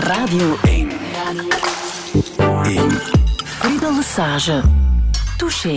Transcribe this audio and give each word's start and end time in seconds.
Radio 0.00 0.56
1. 0.62 0.88
Radio 2.36 2.62
1. 2.62 2.90
Friedel 3.44 3.94
Lesage. 3.94 4.62
Touché. 5.36 5.74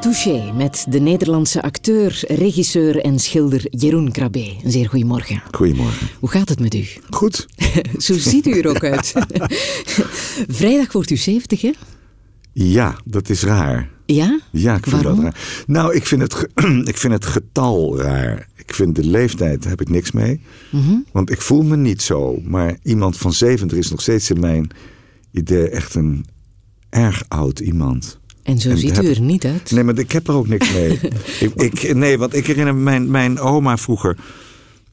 Touché 0.00 0.52
met 0.52 0.86
de 0.88 0.98
Nederlandse 0.98 1.62
acteur, 1.62 2.20
regisseur 2.26 3.00
en 3.00 3.18
schilder 3.18 3.66
Jeroen 3.70 4.12
Krabbe. 4.12 4.56
Een 4.64 4.70
zeer 4.70 4.88
goedemorgen. 4.88 5.42
Goedemorgen. 5.50 6.08
Hoe 6.20 6.28
gaat 6.28 6.48
het 6.48 6.60
met 6.60 6.74
u? 6.74 6.86
Goed. 7.10 7.46
Zo 8.06 8.14
ziet 8.14 8.46
u 8.46 8.58
er 8.58 8.68
ook 8.68 8.84
uit. 8.84 9.14
Vrijdag 10.58 10.92
wordt 10.92 11.10
u 11.10 11.16
70, 11.16 11.60
hè? 11.60 11.72
Ja, 12.52 12.96
dat 13.04 13.28
is 13.28 13.42
raar. 13.42 13.88
Ja? 14.14 14.40
Ja, 14.50 14.76
ik 14.76 14.86
vind 14.86 15.02
Waarom? 15.02 15.14
dat 15.14 15.24
raar. 15.24 15.64
Nou, 15.66 15.94
ik 15.94 16.06
vind, 16.06 16.22
het, 16.22 16.46
ik 16.92 16.96
vind 16.96 17.12
het 17.12 17.26
getal 17.26 17.98
raar. 18.00 18.48
Ik 18.56 18.74
vind 18.74 18.94
de 18.96 19.04
leeftijd, 19.04 19.60
daar 19.62 19.70
heb 19.70 19.80
ik 19.80 19.88
niks 19.88 20.12
mee. 20.12 20.40
Mhm. 20.70 20.94
Want 21.12 21.30
ik 21.30 21.40
voel 21.40 21.62
me 21.62 21.76
niet 21.76 22.02
zo. 22.02 22.40
Maar 22.44 22.76
iemand 22.82 23.16
van 23.16 23.32
70 23.32 23.78
is 23.78 23.90
nog 23.90 24.00
steeds 24.00 24.30
in 24.30 24.40
mijn 24.40 24.70
idee 25.32 25.68
echt 25.68 25.94
een 25.94 26.26
erg 26.90 27.22
oud 27.28 27.58
iemand. 27.60 28.18
En 28.42 28.58
zo 28.58 28.70
En 28.70 28.78
ziet 28.78 28.96
heb- 28.96 29.04
u 29.04 29.10
er 29.10 29.20
niet 29.20 29.44
uit. 29.44 29.70
Nee, 29.70 29.84
maar 29.84 29.98
ik 29.98 30.12
heb 30.12 30.28
er 30.28 30.34
ook 30.34 30.48
niks 30.48 30.72
mee. 30.72 31.00
ik, 31.40 31.52
ik, 31.54 31.94
nee, 31.94 32.18
want 32.18 32.34
ik 32.34 32.46
herinner 32.46 32.74
me 32.74 32.80
mijn, 32.82 33.10
mijn 33.10 33.38
oma 33.38 33.76
vroeger. 33.76 34.16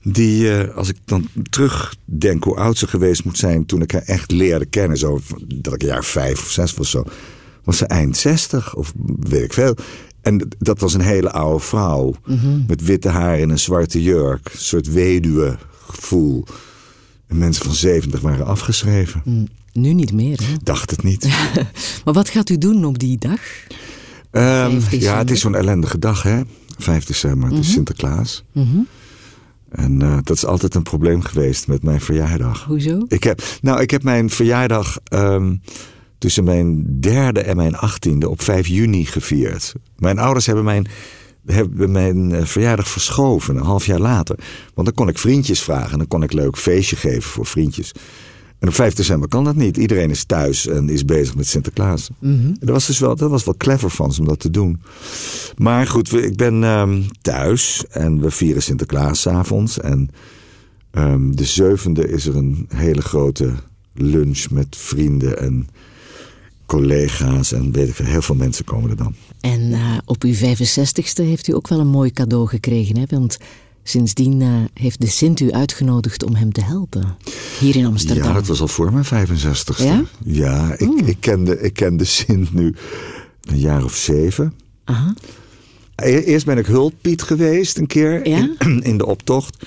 Die, 0.03 0.51
eh, 0.57 0.75
als 0.75 0.89
ik 0.89 0.97
dan 1.05 1.27
terugdenk 1.49 2.43
hoe 2.43 2.55
oud 2.55 2.77
ze 2.77 2.87
geweest 2.87 3.23
moet 3.25 3.37
zijn 3.37 3.65
toen 3.65 3.81
ik 3.81 3.91
haar 3.91 4.01
echt 4.01 4.31
leerde 4.31 4.65
kennen, 4.65 4.97
zo, 4.97 5.19
dat 5.55 5.73
ik 5.73 5.81
een 5.81 5.87
jaar 5.87 6.03
vijf 6.05 6.39
of 6.41 6.51
zes 6.51 6.73
was 6.73 6.89
zo, 6.89 7.03
was 7.65 7.77
ze 7.77 7.85
eind 7.85 8.17
zestig 8.17 8.75
of 8.75 8.93
weet 9.19 9.43
ik 9.43 9.53
veel. 9.53 9.75
En 10.21 10.47
dat 10.57 10.79
was 10.79 10.93
een 10.93 11.01
hele 11.01 11.31
oude 11.31 11.63
vrouw 11.63 12.13
met 12.67 12.81
witte 12.83 13.09
haar 13.09 13.39
in 13.39 13.49
een 13.49 13.59
zwarte 13.59 14.03
jurk, 14.03 14.49
een 14.53 14.59
soort 14.59 14.91
weduwe 14.91 15.57
gevoel. 15.87 16.45
En 17.27 17.37
mensen 17.37 17.65
van 17.65 17.73
zeventig 17.75 18.21
waren 18.21 18.45
afgeschreven. 18.45 19.21
Hm, 19.23 19.45
Nu 19.81 19.93
niet 19.93 20.13
meer, 20.13 20.39
hè? 20.43 20.53
Dacht 20.63 20.91
het 20.91 21.03
niet. 21.03 21.27
Maar 22.05 22.13
wat 22.13 22.29
gaat 22.29 22.49
u 22.49 22.57
doen 22.57 22.85
op 22.85 22.99
die 22.99 23.17
dag? 23.17 23.39
Ehm, 24.31 24.79
5 24.79 25.01
ja, 25.01 25.17
het 25.17 25.31
is 25.31 25.39
zo'n 25.39 25.55
ellendige 25.55 25.99
dag, 25.99 26.23
hè? 26.23 26.41
5 26.77 27.05
december, 27.05 27.49
het 27.49 27.57
is 27.59 27.71
Sinterklaas. 27.71 28.43
Mhm. 28.51 28.77
En 29.69 30.01
eh, 30.01 30.17
dat 30.23 30.35
is 30.35 30.45
altijd 30.45 30.75
een 30.75 30.83
probleem 30.83 31.21
geweest 31.21 31.67
met 31.67 31.83
mijn 31.83 32.01
verjaardag. 32.01 32.63
Hoezo? 32.63 33.05
Ik 33.07 33.23
heb, 33.23 33.43
nou, 33.61 33.81
ik 33.81 33.91
heb 33.91 34.03
mijn 34.03 34.29
verjaardag 34.29 34.97
ehm, 35.03 35.55
tussen 36.25 36.43
mijn 36.43 36.85
derde 36.99 37.39
en 37.41 37.55
mijn 37.55 37.75
achttiende 37.75 38.29
op 38.29 38.41
5 38.41 38.67
juni 38.67 39.05
gevierd. 39.05 39.73
Mijn 39.97 40.19
ouders 40.19 40.45
hebben 40.45 40.63
mijn, 40.63 40.87
hebben 41.45 41.91
mijn 41.91 42.31
eh, 42.31 42.45
verjaardag 42.45 42.87
verschoven, 42.87 43.55
een 43.55 43.63
half 43.63 43.85
jaar 43.85 43.99
later. 43.99 44.35
Want 44.73 44.87
dan 44.87 44.95
kon 44.95 45.07
ik 45.07 45.17
vriendjes 45.17 45.61
vragen. 45.61 45.97
Dan 45.97 46.07
kon 46.07 46.23
ik 46.23 46.33
leuk 46.33 46.57
feestje 46.57 46.95
geven 46.95 47.21
voor 47.21 47.45
vriendjes. 47.45 47.91
En 48.59 48.67
op 48.67 48.73
5 48.73 48.93
december 48.93 49.27
kan 49.29 49.43
dat 49.43 49.55
niet. 49.55 49.77
Iedereen 49.77 50.09
is 50.09 50.23
thuis 50.23 50.67
en 50.67 50.89
is 50.89 51.05
bezig 51.05 51.35
met 51.35 51.47
Sinterklaas. 51.47 52.09
Dat, 52.59 52.69
was 52.69 52.85
dus 52.87 52.99
wel, 52.99 53.15
dat 53.15 53.29
was 53.29 53.43
wel 53.43 53.57
clever 53.57 53.89
van 53.89 54.13
ze 54.13 54.19
om 54.21 54.27
dat 54.27 54.39
te 54.39 54.49
doen. 54.51 54.81
Maar 55.57 55.87
goed, 55.87 56.09
we- 56.09 56.25
ik 56.25 56.35
ben 56.37 56.63
ehm, 56.63 57.01
thuis 57.21 57.83
en 57.89 58.21
we 58.21 58.31
vieren 58.31 58.63
Sinterklaas 58.63 59.27
avonds. 59.27 59.79
En 59.79 60.09
ehm, 60.91 61.31
de 61.31 61.45
zevende 61.45 62.07
is 62.09 62.25
er 62.25 62.35
een 62.35 62.65
hele 62.69 63.01
grote 63.01 63.53
lunch 63.93 64.49
met 64.49 64.67
vrienden 64.77 65.39
en 65.39 65.67
collega's. 66.65 67.51
En 67.51 67.71
weet 67.71 67.87
ik 67.87 67.95
veel, 67.95 68.05
heel 68.05 68.21
veel 68.21 68.35
mensen 68.35 68.65
komen 68.65 68.89
er 68.89 68.95
dan. 68.95 69.15
En 69.39 69.73
eh, 69.73 69.97
op 70.05 70.23
uw 70.23 70.33
65ste 70.33 71.23
heeft 71.23 71.47
u 71.47 71.53
ook 71.53 71.67
wel 71.67 71.79
een 71.79 71.87
mooi 71.87 72.11
cadeau 72.11 72.47
gekregen, 72.47 72.97
hè? 72.97 73.03
Want 73.09 73.37
sindsdien 73.83 74.41
eh, 74.41 74.49
heeft 74.73 75.01
de 75.01 75.07
Sint 75.07 75.39
u 75.39 75.51
uitgenodigd 75.51 76.23
om 76.23 76.35
hem 76.35 76.51
te 76.51 76.63
helpen. 76.63 77.17
Hier 77.59 77.75
in 77.75 77.85
Amsterdam. 77.85 78.27
Ja, 78.27 78.33
dat 78.33 78.47
was 78.47 78.61
al 78.61 78.67
voor 78.67 78.93
mijn 78.93 79.27
65ste. 79.27 79.83
Ja? 79.83 80.03
Ja, 80.23 80.73
ik, 80.77 81.01
ik, 81.05 81.17
kende, 81.19 81.61
ik 81.61 81.73
kende 81.73 82.03
Sint 82.03 82.53
nu 82.53 82.75
een 83.41 83.59
jaar 83.59 83.83
of 83.83 83.95
zeven. 83.95 84.53
Aha. 84.83 85.13
E- 85.95 86.19
Eerst 86.19 86.45
ben 86.45 86.57
ik 86.57 86.65
hulppiet 86.65 87.21
geweest 87.21 87.77
een 87.77 87.87
keer 87.87 88.27
Ja? 88.27 88.49
in, 88.59 88.81
in 88.91 88.97
de 88.97 89.05
optocht. 89.05 89.65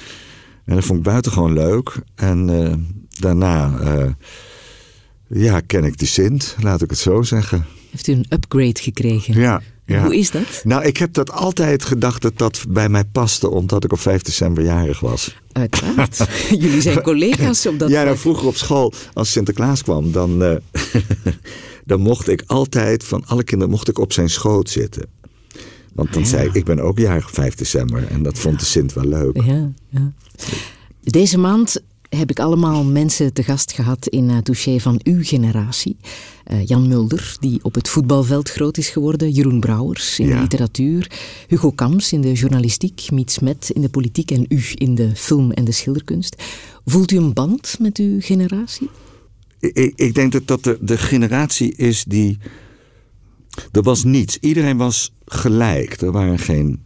En 0.65 0.75
dat 0.75 0.85
vond 0.85 0.99
ik 0.99 1.05
buitengewoon 1.05 1.53
leuk. 1.53 1.95
En 2.15 2.65
eh, 2.65 2.75
daarna 3.19 3.79
ja, 5.29 5.61
ken 5.61 5.85
ik 5.85 5.99
de 5.99 6.07
Sint, 6.07 6.57
laat 6.61 6.83
ik 6.83 6.91
het 6.91 6.99
zo 6.99 7.23
zeggen. 7.23 7.65
Heeft 7.91 8.07
u 8.07 8.13
een 8.13 8.27
upgrade 8.29 8.81
gekregen? 8.81 9.41
Ja, 9.41 9.63
ja. 9.87 10.03
Hoe 10.05 10.17
is 10.17 10.31
dat? 10.31 10.61
Nou, 10.65 10.85
ik 10.85 10.97
heb 10.97 11.13
dat 11.13 11.31
altijd 11.31 11.85
gedacht 11.85 12.23
dat 12.23 12.39
dat 12.39 12.65
bij 12.69 12.89
mij 12.89 13.05
paste, 13.05 13.51
omdat 13.51 13.85
ik 13.85 13.93
op 13.93 14.01
5 14.01 14.23
december 14.23 14.65
jarig 14.65 15.01
was. 15.01 15.37
Uiteraard. 15.53 16.29
Jullie 16.61 16.81
zijn 16.81 17.03
collega's 17.03 17.67
op 17.67 17.79
dat 17.79 17.91
ja, 17.91 18.05
nou, 18.05 18.17
vroeger 18.19 18.47
op 18.47 18.57
school, 18.57 18.93
als 19.13 19.33
Sinterklaas 19.33 19.83
kwam, 19.83 20.13
dan, 20.13 20.43
eh, 20.43 20.57
dan 21.85 22.01
mocht 22.01 22.29
ik 22.29 22.43
altijd, 22.47 23.05
van 23.05 23.23
alle 23.27 23.45
kinderen, 23.45 23.73
mocht 23.73 23.89
ik 23.89 23.99
op 23.99 24.13
zijn 24.13 24.31
schoot 24.31 24.71
zitten. 24.71 25.07
Want 25.95 26.13
dan 26.13 26.23
Ah, 26.23 26.29
ja. 26.29 26.37
zei 26.37 26.49
ik, 26.49 26.55
ik 26.55 26.65
ben 26.65 26.81
ook 26.81 26.99
jarig 26.99 27.27
op 27.27 27.35
5 27.35 27.55
december. 27.55 28.07
En 28.07 28.23
dat 28.23 28.39
vond 28.39 28.61
de 28.61 28.67
Sint 28.67 28.93
wel 28.93 29.05
leuk. 29.05 29.43
Ja, 29.43 29.71
ja. 29.89 30.13
Deze 31.03 31.39
maand 31.39 31.81
heb 32.09 32.31
ik 32.31 32.39
allemaal 32.39 32.85
mensen 32.85 33.33
te 33.33 33.43
gast 33.43 33.73
gehad 33.73 34.07
in 34.07 34.29
uh, 34.29 34.39
Touché 34.39 34.79
van 34.79 35.01
uw 35.03 35.23
generatie. 35.23 35.97
Eh, 36.45 36.67
Jan 36.67 36.89
Mulder, 36.89 37.37
die 37.41 37.59
op 37.63 37.75
het 37.75 37.89
voetbalveld 37.89 38.51
groot 38.51 38.79
is 38.79 38.89
geworden. 38.89 39.31
Jeroen 39.31 39.61
Brouwers 39.61 40.19
in 40.19 40.27
de 40.29 40.41
literatuur. 40.41 41.11
Hugo 41.49 41.71
Kams 41.71 42.13
in 42.13 42.21
de 42.21 42.33
journalistiek. 42.33 43.11
Miet 43.11 43.31
Smet 43.31 43.71
in 43.71 43.81
de 43.81 43.89
politiek. 43.89 44.31
En 44.31 44.45
u 44.49 44.63
in 44.75 44.95
de 44.95 45.17
film 45.17 45.51
en 45.51 45.65
de 45.65 45.73
schilderkunst. 45.73 46.43
Voelt 46.85 47.11
u 47.11 47.17
een 47.17 47.33
band 47.33 47.77
met 47.79 47.99
uw 47.99 48.21
generatie? 48.21 48.91
Ik, 49.61 49.93
ik 49.97 50.15
denk 50.15 50.33
dat 50.33 50.47
dat 50.47 50.65
de, 50.65 50.79
de 50.81 50.99
generatie 50.99 51.75
is 51.75 52.05
die. 52.05 52.39
Er 53.73 53.83
was 53.83 54.05
niets. 54.05 54.39
Iedereen 54.41 54.77
was 54.77 55.13
gelijk. 55.25 56.01
Er 56.01 56.13
waren 56.13 56.39
geen 56.39 56.83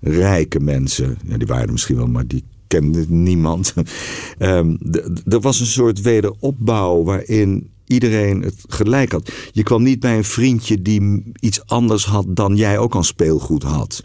rijke 0.00 0.60
mensen. 0.60 1.18
Ja, 1.26 1.36
die 1.36 1.46
waren 1.46 1.66
er 1.66 1.72
misschien 1.72 1.96
wel, 1.96 2.06
maar 2.06 2.26
die 2.26 2.44
kende 2.66 3.04
niemand. 3.08 3.74
De- 4.38 5.20
er 5.28 5.40
was 5.40 5.60
een 5.60 5.66
soort 5.66 6.00
wederopbouw 6.00 7.02
waarin 7.02 7.68
iedereen 7.86 8.42
het 8.42 8.64
gelijk 8.68 9.12
had. 9.12 9.32
Je 9.52 9.62
kwam 9.62 9.82
niet 9.82 10.00
bij 10.00 10.16
een 10.16 10.24
vriendje 10.24 10.82
die 10.82 11.22
iets 11.40 11.66
anders 11.66 12.04
had 12.04 12.24
dan 12.28 12.56
jij 12.56 12.78
ook 12.78 12.94
aan 12.94 13.04
speelgoed 13.04 13.62
had. 13.62 14.02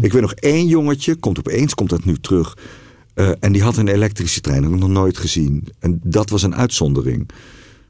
Ik 0.00 0.12
weet 0.12 0.22
nog 0.22 0.32
één 0.34 0.66
jongetje, 0.66 1.14
komt 1.14 1.38
opeens 1.38 1.74
komt 1.74 1.90
dat 1.90 2.04
nu 2.04 2.16
terug. 2.20 2.56
eh, 3.14 3.30
en 3.40 3.52
die 3.52 3.62
had 3.62 3.76
een 3.76 3.88
elektrische 3.88 4.40
trein, 4.40 4.62
dat 4.62 4.70
heb 4.70 4.80
ik 4.80 4.86
nog 4.86 4.94
nooit 4.96 5.18
gezien. 5.18 5.68
En 5.78 6.00
dat 6.04 6.30
was 6.30 6.42
een 6.42 6.54
uitzondering. 6.54 7.28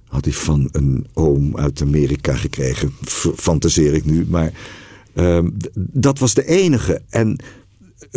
Had 0.09 0.25
hij 0.25 0.35
van 0.35 0.69
een 0.73 1.07
oom 1.13 1.57
uit 1.57 1.83
Amerika 1.83 2.35
gekregen, 2.35 2.93
fantaseer 3.37 3.95
ik 3.95 4.05
nu. 4.05 4.27
Maar 4.29 4.53
ehm, 5.15 5.49
dat 5.75 6.19
was 6.19 6.35
de 6.35 6.47
enige. 6.47 7.03
En 7.09 7.39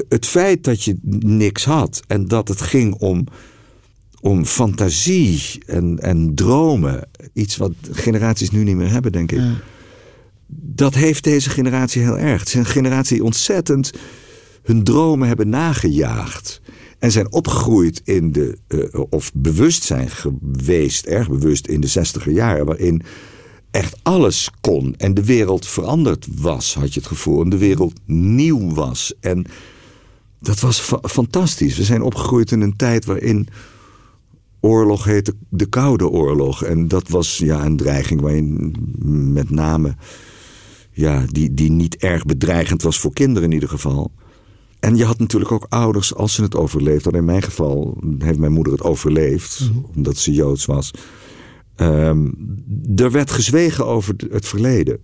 het 0.10 0.26
feit 0.26 0.64
dat 0.64 0.84
je 0.84 0.98
niks 1.26 1.66
had 1.66 2.02
en 2.08 2.28
dat 2.28 2.48
het 2.48 2.62
ging 2.62 2.94
om, 2.94 3.28
om 4.22 4.46
fantasie 4.46 5.64
en, 5.66 6.00
en 6.00 6.36
dromen, 6.36 7.10
iets 7.34 7.58
wat 7.58 7.74
generaties 7.92 8.52
nu 8.52 8.64
niet 8.64 8.76
meer 8.76 8.92
hebben, 8.92 9.12
denk 9.12 9.32
ik. 9.32 9.42
Dat 10.54 10.94
heeft 10.94 11.24
deze 11.24 11.50
generatie 11.50 12.02
heel 12.02 12.18
erg. 12.18 12.40
Het 12.40 12.48
is 12.48 12.54
een 12.54 12.66
generatie 12.66 13.16
die 13.16 13.26
ontzettend 13.26 13.92
hun 14.64 14.84
dromen 14.84 15.28
hebben 15.28 15.50
nagejaagd. 15.50 16.62
En 17.00 17.12
zijn 17.12 17.32
opgegroeid 17.32 18.02
in 18.04 18.32
de, 18.32 18.58
eh, 18.68 19.02
of 19.10 19.32
bewust 19.34 19.84
zijn 19.84 20.10
geweest, 20.10 21.06
erg 21.06 21.30
bewust 21.30 21.68
in 21.68 21.82
de 21.82 21.88
zestiger 21.88 22.32
jaren, 22.32 22.66
waarin 22.66 23.02
echt 23.72 24.00
alles 24.04 24.50
kon 24.62 24.96
en 24.98 25.14
de 25.14 25.26
wereld 25.26 25.68
veranderd 25.68 26.28
was, 26.36 26.74
had 26.74 26.94
je 26.94 27.00
het 27.00 27.10
gevoel. 27.10 27.42
En 27.42 27.50
de 27.50 27.58
wereld 27.58 27.94
nieuw 28.06 28.74
was. 28.74 29.14
En 29.20 29.46
dat 30.42 30.60
was 30.60 30.80
fa- 30.80 31.02
fantastisch. 31.02 31.78
We 31.78 31.84
zijn 31.84 32.02
opgegroeid 32.02 32.52
in 32.52 32.62
een 32.62 32.76
tijd 32.76 33.06
waarin 33.06 33.48
oorlog 34.60 35.04
heette 35.04 35.34
de 35.50 35.66
Koude 35.66 36.10
Oorlog. 36.10 36.64
En 36.64 36.88
dat 36.88 37.08
was 37.08 37.38
ja, 37.38 37.66
een 37.66 37.78
dreiging 37.78 38.22
waarin 38.22 38.76
met 39.34 39.50
name 39.50 39.96
ja, 40.92 41.26
die, 41.28 41.54
die 41.54 41.72
niet 41.72 41.96
erg 41.96 42.26
bedreigend 42.26 42.82
was 42.82 43.00
voor 43.00 43.14
kinderen 43.14 43.50
in 43.50 43.54
ieder 43.54 43.70
geval. 43.70 44.12
En 44.80 44.96
je 44.96 45.06
had 45.06 45.20
natuurlijk 45.20 45.52
ook 45.52 45.66
ouders 45.70 46.16
als 46.16 46.34
ze 46.34 46.42
het 46.42 46.56
overleefden. 46.56 47.14
In 47.14 47.26
mijn 47.26 47.42
geval 47.42 47.98
heeft 48.18 48.40
mijn 48.40 48.52
moeder 48.52 48.74
het 48.74 48.84
overleefd, 48.84 49.72
omdat 49.96 50.18
ze 50.18 50.34
Joods 50.34 50.66
was. 50.66 50.92
Ehm, 51.76 52.30
er 52.96 53.12
werd 53.12 53.32
gezwegen 53.32 53.86
over 53.86 54.16
het 54.32 54.48
verleden. 54.48 55.00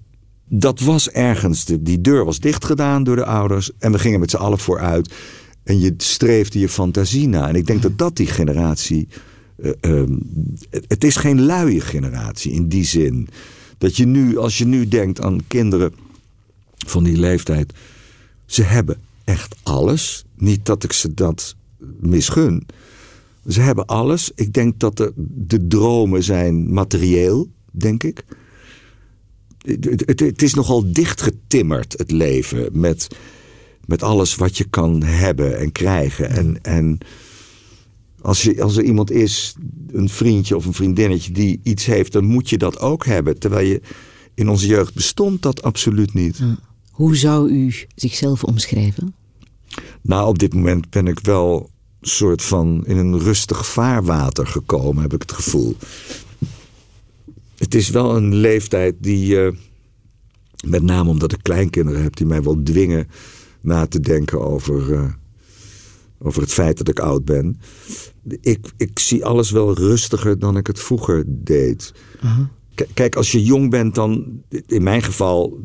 Dat 0.50 0.80
was 0.80 1.10
ergens, 1.10 1.66
de, 1.66 1.82
die 1.82 2.02
deur 2.02 2.26
was 2.26 2.40
dichtgedaan 2.40 3.04
door 3.04 3.16
de 3.16 3.26
ouders. 3.26 3.72
En 3.80 3.92
we 3.92 4.00
gingen 4.00 4.20
met 4.20 4.30
z'n 4.30 4.38
allen 4.38 4.60
vooruit. 4.60 5.14
En 5.64 5.80
je 5.80 5.94
streefde 5.98 6.60
je 6.60 6.70
fantasie 6.70 7.28
na. 7.28 7.48
En 7.48 7.56
ik 7.56 7.68
denk 7.68 7.82
dat 7.82 7.98
dat 7.98 8.16
die 8.16 8.28
generatie. 8.28 9.08
eh, 9.58 9.72
ehm, 9.82 10.18
het, 10.70 11.04
is 11.04 11.16
geen 11.16 11.42
luie 11.42 11.82
generatie 11.82 12.52
in 12.52 12.68
die 12.68 12.86
zin. 12.86 13.28
Dat 13.78 13.98
je 13.98 14.06
nu, 14.06 14.38
als 14.38 14.58
je 14.58 14.66
nu 14.66 14.88
denkt 14.88 15.22
aan 15.22 15.48
kinderen 15.48 15.94
van 16.86 17.04
die 17.04 17.18
leeftijd. 17.18 17.74
Ze 18.46 18.64
hebben 18.64 18.98
echt 19.24 19.56
alles. 19.64 20.26
Niet 20.36 20.66
dat 20.66 20.84
ik 20.84 20.92
ze 20.92 21.14
dat 21.14 21.56
misgun. 22.00 22.66
Ze 23.48 23.62
hebben 23.62 23.86
alles. 23.86 24.32
Ik 24.36 24.54
denk 24.54 24.80
dat 24.80 24.98
de, 24.98 25.14
de 25.18 25.68
dromen 25.68 26.24
zijn 26.24 26.74
materieel, 26.74 27.48
denk 27.72 28.04
ik. 28.04 28.24
Het, 29.68 30.04
het, 30.06 30.20
het 30.20 30.42
is 30.42 30.54
nogal 30.54 30.92
dichtgetimmerd, 30.92 31.94
het 31.98 32.12
leven, 32.12 32.70
met, 32.72 33.08
met 33.86 34.04
alles 34.04 34.36
wat 34.36 34.58
je 34.58 34.64
kan 34.64 35.04
hebben 35.04 35.58
en 35.60 35.72
krijgen. 35.72 36.30
En, 36.30 36.62
en 36.62 36.98
als, 38.22 38.42
je, 38.42 38.64
als 38.64 38.78
er 38.78 38.84
iemand 38.84 39.12
is, 39.12 39.56
een 39.92 40.10
vriendje 40.10 40.56
of 40.56 40.66
een 40.66 40.74
vriendinnetje 40.74 41.32
die 41.32 41.60
iets 41.64 41.86
heeft, 41.86 42.12
dan 42.12 42.26
moet 42.26 42.50
je 42.50 42.58
dat 42.58 42.80
ook 42.80 43.06
hebben. 43.06 43.40
Terwijl 43.40 43.68
je 43.68 43.82
in 44.34 44.50
onze 44.50 44.68
jeugd 44.68 44.94
bestond 44.94 45.42
dat 45.42 45.62
absoluut 45.62 46.14
niet. 46.14 46.40
Hoe 46.92 47.16
zou 47.16 47.50
u 47.50 47.74
zichzelf 47.96 48.44
omschrijven? 48.44 49.16
Nou, 50.02 50.28
op 50.28 50.40
dit 50.40 50.54
moment 50.54 50.90
ben 50.90 51.08
ik 51.08 51.20
wel 51.20 51.70
soort 52.02 52.42
van 52.42 52.86
in 52.86 52.98
een 52.98 53.20
rustig 53.20 53.68
vaarwater 53.68 54.48
gekomen, 54.48 55.02
heb 55.02 55.14
ik 55.14 55.22
het 55.22 55.32
gevoel. 55.32 55.76
Het 57.58 57.76
is 57.76 57.90
wel 57.90 58.16
een 58.16 58.36
leeftijd 58.36 58.96
die, 59.00 59.36
uh, 59.36 59.52
met 60.68 60.84
name 60.84 61.10
omdat 61.10 61.34
ik 61.34 61.40
kleinkinderen 61.42 62.04
heb, 62.04 62.16
die 62.16 62.26
mij 62.26 62.44
wel 62.44 62.64
dwingen 62.64 63.08
na 63.62 63.88
te 63.88 64.00
denken 64.00 64.42
over, 64.42 64.90
uh, 64.90 65.12
over 66.20 66.42
het 66.42 66.54
feit 66.54 66.78
dat 66.78 66.88
ik 66.88 67.00
oud 67.00 67.26
ben. 67.26 67.60
Ik, 68.42 68.72
ik 68.78 69.00
zie 69.00 69.26
alles 69.26 69.52
wel 69.52 69.74
rustiger 69.74 70.40
dan 70.40 70.58
ik 70.58 70.68
het 70.68 70.80
vroeger 70.80 71.24
deed. 71.28 71.94
Uh 72.24 72.36
-huh. 72.36 72.46
Kijk, 72.94 73.16
als 73.16 73.32
je 73.32 73.44
jong 73.44 73.70
bent, 73.70 73.96
dan, 73.96 74.42
in 74.68 74.84
mijn 74.84 75.02
geval, 75.02 75.60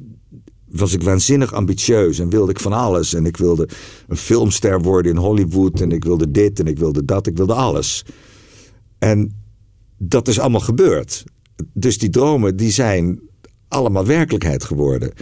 was 0.73 0.93
ik 0.93 1.03
waanzinnig 1.03 1.53
ambitieus 1.53 2.19
en 2.19 2.29
wilde 2.29 2.51
ik 2.51 2.61
van 2.61 2.73
alles. 2.73 3.15
En 3.15 3.27
ik 3.27 3.37
wilde 3.37 3.69
een 4.09 4.17
filmster 4.17 4.81
worden 4.81 5.13
in 5.13 5.19
Hollywood 5.19 5.81
en 5.81 5.91
ik 5.91 6.05
wilde 6.05 6.31
dit 6.31 6.61
en 6.61 6.67
ik 6.67 6.79
wilde 6.79 7.05
dat, 7.05 7.27
ik 7.27 7.37
wilde 7.37 7.55
alles. 7.55 8.05
En 8.99 9.43
dat 9.99 10.29
is 10.29 10.39
allemaal 10.39 10.61
gebeurd. 10.61 11.25
Dus 11.73 11.99
die 11.99 12.11
dromen 12.11 12.57
die 12.57 12.71
zijn 12.71 13.21
allemaal 13.69 14.07
werkelijkheid 14.07 14.65
geworden. 14.65 15.13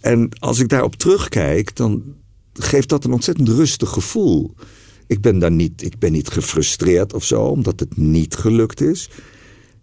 En 0.00 0.28
als 0.38 0.58
ik 0.58 0.68
daarop 0.68 0.96
terugkijk, 0.96 1.76
dan 1.76 2.02
geeft 2.52 2.88
dat 2.88 3.04
een 3.04 3.12
ontzettend 3.12 3.48
rustig 3.48 3.88
gevoel. 3.88 4.54
Ik 5.06 5.20
ben 5.20 5.38
daar 5.38 5.52
niet, 5.52 5.82
ik 5.82 5.98
ben 5.98 6.12
niet 6.12 6.28
gefrustreerd 6.28 7.12
of 7.12 7.24
zo, 7.24 7.42
omdat 7.42 7.80
het 7.80 7.96
niet 7.96 8.34
gelukt 8.34 8.80
is. 8.80 9.10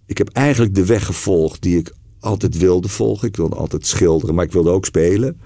Ik 0.05 0.17
heb 0.17 0.29
eigenlijk 0.29 0.75
de 0.75 0.85
weg 0.85 1.05
gevolgd 1.05 1.61
die 1.61 1.77
ik 1.77 1.93
altijd 2.19 2.57
wilde 2.57 2.87
volgen. 2.87 3.27
Ik 3.27 3.35
wilde 3.35 3.55
altijd 3.55 3.85
schilderen, 3.85 4.35
maar 4.35 4.45
ik 4.45 4.51
wilde 4.51 4.69
ook 4.69 4.85
spelen. 4.85 5.39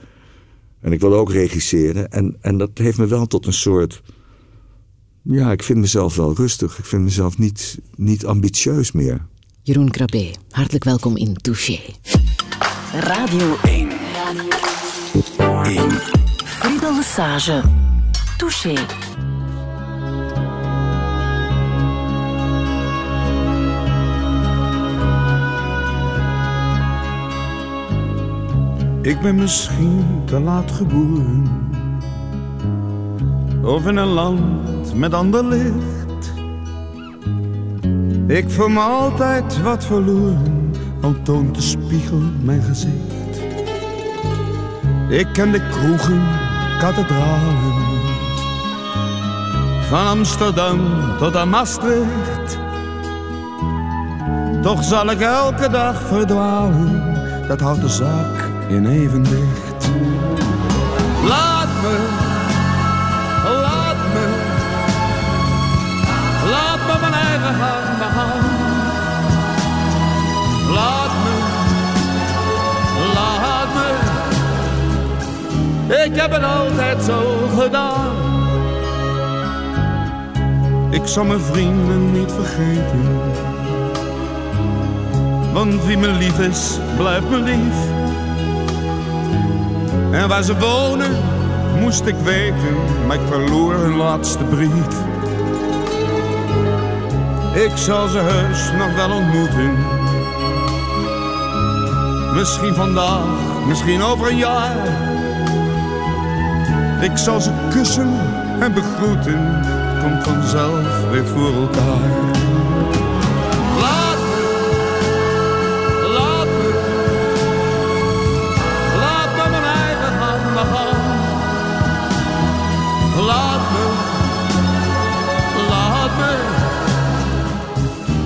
En 0.79 0.91
ik 0.91 0.99
wilde 0.99 1.15
ook 1.15 1.31
regisseren. 1.31 2.11
En, 2.11 2.37
en 2.41 2.57
dat 2.57 2.69
heeft 2.73 2.97
me 2.97 3.05
wel 3.05 3.25
tot 3.25 3.45
een 3.45 3.53
soort. 3.53 4.01
Ja, 5.21 5.51
ik 5.51 5.63
vind 5.63 5.79
mezelf 5.79 6.15
wel 6.15 6.33
rustig. 6.33 6.77
Ik 6.79 6.85
vind 6.85 7.03
mezelf 7.03 7.37
niet, 7.37 7.79
niet 7.95 8.25
ambitieus 8.25 8.91
meer. 8.91 9.25
Jeroen 9.65 9.89
Krabbe, 9.89 10.33
hartelijk 10.51 10.83
welkom 10.83 11.17
in 11.17 11.33
Touché. 11.33 11.79
Radio 12.93 13.55
1. 13.63 13.89
1. 15.63 15.91
Friedel 16.45 16.95
Lesage. 16.95 17.61
Touché. 18.37 18.73
Ik 29.01 29.21
ben 29.21 29.35
misschien 29.35 30.21
te 30.25 30.39
laat 30.39 30.71
geboren. 30.71 31.47
Of 33.63 33.85
in 33.85 33.95
een 33.95 34.07
land 34.07 34.95
met 34.95 35.13
ander 35.13 35.45
licht. 35.45 35.92
Ik 38.33 38.49
voel 38.49 38.67
me 38.67 38.79
altijd 38.79 39.61
wat 39.61 39.85
verloren, 39.85 40.71
al 41.01 41.15
toont 41.23 41.55
de 41.55 41.61
spiegel 41.61 42.21
mijn 42.41 42.61
gezicht. 42.61 43.41
Ik 45.09 45.27
ken 45.33 45.51
de 45.51 45.67
kroegen, 45.69 46.21
kathedralen. 46.79 47.73
Van 49.89 50.07
Amsterdam 50.07 50.79
tot 51.17 51.35
aan 51.35 51.49
Maastricht. 51.49 52.59
Toch 54.61 54.83
zal 54.83 55.11
ik 55.11 55.19
elke 55.19 55.69
dag 55.69 56.01
verdwalen, 56.01 57.17
dat 57.47 57.59
houdt 57.59 57.81
de 57.81 57.89
zaak 57.89 58.49
in 58.67 58.85
evenwicht. 58.85 59.72
Ik 75.93 76.15
heb 76.15 76.31
het 76.31 76.43
altijd 76.43 77.03
zo 77.03 77.47
gedaan. 77.59 78.15
Ik 80.89 81.07
zal 81.07 81.23
mijn 81.23 81.39
vrienden 81.39 82.11
niet 82.11 82.31
vergeten. 82.31 83.21
Want 85.53 85.85
wie 85.85 85.97
me 85.97 86.07
lief 86.07 86.39
is, 86.39 86.77
blijft 86.97 87.29
me 87.29 87.37
lief. 87.37 87.75
En 90.11 90.27
waar 90.27 90.43
ze 90.43 90.59
wonen, 90.59 91.11
moest 91.79 92.05
ik 92.05 92.15
weten, 92.15 92.75
maar 93.07 93.15
ik 93.15 93.27
verloor 93.27 93.73
hun 93.73 93.95
laatste 93.95 94.43
brief. 94.43 95.01
Ik 97.53 97.71
zal 97.75 98.07
ze 98.07 98.17
heus 98.17 98.71
nog 98.77 98.95
wel 98.95 99.17
ontmoeten. 99.17 99.77
Misschien 102.33 102.73
vandaag, 102.73 103.25
misschien 103.67 104.01
over 104.01 104.29
een 104.29 104.37
jaar. 104.37 105.12
Ik 107.03 107.17
zal 107.17 107.41
ze 107.41 107.51
kussen 107.69 108.19
en 108.59 108.73
begroeten, 108.73 109.39
het 109.39 110.03
komt 110.03 110.23
vanzelf 110.23 111.09
weer 111.09 111.25
voor 111.25 111.53
elkaar. 111.53 112.31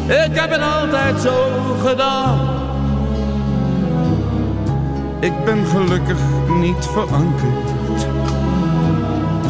Ik 0.07 0.35
heb 0.35 0.51
het 0.51 0.61
altijd 0.61 1.21
zo 1.21 1.51
gedaan. 1.85 2.39
Ik 5.19 5.45
ben 5.45 5.65
gelukkig 5.65 6.19
niet 6.47 6.85
verankerd. 6.85 7.66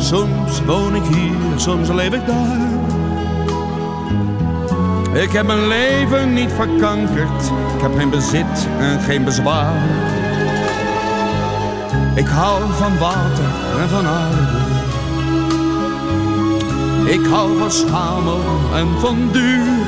Soms 0.08 0.62
woon 0.66 0.96
ik 0.96 1.04
hier, 1.04 1.36
soms 1.56 1.90
leef 1.90 2.14
ik 2.14 2.26
daar. 2.26 2.58
Ik 5.14 5.32
heb 5.32 5.46
mijn 5.46 5.68
leven 5.68 6.34
niet 6.34 6.52
verkankerd. 6.52 7.44
Ik 7.76 7.82
heb 7.82 7.98
geen 7.98 8.10
bezit 8.10 8.68
en 8.80 9.00
geen 9.00 9.24
bezwaar. 9.24 9.82
Ik 12.16 12.28
hou 12.28 12.62
van 12.72 12.98
water 12.98 13.46
en 13.80 13.90
van 13.90 14.06
aarde. 14.06 14.42
Ik 17.12 17.26
hou 17.26 17.58
van 17.58 17.72
schamel 17.72 18.42
en 18.76 19.00
van 19.00 19.30
duur. 19.32 19.88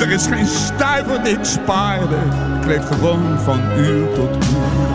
Er 0.00 0.10
is 0.10 0.26
geen 0.26 0.46
stuiver 0.46 1.22
die 1.22 1.32
ik 1.32 1.44
spaarde. 1.44 2.16
Ik 2.60 2.66
leef 2.66 2.86
gewoon 2.86 3.38
van 3.38 3.60
uur 3.76 4.12
tot 4.14 4.36
uur. 4.36 4.87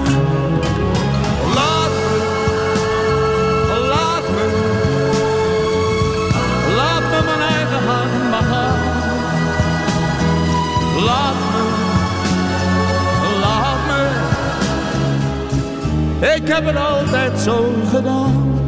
Ik 16.36 16.48
heb 16.48 16.66
het 16.66 16.76
altijd 16.76 17.40
zo 17.40 17.74
gedaan. 17.90 18.62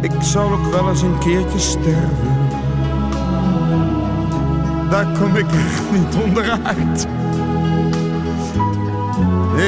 Ik 0.00 0.12
zal 0.20 0.52
ook 0.52 0.72
wel 0.72 0.88
eens 0.88 1.02
een 1.02 1.18
keertje 1.18 1.58
sterven 1.58 2.38
daar 4.90 5.06
kom 5.20 5.36
ik 5.36 5.46
echt 5.46 5.90
niet 5.90 6.14
onderuit. 6.24 7.06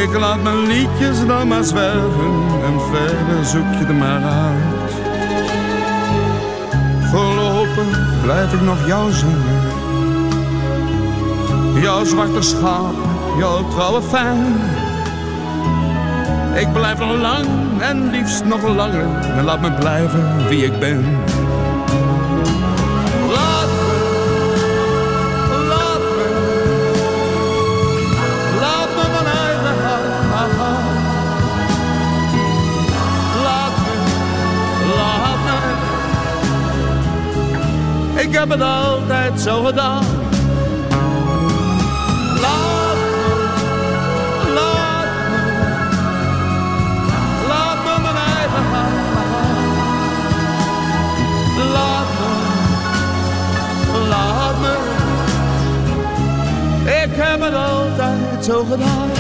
Ik 0.03 0.19
laat 0.19 0.43
mijn 0.43 0.67
liedjes 0.67 1.27
dan 1.27 1.49
maar 1.49 1.65
zwerven 1.65 2.33
en 2.65 2.81
verder 2.81 3.45
zoek 3.45 3.73
je 3.79 3.85
er 3.89 3.95
maar 3.95 4.23
uit. 4.23 4.93
Voorlopig 7.11 8.23
blijf 8.23 8.53
ik 8.53 8.61
nog 8.61 8.87
jou 8.87 9.13
zingen. 9.13 9.61
Jouw 11.83 12.05
zwarte 12.05 12.43
schaap, 12.43 12.95
jouw 13.39 13.69
trouwe 13.69 14.03
fan. 14.03 14.39
Ik 16.55 16.73
blijf 16.73 16.99
nog 16.99 17.21
lang 17.21 17.47
en 17.81 18.11
liefst 18.11 18.45
nog 18.45 18.63
langer. 18.63 19.05
En 19.37 19.45
laat 19.45 19.61
me 19.61 19.73
blijven 19.73 20.49
wie 20.49 20.65
ik 20.65 20.79
ben. 20.79 21.19
Laat 23.33 23.69
me, 23.69 23.99
laat 25.69 26.01
me, 26.17 26.29
laat 28.61 28.89
me 28.97 29.03
mijn 29.13 29.27
eigen 29.27 29.83
hart. 29.85 30.05
Laat 33.43 33.73
me, 33.85 33.95
laat 34.97 35.39
me. 35.45 35.59
Ik 38.23 38.33
heb 38.33 38.49
het 38.49 38.63
altijd 38.63 39.41
zo 39.41 39.63
gedaan. 39.63 40.20
Altijd 58.51 58.69
zo 58.69 58.75
gedaan. 58.77 59.20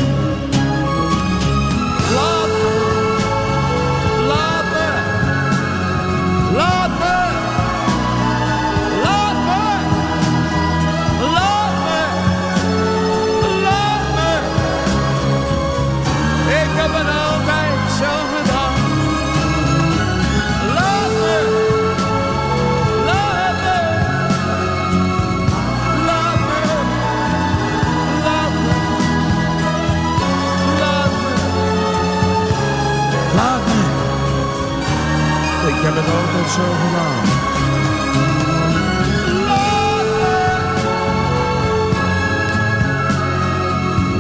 Heb 35.95 36.05
het 36.05 36.15
altijd 36.15 36.51
zo 36.51 36.63
gedaan. 36.63 37.49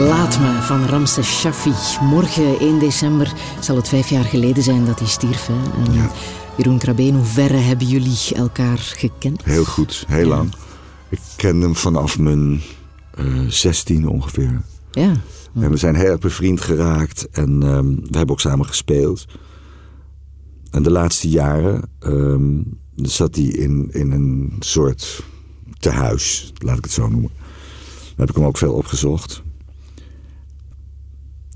Laat 0.08 0.38
me 0.40 0.62
van 0.62 0.86
Ramses 0.86 1.38
Shaffi. 1.38 1.72
Morgen 2.00 2.58
1 2.58 2.78
december 2.78 3.32
zal 3.60 3.76
het 3.76 3.88
vijf 3.88 4.08
jaar 4.08 4.24
geleden 4.24 4.62
zijn 4.62 4.84
dat 4.84 4.98
hij 4.98 5.08
stierf. 5.08 5.46
Hè? 5.46 5.82
En 5.84 6.10
Jeroen 6.56 6.78
Krabbe, 6.78 7.10
hoe 7.10 7.24
verre 7.24 7.56
hebben 7.56 7.86
jullie 7.86 8.34
elkaar 8.34 8.78
gekend? 8.78 9.44
Heel 9.44 9.64
goed, 9.64 10.04
heel 10.08 10.26
lang. 10.26 10.54
Ik 11.08 11.20
ken 11.36 11.60
hem 11.60 11.76
vanaf 11.76 12.18
mijn 12.18 12.62
zestien 13.48 14.08
ongeveer. 14.08 14.62
Ja. 14.90 15.12
En 15.54 15.70
we 15.70 15.76
zijn 15.76 15.94
heel 15.94 16.10
erg 16.10 16.18
bevriend 16.18 16.60
geraakt. 16.60 17.28
En 17.30 17.62
ehm, 17.62 17.86
we 17.86 18.16
hebben 18.16 18.30
ook 18.30 18.40
samen 18.40 18.66
gespeeld. 18.66 19.26
En 20.70 20.82
de 20.82 20.90
laatste 20.90 21.28
jaren 21.28 21.82
ehm, 21.98 22.62
zat 22.96 23.34
hij 23.34 23.44
in, 23.44 23.88
in 23.92 24.10
een 24.10 24.56
soort 24.58 25.24
tehuis, 25.78 26.52
laat 26.58 26.78
ik 26.78 26.84
het 26.84 26.92
zo 26.92 27.08
noemen. 27.08 27.30
Daar 27.36 28.16
heb 28.16 28.28
ik 28.28 28.34
hem 28.34 28.44
ook 28.44 28.58
veel 28.58 28.74
opgezocht. 28.74 29.42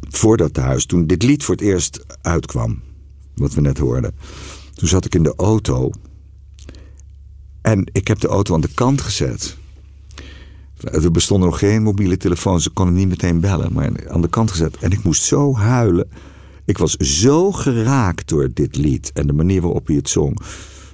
Voor 0.00 0.36
dat 0.36 0.54
tehuis, 0.54 0.86
toen 0.86 1.06
dit 1.06 1.22
lied 1.22 1.44
voor 1.44 1.54
het 1.54 1.64
eerst 1.64 2.04
uitkwam, 2.22 2.82
wat 3.34 3.54
we 3.54 3.60
net 3.60 3.78
hoorden. 3.78 4.14
Toen 4.74 4.88
zat 4.88 5.04
ik 5.04 5.14
in 5.14 5.22
de 5.22 5.34
auto. 5.36 5.90
En 7.60 7.88
ik 7.92 8.08
heb 8.08 8.20
de 8.20 8.28
auto 8.28 8.54
aan 8.54 8.60
de 8.60 8.74
kant 8.74 9.00
gezet. 9.00 9.56
Er 10.80 11.10
bestonden 11.10 11.48
nog 11.48 11.58
geen 11.58 11.82
mobiele 11.82 12.16
telefoons, 12.16 12.62
ze 12.62 12.70
konden 12.70 12.94
niet 12.94 13.08
meteen 13.08 13.40
bellen. 13.40 13.72
Maar 13.72 14.10
aan 14.10 14.20
de 14.20 14.28
kant 14.28 14.50
gezet. 14.50 14.76
En 14.76 14.90
ik 14.90 15.02
moest 15.02 15.22
zo 15.22 15.56
huilen. 15.56 16.08
Ik 16.64 16.78
was 16.78 16.92
zo 16.92 17.52
geraakt 17.52 18.28
door 18.28 18.50
dit 18.54 18.76
lied 18.76 19.12
en 19.12 19.26
de 19.26 19.32
manier 19.32 19.60
waarop 19.60 19.86
hij 19.86 19.96
het 19.96 20.08
zong. 20.08 20.38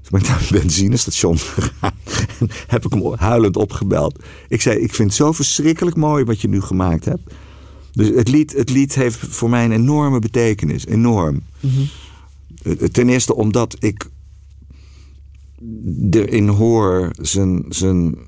Dus 0.01 0.11
ben 0.11 0.21
ik 0.21 0.29
naar 0.29 0.41
een 0.41 0.61
benzinestation 0.61 1.39
gegaan 1.57 1.93
en 2.39 2.49
heb 2.67 2.85
ik 2.85 2.93
hem 2.93 3.15
huilend 3.15 3.57
opgebeld. 3.57 4.23
Ik 4.49 4.61
zei, 4.61 4.79
ik 4.79 4.95
vind 4.95 5.09
het 5.09 5.17
zo 5.17 5.33
verschrikkelijk 5.33 5.97
mooi 5.97 6.25
wat 6.25 6.41
je 6.41 6.49
nu 6.49 6.61
gemaakt 6.61 7.05
hebt. 7.05 7.35
Dus 7.93 8.09
het 8.09 8.29
lied, 8.29 8.53
het 8.53 8.71
lied 8.71 8.95
heeft 8.95 9.19
voor 9.19 9.51
mij 9.51 9.65
een 9.65 9.73
enorme 9.73 10.19
betekenis, 10.19 10.87
enorm. 10.87 11.43
Ten 12.93 13.09
eerste 13.09 13.35
omdat 13.35 13.77
ik 13.79 14.11
erin 16.11 16.49
hoor 16.49 17.11
zijn, 17.21 17.65
zijn 17.69 18.19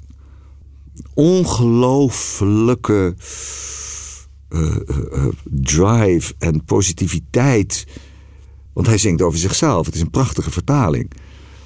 ongelooflijke 1.15 3.15
uh, 4.53 4.77
uh, 5.13 5.27
drive 5.45 6.35
en 6.39 6.65
positiviteit. 6.65 7.87
Want 8.73 8.87
hij 8.87 8.99
zingt 8.99 9.23
over 9.23 9.39
zichzelf. 9.39 9.87
Het 9.87 9.95
is 9.95 10.01
een 10.01 10.11
prachtige 10.11 10.51
vertaling. 10.51 11.11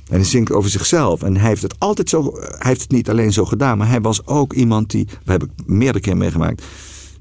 En 0.09 0.15
hij 0.15 0.25
zingt 0.25 0.53
over 0.53 0.71
zichzelf. 0.71 1.23
En 1.23 1.37
hij 1.37 1.49
heeft 1.49 1.63
het 1.63 1.79
altijd 1.79 2.09
zo. 2.09 2.39
Hij 2.41 2.59
heeft 2.59 2.81
het 2.81 2.91
niet 2.91 3.11
alleen 3.11 3.33
zo 3.33 3.45
gedaan. 3.45 3.79
Maar 3.79 3.89
hij 3.89 4.01
was 4.01 4.27
ook 4.27 4.53
iemand 4.53 4.91
die. 4.91 5.07
We 5.25 5.31
hebben 5.31 5.51
meerdere 5.67 6.01
keer 6.01 6.17
meegemaakt. 6.17 6.63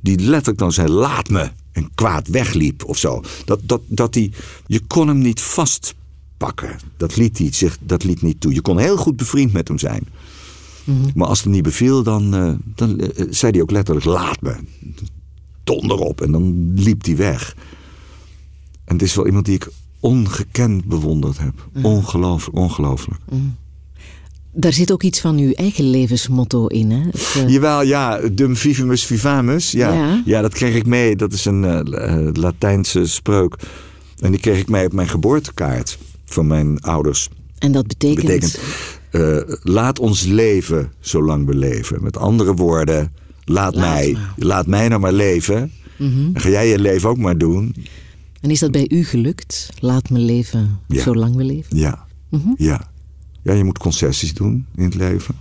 Die 0.02 0.20
letterlijk 0.20 0.58
dan 0.58 0.72
zei: 0.72 0.90
Laat 0.90 1.30
me. 1.30 1.50
En 1.72 1.90
kwaad 1.96 2.28
wegliep 2.28 2.86
of 2.86 2.98
zo. 2.98 3.22
Dat, 3.46 3.60
dat, 3.64 3.82
dat 3.88 4.14
hij. 4.14 4.32
Je 4.68 4.80
kon 4.88 5.08
hem 5.08 5.18
niet 5.18 5.42
vastpakken. 5.42 6.76
Dat 6.98 7.16
liet, 7.16 7.38
hij 7.38 7.54
zich, 7.54 7.78
dat 7.82 8.04
liet 8.04 8.22
niet 8.22 8.42
toe. 8.42 8.54
Je 8.54 8.62
kon 8.62 8.78
heel 8.78 8.98
goed 8.98 9.16
bevriend 9.16 9.54
met 9.54 9.68
hem 9.68 9.78
zijn. 9.78 10.08
Mm-hmm. 10.84 11.12
Maar 11.16 11.28
als 11.28 11.44
het 11.44 11.52
niet 11.52 11.64
beviel, 11.64 12.04
dan, 12.04 12.36
uh, 12.36 12.54
dan 12.76 13.02
uh, 13.02 13.08
zei 13.30 13.52
hij 13.52 13.62
ook 13.62 13.72
letterlijk: 13.72 14.06
Laat 14.06 14.42
me. 14.42 14.56
Donder 15.66 15.98
op. 15.98 16.22
En 16.22 16.32
dan 16.32 16.74
liep 16.76 17.06
hij 17.06 17.16
weg. 17.16 17.56
En 18.86 18.94
het 18.94 19.02
is 19.02 19.16
wel 19.16 19.26
iemand 19.26 19.46
die 19.46 19.56
ik 19.56 19.68
ongekend 20.00 20.86
bewonderd 20.86 21.38
heb. 21.38 21.70
Mm. 21.74 21.86
Ongelooflijk, 21.86 22.58
ongelooflijk. 22.58 23.22
Mm. 23.32 23.56
Daar 24.52 24.74
zit 24.74 24.92
ook 24.92 25.04
iets 25.04 25.22
van 25.22 25.38
uw 25.38 25.52
eigen 25.52 25.90
levensmotto 25.90 26.68
in, 26.68 26.92
hè? 26.92 27.02
Het, 27.02 27.36
uh... 27.38 27.50
Jawel, 27.50 27.82
ja. 27.82 28.20
Dum 28.32 28.56
vivimus 28.56 29.06
vivamus. 29.06 29.72
Ja, 29.72 29.94
ja. 29.94 30.22
ja 30.26 30.42
dat 30.42 30.54
kreeg 30.54 30.76
ik 30.76 30.86
mee. 30.86 31.16
Dat 31.16 31.34
is 31.34 31.46
een 31.46 31.64
uh, 31.64 32.28
Latijnse 32.34 33.08
spreuk. 33.08 33.56
En 34.20 34.32
die 34.32 34.40
kreeg 34.40 34.60
ik 34.60 34.70
mee 34.70 34.86
op 34.86 34.94
mijn 34.94 35.08
geboortekaart 35.08 35.98
van 36.26 36.48
mijn 36.48 36.82
ouders. 36.82 37.30
En 37.58 37.72
dat 37.72 37.88
betekent? 37.88 38.26
betekent 38.26 38.60
uh, 39.16 39.38
laat 39.62 40.00
ons 40.00 40.24
leven 40.24 40.92
zolang 41.00 41.46
we 41.46 41.56
leven. 41.56 42.04
Met 42.04 42.18
andere 42.18 42.54
woorden, 42.54 43.14
laat, 43.46 43.76
laat 43.76 43.94
mij, 43.94 44.12
maar. 44.12 44.34
laat 44.36 44.68
mij 44.68 44.88
nou 44.88 45.02
maar 45.02 45.14
leven. 45.14 45.72
En 45.98 46.32
ga 46.34 46.50
jij 46.50 46.68
je 46.68 46.80
leven 46.80 47.10
ook 47.10 47.18
maar 47.18 47.38
doen. 47.38 47.76
En 48.42 48.52
is 48.52 48.60
dat 48.60 48.72
bij 48.72 48.86
u 48.90 49.04
gelukt? 49.04 49.70
Laat 49.80 50.10
me 50.10 50.20
leven 50.20 50.80
ja. 50.88 51.02
zolang 51.02 51.36
we 51.36 51.44
leven? 51.44 51.78
Ja. 51.78 52.06
Mm-hmm. 52.30 52.56
ja. 52.58 52.92
Ja, 53.42 53.54
je 53.54 53.64
moet 53.64 53.78
concessies 53.78 54.34
doen 54.34 54.66
in 54.76 54.84
het 54.84 54.96
leven. 54.96 55.36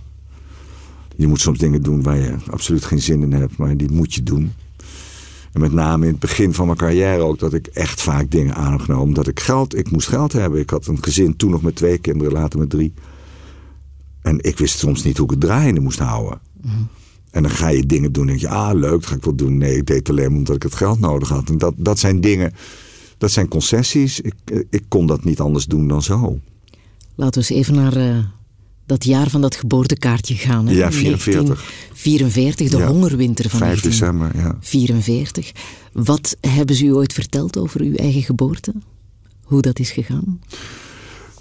Je 1.15 1.27
moet 1.27 1.41
soms 1.41 1.59
dingen 1.59 1.81
doen 1.81 2.03
waar 2.03 2.17
je 2.17 2.35
absoluut 2.49 2.85
geen 2.85 3.01
zin 3.01 3.21
in 3.21 3.31
hebt, 3.31 3.57
maar 3.57 3.77
die 3.77 3.91
moet 3.91 4.13
je 4.13 4.23
doen. 4.23 4.53
En 5.53 5.61
met 5.61 5.71
name 5.71 6.05
in 6.05 6.11
het 6.11 6.19
begin 6.19 6.53
van 6.53 6.65
mijn 6.65 6.77
carrière 6.77 7.21
ook, 7.21 7.39
dat 7.39 7.53
ik 7.53 7.67
echt 7.67 8.01
vaak 8.01 8.31
dingen 8.31 8.55
aan 8.55 8.71
heb 8.71 8.81
genomen. 8.81 9.05
Omdat 9.05 9.27
ik 9.27 9.39
geld, 9.39 9.77
ik 9.77 9.91
moest 9.91 10.07
geld 10.07 10.33
hebben. 10.33 10.59
Ik 10.59 10.69
had 10.69 10.87
een 10.87 11.03
gezin 11.03 11.35
toen 11.35 11.51
nog 11.51 11.61
met 11.61 11.75
twee 11.75 11.97
kinderen, 11.97 12.33
later 12.33 12.59
met 12.59 12.69
drie. 12.69 12.93
En 14.21 14.43
ik 14.43 14.57
wist 14.57 14.77
soms 14.77 15.03
niet 15.03 15.17
hoe 15.17 15.25
ik 15.25 15.31
het 15.31 15.41
draaiende 15.41 15.81
moest 15.81 15.99
houden. 15.99 16.39
Mm-hmm. 16.61 16.87
En 17.35 17.41
dan 17.41 17.51
ga 17.51 17.67
je 17.67 17.85
dingen 17.85 18.11
doen 18.11 18.23
en 18.23 18.27
denk 18.27 18.39
je, 18.39 18.47
ah 18.47 18.73
leuk, 18.73 18.91
dat 18.91 19.05
ga 19.05 19.15
ik 19.15 19.23
wel 19.23 19.35
doen. 19.35 19.57
Nee, 19.57 19.77
ik 19.77 19.85
deed 19.85 19.97
het 19.97 20.09
alleen 20.09 20.27
omdat 20.27 20.55
ik 20.55 20.63
het 20.63 20.75
geld 20.75 20.99
nodig 20.99 21.29
had. 21.29 21.49
En 21.49 21.57
dat, 21.57 21.73
dat 21.77 21.99
zijn 21.99 22.21
dingen, 22.21 22.53
dat 23.17 23.31
zijn 23.31 23.47
concessies. 23.47 24.21
Ik, 24.21 24.33
ik 24.69 24.83
kon 24.87 25.05
dat 25.07 25.23
niet 25.23 25.39
anders 25.39 25.65
doen 25.65 25.87
dan 25.87 26.01
zo. 26.01 26.39
Laten 27.15 27.41
we 27.41 27.47
eens 27.47 27.59
even 27.59 27.75
naar 27.75 27.97
uh, 27.97 28.17
dat 28.85 29.03
jaar 29.03 29.29
van 29.29 29.41
dat 29.41 29.55
geboortekaartje 29.55 30.35
gaan. 30.35 30.67
Hè? 30.67 30.73
Ja, 30.73 30.91
44. 30.91 31.63
44, 31.93 32.69
de 32.69 32.77
ja. 32.77 32.87
hongerwinter 32.87 33.49
van 33.49 33.59
5 33.59 33.81
december, 33.81 34.31
ja. 34.35 34.57
44. 34.59 35.51
Wat 35.93 36.37
hebben 36.41 36.75
ze 36.75 36.85
u 36.85 36.93
ooit 36.93 37.13
verteld 37.13 37.57
over 37.57 37.81
uw 37.81 37.95
eigen 37.95 38.21
geboorte? 38.21 38.73
Hoe 39.43 39.61
dat 39.61 39.79
is 39.79 39.91
gegaan? 39.91 40.39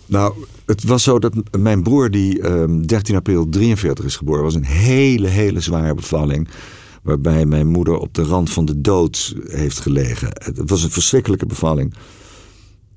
Nou, 0.06 0.34
het 0.66 0.84
was 0.84 1.02
zo 1.02 1.18
dat 1.18 1.34
mijn 1.58 1.82
broer, 1.82 2.10
die 2.10 2.48
um, 2.48 2.86
13 2.86 3.16
april 3.16 3.48
43 3.48 4.04
is 4.04 4.16
geboren, 4.16 4.42
was 4.42 4.54
een 4.54 4.64
hele, 4.64 5.28
hele 5.28 5.60
zware 5.60 5.94
bevalling. 5.94 6.48
Waarbij 7.02 7.46
mijn 7.46 7.66
moeder 7.66 7.98
op 7.98 8.14
de 8.14 8.22
rand 8.22 8.50
van 8.50 8.64
de 8.64 8.80
dood 8.80 9.34
heeft 9.46 9.78
gelegen. 9.78 10.28
Het 10.32 10.70
was 10.70 10.82
een 10.82 10.90
verschrikkelijke 10.90 11.46
bevalling. 11.46 11.94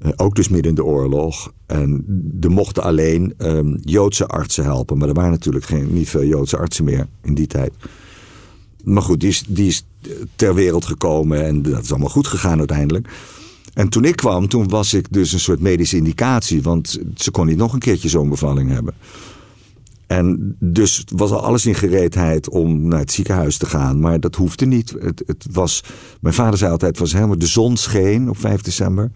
Uh, 0.02 0.12
ook 0.16 0.36
dus 0.36 0.50
midden 0.50 0.70
in 0.70 0.76
de 0.76 0.84
oorlog. 0.84 1.52
En 1.66 2.06
er 2.42 2.52
mochten 2.52 2.84
alleen 2.84 3.34
um, 3.38 3.78
Joodse 3.82 4.28
artsen 4.28 4.64
helpen. 4.64 4.98
Maar 4.98 5.08
er 5.08 5.14
waren 5.14 5.32
natuurlijk 5.32 5.66
geen, 5.66 5.94
niet 5.94 6.10
veel 6.10 6.24
Joodse 6.26 6.58
artsen 6.58 6.84
meer 6.84 7.08
in 7.24 7.34
die 7.34 7.48
tijd. 7.48 7.72
Maar 8.84 9.02
goed, 9.02 9.20
die 9.20 9.30
is, 9.30 9.44
die 9.48 9.68
is 9.68 9.86
ter 10.36 10.56
wereld 10.56 10.86
gekomen 10.86 11.46
en 11.46 11.62
dat 11.62 11.84
is 11.84 11.92
allemaal 11.92 12.10
goed 12.10 12.28
gegaan 12.28 12.58
uiteindelijk. 12.58 13.08
En 13.78 13.90
toen 13.90 14.06
ik 14.06 14.16
kwam, 14.16 14.48
toen 14.48 14.68
was 14.68 14.94
ik 14.94 15.06
dus 15.10 15.34
een 15.34 15.40
soort 15.40 15.60
medische 15.60 15.98
indicatie. 15.98 16.62
Want 16.62 17.00
ze 17.16 17.32
kon 17.32 17.46
niet 17.46 17.58
nog 17.58 17.74
een 17.74 17.80
keertje 17.80 18.10
zo'n 18.10 18.30
bevalling 18.30 18.72
hebben. 18.72 18.94
En 20.08 20.56
dus 20.60 21.04
was 21.16 21.32
al 21.32 21.42
alles 21.42 21.66
in 21.66 21.76
gereedheid 21.76 22.50
om 22.50 22.88
naar 22.88 23.00
het 23.00 23.12
ziekenhuis 23.12 23.58
te 23.58 23.66
gaan. 23.66 24.00
Maar 24.00 24.20
dat 24.20 24.36
hoefde 24.36 24.66
niet. 24.66 24.96
Het, 25.00 25.24
het 25.26 25.46
was, 25.52 25.84
mijn 26.22 26.34
vader 26.34 26.58
zei 26.58 26.72
altijd, 26.72 26.92
het 26.92 27.00
was 27.00 27.14
helemaal, 27.14 27.38
de 27.38 27.48
zon 27.48 27.78
scheen 27.78 28.30
op 28.30 28.38
5 28.38 28.62
december. 28.62 29.12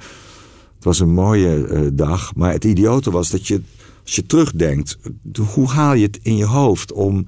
Het 0.76 0.84
was 0.84 1.00
een 1.00 1.14
mooie 1.14 1.68
uh, 1.68 1.88
dag. 1.94 2.36
Maar 2.36 2.52
het 2.52 2.66
idiote 2.66 3.12
was 3.12 3.30
dat 3.30 3.48
je, 3.48 3.62
als 4.04 4.16
je 4.16 4.26
terugdenkt... 4.26 4.98
hoe 5.54 5.68
haal 5.68 5.94
je 5.94 6.06
het 6.06 6.20
in 6.22 6.38
je 6.38 6.46
hoofd 6.46 6.92
om... 6.92 7.26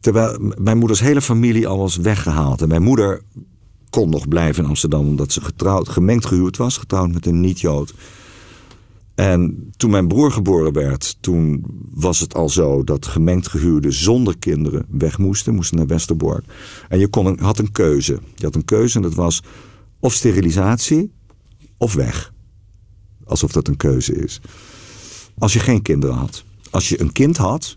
Terwijl 0.00 0.54
mijn 0.58 0.78
moeders 0.78 1.00
hele 1.00 1.22
familie 1.22 1.68
al 1.68 1.78
was 1.78 1.96
weggehaald. 1.96 2.62
En 2.62 2.68
mijn 2.68 2.82
moeder 2.82 3.22
kon 3.90 4.10
nog 4.10 4.28
blijven 4.28 4.62
in 4.62 4.68
Amsterdam... 4.68 5.06
omdat 5.06 5.32
ze 5.32 5.40
getrouwd, 5.40 5.88
gemengd 5.88 6.26
gehuwd 6.26 6.56
was. 6.56 6.76
Getrouwd 6.76 7.12
met 7.12 7.26
een 7.26 7.40
niet-Jood. 7.40 7.94
En 9.14 9.70
toen 9.76 9.90
mijn 9.90 10.08
broer 10.08 10.32
geboren 10.32 10.72
werd, 10.72 11.16
toen 11.20 11.64
was 11.90 12.20
het 12.20 12.34
al 12.34 12.48
zo 12.48 12.84
dat 12.84 13.06
gemengd 13.06 13.48
gehuwden 13.48 13.92
zonder 13.92 14.38
kinderen 14.38 14.86
weg 14.88 15.18
moesten, 15.18 15.54
moesten 15.54 15.76
naar 15.76 15.86
Westerbork. 15.86 16.44
En 16.88 16.98
je 16.98 17.08
kon 17.08 17.40
had 17.40 17.58
een 17.58 17.72
keuze. 17.72 18.18
Je 18.34 18.44
had 18.44 18.54
een 18.54 18.64
keuze 18.64 18.96
en 18.96 19.02
dat 19.02 19.14
was 19.14 19.42
of 19.98 20.12
sterilisatie 20.12 21.12
of 21.76 21.94
weg. 21.94 22.32
Alsof 23.24 23.52
dat 23.52 23.68
een 23.68 23.76
keuze 23.76 24.14
is. 24.14 24.40
Als 25.38 25.52
je 25.52 25.58
geen 25.58 25.82
kinderen 25.82 26.16
had. 26.16 26.44
Als 26.70 26.88
je 26.88 27.00
een 27.00 27.12
kind 27.12 27.36
had, 27.36 27.76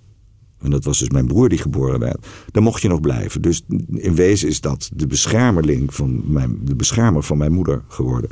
en 0.63 0.69
dat 0.69 0.83
was 0.83 0.99
dus 0.99 1.09
mijn 1.09 1.27
broer 1.27 1.49
die 1.49 1.57
geboren 1.57 1.99
werd, 1.99 2.27
dan 2.51 2.63
mocht 2.63 2.81
je 2.81 2.87
nog 2.87 3.01
blijven. 3.01 3.41
Dus 3.41 3.61
in 3.87 4.15
wezen 4.15 4.47
is 4.47 4.61
dat 4.61 4.89
de 4.93 5.07
beschermerling 5.07 5.93
van 5.93 6.21
mijn, 6.25 6.59
de 6.63 6.75
beschermer 6.75 7.23
van 7.23 7.37
mijn 7.37 7.51
moeder 7.51 7.83
geworden. 7.87 8.29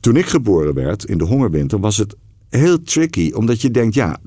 Toen 0.00 0.16
ik 0.16 0.26
geboren 0.26 0.74
werd 0.74 1.04
in 1.04 1.18
de 1.18 1.24
hongerwinter 1.24 1.80
was 1.80 1.96
het 1.96 2.16
heel 2.48 2.82
tricky. 2.82 3.32
Omdat 3.32 3.60
je 3.60 3.70
denkt, 3.70 3.94
ja, 3.94 4.18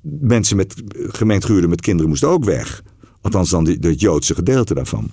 mensen 0.00 0.56
met 0.56 0.82
gemengd 0.92 1.44
gehuwden 1.44 1.70
met 1.70 1.80
kinderen 1.80 2.08
moesten 2.08 2.28
ook 2.28 2.44
weg. 2.44 2.82
Althans 3.20 3.50
dan 3.50 3.64
de, 3.64 3.76
het 3.80 4.00
Joodse 4.00 4.34
gedeelte 4.34 4.74
daarvan. 4.74 5.10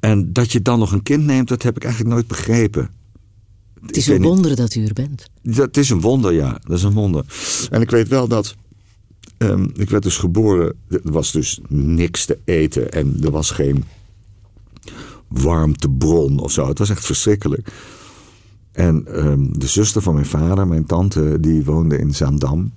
En 0.00 0.32
dat 0.32 0.52
je 0.52 0.62
dan 0.62 0.78
nog 0.78 0.92
een 0.92 1.02
kind 1.02 1.24
neemt, 1.24 1.48
dat 1.48 1.62
heb 1.62 1.76
ik 1.76 1.84
eigenlijk 1.84 2.14
nooit 2.14 2.26
begrepen. 2.26 2.90
Het 3.86 3.96
is 3.96 4.06
een 4.06 4.22
wonder 4.22 4.56
dat 4.56 4.74
u 4.74 4.84
er 4.84 4.92
bent. 4.92 5.30
Dat 5.42 5.76
is 5.76 5.90
een 5.90 6.00
wonder, 6.00 6.32
ja. 6.32 6.58
Dat 6.62 6.76
is 6.76 6.82
een 6.82 6.92
wonder. 6.92 7.24
En 7.70 7.80
ik 7.80 7.90
weet 7.90 8.08
wel 8.08 8.28
dat... 8.28 8.56
Um, 9.38 9.70
ik 9.74 9.90
werd 9.90 10.02
dus 10.02 10.16
geboren, 10.16 10.74
er 10.88 11.00
was 11.02 11.32
dus 11.32 11.60
niks 11.68 12.24
te 12.24 12.38
eten 12.44 12.92
en 12.92 13.16
er 13.22 13.30
was 13.30 13.50
geen 13.50 13.84
warmtebron 15.28 16.38
of 16.38 16.52
zo. 16.52 16.68
Het 16.68 16.78
was 16.78 16.90
echt 16.90 17.06
verschrikkelijk. 17.06 17.72
En 18.72 19.26
um, 19.26 19.58
de 19.58 19.66
zuster 19.66 20.02
van 20.02 20.14
mijn 20.14 20.26
vader, 20.26 20.66
mijn 20.66 20.86
tante, 20.86 21.40
die 21.40 21.64
woonde 21.64 21.98
in 21.98 22.14
Zaandam. 22.14 22.72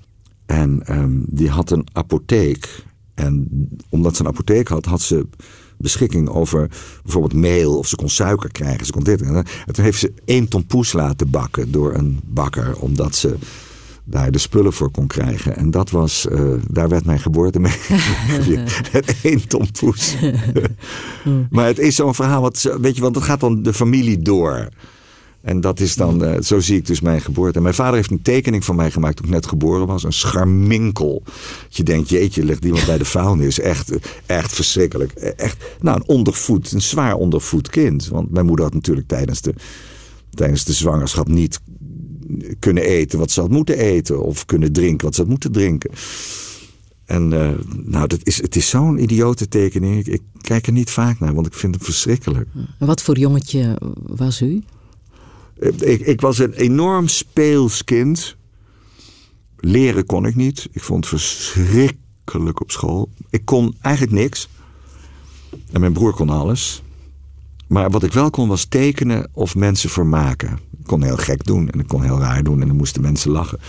En 0.46 0.98
um, 0.98 1.26
die 1.28 1.50
had 1.50 1.72
een 1.72 1.88
apotheek. 1.94 2.86
En 3.14 3.48
omdat 3.90 4.16
ze 4.16 4.22
een 4.22 4.28
apotheek 4.28 4.68
had, 4.68 4.86
had 4.86 5.02
ze 5.02 5.28
beschikking 5.78 6.30
over 6.30 6.70
bijvoorbeeld 7.04 7.34
meel 7.34 7.78
of 7.78 7.88
ze 7.88 7.96
kon 7.96 8.10
suiker 8.10 8.52
krijgen. 8.52 8.86
Ze 8.86 8.92
kon 8.92 9.04
dit. 9.04 9.22
En 9.22 9.46
toen 9.72 9.84
heeft 9.84 10.00
ze 10.00 10.14
één 10.26 10.48
ton 10.48 10.66
poes 10.66 10.94
laten 10.94 11.30
bakken 11.30 11.72
door 11.72 11.94
een 11.94 12.20
bakker, 12.26 12.76
omdat 12.80 13.16
ze 13.16 13.36
daar 14.10 14.32
de 14.32 14.38
spullen 14.38 14.74
voor 14.74 14.92
kon 14.92 15.08
krijgen. 15.08 15.56
En 15.56 15.72
dat 15.72 15.90
was, 15.90 16.28
uh, 16.32 16.54
daar 16.70 16.90
werd 16.90 17.06
mijn 17.06 17.20
geboorte 17.20 17.60
mee. 17.60 17.76
het 18.92 19.16
één 19.24 19.48
ton 19.48 19.72
poes. 19.80 20.16
maar 21.50 21.66
het 21.66 21.80
is 21.80 21.96
zo'n 21.96 22.16
verhaal, 22.16 22.42
wat, 22.42 22.78
weet 22.82 22.96
je, 22.96 23.02
want 23.02 23.14
dat 23.14 23.24
gaat 23.24 23.40
dan 23.40 23.64
de 23.64 23.74
familie 23.74 24.20
door. 24.20 24.70
En 25.42 25.62
dat 25.62 25.80
is 25.80 25.96
dan, 25.96 26.24
uh, 26.24 26.36
zo 26.42 26.60
zie 26.60 26.78
ik 26.78 26.86
dus 26.86 27.02
mijn 27.02 27.22
geboorte. 27.22 27.58
En 27.58 27.62
mijn 27.62 27.76
vader 27.76 27.96
heeft 27.96 28.12
een 28.12 28.22
tekening 28.22 28.66
van 28.66 28.76
mij 28.76 28.92
gemaakt 28.92 29.16
toen 29.16 29.26
ik 29.26 29.32
net 29.32 29.48
geboren 29.48 29.88
was. 29.88 30.04
Een 30.04 30.14
scharminkel. 30.14 31.24
je 31.70 31.84
denkt, 31.84 32.10
jeetje, 32.10 32.44
ligt 32.44 32.66
iemand 32.66 32.86
bij 32.86 32.98
de 32.98 33.06
vuilnis. 33.06 33.60
Echt, 33.60 33.92
echt 34.26 34.54
verschrikkelijk. 34.54 35.12
Echt, 35.12 35.64
nou, 35.82 35.98
een 35.98 36.08
ondervoed, 36.08 36.72
een 36.72 36.82
zwaar 36.82 37.16
ondervoed 37.16 37.70
kind. 37.70 38.08
Want 38.08 38.32
mijn 38.32 38.46
moeder 38.46 38.66
had 38.66 38.74
natuurlijk 38.74 39.08
tijdens 39.08 39.42
de, 39.42 39.54
tijdens 40.30 40.64
de 40.64 40.74
zwangerschap 40.74 41.28
niet 41.28 41.60
kunnen 42.60 42.84
eten 42.84 43.20
wat 43.20 43.32
ze 43.32 43.42
had 43.42 43.50
moeten 43.50 43.78
eten. 43.78 44.24
Of 44.24 44.46
kunnen 44.46 44.72
drinken 44.72 45.06
wat 45.06 45.16
ze 45.16 45.22
had 45.22 45.30
moeten 45.30 45.52
drinken. 45.52 45.92
En 47.06 47.32
uh, 47.32 47.52
nou, 47.86 48.08
dat 48.08 48.20
is, 48.24 48.42
het 48.42 48.56
is 48.56 48.70
zo'n 48.70 49.02
idiote 49.02 49.48
tekening. 49.48 49.98
Ik, 50.00 50.08
ik, 50.08 50.22
kijk 50.42 50.68
er 50.68 50.74
niet 50.74 50.90
vaak 50.90 51.20
naar, 51.20 51.34
want 51.34 51.48
ik 51.48 51.54
vind 51.54 51.76
het 51.76 51.84
verschrikkelijk. 51.84 52.50
Wat 52.80 53.02
voor 53.02 53.18
jongetje 53.18 53.78
was 54.04 54.42
u? 54.42 54.64
Ik, 55.80 56.02
ik 56.02 56.22
was 56.22 56.38
een 56.38 56.54
enorm 56.54 57.08
speels 57.08 57.84
kind. 57.84 58.36
Leren 59.58 60.06
kon 60.06 60.26
ik 60.26 60.36
niet. 60.36 60.70
Ik 60.72 60.82
vond 60.82 61.10
het 61.10 61.22
verschrikkelijk 61.22 62.62
op 62.62 62.72
school. 62.72 63.10
Ik 63.30 63.46
kon 63.46 63.76
eigenlijk 63.82 64.16
niks. 64.16 64.50
En 65.72 65.80
mijn 65.80 65.94
broer 65.94 66.14
kon 66.14 66.30
alles. 66.30 66.82
Maar 67.68 67.90
wat 67.90 68.04
ik 68.04 68.14
wel 68.14 68.30
kon 68.30 68.48
was 68.48 68.66
tekenen 68.66 69.30
of 69.34 69.56
mensen 69.56 69.90
vermaken. 69.90 70.60
Kon 70.88 71.04
heel 71.04 71.18
gek 71.18 71.46
doen 71.46 71.70
en 71.70 71.80
ik 71.80 71.88
kon 71.88 72.04
heel 72.04 72.20
raar 72.20 72.44
doen 72.44 72.62
en 72.62 72.68
dan 72.68 72.78
moesten 72.78 73.02
mensen 73.02 73.32
lachen. 73.32 73.60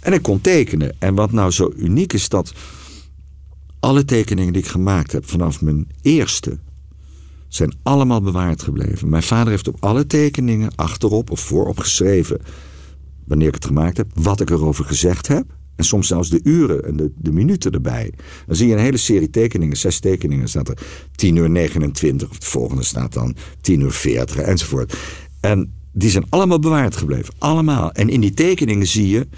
En 0.00 0.12
ik 0.12 0.22
kon 0.22 0.40
tekenen. 0.40 0.96
En 0.98 1.14
wat 1.14 1.32
nou 1.32 1.50
zo 1.50 1.72
uniek 1.76 2.12
is 2.12 2.28
dat 2.28 2.52
alle 3.80 4.04
tekeningen 4.04 4.52
die 4.52 4.62
ik 4.62 4.68
gemaakt 4.68 5.12
heb 5.12 5.28
vanaf 5.28 5.60
mijn 5.60 5.88
eerste 6.02 6.58
zijn 7.48 7.72
allemaal 7.82 8.20
bewaard 8.20 8.62
gebleven. 8.62 9.08
Mijn 9.08 9.22
vader 9.22 9.48
heeft 9.50 9.68
op 9.68 9.76
alle 9.80 10.06
tekeningen 10.06 10.74
achterop 10.74 11.30
of 11.30 11.40
voorop 11.40 11.78
geschreven, 11.78 12.40
wanneer 13.24 13.48
ik 13.48 13.54
het 13.54 13.64
gemaakt 13.64 13.96
heb, 13.96 14.10
wat 14.14 14.40
ik 14.40 14.50
erover 14.50 14.84
gezegd 14.84 15.28
heb. 15.28 15.56
En 15.76 15.84
soms 15.84 16.06
zelfs 16.06 16.30
de 16.30 16.40
uren 16.42 16.84
en 16.84 16.96
de, 16.96 17.12
de 17.16 17.32
minuten 17.32 17.72
erbij. 17.72 18.12
Dan 18.46 18.56
zie 18.56 18.66
je 18.66 18.72
een 18.72 18.78
hele 18.78 18.96
serie 18.96 19.30
tekeningen, 19.30 19.76
zes 19.76 20.00
tekeningen, 20.00 20.48
staat 20.48 20.68
er 20.68 20.78
10 21.14 21.36
uur 21.36 21.50
29, 21.50 22.28
of 22.28 22.34
het 22.34 22.44
volgende 22.44 22.82
staat 22.82 23.12
dan 23.12 23.36
10 23.60 23.80
uur 23.80 23.92
40 23.92 24.36
enzovoort. 24.36 24.96
En 25.40 25.72
die 25.98 26.10
zijn 26.10 26.26
allemaal 26.28 26.58
bewaard 26.58 26.96
gebleven. 26.96 27.34
Allemaal. 27.38 27.92
En 27.92 28.08
in 28.08 28.20
die 28.20 28.34
tekeningen 28.34 28.86
zie 28.86 29.08
je 29.08 29.28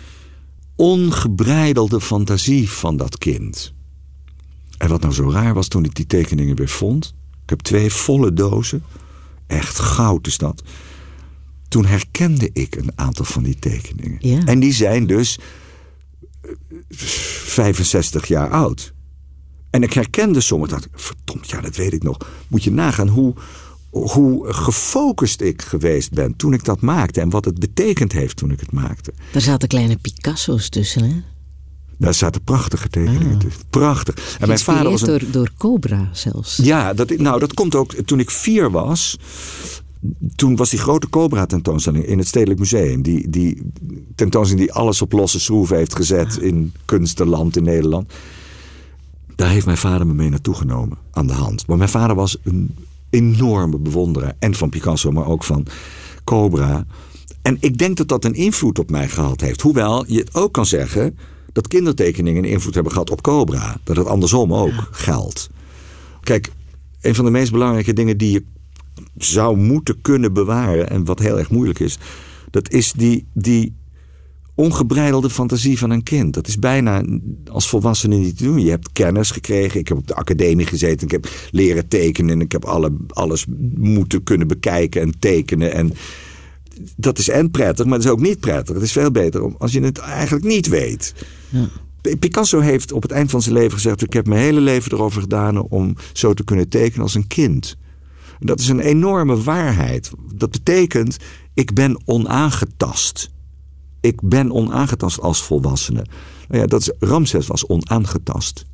ongebreidelde 0.76 2.00
fantasie 2.00 2.70
van 2.70 2.96
dat 2.96 3.18
kind. 3.18 3.72
En 4.78 4.88
wat 4.88 5.00
nou 5.00 5.14
zo 5.14 5.30
raar 5.30 5.54
was 5.54 5.68
toen 5.68 5.84
ik 5.84 5.94
die 5.94 6.06
tekeningen 6.06 6.56
weer 6.56 6.68
vond, 6.68 7.14
ik 7.42 7.50
heb 7.50 7.60
twee 7.60 7.90
volle 7.90 8.32
dozen. 8.32 8.82
Echt 9.46 9.78
goud 9.78 10.26
is 10.26 10.38
dat. 10.38 10.62
Toen 11.68 11.86
herkende 11.86 12.50
ik 12.52 12.76
een 12.76 12.92
aantal 12.94 13.24
van 13.24 13.42
die 13.42 13.58
tekeningen. 13.58 14.18
Ja. 14.20 14.44
En 14.44 14.60
die 14.60 14.72
zijn 14.72 15.06
dus 15.06 15.38
65 16.88 18.26
jaar 18.26 18.50
oud. 18.50 18.92
En 19.70 19.82
ik 19.82 19.92
herkende 19.92 20.40
sommige. 20.40 20.70
dacht 20.70 20.88
verdomd, 20.92 21.50
ja, 21.50 21.60
dat 21.60 21.76
weet 21.76 21.92
ik 21.92 22.02
nog. 22.02 22.16
Moet 22.48 22.64
je 22.64 22.72
nagaan 22.72 23.08
hoe, 23.08 23.34
hoe 23.90 24.52
gefocust 24.52 25.40
ik 25.40 25.62
geweest 25.62 26.12
ben 26.12 26.36
toen 26.36 26.52
ik 26.52 26.64
dat 26.64 26.80
maakte. 26.80 27.20
En 27.20 27.30
wat 27.30 27.44
het 27.44 27.58
betekend 27.58 28.12
heeft 28.12 28.36
toen 28.36 28.50
ik 28.50 28.60
het 28.60 28.72
maakte. 28.72 29.12
Daar 29.32 29.42
zaten 29.42 29.68
kleine 29.68 29.96
Picasso's 29.96 30.68
tussen, 30.68 31.04
hè? 31.04 31.22
Daar 31.96 32.14
zaten 32.14 32.42
prachtige 32.42 32.88
tekeningen 32.88 33.34
ah. 33.34 33.38
tussen. 33.38 33.62
Prachtig. 33.70 34.36
En 34.38 34.46
mijn 34.46 34.58
vader 34.58 34.90
was 34.90 35.00
een... 35.00 35.06
door, 35.06 35.22
door 35.30 35.50
Cobra 35.58 36.08
zelfs. 36.12 36.56
Ja, 36.56 36.94
dat, 36.94 37.18
nou, 37.18 37.38
dat 37.38 37.54
komt 37.54 37.74
ook 37.74 37.94
toen 37.94 38.20
ik 38.20 38.30
vier 38.30 38.70
was. 38.70 39.18
Toen 40.34 40.56
was 40.56 40.70
die 40.70 40.78
grote 40.78 41.08
Cobra 41.08 41.46
tentoonstelling 41.46 42.04
in 42.04 42.18
het 42.18 42.26
Stedelijk 42.26 42.58
Museum. 42.58 43.02
Die, 43.02 43.30
die 43.30 43.62
tentoonstelling 44.14 44.66
die 44.66 44.76
alles 44.76 45.02
op 45.02 45.12
losse 45.12 45.40
schroeven 45.40 45.76
heeft 45.76 45.96
gezet 45.96 46.36
ah. 46.38 46.42
in 46.42 46.72
kunstenland 46.84 47.56
in 47.56 47.64
Nederland. 47.64 48.12
Daar 49.34 49.50
heeft 49.50 49.66
mijn 49.66 49.76
vader 49.76 50.06
me 50.06 50.14
mee 50.14 50.28
naartoe 50.28 50.54
genomen 50.54 50.98
aan 51.12 51.26
de 51.26 51.32
hand. 51.32 51.66
Maar 51.66 51.76
mijn 51.76 51.88
vader 51.88 52.16
was 52.16 52.36
een 52.42 52.74
enorme 53.10 53.78
bewonderaar. 53.78 54.34
En 54.38 54.54
van 54.54 54.68
Picasso, 54.68 55.10
maar 55.10 55.26
ook 55.26 55.44
van 55.44 55.66
Cobra. 56.24 56.86
En 57.42 57.56
ik 57.60 57.78
denk 57.78 57.96
dat 57.96 58.08
dat 58.08 58.24
een 58.24 58.34
invloed 58.34 58.78
op 58.78 58.90
mij 58.90 59.08
gehad 59.08 59.40
heeft. 59.40 59.60
Hoewel 59.60 60.04
je 60.06 60.18
het 60.18 60.34
ook 60.34 60.52
kan 60.52 60.66
zeggen 60.66 61.18
dat 61.52 61.68
kindertekeningen 61.68 62.44
invloed 62.44 62.74
hebben 62.74 62.92
gehad 62.92 63.10
op 63.10 63.22
Cobra. 63.22 63.76
Dat 63.84 63.96
het 63.96 64.06
andersom 64.06 64.54
ook 64.54 64.88
geldt. 64.90 65.50
Kijk, 66.20 66.52
een 67.00 67.14
van 67.14 67.24
de 67.24 67.30
meest 67.30 67.52
belangrijke 67.52 67.92
dingen 67.92 68.18
die 68.18 68.32
je 68.32 68.44
zou 69.16 69.56
moeten 69.56 70.00
kunnen 70.00 70.32
bewaren... 70.32 70.90
en 70.90 71.04
wat 71.04 71.18
heel 71.18 71.38
erg 71.38 71.50
moeilijk 71.50 71.78
is... 71.78 71.98
dat 72.50 72.70
is 72.70 72.92
die, 72.92 73.26
die 73.32 73.74
ongebreidelde 74.54 75.30
fantasie 75.30 75.78
van 75.78 75.90
een 75.90 76.02
kind. 76.02 76.34
Dat 76.34 76.48
is 76.48 76.58
bijna 76.58 77.04
als 77.50 77.68
volwassene 77.68 78.16
niet 78.16 78.36
te 78.36 78.44
doen. 78.44 78.58
Je 78.58 78.70
hebt 78.70 78.92
kennis 78.92 79.30
gekregen. 79.30 79.80
Ik 79.80 79.88
heb 79.88 79.98
op 79.98 80.06
de 80.06 80.14
academie 80.14 80.66
gezeten. 80.66 81.06
Ik 81.06 81.12
heb 81.12 81.28
leren 81.50 81.88
tekenen. 81.88 82.30
En 82.30 82.40
ik 82.40 82.52
heb 82.52 82.64
alle, 82.64 82.92
alles 83.08 83.46
moeten 83.76 84.22
kunnen 84.22 84.48
bekijken 84.48 85.00
en 85.00 85.18
tekenen. 85.18 85.72
En 85.72 85.92
dat 86.96 87.18
is 87.18 87.28
en 87.28 87.50
prettig, 87.50 87.84
maar 87.84 87.94
het 87.94 88.04
is 88.04 88.10
ook 88.10 88.20
niet 88.20 88.40
prettig. 88.40 88.74
Het 88.74 88.84
is 88.84 88.92
veel 88.92 89.10
beter 89.10 89.56
als 89.58 89.72
je 89.72 89.80
het 89.80 89.98
eigenlijk 89.98 90.44
niet 90.44 90.68
weet. 90.68 91.14
Ja. 91.48 91.68
Picasso 92.18 92.60
heeft 92.60 92.92
op 92.92 93.02
het 93.02 93.10
eind 93.10 93.30
van 93.30 93.42
zijn 93.42 93.54
leven 93.54 93.72
gezegd: 93.72 94.02
Ik 94.02 94.12
heb 94.12 94.26
mijn 94.26 94.40
hele 94.40 94.60
leven 94.60 94.92
erover 94.92 95.20
gedaan 95.20 95.62
om 95.62 95.96
zo 96.12 96.34
te 96.34 96.44
kunnen 96.44 96.68
tekenen 96.68 97.02
als 97.02 97.14
een 97.14 97.26
kind. 97.26 97.76
Dat 98.38 98.60
is 98.60 98.68
een 98.68 98.80
enorme 98.80 99.42
waarheid. 99.42 100.10
Dat 100.34 100.50
betekent, 100.50 101.16
ik 101.54 101.74
ben 101.74 102.02
onaangetast. 102.04 103.30
Ik 104.00 104.20
ben 104.22 104.52
onaangetast 104.52 105.20
als 105.20 105.42
volwassene. 105.42 106.04
Nou 106.48 106.60
ja, 106.60 106.66
dat 106.66 106.80
is, 106.80 106.90
Ramses 106.98 107.46
was 107.46 107.66
onaangetast. 107.66 108.64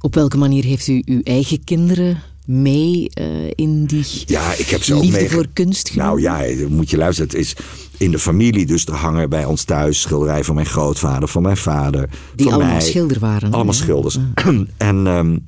Op 0.00 0.14
welke 0.14 0.36
manier 0.36 0.64
heeft 0.64 0.86
u 0.86 1.02
uw 1.04 1.20
eigen 1.22 1.64
kinderen 1.64 2.22
mee 2.46 3.10
uh, 3.20 3.50
in 3.54 3.84
die 3.84 4.04
ja, 4.26 4.52
ik 4.52 4.68
heb 4.68 4.82
ze 4.82 4.94
ook 4.94 5.02
liefde 5.02 5.20
mee... 5.20 5.30
voor 5.30 5.46
kunst 5.52 5.88
genomen? 5.88 6.22
Nou 6.22 6.46
ja, 6.46 6.68
moet 6.68 6.90
je 6.90 6.96
luisteren. 6.96 7.30
Het 7.30 7.38
is 7.38 7.56
in 7.98 8.10
de 8.10 8.18
familie, 8.18 8.66
dus 8.66 8.86
er 8.86 8.94
hangen 8.94 9.28
bij 9.28 9.44
ons 9.44 9.64
thuis 9.64 10.00
schilderijen 10.00 10.44
van 10.44 10.54
mijn 10.54 10.66
grootvader, 10.66 11.28
van 11.28 11.42
mijn 11.42 11.56
vader. 11.56 12.08
Die 12.34 12.46
allemaal 12.52 12.72
mij. 12.72 12.80
schilder 12.80 13.18
waren. 13.18 13.52
Allemaal 13.52 13.74
hè? 13.74 13.80
schilders. 13.80 14.18
en 14.76 15.06
um, 15.06 15.44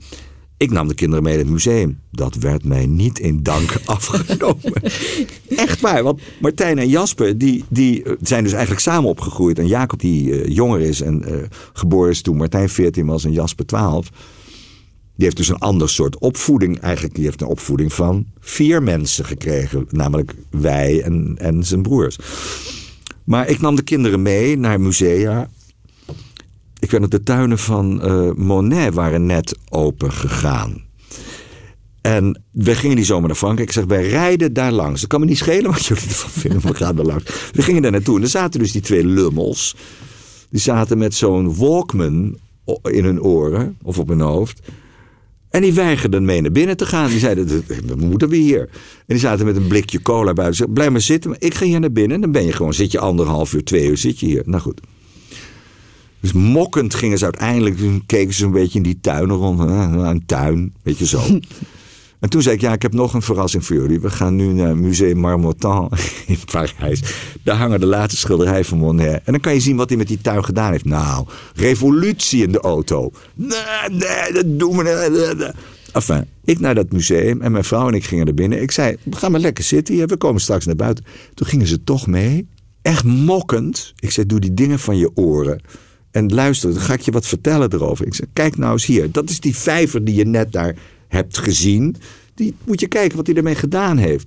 ik 0.57 0.71
nam 0.71 0.88
de 0.88 0.95
kinderen 0.95 1.25
mee 1.25 1.33
in 1.33 1.38
het 1.38 1.49
museum. 1.49 2.01
Dat 2.11 2.35
werd 2.35 2.64
mij 2.64 2.87
niet 2.87 3.19
in 3.19 3.42
dank 3.42 3.81
afgenomen. 3.85 4.83
Echt 5.49 5.81
waar, 5.81 6.03
want 6.03 6.21
Martijn 6.40 6.79
en 6.79 6.88
Jasper 6.88 7.38
die, 7.38 7.64
die 7.69 8.03
zijn 8.21 8.42
dus 8.42 8.53
eigenlijk 8.53 8.83
samen 8.83 9.11
opgegroeid. 9.11 9.59
En 9.59 9.66
Jacob 9.66 10.01
die 10.01 10.29
uh, 10.29 10.55
jonger 10.55 10.81
is 10.81 11.01
en 11.01 11.23
uh, 11.29 11.42
geboren 11.73 12.11
is 12.11 12.23
toen 12.23 12.37
Martijn 12.37 12.69
14 12.69 13.07
was 13.07 13.25
en 13.25 13.33
Jasper 13.33 13.66
12. 13.66 14.09
Die 15.14 15.25
heeft 15.25 15.37
dus 15.37 15.49
een 15.49 15.59
ander 15.59 15.88
soort 15.88 16.19
opvoeding. 16.19 16.81
Eigenlijk, 16.81 17.14
die 17.14 17.25
heeft 17.25 17.40
een 17.40 17.47
opvoeding 17.47 17.92
van 17.92 18.27
vier 18.40 18.83
mensen 18.83 19.25
gekregen. 19.25 19.87
Namelijk 19.90 20.35
wij 20.51 21.03
en, 21.03 21.35
en 21.38 21.64
zijn 21.64 21.83
broers. 21.83 22.19
Maar 23.25 23.49
ik 23.49 23.61
nam 23.61 23.77
de 23.77 23.83
kinderen 23.83 24.23
mee 24.23 24.59
naar 24.59 24.81
musea. 24.81 25.49
Ik 26.79 26.91
weet 26.91 27.01
nog, 27.01 27.11
de 27.11 27.23
tuinen 27.23 27.59
van 27.59 28.01
uh, 28.05 28.33
Monet 28.33 28.95
waren 28.95 29.27
net 29.27 29.59
open 29.69 30.12
gegaan. 30.12 30.85
En 32.01 32.43
we 32.51 32.75
gingen 32.75 32.97
die 32.97 33.05
zomer 33.05 33.27
naar 33.27 33.37
Frankrijk. 33.37 33.69
Ik 33.69 33.75
zeg, 33.75 33.85
wij 33.85 34.09
rijden 34.09 34.53
daar 34.53 34.73
langs. 34.73 35.01
Dat 35.01 35.11
kan 35.11 35.21
me 35.21 35.27
niet 35.27 35.39
schelen 35.39 35.71
wat 35.71 35.85
jullie 35.85 36.03
ervan 36.03 36.31
vinden. 36.43 36.61
We 36.61 36.75
gaan 36.75 36.99
er 36.99 37.05
langs. 37.05 37.25
We 37.53 37.62
gingen 37.62 37.83
daar 37.83 37.91
naartoe. 37.91 38.17
En 38.17 38.23
er 38.23 38.29
zaten 38.29 38.61
dus 38.61 38.73
die 38.73 38.81
twee 38.81 39.07
lummels. 39.07 39.77
Die 40.51 40.61
zaten 40.61 40.99
met 40.99 41.15
zo'n 41.15 41.57
Walkman 41.57 42.39
in 42.83 43.05
hun 43.05 43.23
oren. 43.23 43.77
Of 43.83 43.99
op 43.99 44.09
hun 44.09 44.21
hoofd. 44.21 44.61
En 45.51 45.62
die 45.62 45.73
weigerden 45.73 46.25
mee 46.25 46.41
naar 46.41 46.53
binnen 46.53 46.77
te 46.77 46.87
gaan. 46.87 47.09
Die 47.09 47.19
zeiden, 47.19 47.65
we 47.67 47.97
moeten 47.97 48.29
we 48.29 48.37
hier. 48.37 48.61
En 48.61 48.69
die 49.07 49.19
zaten 49.19 49.47
met 49.47 49.57
een 49.57 49.67
blikje 49.67 50.03
cola 50.03 50.33
buiten. 50.33 50.57
Zeiden, 50.57 50.75
blijf 50.75 50.91
maar 50.91 51.01
zitten. 51.01 51.37
Ik 51.39 51.55
ga 51.55 51.65
hier 51.65 51.81
naar 51.81 51.93
binnen. 51.93 52.21
Dan 52.21 52.33
ben 52.33 52.45
je 52.45 52.53
gewoon, 52.53 52.75
zit 52.75 52.93
je 52.93 52.99
anderhalf 52.99 53.53
uur, 53.53 53.65
twee 53.65 53.89
uur, 53.89 53.97
zit 53.99 54.21
je 54.21 54.27
hier. 54.27 54.43
Nou 54.45 54.62
goed. 54.62 54.81
Dus 56.27 56.35
mokkend 56.35 56.95
gingen 56.95 57.19
ze 57.19 57.25
uiteindelijk, 57.25 57.79
keken 58.07 58.35
ze 58.35 58.45
een 58.45 58.51
beetje 58.51 58.79
in 58.79 58.83
die 58.83 59.01
tuinen 59.01 59.37
rond. 59.37 59.61
Een 59.61 60.27
tuin, 60.27 60.75
weet 60.83 60.99
je 60.99 61.07
zo. 61.07 61.21
En 62.21 62.29
toen 62.31 62.43
zei 62.43 62.55
ik, 62.55 62.61
ja, 62.61 62.73
ik 62.73 62.83
heb 62.83 62.93
nog 62.93 63.15
een 63.15 63.23
verrassing 63.23 63.67
voor 63.67 63.77
jullie. 63.77 64.01
We 64.01 64.11
gaan 64.11 64.37
nu 64.37 64.53
naar 64.53 64.77
Museum 64.77 65.19
Marmottan 65.19 65.91
in 66.27 66.39
Parijs. 66.51 67.03
Daar 67.43 67.57
hangen 67.57 67.81
de 67.81 67.87
laatste 67.87 68.21
schilderijen 68.21 68.65
van 68.65 68.79
Monet. 68.79 69.21
En 69.25 69.33
dan 69.33 69.41
kan 69.41 69.55
je 69.55 69.61
zien 69.61 69.77
wat 69.77 69.89
hij 69.89 69.99
met 69.99 70.09
die 70.09 70.21
tuin 70.21 70.45
gedaan 70.45 70.73
heeft. 70.73 70.85
Nou, 70.85 71.27
revolutie 71.55 72.43
in 72.43 72.53
de 72.53 72.61
auto. 72.61 73.11
Nee, 73.35 73.49
nee, 73.89 74.33
dat 74.33 74.59
doen 74.59 74.77
we 74.77 74.83
niet. 75.37 75.53
Enfin, 75.93 76.25
ik 76.45 76.61
naar 76.61 76.75
dat 76.75 76.93
museum 76.93 77.43
en 77.43 77.53
mijn 77.53 77.65
vrouw 77.65 77.89
en 77.89 77.95
ik 77.95 78.05
gingen 78.05 78.27
er 78.27 78.35
binnen. 78.35 78.62
Ik 78.62 78.71
zei, 78.71 78.97
ga 79.11 79.29
maar 79.29 79.41
lekker 79.41 79.65
zitten 79.65 79.95
hier, 79.95 80.07
we 80.07 80.17
komen 80.17 80.41
straks 80.41 80.67
naar 80.67 80.77
buiten. 80.77 81.05
Toen 81.35 81.47
gingen 81.47 81.67
ze 81.67 81.85
toch 81.85 82.07
mee. 82.07 82.49
Echt 82.83 83.05
mokkend. 83.05 83.93
Ik 83.99 84.11
zei, 84.11 84.27
doe 84.27 84.41
die 84.41 84.55
dingen 84.55 84.79
van 84.79 84.97
je 84.97 85.11
oren. 85.15 85.62
En 86.16 86.35
luister, 86.35 86.72
dan 86.72 86.81
ga 86.83 86.92
ik 86.92 87.00
je 87.00 87.11
wat 87.11 87.26
vertellen 87.26 87.72
erover. 87.72 88.07
Ik 88.07 88.14
zei, 88.14 88.29
kijk 88.33 88.57
nou 88.57 88.72
eens 88.72 88.87
hier. 88.87 89.12
Dat 89.12 89.31
is 89.31 89.40
die 89.40 89.57
vijver 89.57 90.05
die 90.05 90.14
je 90.14 90.24
net 90.24 90.52
daar 90.52 90.76
hebt 91.09 91.38
gezien. 91.38 91.96
Die 92.35 92.55
moet 92.64 92.81
je 92.81 92.87
kijken 92.87 93.16
wat 93.16 93.26
hij 93.26 93.37
ermee 93.37 93.55
gedaan 93.55 93.96
heeft. 93.96 94.26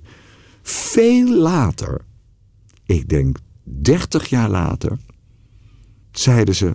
Veel 0.62 1.34
later, 1.36 2.00
ik 2.86 3.08
denk 3.08 3.36
30 3.62 4.26
jaar 4.26 4.50
later, 4.50 4.98
zeiden 6.12 6.54
ze. 6.54 6.74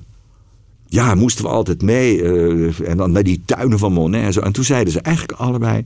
Ja, 0.85 1.15
moesten 1.15 1.45
we 1.45 1.51
altijd 1.51 1.81
mee. 1.81 2.21
Uh, 2.21 2.89
en 2.89 2.97
dan 2.97 3.11
naar 3.11 3.23
die 3.23 3.41
tuinen 3.45 3.79
van 3.79 3.93
Monet 3.93 4.23
en 4.23 4.33
zo. 4.33 4.39
En 4.39 4.51
toen 4.51 4.63
zeiden 4.63 4.93
ze 4.93 4.99
eigenlijk 4.99 5.39
allebei. 5.39 5.85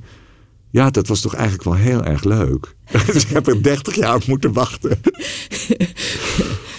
Ja, 0.72 0.90
dat 0.90 1.08
was 1.08 1.22
toch 1.22 1.34
eigenlijk 1.34 1.64
wel 1.64 1.76
heel 1.76 2.04
erg 2.04 2.24
leuk. 2.24 2.76
dus 3.14 3.24
ik 3.24 3.30
heb 3.30 3.48
er 3.48 3.64
30 3.64 3.96
jaar 3.96 4.22
moeten 4.28 4.54
wachten. 4.54 5.00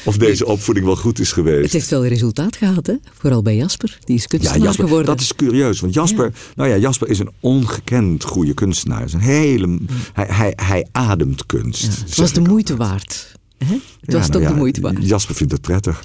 of 0.05 0.17
deze 0.17 0.47
opvoeding 0.47 0.87
wel 0.87 0.97
goed 0.97 1.19
is 1.19 1.33
geweest. 1.33 1.63
Het 1.63 1.73
heeft 1.73 1.91
wel 1.91 2.07
resultaat 2.07 2.57
gehad, 2.57 2.87
hè? 2.87 2.95
Vooral 3.19 3.43
bij 3.43 3.57
Jasper. 3.57 3.99
Die 4.05 4.17
is 4.17 4.27
kunstenaar 4.27 4.59
ja, 4.59 4.65
Jasper, 4.65 4.85
geworden. 4.85 5.07
Dat 5.07 5.21
is 5.21 5.35
curieus, 5.35 5.81
want 5.81 5.95
Jasper, 5.95 6.25
ja. 6.25 6.33
nou 6.55 6.69
ja, 6.69 6.77
Jasper 6.77 7.09
is 7.09 7.19
een 7.19 7.31
ongekend 7.41 8.25
goede 8.25 8.55
kunstenaar. 8.55 9.05
Is 9.05 9.13
een 9.13 9.21
hele, 9.21 9.79
hij, 10.13 10.27
hij, 10.31 10.53
hij 10.63 10.87
ademt 10.93 11.47
kunst. 11.47 11.83
Ja, 11.83 12.05
het 12.05 12.17
was 12.17 12.33
de 12.33 12.41
moeite 12.41 12.77
waard. 12.77 13.33
Hè? 13.59 13.77
Het 14.01 14.13
was 14.15 14.29
toch 14.29 14.43
nou 14.43 14.53
de 14.55 14.59
moeite 14.59 14.81
waard. 14.81 15.09
Jasper 15.09 15.35
vindt 15.35 15.53
het 15.53 15.61
prettig. 15.61 16.05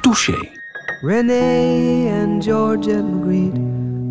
Touché. 0.00 0.48
Renee 1.00 2.12
and 2.12 2.44
George 2.44 2.94
agreed 2.94 3.58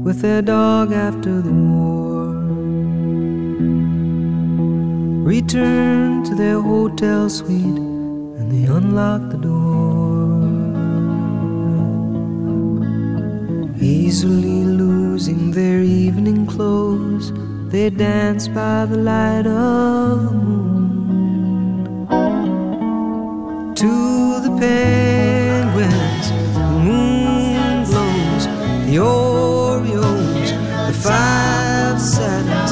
with 0.04 0.20
their 0.20 0.46
dog 0.46 0.92
after 0.94 1.42
the 1.42 1.54
war. 1.54 2.41
Returned 5.24 6.26
to 6.26 6.36
their 6.36 6.60
hotel 6.60 7.30
suite 7.30 7.64
and 7.64 8.52
they 8.52 8.66
unlocked 8.66 9.30
the 9.30 9.38
door. 9.38 10.42
Easily 13.80 14.64
losing 14.66 15.52
their 15.52 15.82
evening 15.82 16.48
clothes, 16.48 17.32
they 17.70 17.92
danced 17.92 18.52
by 18.56 18.86
the 18.86 18.98
light 18.98 19.46
of 19.46 20.24
the 20.26 20.32
moon. 20.32 21.86
To 23.76 24.40
the 24.42 24.50
penguins, 24.60 26.32
the 26.56 26.68
moon 26.88 27.84
glows, 27.86 28.46
the 28.88 28.96
Oreos, 28.98 30.50
the 30.88 30.94
five 30.94 32.02
satins, 32.02 32.71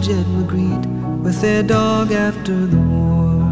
Georgette 0.00 0.26
agreed 0.38 0.86
with 1.24 1.40
their 1.40 1.60
dog 1.60 2.12
after 2.12 2.54
the 2.66 2.76
war. 2.76 3.42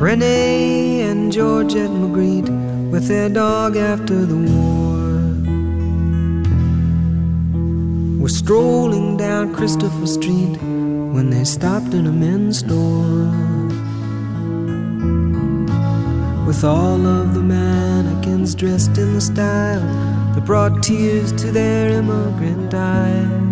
Renee 0.00 1.00
and 1.00 1.32
Georgette 1.32 1.90
agreed 1.90 2.48
with 2.92 3.08
their 3.08 3.28
dog 3.28 3.76
after 3.76 4.24
the 4.24 4.36
war. 4.36 5.08
Were 8.22 8.28
strolling 8.28 9.16
down 9.16 9.52
Christopher 9.52 10.06
Street 10.06 10.56
when 11.12 11.30
they 11.30 11.42
stopped 11.42 11.94
in 11.94 12.06
a 12.06 12.12
men's 12.12 12.60
store. 12.60 13.26
With 16.46 16.62
all 16.62 17.04
of 17.04 17.34
the 17.34 17.42
mannequins 17.42 18.54
dressed 18.54 18.96
in 18.98 19.14
the 19.14 19.20
style 19.20 19.82
that 20.34 20.44
brought 20.44 20.80
tears 20.80 21.32
to 21.32 21.50
their 21.50 21.88
immigrant 21.88 22.72
eyes. 22.72 23.47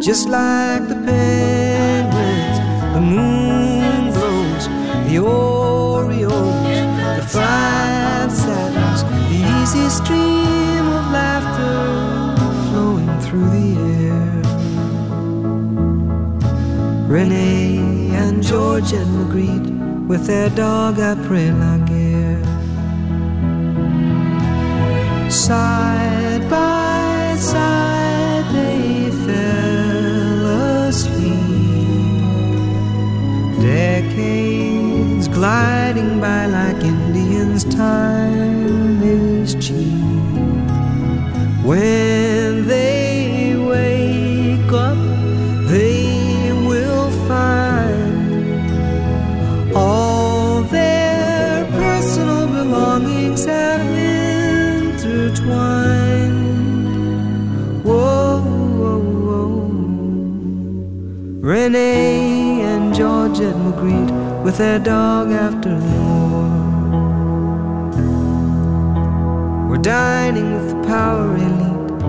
Just 0.00 0.28
like 0.28 0.86
the 0.88 0.94
penguins, 0.94 2.58
the 2.94 3.00
moon 3.00 4.12
glows, 4.12 4.68
the 5.08 5.16
Oreos, 5.16 7.16
the 7.16 7.22
five 7.26 8.30
satins, 8.30 9.02
the 9.30 9.40
easy 9.60 9.88
stream 9.90 10.86
of 10.98 11.10
laughter 11.10 12.36
flowing 12.70 13.20
through 13.20 13.50
the 13.50 13.76
air. 14.06 14.42
Renee 17.08 18.14
and 18.14 18.40
George 18.42 18.92
and 18.92 19.08
Magritte 19.18 19.72
with 20.06 20.26
their 20.26 20.48
dog 20.50 21.00
guerre. 21.86 22.44
Side 25.28 25.98
by 25.98 26.07
gliding 35.38 36.20
by 36.20 36.46
like 36.46 36.82
Indians, 36.82 37.62
time 37.62 39.00
is 39.04 39.54
cheap. 39.64 40.34
When 41.64 42.66
they 42.66 43.54
wake 43.56 44.72
up, 44.72 44.98
they 45.68 46.52
will 46.70 47.10
find 47.28 48.66
all 49.76 50.62
their 50.62 51.64
personal 51.82 52.48
belongings 52.48 53.44
have 53.44 53.86
intertwined. 54.90 55.44
Whoa, 57.84 58.40
whoa, 58.80 58.98
whoa. 59.26 59.52
Renee 61.48 62.17
with 64.48 64.56
their 64.56 64.78
dog 64.78 65.30
after 65.30 65.68
the 65.68 66.00
war. 66.08 66.48
Were 69.68 69.76
dining 69.76 70.54
with 70.54 70.68
the 70.70 70.80
power 70.88 71.36
elite, 71.36 72.02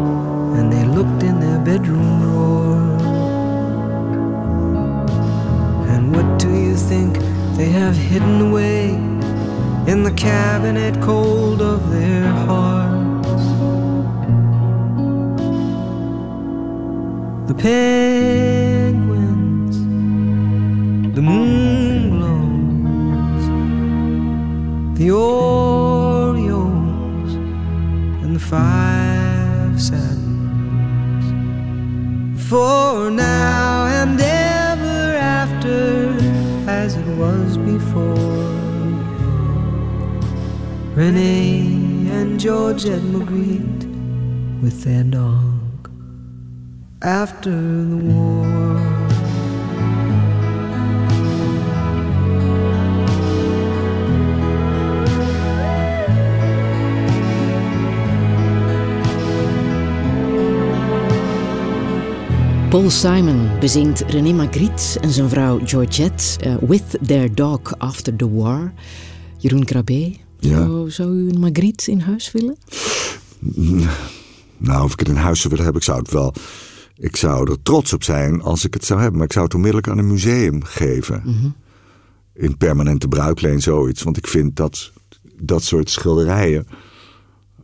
and 0.57 0.71
they 0.71 0.85
looked 0.85 1.21
in 1.21 1.41
their 1.41 1.59
bedroom 1.59 2.21
drawer. 2.21 2.79
And 5.91 6.15
what 6.15 6.39
do 6.39 6.49
you 6.49 6.75
think 6.77 7.17
they 7.57 7.69
have 7.81 7.97
hidden 7.97 8.39
away 8.49 8.91
in 9.91 10.03
the 10.03 10.13
cabinet 10.13 11.01
cold 11.01 11.61
of 11.61 11.91
their 11.91 12.29
hearts? 12.47 13.43
The 17.49 17.55
penguins, 17.65 18.95
the 21.15 21.21
moon 21.21 21.68
the 24.99 25.11
Orioles, 25.11 26.43
and 28.21 28.35
the 28.35 28.39
five 28.39 29.81
satins. 29.81 31.25
For 32.49 33.09
now 33.09 33.87
and 33.87 34.19
ever 34.19 35.15
after, 35.15 36.17
as 36.69 36.97
it 36.97 37.07
was 37.15 37.57
before. 37.59 38.49
Renee 40.95 42.09
and 42.11 42.37
George 42.37 42.83
Georgette 42.83 43.07
Magritte 43.13 43.85
with 44.61 44.83
their 44.83 45.05
dog 45.05 45.89
after 47.01 47.51
the 47.51 47.95
war. 47.95 48.68
Paul 62.69 62.89
Simon 62.89 63.49
bezingt 63.59 63.99
René 64.07 64.31
Magritte 64.33 64.99
en 64.99 65.09
zijn 65.09 65.29
vrouw 65.29 65.59
Georgette 65.65 66.47
uh, 66.47 66.55
With 66.69 66.97
Their 67.05 67.35
Dog 67.35 67.59
After 67.77 68.15
the 68.15 68.31
War. 68.31 68.73
Jeroen 69.37 69.63
Krabbe, 69.65 70.13
Ja. 70.39 70.57
zou, 70.65 70.89
zou 70.91 71.09
u 71.15 71.29
een 71.29 71.39
Magritte 71.39 71.91
in 71.91 71.99
huis 71.99 72.31
willen? 72.31 72.57
Nou, 74.61 74.83
of 74.83 74.93
ik 74.93 74.99
het 74.99 75.07
in 75.07 75.15
huis 75.15 75.39
zou 75.41 75.49
willen 75.49 75.63
hebben, 75.63 75.81
ik 75.81 75.87
zou 75.87 75.99
het 75.99 76.11
wel. 76.11 76.33
Ik 76.95 77.15
zou 77.15 77.51
er 77.51 77.61
trots 77.63 77.93
op 77.93 78.03
zijn 78.03 78.41
als 78.41 78.65
ik 78.65 78.73
het 78.73 78.85
zou 78.85 78.99
hebben. 78.99 79.17
Maar 79.17 79.27
ik 79.27 79.33
zou 79.33 79.45
het 79.45 79.53
onmiddellijk 79.53 79.89
aan 79.89 79.97
een 79.97 80.07
museum 80.07 80.63
geven. 80.63 81.23
In 82.33 82.57
permanente 82.57 83.07
bruikleen 83.07 83.61
zoiets. 83.61 84.03
Want 84.03 84.17
ik 84.17 84.27
vind 84.27 84.55
dat 84.55 84.91
dat 85.41 85.63
soort 85.63 85.89
schilderijen 85.89 86.67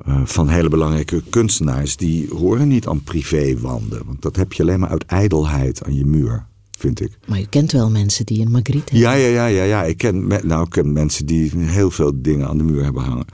eh, 0.06 0.22
van 0.26 0.50
hele 0.50 0.70
belangrijke 0.70 1.24
kunstenaars... 1.30 1.96
die 1.98 2.28
horen 2.30 2.68
niet 2.68 2.88
aan 2.88 3.04
privéwanden. 3.04 4.02
Want 4.06 4.22
dat 4.22 4.36
heb 4.36 4.54
je 4.54 4.64
alleen 4.64 4.80
maar 4.80 4.90
uit 4.90 5.06
ijdelheid 5.06 5.84
aan 5.84 5.96
je 5.96 6.06
muur, 6.06 6.46
vind 6.78 7.02
ik. 7.02 7.18
Maar 7.26 7.40
u 7.40 7.46
kent 7.50 7.72
wel 7.72 7.90
mensen 7.90 8.26
die 8.26 8.42
een 8.46 8.52
Magritte 8.52 8.94
hebben. 8.96 9.00
Ja, 9.00 9.14
ja, 9.14 9.28
ja, 9.28 9.46
ja, 9.46 9.64
ja. 9.64 9.84
Ik 9.84 9.98
ken, 9.98 10.28
nou, 10.44 10.64
ik 10.64 10.70
ken 10.70 10.94
mensen 10.94 11.26
die 11.26 11.52
heel 11.56 11.92
veel 11.92 12.12
dingen 12.16 12.48
aan 12.48 12.58
de 12.58 12.64
muur 12.64 12.84
hebben 12.84 13.04
hangen. 13.04 13.26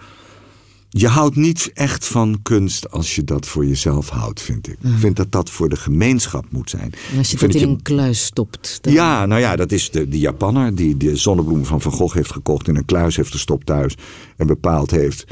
Je 0.93 1.07
houdt 1.07 1.36
niet 1.36 1.71
echt 1.73 2.05
van 2.05 2.39
kunst 2.43 2.91
als 2.91 3.15
je 3.15 3.23
dat 3.23 3.45
voor 3.47 3.65
jezelf 3.65 4.10
houdt, 4.10 4.41
vind 4.41 4.67
ik. 4.67 4.73
Ik 4.73 4.89
vind 4.97 5.15
dat 5.15 5.31
dat 5.31 5.49
voor 5.49 5.69
de 5.69 5.75
gemeenschap 5.75 6.45
moet 6.49 6.69
zijn. 6.69 6.91
En 7.12 7.17
als 7.17 7.31
je 7.31 7.38
dat 7.38 7.53
in 7.53 7.60
je- 7.60 7.65
een 7.65 7.81
kluis 7.81 8.25
stopt. 8.25 8.77
Dan... 8.81 8.93
Ja, 8.93 9.25
nou 9.25 9.41
ja, 9.41 9.55
dat 9.55 9.71
is 9.71 9.91
de, 9.91 10.07
die 10.07 10.19
Japanner 10.19 10.75
die 10.75 10.97
de 10.97 11.15
zonnebloemen 11.15 11.65
van 11.65 11.81
Van 11.81 11.91
Gogh 11.91 12.15
heeft 12.15 12.31
gekocht... 12.31 12.67
in 12.67 12.75
een 12.75 12.86
kluis 12.86 13.15
heeft 13.15 13.31
gestopt 13.31 13.65
thuis 13.65 13.95
en 14.38 14.47
bepaald 14.47 14.91
heeft... 14.91 15.25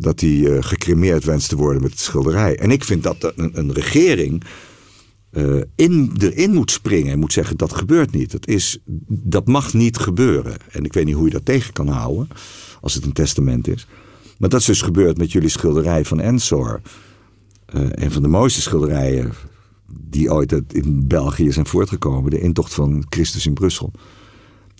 dat 0.00 0.20
hij 0.20 0.46
eh, 0.46 0.62
gecremeerd 0.62 1.24
wenst 1.24 1.48
te 1.48 1.56
worden 1.56 1.82
met 1.82 1.90
het 1.90 2.00
schilderij. 2.00 2.58
En 2.58 2.70
ik 2.70 2.84
vind 2.84 3.02
dat 3.02 3.32
een, 3.36 3.58
een 3.58 3.72
regering 3.72 4.44
eh, 5.30 5.60
in, 5.74 6.12
erin 6.18 6.52
moet 6.54 6.70
springen 6.70 7.12
en 7.12 7.18
moet 7.18 7.32
zeggen... 7.32 7.56
dat 7.56 7.74
gebeurt 7.74 8.12
niet, 8.12 8.30
dat, 8.30 8.46
is, 8.46 8.78
dat 9.08 9.46
mag 9.46 9.72
niet 9.74 9.98
gebeuren. 9.98 10.56
En 10.70 10.84
ik 10.84 10.92
weet 10.92 11.04
niet 11.04 11.14
hoe 11.14 11.24
je 11.24 11.30
dat 11.30 11.44
tegen 11.44 11.72
kan 11.72 11.88
houden 11.88 12.28
als 12.80 12.94
het 12.94 13.04
een 13.04 13.12
testament 13.12 13.68
is. 13.68 13.86
Maar 14.38 14.48
dat 14.48 14.60
is 14.60 14.66
dus 14.66 14.82
gebeurd 14.82 15.18
met 15.18 15.32
jullie 15.32 15.48
schilderij 15.48 16.04
van 16.04 16.20
Ensor. 16.20 16.80
Eh, 17.66 17.82
een 17.90 18.10
van 18.10 18.22
de 18.22 18.28
mooiste 18.28 18.60
schilderijen 18.60 19.32
die 19.92 20.32
ooit 20.32 20.62
in 20.72 21.06
België 21.06 21.52
zijn 21.52 21.66
voortgekomen. 21.66 22.30
De 22.30 22.40
intocht 22.40 22.74
van 22.74 23.04
Christus 23.08 23.46
in 23.46 23.54
Brussel. 23.54 23.92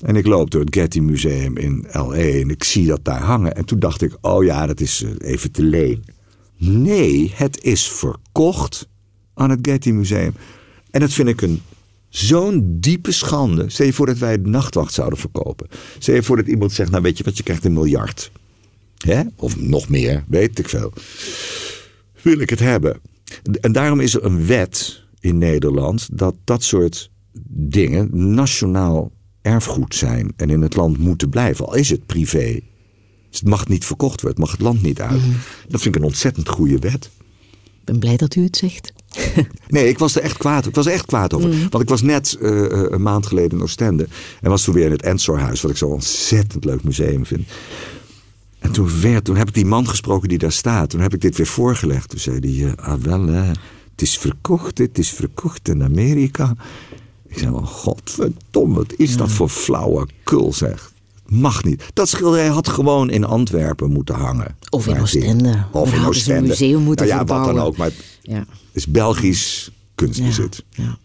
En 0.01 0.17
ik 0.17 0.27
loop 0.27 0.51
door 0.51 0.61
het 0.61 0.75
Getty 0.75 1.01
Museum 1.01 1.57
in 1.57 1.87
L.A. 1.93 2.15
en 2.15 2.51
ik 2.51 2.65
zie 2.65 2.87
dat 2.87 3.05
daar 3.05 3.23
hangen. 3.23 3.55
En 3.55 3.65
toen 3.65 3.79
dacht 3.79 4.03
ik, 4.03 4.17
oh 4.21 4.45
ja, 4.45 4.67
dat 4.67 4.81
is 4.81 5.03
eh, 5.03 5.31
even 5.31 5.51
te 5.51 5.63
leen. 5.63 6.05
Nee, 6.57 7.33
het 7.35 7.65
is 7.65 7.89
verkocht 7.89 8.89
aan 9.35 9.51
het 9.51 9.59
Getty 9.63 9.91
Museum. 9.91 10.35
En 10.91 11.01
dat 11.01 11.13
vind 11.13 11.29
ik 11.29 11.41
een 11.41 11.61
zo'n 12.09 12.77
diepe 12.81 13.13
schande. 13.13 13.71
Stel 13.71 13.87
je 13.87 13.93
voor 13.93 14.07
dat 14.07 14.19
wij 14.19 14.43
de 14.43 14.49
nachtwacht 14.49 14.93
zouden 14.95 15.19
verkopen. 15.19 15.69
Stel 15.99 16.15
je 16.15 16.23
voor 16.23 16.37
dat 16.37 16.47
iemand 16.47 16.73
zegt, 16.73 16.91
nou 16.91 17.03
weet 17.03 17.19
je 17.19 17.25
wat, 17.25 17.37
je 17.37 17.43
krijgt 17.43 17.65
een 17.65 17.73
miljard. 17.73 18.31
Hè? 18.99 19.23
Of 19.37 19.61
nog 19.61 19.89
meer, 19.89 20.25
weet 20.29 20.59
ik 20.59 20.69
veel. 20.69 20.93
Wil 22.23 22.39
ik 22.39 22.51
het 22.51 22.59
hebben. 22.59 23.01
En 23.61 23.73
daarom 23.73 24.01
is 24.01 24.15
er 24.15 24.25
een 24.25 24.47
wet 24.47 25.03
in 25.21 25.39
Nederland 25.39 26.09
dat 26.13 26.35
dat 26.45 26.63
soort 26.63 27.11
dingen 27.49 28.09
nationaal 28.35 29.13
erfgoed 29.43 29.95
zijn 29.95 30.33
en 30.37 30.51
in 30.51 30.63
het 30.63 30.77
land 30.77 30.99
moeten 30.99 31.29
blijven. 31.29 31.67
Al 31.67 31.75
is 31.75 31.91
het 31.91 32.07
privé. 32.07 32.61
Dus 33.31 33.41
het 33.41 33.49
mag 33.49 33.69
niet 33.69 33.85
verkocht 33.85 34.21
worden, 34.21 34.41
het 34.41 34.49
mag 34.49 34.51
het 34.51 34.67
land 34.67 34.83
niet 34.83 35.01
uit. 35.01 35.21
Dat 35.69 35.81
vind 35.81 35.95
ik 35.95 36.01
een 36.01 36.07
ontzettend 36.07 36.49
goede 36.49 36.79
wet. 36.79 37.11
Ik 37.65 37.85
ben 37.85 37.99
blij 37.99 38.17
dat 38.17 38.35
u 38.35 38.43
het 38.43 38.57
zegt. 38.57 38.93
Nee, 39.69 39.89
ik 39.89 39.99
was 39.99 40.17
er 40.17 40.23
echt 40.23 40.37
kwaad. 40.37 40.67
Ik 40.67 40.75
was 40.75 40.87
er 40.87 40.93
echt 40.93 41.07
kwaad 41.07 41.35
over. 41.35 41.51
Want 41.71 41.83
ik 41.83 41.89
was 41.89 42.03
net 42.03 42.37
eh, 42.41 42.65
eh, 42.65 42.91
een 42.91 43.03
maand 43.03 43.27
geleden 43.27 43.59
in 43.59 43.65
Oostende. 43.65 44.09
En 44.41 44.51
was 44.51 44.65
toen 44.65 44.75
weer 44.75 44.85
in 44.85 44.91
het 44.91 45.03
Ensorhuis, 45.03 45.61
wat 45.61 45.71
ik 45.71 45.77
zo'n 45.77 45.93
ontzettend 45.93 46.65
leuk 46.65 46.85
museum 46.85 47.27
vind. 47.27 47.49
En 48.59 48.73
toen, 48.73 49.01
werd, 49.01 49.25
toen 49.25 49.37
heb 49.37 49.49
ik 49.49 49.55
die 49.55 49.65
man 49.65 49.89
gesproken 49.89 50.29
die 50.29 50.39
daar 50.39 50.53
staat. 50.53 50.91
Toen 50.91 51.01
heb 51.01 51.15
ik 51.15 51.21
dit 51.21 51.37
weer 51.37 51.47
voorgelegd. 51.47 52.09
Toen 52.09 52.19
zei 52.19 52.63
hij, 52.63 52.77
ah 52.77 53.01
wel, 53.03 53.27
hè, 53.27 53.49
het 53.91 54.03
is 54.03 54.19
verkocht, 54.19 54.79
het 54.79 54.99
is 54.99 55.11
verkocht 55.11 55.69
in 55.69 55.83
Amerika. 55.83 56.57
Ik 57.31 57.39
zei, 57.39 57.51
oh, 57.53 57.67
godverdomme, 57.67 58.75
wat 58.75 58.93
is 58.97 59.17
dat 59.17 59.31
voor 59.31 59.49
flauwe 59.49 60.07
kul, 60.25 60.53
zeg. 60.53 60.93
Mag 61.27 61.65
niet. 61.65 61.83
Dat 61.95 62.09
schilderij 62.09 62.47
had 62.49 62.69
gewoon 62.69 63.11
in 63.11 63.25
Antwerpen 63.25 63.91
moeten 63.93 64.15
hangen. 64.15 64.57
Of 64.71 64.87
in. 64.87 65.01
Oostende. 65.01 65.65
Of 65.73 65.85
in 65.89 65.95
ze 65.95 66.01
een 66.01 66.07
Oostende. 66.09 66.49
museum 66.49 66.83
moeten 66.83 67.07
nou 67.07 67.19
ja, 67.19 67.25
wat 67.25 67.29
dan 67.37 67.45
verbouwen. 67.45 67.73
ook. 67.73 67.77
Maar 67.77 67.87
het 67.87 67.97
Ja. 68.23 68.45
is 68.73 68.87
Belgisch 68.87 69.71
kunstbezit. 69.95 70.65
Ja. 70.71 70.99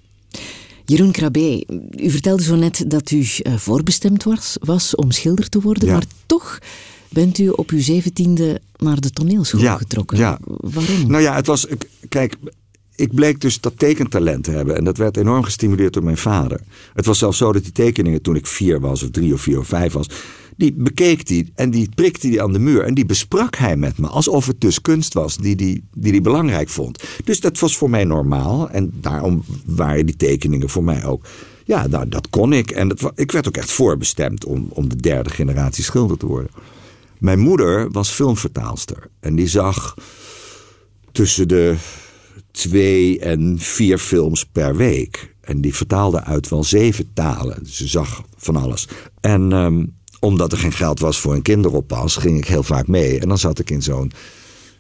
Jeroen 0.86 1.12
Krabbe, 1.12 1.66
u 2.02 2.10
vertelde 2.10 2.44
zo 2.44 2.56
net 2.56 2.84
dat 2.88 3.12
u 3.12 3.26
eh, 3.42 3.56
voorbestemd 3.56 4.24
was, 4.24 4.58
was 4.62 4.96
om 4.96 5.12
schilder 5.12 5.50
te 5.50 5.62
worden, 5.62 5.88
maar 5.90 6.04
toch 6.26 6.60
bent 7.10 7.38
u 7.38 7.50
op 7.50 7.70
uw 7.70 7.82
zeventiende 7.82 8.62
naar 8.78 9.00
de 9.00 9.10
toneelschool 9.10 9.78
getrokken. 9.78 10.18
Ja. 10.18 10.40
Waarom? 10.46 11.08
Nou 11.12 11.24
ja, 11.24 11.36
het 11.36 11.46
was. 11.48 11.68
Kijk, 12.10 12.36
ik 12.96 13.14
bleek 13.14 13.42
dus 13.42 13.60
dat 13.60 13.80
tekentalent 13.80 14.44
te 14.44 14.52
hebben. 14.52 14.76
En 14.76 14.84
dat 14.84 14.98
werd 14.98 15.18
enorm 15.18 15.44
gestimuleerd 15.44 15.94
door 15.94 16.04
mijn 16.04 16.18
vader. 16.18 16.60
Het 16.94 17.06
was 17.06 17.18
zelfs 17.18 17.38
zo 17.38 17.52
dat 17.52 17.64
die 17.64 17.72
tekeningen 17.72 18.22
toen 18.22 18.36
ik 18.36 18.48
vier 18.48 18.80
was, 18.80 19.04
of 19.04 19.10
drie 19.10 19.34
of 19.34 19.42
vier 19.42 19.60
of 19.60 19.68
vijf 19.68 19.94
was. 19.94 20.10
Die 20.58 20.74
bekeek 20.74 21.28
hij 21.28 21.50
en 21.56 21.72
die 21.72 21.90
prikte 21.96 22.28
hij 22.28 22.42
aan 22.42 22.54
de 22.54 22.60
muur. 22.60 22.84
En 22.84 22.94
die 22.94 23.06
besprak 23.06 23.56
hij 23.56 23.78
met 23.78 23.98
me. 23.98 24.08
Alsof 24.08 24.48
het 24.48 24.62
dus 24.62 24.82
kunst 24.82 25.14
was 25.14 25.38
die 25.38 25.46
hij 25.46 25.56
die, 25.56 25.84
die 25.94 26.12
die 26.12 26.22
belangrijk 26.22 26.70
vond. 26.70 27.04
Dus 27.24 27.40
dat 27.40 27.60
was 27.60 27.78
voor 27.78 27.90
mij 27.90 28.04
normaal. 28.04 28.70
En 28.70 28.92
daarom 28.94 29.44
waren 29.66 30.06
die 30.06 30.16
tekeningen 30.16 30.70
voor 30.70 30.84
mij 30.84 31.06
ook. 31.06 31.26
Ja, 31.66 31.88
nou, 31.88 32.10
dat 32.10 32.30
kon 32.30 32.54
ik. 32.54 32.72
En 32.72 32.88
dat, 32.88 33.12
ik 33.16 33.32
werd 33.32 33.48
ook 33.48 33.58
echt 33.58 33.72
voorbestemd 33.72 34.46
om, 34.46 34.68
om 34.70 34.90
de 34.90 34.96
derde 34.96 35.30
generatie 35.30 35.84
schilder 35.84 36.18
te 36.18 36.26
worden. 36.26 36.52
Mijn 37.18 37.40
moeder 37.40 37.92
was 37.92 38.10
filmvertaalster. 38.10 39.10
En 39.20 39.36
die 39.36 39.48
zag 39.48 39.96
tussen 41.12 41.48
de 41.48 41.76
twee 42.56 43.20
en 43.20 43.56
vier 43.60 43.98
films 43.98 44.46
per 44.46 44.76
week. 44.76 45.36
En 45.42 45.62
die 45.62 45.76
vertaalde 45.76 46.24
uit 46.24 46.50
wel 46.50 46.64
zeven 46.64 47.14
talen. 47.14 47.64
Dus 47.64 47.76
ze 47.76 47.88
zag 47.88 48.24
van 48.38 48.56
alles. 48.56 48.88
En 49.22 49.52
ehm, 49.52 49.86
omdat 50.20 50.52
er 50.52 50.58
geen 50.58 50.72
geld 50.72 51.00
was 51.00 51.20
voor 51.20 51.34
een 51.34 51.42
kinderoppas, 51.42 52.16
ging 52.16 52.38
ik 52.38 52.48
heel 52.48 52.64
vaak 52.64 52.88
mee. 52.88 53.20
En 53.20 53.28
dan 53.28 53.38
zat 53.38 53.60
ik 53.60 53.70
in 53.70 53.82
zo'n 53.82 54.12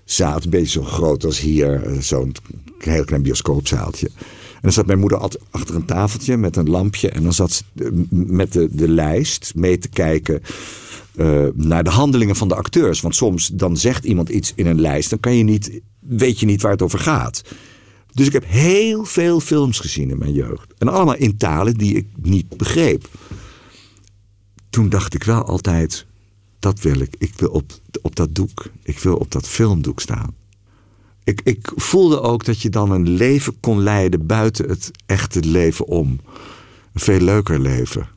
zaal, 0.05 0.39
een 0.43 0.49
beetje 0.49 0.81
zo 0.81 0.83
groot 0.83 1.25
als 1.25 1.39
hier, 1.39 1.83
eh, 1.83 1.99
zo'n 1.99 2.35
heel 2.77 3.05
klein 3.05 3.21
bioscoopzaaltje. 3.21 4.07
En 4.53 4.61
dan 4.61 4.71
zat 4.71 4.85
mijn 4.85 4.99
moeder 4.99 5.31
achter 5.51 5.75
een 5.75 5.85
tafeltje 5.85 6.37
met 6.37 6.55
een 6.55 6.69
lampje. 6.69 7.09
En 7.09 7.23
dan 7.23 7.33
zat 7.33 7.51
ze 7.51 7.63
eh, 7.75 7.87
met 8.09 8.53
de, 8.53 8.67
de 8.71 8.89
lijst 8.89 9.51
mee 9.55 9.77
te 9.77 9.89
kijken 9.89 10.41
eh, 11.15 11.45
naar 11.53 11.83
de 11.83 11.89
handelingen 11.89 12.35
van 12.35 12.47
de 12.47 12.55
acteurs. 12.55 13.01
Want 13.01 13.15
soms 13.15 13.47
dan 13.47 13.77
zegt 13.77 14.05
iemand 14.05 14.29
iets 14.29 14.51
in 14.55 14.65
een 14.65 14.81
lijst, 14.81 15.09
dan 15.09 15.19
kan 15.19 15.35
je 15.35 15.43
niet, 15.43 15.81
weet 16.07 16.39
je 16.39 16.45
niet 16.45 16.61
waar 16.61 16.71
het 16.71 16.81
over 16.81 16.99
gaat. 16.99 17.41
Dus 18.13 18.27
ik 18.27 18.33
heb 18.33 18.45
heel 18.47 19.05
veel 19.05 19.39
films 19.39 19.79
gezien 19.79 20.09
in 20.09 20.17
mijn 20.17 20.33
jeugd. 20.33 20.73
En 20.77 20.87
allemaal 20.87 21.15
in 21.15 21.37
talen 21.37 21.73
die 21.73 21.95
ik 21.95 22.07
niet 22.21 22.57
begreep. 22.57 23.09
toen 24.69 24.89
dacht 24.89 25.13
ik 25.13 25.23
wel 25.23 25.43
altijd, 25.43 26.05
dat 26.59 26.79
wil 26.79 26.99
ik. 26.99 27.15
Ik 27.17 27.33
wil 27.35 27.49
op, 27.49 27.71
op 28.01 28.15
dat 28.15 28.35
doek, 28.35 28.65
ik 28.83 28.99
wil 28.99 29.15
op 29.15 29.31
dat 29.31 29.47
filmdoek 29.47 29.99
staan. 29.99 30.35
Ik, 31.23 31.41
ik 31.43 31.71
voelde 31.75 32.21
ook 32.21 32.45
dat 32.45 32.61
je 32.61 32.69
dan 32.69 32.91
een 32.91 33.09
leven 33.09 33.59
kon 33.59 33.79
leiden 33.79 34.25
buiten 34.25 34.69
het 34.69 34.91
echte 35.05 35.39
leven 35.39 35.87
om. 35.87 36.19
Een 36.93 37.01
veel 37.01 37.19
leuker 37.19 37.59
leven. 37.59 38.09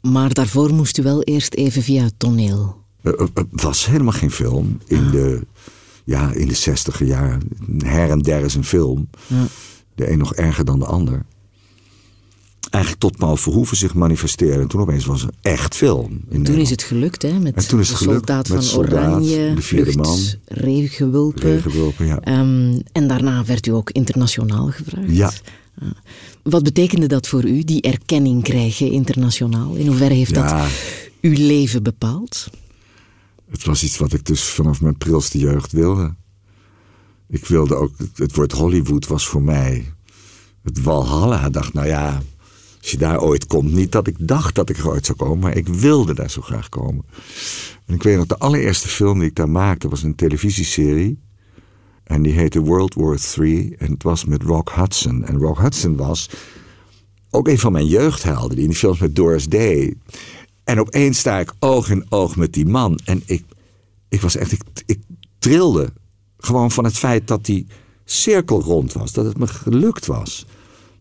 Maar 0.00 0.32
daarvoor 0.32 0.74
moest 0.74 0.98
u 0.98 1.02
wel 1.02 1.22
eerst 1.22 1.54
even 1.54 1.82
via 1.82 2.04
het 2.04 2.14
toneel. 2.16 2.84
Het 3.02 3.20
uh, 3.20 3.26
uh, 3.34 3.44
was 3.50 3.86
helemaal 3.86 4.12
geen 4.12 4.30
film. 4.30 4.80
In, 4.86 5.10
de, 5.10 5.46
ja, 6.06 6.32
in 6.32 6.48
de 6.48 6.54
zestiger 6.54 7.06
jaren. 7.06 7.40
Her 7.84 8.10
en 8.10 8.18
der 8.18 8.44
is 8.44 8.54
een 8.54 8.64
film. 8.64 9.08
Ja. 9.26 9.46
De 9.94 10.10
een 10.10 10.18
nog 10.18 10.34
erger 10.34 10.64
dan 10.64 10.78
de 10.78 10.84
ander. 10.84 11.24
Eigenlijk 12.70 13.02
tot 13.04 13.16
Paul 13.16 13.36
Verhoeven 13.36 13.76
zich 13.76 13.94
manifesteerde. 13.94 14.62
En 14.62 14.68
toen 14.68 14.80
opeens 14.80 15.04
was 15.04 15.22
er 15.22 15.30
echt 15.42 15.74
film. 15.74 16.20
In 16.28 16.42
Toen 16.42 16.56
is 16.56 16.70
het 16.70 16.82
gelukt, 16.82 17.22
hè? 17.22 17.38
Met 17.38 17.54
En 17.54 17.68
toen 17.68 17.80
is 17.80 17.88
het 17.88 17.96
gelukt 17.96 18.16
soldaat 18.16 18.48
van 18.48 18.62
Soldaat, 18.62 18.92
Oranje, 18.92 19.54
De 19.54 19.62
Vierde 19.62 19.92
Vlucht, 19.92 20.38
ja. 21.98 22.20
Ehm, 22.20 22.80
en 22.92 23.08
daarna 23.08 23.44
werd 23.44 23.66
u 23.66 23.70
ook 23.70 23.90
internationaal 23.90 24.66
gevraagd. 24.66 25.16
Ja. 25.16 25.32
Ah. 25.78 25.88
Wat 26.42 26.62
betekende 26.62 27.06
dat 27.06 27.26
voor 27.26 27.44
u, 27.44 27.62
die 27.62 27.82
erkenning 27.82 28.42
krijgen 28.42 28.90
internationaal? 28.90 29.74
In 29.74 29.86
hoeverre 29.86 30.14
heeft 30.14 30.34
Ja. 30.34 30.58
dat 30.58 30.70
uw 31.20 31.34
leven 31.46 31.82
bepaald? 31.82 32.48
Het 33.50 33.64
was 33.64 33.82
iets 33.82 33.98
wat 33.98 34.12
ik 34.12 34.24
dus 34.24 34.44
vanaf 34.44 34.80
mijn 34.80 34.96
prilste 34.96 35.38
jeugd 35.38 35.72
wilde. 35.72 36.14
Ik 37.28 37.46
wilde 37.46 37.74
ook, 37.74 37.92
het 38.14 38.34
woord 38.34 38.52
Hollywood 38.52 39.06
was 39.06 39.26
voor 39.26 39.42
mij 39.42 39.94
het 40.66 40.82
Walhalla. 40.82 41.50
Dacht, 41.50 41.72
nou 41.72 41.86
ja, 41.86 42.22
als 42.80 42.90
je 42.90 42.96
daar 42.96 43.20
ooit 43.20 43.46
komt, 43.46 43.72
niet 43.72 43.92
dat 43.92 44.06
ik 44.06 44.16
dacht 44.18 44.54
dat 44.54 44.70
ik 44.70 44.78
er 44.78 44.88
ooit 44.88 45.06
zou 45.06 45.18
komen, 45.18 45.38
maar 45.38 45.56
ik 45.56 45.68
wilde 45.68 46.14
daar 46.14 46.30
zo 46.30 46.40
graag 46.40 46.68
komen. 46.68 47.04
En 47.86 47.94
ik 47.94 48.02
weet 48.02 48.16
nog, 48.16 48.26
de 48.26 48.38
allereerste 48.38 48.88
film 48.88 49.18
die 49.18 49.28
ik 49.28 49.34
daar 49.34 49.48
maakte 49.48 49.88
was 49.88 50.02
een 50.02 50.14
televisieserie. 50.14 51.24
En 52.04 52.22
die 52.22 52.32
heette 52.32 52.60
World 52.60 52.94
War 52.94 53.18
III. 53.38 53.74
En 53.78 53.90
het 53.90 54.02
was 54.02 54.24
met 54.24 54.42
Rock 54.42 54.72
Hudson. 54.72 55.24
En 55.24 55.38
Rock 55.38 55.58
Hudson 55.58 55.96
was 55.96 56.30
ook 57.30 57.48
een 57.48 57.58
van 57.58 57.72
mijn 57.72 57.86
jeugdhelden. 57.86 58.50
Die 58.50 58.64
in 58.64 58.70
die 58.70 58.78
films 58.78 58.98
met 58.98 59.16
Doris 59.16 59.48
Day. 59.48 59.96
En 60.66 60.80
opeens 60.80 61.18
sta 61.18 61.38
ik 61.38 61.54
oog 61.58 61.90
in 61.90 62.06
oog 62.08 62.36
met 62.36 62.52
die 62.52 62.66
man. 62.66 62.98
En 63.04 63.22
ik, 63.24 63.44
ik 64.08 64.20
was 64.20 64.36
echt, 64.36 64.52
ik, 64.52 64.62
ik 64.86 65.00
trilde. 65.38 65.92
Gewoon 66.38 66.70
van 66.70 66.84
het 66.84 66.98
feit 66.98 67.28
dat 67.28 67.44
die 67.44 67.66
cirkel 68.04 68.62
rond 68.62 68.92
was. 68.92 69.12
Dat 69.12 69.24
het 69.24 69.38
me 69.38 69.46
gelukt 69.46 70.06
was. 70.06 70.46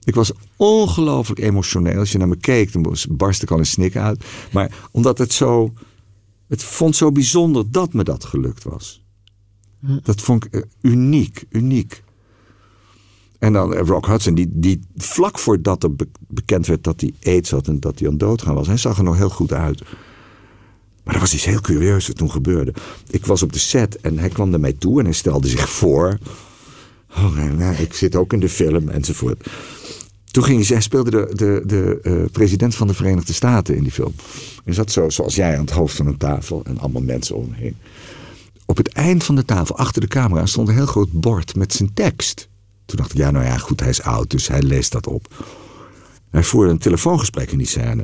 Ik 0.04 0.15
was 0.15 0.32
ongelooflijk 0.56 1.39
emotioneel. 1.39 1.99
Als 1.99 2.12
je 2.12 2.17
naar 2.17 2.28
me 2.28 2.38
keek, 2.38 2.73
dan 2.73 2.95
barst 3.10 3.41
ik 3.41 3.51
al 3.51 3.60
een 3.60 3.65
snik 3.65 3.95
uit. 3.95 4.25
Maar 4.51 4.88
omdat 4.91 5.17
het 5.17 5.34
zo... 5.34 5.73
Het 6.47 6.63
vond 6.63 6.95
zo 6.95 7.12
bijzonder 7.12 7.71
dat 7.71 7.93
me 7.93 8.04
dat 8.04 8.25
gelukt 8.25 8.63
was. 8.63 9.04
Dat 10.04 10.21
vond 10.21 10.45
ik 10.45 10.54
eh, 10.54 10.62
uniek, 10.82 11.45
uniek. 11.49 12.04
En 13.46 13.54
dan 13.54 13.74
eh, 13.74 13.88
Rock 13.88 14.06
Hudson, 14.06 14.36
die, 14.36 14.48
die 14.52 14.80
vlak 14.98 15.40
voordat 15.40 15.84
er 15.84 15.96
be- 15.96 16.08
bekend 16.28 16.68
werd 16.68 16.84
dat 16.84 17.02
hij 17.02 17.14
aids 17.24 17.52
had 17.52 17.68
en 17.68 17.80
dat 17.80 18.00
hij 18.00 18.08
aan 18.08 18.18
doodgaan 18.18 18.56
was, 18.56 18.68
hij 18.68 18.78
zag 18.78 18.98
er 18.98 19.04
nog 19.04 19.18
heel 19.18 19.30
goed 19.30 19.54
uit. 19.54 19.82
Maar 21.04 21.14
er 21.14 21.20
was 21.20 21.34
iets 21.34 21.46
heel 21.46 21.62
curieus 21.62 22.08
wat 22.08 22.16
toen 22.16 22.32
gebeurde. 22.32 22.74
Ik 23.10 23.26
was 23.26 23.44
op 23.44 23.54
de 23.54 23.60
set 23.60 24.02
en 24.02 24.20
hij 24.20 24.30
kwam 24.30 24.50
naar 24.50 24.60
mij 24.60 24.74
toe 24.74 25.00
en 25.00 25.06
hij 25.06 25.14
stelde 25.14 25.48
zich 25.48 25.70
voor. 25.70 26.18
Oh, 27.16 27.36
nou, 27.58 27.76
ik 27.76 27.94
zit 27.94 28.16
ook 28.16 28.34
in 28.34 28.40
de 28.40 28.50
film 28.50 28.90
enzovoort. 28.90 29.48
Toen 30.32 30.44
ging 30.44 30.68
hij, 30.68 30.82
speelde 30.82 31.12
de, 31.12 31.36
de, 31.36 31.64
de 31.66 32.00
eh, 32.02 32.32
president 32.32 32.76
van 32.76 32.88
de 32.88 32.94
Verenigde 32.94 33.34
Staten 33.34 33.76
in 33.76 33.84
die 33.84 33.92
film. 33.92 34.14
En 34.64 34.74
zat 34.74 34.92
zo, 34.92 35.10
zoals 35.10 35.36
jij, 35.36 35.54
aan 35.54 35.66
het 35.66 35.72
hoofd 35.72 35.96
van 35.96 36.08
een 36.08 36.18
tafel 36.18 36.62
en 36.64 36.78
allemaal 36.78 37.02
mensen 37.02 37.36
om 37.36 37.44
hem 37.44 37.54
heen. 37.54 37.76
Op 38.66 38.78
het 38.78 38.88
eind 38.94 39.24
van 39.24 39.36
de 39.36 39.46
tafel, 39.46 39.78
achter 39.78 40.02
de 40.02 40.08
camera, 40.08 40.46
stond 40.46 40.68
een 40.68 40.76
heel 40.76 40.86
groot 40.86 41.12
bord 41.12 41.56
met 41.56 41.74
zijn 41.74 41.94
tekst. 41.94 42.48
Toen 42.86 42.98
dacht 42.98 43.12
ik, 43.12 43.17
ja, 43.17 43.32
nou 43.32 43.45
ja, 43.45 43.58
goed, 43.58 43.80
hij 43.80 43.89
is 43.89 44.02
oud, 44.02 44.30
dus 44.30 44.48
hij 44.48 44.62
leest 44.62 44.91
dat 44.91 45.08
op. 45.08 45.45
Hij 46.30 46.43
voerde 46.43 46.71
een 46.71 46.78
telefoongesprek 46.78 47.52
in 47.52 47.58
die 47.58 47.67
scène. 47.67 48.02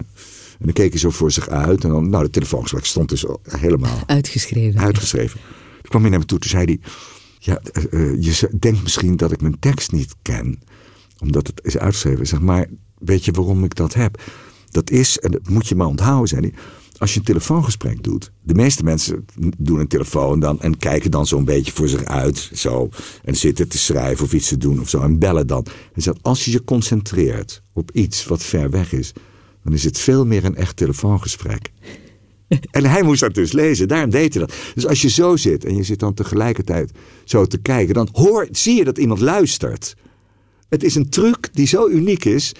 En 0.59 0.67
dan 0.67 0.73
keek 0.73 0.89
hij 0.89 0.99
zo 0.99 1.09
voor 1.09 1.31
zich 1.31 1.49
uit. 1.49 1.83
En 1.83 1.89
dan, 1.89 2.09
nou, 2.09 2.23
het 2.23 2.33
telefoongesprek 2.33 2.85
stond 2.85 3.09
dus 3.09 3.25
helemaal 3.49 4.03
Uitgeschreven. 4.05 4.79
uitgeschreven. 4.79 5.39
Toen 5.81 5.89
kwam 5.89 6.01
hij 6.01 6.09
naar 6.09 6.19
me 6.19 6.25
toe, 6.25 6.39
toen 6.39 6.49
zei 6.49 6.65
hij... 6.65 6.79
Ja, 7.39 7.61
eh, 7.71 7.83
eh, 7.83 8.21
je 8.21 8.49
denkt 8.59 8.83
misschien 8.83 9.15
dat 9.17 9.31
ik 9.31 9.41
mijn 9.41 9.59
tekst 9.59 9.91
niet 9.91 10.15
ken. 10.21 10.61
Omdat 11.19 11.47
het 11.47 11.61
is 11.63 11.77
uitgeschreven. 11.77 12.27
Zeg 12.27 12.41
maar, 12.41 12.67
weet 12.97 13.25
je 13.25 13.31
waarom 13.31 13.63
ik 13.63 13.75
dat 13.75 13.93
heb? 13.93 14.21
Dat 14.69 14.89
is, 14.89 15.19
en 15.19 15.31
dat 15.31 15.49
moet 15.49 15.67
je 15.67 15.75
maar 15.75 15.87
onthouden, 15.87 16.27
zei 16.27 16.41
hij... 16.41 16.53
Als 17.01 17.13
je 17.13 17.19
een 17.19 17.25
telefoongesprek 17.25 18.03
doet... 18.03 18.31
De 18.41 18.53
meeste 18.53 18.83
mensen 18.83 19.25
doen 19.57 19.79
een 19.79 19.87
telefoon 19.87 20.39
dan... 20.39 20.61
en 20.61 20.77
kijken 20.77 21.11
dan 21.11 21.27
zo'n 21.27 21.45
beetje 21.45 21.71
voor 21.71 21.87
zich 21.87 22.03
uit. 22.03 22.51
Zo, 22.53 22.89
en 23.23 23.35
zitten 23.35 23.67
te 23.67 23.77
schrijven 23.77 24.25
of 24.25 24.33
iets 24.33 24.47
te 24.47 24.57
doen 24.57 24.79
of 24.79 24.89
zo. 24.89 25.01
En 25.01 25.19
bellen 25.19 25.47
dan. 25.47 25.65
Zegt, 25.95 26.17
als 26.21 26.45
je 26.45 26.51
je 26.51 26.63
concentreert 26.63 27.61
op 27.73 27.91
iets 27.91 28.25
wat 28.25 28.43
ver 28.43 28.69
weg 28.69 28.93
is... 28.93 29.13
dan 29.63 29.73
is 29.73 29.83
het 29.83 29.99
veel 29.99 30.25
meer 30.25 30.45
een 30.45 30.55
echt 30.55 30.75
telefoongesprek. 30.75 31.71
En 32.71 32.85
hij 32.85 33.03
moest 33.03 33.19
dat 33.19 33.33
dus 33.33 33.51
lezen, 33.51 33.87
daarom 33.87 34.09
deed 34.09 34.33
hij 34.33 34.45
dat. 34.45 34.55
Dus 34.73 34.87
als 34.87 35.01
je 35.01 35.09
zo 35.09 35.35
zit 35.35 35.65
en 35.65 35.75
je 35.75 35.83
zit 35.83 35.99
dan 35.99 36.13
tegelijkertijd 36.13 36.91
zo 37.23 37.45
te 37.45 37.57
kijken, 37.57 37.93
dan 37.93 38.09
hoor, 38.11 38.47
zie 38.51 38.75
je 38.75 38.83
dat 38.83 38.97
iemand 38.97 39.19
luistert. 39.19 39.95
Het 40.69 40.83
is 40.83 40.95
een 40.95 41.09
truc 41.09 41.49
die 41.53 41.67
zo 41.67 41.87
uniek 41.87 42.25
is. 42.25 42.53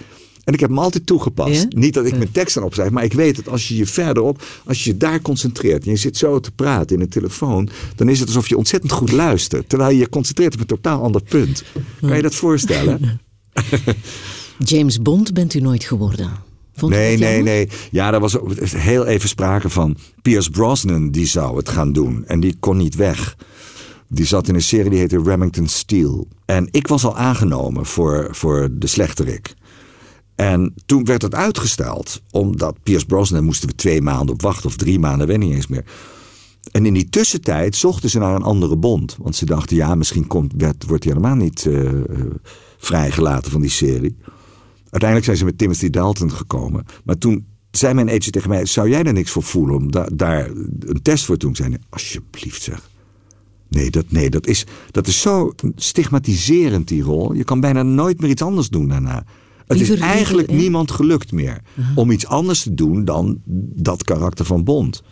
En 0.44 0.52
ik 0.52 0.60
heb 0.60 0.68
hem 0.68 0.78
altijd 0.78 1.06
toegepast. 1.06 1.62
Ja? 1.62 1.66
Niet 1.68 1.94
dat 1.94 2.06
ik 2.06 2.16
mijn 2.16 2.32
tekst 2.32 2.54
dan 2.54 2.64
opschrijf, 2.64 2.90
maar 2.90 3.04
ik 3.04 3.12
weet 3.12 3.36
dat 3.36 3.48
als 3.48 3.68
je 3.68 3.76
je 3.76 3.86
verderop, 3.86 4.42
als 4.66 4.84
je 4.84 4.90
je 4.90 4.96
daar 4.96 5.20
concentreert 5.20 5.84
en 5.84 5.90
je 5.90 5.96
zit 5.96 6.16
zo 6.16 6.40
te 6.40 6.50
praten 6.50 6.96
in 6.96 7.02
een 7.02 7.08
telefoon, 7.08 7.68
dan 7.96 8.08
is 8.08 8.18
het 8.18 8.28
alsof 8.28 8.48
je 8.48 8.56
ontzettend 8.56 8.92
goed 8.92 9.12
luistert. 9.12 9.68
Terwijl 9.68 9.90
je 9.90 9.98
je 9.98 10.08
concentreert 10.08 10.54
op 10.54 10.60
een 10.60 10.66
totaal 10.66 11.02
ander 11.02 11.22
punt. 11.22 11.64
Kan 12.00 12.16
je 12.16 12.22
dat 12.22 12.34
voorstellen? 12.34 13.20
James 14.58 15.02
Bond 15.02 15.32
bent 15.32 15.54
u 15.54 15.60
nooit 15.60 15.84
geworden. 15.84 16.30
Vond 16.74 16.92
Nee, 16.92 17.18
nee, 17.18 17.34
jammer? 17.34 17.52
nee. 17.52 17.68
Ja, 17.90 18.10
daar 18.10 18.20
was 18.20 18.36
heel 18.76 19.06
even 19.06 19.28
sprake 19.28 19.68
van. 19.68 19.96
Pierce 20.22 20.50
Brosnan 20.50 21.10
die 21.10 21.26
zou 21.26 21.56
het 21.56 21.68
gaan 21.68 21.92
doen. 21.92 22.24
En 22.26 22.40
die 22.40 22.56
kon 22.60 22.76
niet 22.76 22.94
weg. 22.94 23.36
Die 24.08 24.26
zat 24.26 24.48
in 24.48 24.54
een 24.54 24.62
serie 24.62 24.90
die 24.90 24.98
heette 24.98 25.22
Remington 25.22 25.68
Steel. 25.68 26.28
En 26.44 26.68
ik 26.70 26.86
was 26.86 27.04
al 27.04 27.16
aangenomen 27.16 27.86
voor, 27.86 28.28
voor 28.30 28.68
de 28.72 28.86
slechterik. 28.86 29.54
En 30.34 30.74
toen 30.86 31.04
werd 31.04 31.22
het 31.22 31.34
uitgesteld. 31.34 32.22
Omdat 32.30 32.76
Pierce 32.82 33.06
Brosnan 33.06 33.44
moesten 33.44 33.68
we 33.68 33.74
twee 33.74 34.02
maanden 34.02 34.34
op 34.34 34.42
wachten. 34.42 34.66
Of 34.66 34.76
drie 34.76 34.98
maanden, 34.98 35.26
weet 35.26 35.38
niet 35.38 35.54
eens 35.54 35.66
meer. 35.66 35.84
En 36.70 36.86
in 36.86 36.92
die 36.94 37.08
tussentijd 37.08 37.76
zochten 37.76 38.10
ze 38.10 38.18
naar 38.18 38.34
een 38.34 38.42
andere 38.42 38.76
bond. 38.76 39.16
Want 39.20 39.36
ze 39.36 39.44
dachten, 39.44 39.76
ja, 39.76 39.94
misschien 39.94 40.26
komt, 40.26 40.52
werd, 40.56 40.84
wordt 40.86 41.04
hij 41.04 41.12
helemaal 41.12 41.36
niet 41.36 41.66
eh, 41.66 41.88
eh, 41.88 42.04
vrijgelaten 42.78 43.50
van 43.50 43.60
die 43.60 43.70
serie. 43.70 44.16
Uiteindelijk 44.82 45.24
zijn 45.24 45.36
ze 45.36 45.44
met 45.44 45.58
Timothy 45.58 45.90
Dalton 45.90 46.32
gekomen. 46.32 46.84
Maar 47.04 47.18
toen 47.18 47.46
zei 47.70 47.94
mijn 47.94 48.08
agent 48.08 48.32
tegen 48.32 48.48
mij... 48.48 48.66
zou 48.66 48.88
jij 48.88 49.02
er 49.02 49.12
niks 49.12 49.30
voor 49.30 49.42
voelen 49.42 49.76
om 49.76 49.90
da- 49.90 50.08
daar 50.14 50.50
een 50.80 51.02
test 51.02 51.24
voor 51.24 51.36
te 51.36 51.50
doen? 51.50 51.68
Nee, 51.68 51.78
alsjeblieft 51.88 52.62
zeg. 52.62 52.90
Nee, 53.68 53.90
dat, 53.90 54.04
nee 54.08 54.30
dat, 54.30 54.46
is, 54.46 54.66
dat 54.90 55.06
is 55.06 55.20
zo 55.20 55.52
stigmatiserend, 55.76 56.88
die 56.88 57.02
rol. 57.02 57.32
Je 57.32 57.44
kan 57.44 57.60
bijna 57.60 57.82
nooit 57.82 58.20
meer 58.20 58.30
iets 58.30 58.42
anders 58.42 58.68
doen 58.68 58.88
daarna. 58.88 59.24
Het 59.78 59.90
is 59.90 60.00
eigenlijk 60.00 60.48
liever, 60.48 60.64
niemand 60.64 60.90
gelukt 60.90 61.32
meer... 61.32 61.60
om 61.94 62.10
iets 62.10 62.26
anders 62.26 62.62
te 62.62 62.74
doen 62.74 63.04
dan 63.04 63.40
dat 63.74 64.04
karakter 64.04 64.44
van 64.44 64.64
Bond. 64.64 65.02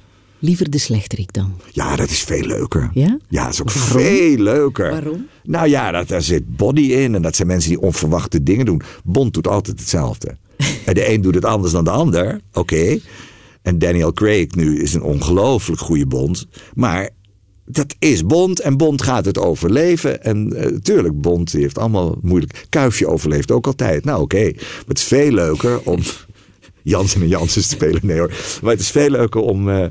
Liever 0.42 0.70
de 0.70 0.78
slechterik 0.78 1.32
dan. 1.32 1.52
Ja, 1.72 1.96
dat 1.96 2.10
is 2.10 2.20
veel 2.20 2.46
leuker. 2.46 2.90
Ja? 2.94 3.18
Ja, 3.28 3.44
dat 3.44 3.52
is 3.52 3.60
ook 3.60 3.72
Waarom? 3.72 4.00
veel 4.00 4.36
leuker. 4.36 4.90
Waarom? 4.90 5.26
Nou 5.42 5.68
ja, 5.68 5.90
dat, 5.90 6.08
daar 6.08 6.22
zit 6.22 6.56
body 6.56 6.80
in. 6.80 7.14
En 7.14 7.22
dat 7.22 7.36
zijn 7.36 7.48
mensen 7.48 7.70
die 7.70 7.80
onverwachte 7.80 8.42
dingen 8.42 8.66
doen. 8.66 8.82
Bond 9.04 9.34
doet 9.34 9.48
altijd 9.48 9.78
hetzelfde. 9.78 10.36
en 10.86 10.94
de 10.94 11.12
een 11.12 11.20
doet 11.20 11.34
het 11.34 11.44
anders 11.44 11.72
dan 11.72 11.84
de 11.84 11.90
ander. 11.90 12.40
Oké. 12.52 12.98
En 13.62 13.78
Daniel 13.78 14.12
Craig 14.12 14.54
nu 14.54 14.82
is 14.82 14.94
een 14.94 15.02
ongelooflijk 15.02 15.80
goede 15.80 16.06
Bond. 16.06 16.46
Maar 16.74 17.10
dat 17.72 17.94
is 17.98 18.26
Bond. 18.26 18.60
En 18.60 18.76
Bond 18.76 19.02
gaat 19.02 19.24
het 19.24 19.38
overleven. 19.38 20.22
En 20.22 20.52
eh, 20.52 20.76
tuurlijk, 20.76 21.20
Bond 21.20 21.50
die 21.50 21.60
heeft 21.60 21.78
allemaal 21.78 22.18
moeilijk. 22.20 22.66
Kuifje 22.68 23.06
overleeft 23.06 23.50
ook 23.50 23.66
altijd. 23.66 24.04
Nou 24.04 24.22
oké. 24.22 24.42
Maar 24.44 24.84
het 24.86 24.98
is 24.98 25.04
veel 25.04 25.32
leuker 25.32 25.80
om... 25.80 26.00
Jansen 26.82 27.20
en 27.20 27.28
Jansen 27.28 27.62
te 27.62 27.68
spelen. 27.68 28.00
Nee 28.02 28.18
hoor. 28.18 28.32
Maar 28.62 28.72
het 28.72 28.80
is 28.80 28.90
veel 28.90 29.10
leuker 29.10 29.40
om... 29.40 29.68
eh, 29.68 29.84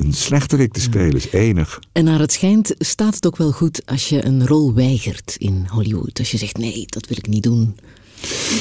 een 0.00 0.12
slechterik 0.12 0.72
te 0.72 0.80
spelen 0.80 1.14
is 1.14 1.30
enig. 1.30 1.80
En 1.92 2.04
naar 2.04 2.18
het 2.18 2.32
schijnt 2.32 2.74
staat 2.78 3.14
het 3.14 3.26
ook 3.26 3.36
wel 3.36 3.52
goed 3.52 3.86
als 3.86 4.08
je 4.08 4.24
een 4.24 4.46
rol 4.46 4.74
weigert 4.74 5.34
in 5.38 5.66
Hollywood. 5.68 6.18
Als 6.18 6.30
je 6.30 6.36
zegt, 6.38 6.56
nee, 6.56 6.84
dat 6.86 7.06
wil 7.06 7.16
ik 7.16 7.26
niet 7.26 7.42
doen. 7.42 7.76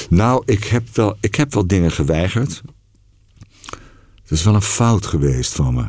Nou, 0.09 0.43
ik 0.45 0.63
heb 0.63 0.95
wel, 0.95 1.17
ik 1.19 1.35
heb 1.35 1.53
wel 1.53 1.67
dingen 1.67 1.91
geweigerd. 1.91 2.61
Het 4.23 4.37
is 4.37 4.43
wel 4.43 4.55
een 4.55 4.61
fout 4.61 5.05
geweest 5.05 5.53
van 5.53 5.73
me. 5.73 5.85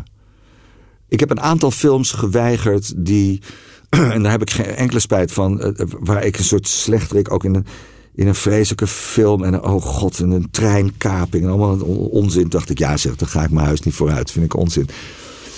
Ik 1.11 1.21
heb 1.21 1.31
een 1.31 1.41
aantal 1.41 1.71
films 1.71 2.11
geweigerd 2.13 2.93
die. 2.97 3.43
En 3.91 4.23
daar 4.23 4.33
heb 4.33 4.43
ik 4.43 4.51
geen 4.51 4.65
enkele 4.67 5.01
spijt 5.01 5.33
van. 5.33 5.61
eh, 5.61 5.87
Waar 6.01 6.25
ik 6.25 6.39
een 6.39 6.45
soort 6.45 6.69
slechterik 6.69 7.33
ook 7.33 7.45
in 7.45 7.55
een. 7.55 7.67
in 8.15 8.27
een 8.27 8.35
vreselijke 8.35 8.87
film 8.87 9.45
en 9.45 9.63
oh 9.63 9.83
god, 9.83 10.19
en 10.21 10.31
een 10.31 10.51
treinkaping 10.51 11.45
en 11.45 11.51
allemaal 11.51 11.79
onzin. 12.09 12.49
Dacht 12.49 12.71
ik, 12.71 12.79
ja 12.79 12.97
zeg, 12.97 13.17
dan 13.17 13.29
ga 13.29 13.43
ik 13.45 13.51
mijn 13.51 13.67
huis 13.67 13.81
niet 13.81 13.95
vooruit. 13.95 14.31
Vind 14.31 14.45
ik 14.45 14.57
onzin. 14.57 14.89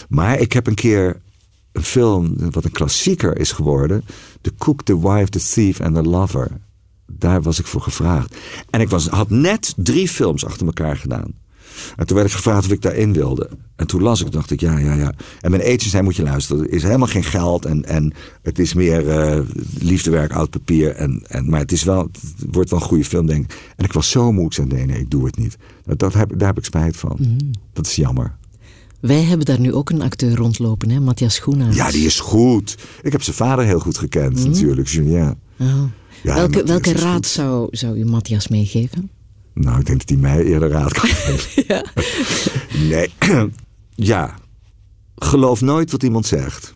Maar 0.08 0.38
ik 0.40 0.52
heb 0.52 0.66
een 0.66 0.74
keer 0.74 1.20
een 1.72 1.82
film, 1.82 2.34
wat 2.50 2.64
een 2.64 2.72
klassieker 2.72 3.38
is 3.38 3.52
geworden. 3.52 4.04
The 4.40 4.52
Cook, 4.58 4.82
The 4.82 5.00
Wife, 5.08 5.30
The 5.30 5.38
Thief 5.52 5.80
and 5.80 5.94
The 5.94 6.02
Lover. 6.02 6.50
Daar 7.06 7.42
was 7.42 7.58
ik 7.58 7.66
voor 7.66 7.80
gevraagd. 7.80 8.36
En 8.70 8.80
ik 8.80 8.88
was, 8.88 9.06
had 9.08 9.30
net 9.30 9.74
drie 9.76 10.08
films 10.08 10.44
achter 10.44 10.66
elkaar 10.66 10.96
gedaan. 10.96 11.32
En 11.96 12.06
toen 12.06 12.16
werd 12.16 12.28
ik 12.28 12.34
gevraagd 12.34 12.64
of 12.64 12.72
ik 12.72 12.82
daarin 12.82 13.12
wilde. 13.12 13.50
En 13.76 13.86
toen 13.86 14.02
las 14.02 14.20
ik, 14.20 14.32
dacht 14.32 14.50
ik, 14.50 14.60
ja, 14.60 14.78
ja, 14.78 14.94
ja. 14.94 15.12
En 15.40 15.50
mijn 15.50 15.62
agent 15.62 15.82
zei, 15.82 16.02
moet 16.02 16.16
je 16.16 16.22
luisteren, 16.22 16.64
er 16.64 16.72
is 16.72 16.82
helemaal 16.82 17.06
geen 17.08 17.24
geld. 17.24 17.64
En, 17.64 17.84
en 17.84 18.12
het 18.42 18.58
is 18.58 18.74
meer 18.74 19.06
uh, 19.06 19.40
liefdewerk, 19.78 20.32
oud 20.32 20.50
papier. 20.50 20.90
En, 20.94 21.22
en, 21.26 21.50
maar 21.50 21.60
het, 21.60 21.72
is 21.72 21.82
wel, 21.82 22.02
het 22.02 22.20
wordt 22.50 22.70
wel 22.70 22.80
een 22.80 22.86
goede 22.86 23.04
film, 23.04 23.26
denk 23.26 23.44
ik. 23.44 23.72
En 23.76 23.84
ik 23.84 23.92
was 23.92 24.10
zo 24.10 24.32
moe, 24.32 24.44
ik 24.46 24.52
zei, 24.52 24.66
nee, 24.66 24.86
nee, 24.86 24.98
ik 25.00 25.10
doe 25.10 25.24
het 25.26 25.36
niet. 25.38 25.56
Dat, 25.96 26.14
heb, 26.14 26.38
daar 26.38 26.48
heb 26.48 26.58
ik 26.58 26.64
spijt 26.64 26.96
van. 26.96 27.16
Mhm. 27.20 27.36
Dat 27.72 27.86
is 27.86 27.96
jammer. 27.96 28.36
Wij 29.00 29.22
hebben 29.22 29.46
daar 29.46 29.60
nu 29.60 29.72
ook 29.72 29.90
een 29.90 30.02
acteur 30.02 30.36
rondlopen, 30.36 30.90
hè? 30.90 31.00
Matthias 31.00 31.34
Schoenaerts. 31.34 31.76
Ja, 31.76 31.90
die 31.90 32.06
is 32.06 32.20
goed. 32.20 32.76
Ik 33.02 33.12
heb 33.12 33.22
zijn 33.22 33.36
vader 33.36 33.64
heel 33.64 33.78
goed 33.80 33.98
gekend, 33.98 34.34
Mhm. 34.38 34.50
natuurlijk, 34.50 34.88
Julien. 34.88 35.38
Oh. 35.58 35.82
Ja, 36.22 36.34
welke 36.34 36.64
welke 36.64 36.92
raad 36.92 37.14
goed. 37.14 37.26
zou, 37.26 37.68
zou 37.70 37.98
u 37.98 38.04
Matthias 38.04 38.48
meegeven? 38.48 39.10
Nou, 39.54 39.78
ik 39.78 39.86
denk 39.86 39.98
dat 39.98 40.08
hij 40.08 40.18
mij 40.18 40.44
eerder 40.44 40.68
raad 40.70 40.92
kan 40.92 41.08
geven. 41.08 41.84
Nee, 42.88 43.10
ja. 44.12 44.34
Geloof 45.16 45.60
nooit 45.60 45.90
wat 45.90 46.02
iemand 46.02 46.26
zegt. 46.26 46.74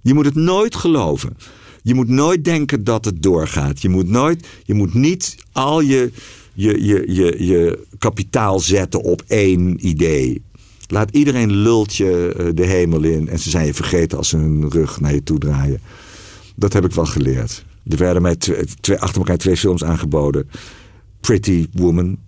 Je 0.00 0.14
moet 0.14 0.24
het 0.24 0.34
nooit 0.34 0.76
geloven. 0.76 1.36
Je 1.82 1.94
moet 1.94 2.08
nooit 2.08 2.44
denken 2.44 2.84
dat 2.84 3.04
het 3.04 3.22
doorgaat. 3.22 3.82
Je 3.82 3.88
moet, 3.88 4.08
nooit, 4.08 4.46
je 4.64 4.74
moet 4.74 4.94
niet 4.94 5.36
al 5.52 5.80
je, 5.80 6.12
je, 6.52 6.84
je, 6.84 7.04
je, 7.14 7.44
je 7.46 7.86
kapitaal 7.98 8.60
zetten 8.60 9.02
op 9.02 9.22
één 9.26 9.86
idee. 9.86 10.42
Laat 10.86 11.10
iedereen 11.10 11.50
lult 11.52 11.94
je 11.96 12.34
eh, 12.38 12.46
de 12.54 12.66
hemel 12.66 13.02
in 13.02 13.28
en 13.28 13.38
ze 13.38 13.50
zijn 13.50 13.66
je 13.66 13.74
vergeten 13.74 14.18
als 14.18 14.28
ze 14.28 14.36
hun 14.36 14.70
rug 14.70 15.00
naar 15.00 15.14
je 15.14 15.22
toe 15.22 15.38
draaien. 15.38 15.80
Dat 16.56 16.72
heb 16.72 16.84
ik 16.84 16.92
wel 16.92 17.06
geleerd. 17.06 17.64
Er 17.88 17.96
werden 17.96 18.22
mij 18.22 18.36
twee, 18.36 18.64
twee- 18.80 18.98
achter 18.98 19.18
elkaar 19.18 19.36
twee 19.36 19.56
films 19.56 19.84
aangeboden. 19.84 20.48
Pretty 21.20 21.66
Woman 21.72 22.18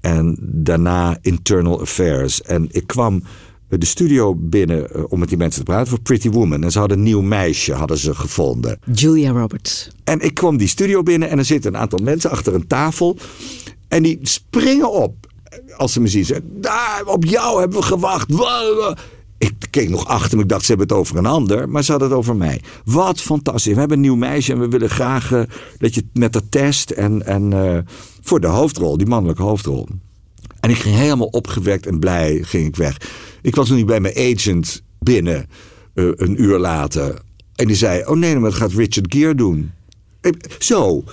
en 0.00 0.36
daarna 0.40 1.18
Internal 1.20 1.80
Affairs. 1.80 2.42
En 2.42 2.68
ik 2.70 2.86
kwam 2.86 3.22
de 3.68 3.84
studio 3.86 4.34
binnen 4.34 4.94
eh, 4.94 5.02
om 5.08 5.18
met 5.18 5.28
die 5.28 5.38
mensen 5.38 5.64
te 5.64 5.70
praten 5.70 5.88
voor 5.88 6.00
Pretty 6.00 6.30
Woman. 6.30 6.64
En 6.64 6.70
ze 6.70 6.78
hadden 6.78 6.98
een 6.98 7.04
nieuw 7.04 7.20
meisje 7.22 7.72
hadden 7.72 7.98
ze 7.98 8.14
gevonden. 8.14 8.78
Julia 8.92 9.30
Roberts. 9.30 9.88
En 10.04 10.20
ik 10.20 10.34
kwam 10.34 10.56
die 10.56 10.68
studio 10.68 11.02
binnen 11.02 11.28
en 11.30 11.38
er 11.38 11.44
zitten 11.44 11.74
een 11.74 11.80
aantal 11.80 11.98
mensen 12.02 12.30
achter 12.30 12.54
een 12.54 12.66
tafel. 12.66 13.16
En 13.88 14.02
die 14.02 14.18
springen 14.22 14.92
op 14.92 15.14
als 15.76 15.92
ze 15.92 16.00
me 16.00 16.08
zien. 16.08 16.24
Ze 16.24 16.42
daar, 16.60 17.02
op 17.06 17.24
jou 17.24 17.60
hebben 17.60 17.78
we 17.78 17.84
gewacht. 17.84 18.32
Wa- 18.32 18.74
wa." 18.74 18.96
Ik 19.38 19.54
keek 19.70 19.88
nog 19.88 20.06
achter 20.06 20.36
me. 20.36 20.42
Ik 20.42 20.48
dacht, 20.48 20.62
ze 20.64 20.68
hebben 20.68 20.88
het 20.88 20.96
over 20.96 21.16
een 21.16 21.26
ander. 21.26 21.68
Maar 21.68 21.84
ze 21.84 21.90
hadden 21.90 22.08
het 22.08 22.18
over 22.18 22.36
mij. 22.36 22.60
Wat 22.84 23.20
fantastisch. 23.20 23.72
We 23.72 23.78
hebben 23.78 23.96
een 23.96 24.02
nieuw 24.02 24.16
meisje 24.16 24.52
en 24.52 24.60
we 24.60 24.68
willen 24.68 24.90
graag 24.90 25.32
eh, 25.32 25.42
dat 25.78 25.94
je 25.94 26.04
met 26.12 26.32
dat 26.32 26.44
test. 26.50 26.90
En, 26.90 27.26
en 27.26 27.52
eh, 27.52 27.78
voor 28.28 28.40
de 28.40 28.46
hoofdrol, 28.46 28.96
die 28.96 29.06
mannelijke 29.06 29.42
hoofdrol. 29.42 29.88
En 30.60 30.70
ik 30.70 30.76
ging 30.76 30.96
helemaal 30.96 31.26
opgewekt 31.26 31.86
en 31.86 31.98
blij 31.98 32.42
ging 32.42 32.66
ik 32.66 32.76
weg. 32.76 32.96
Ik 33.42 33.54
was 33.54 33.68
nog 33.68 33.78
niet 33.78 33.86
bij 33.86 34.00
mijn 34.00 34.16
agent 34.16 34.82
binnen 34.98 35.46
eh, 35.94 36.04
een 36.16 36.42
uur 36.42 36.58
later. 36.58 37.20
En 37.54 37.66
die 37.66 37.76
zei, 37.76 38.04
oh 38.06 38.16
nee, 38.16 38.38
maar 38.38 38.50
dat 38.50 38.58
gaat 38.58 38.72
Richard 38.72 39.14
Gere 39.14 39.34
doen. 39.34 39.70
Zo. 40.58 41.04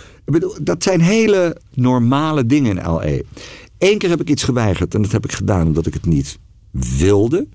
Dat 0.61 0.83
zijn 0.83 1.01
hele 1.01 1.57
normale 1.73 2.45
dingen 2.45 2.77
in 2.77 2.85
L.A. 2.85 3.21
Eén 3.77 3.97
keer 3.97 4.09
heb 4.09 4.21
ik 4.21 4.29
iets 4.29 4.43
geweigerd 4.43 4.95
en 4.95 5.01
dat 5.01 5.11
heb 5.11 5.23
ik 5.23 5.31
gedaan 5.31 5.67
omdat 5.67 5.85
ik 5.85 5.93
het 5.93 6.05
niet 6.05 6.37
wilde. 6.97 7.47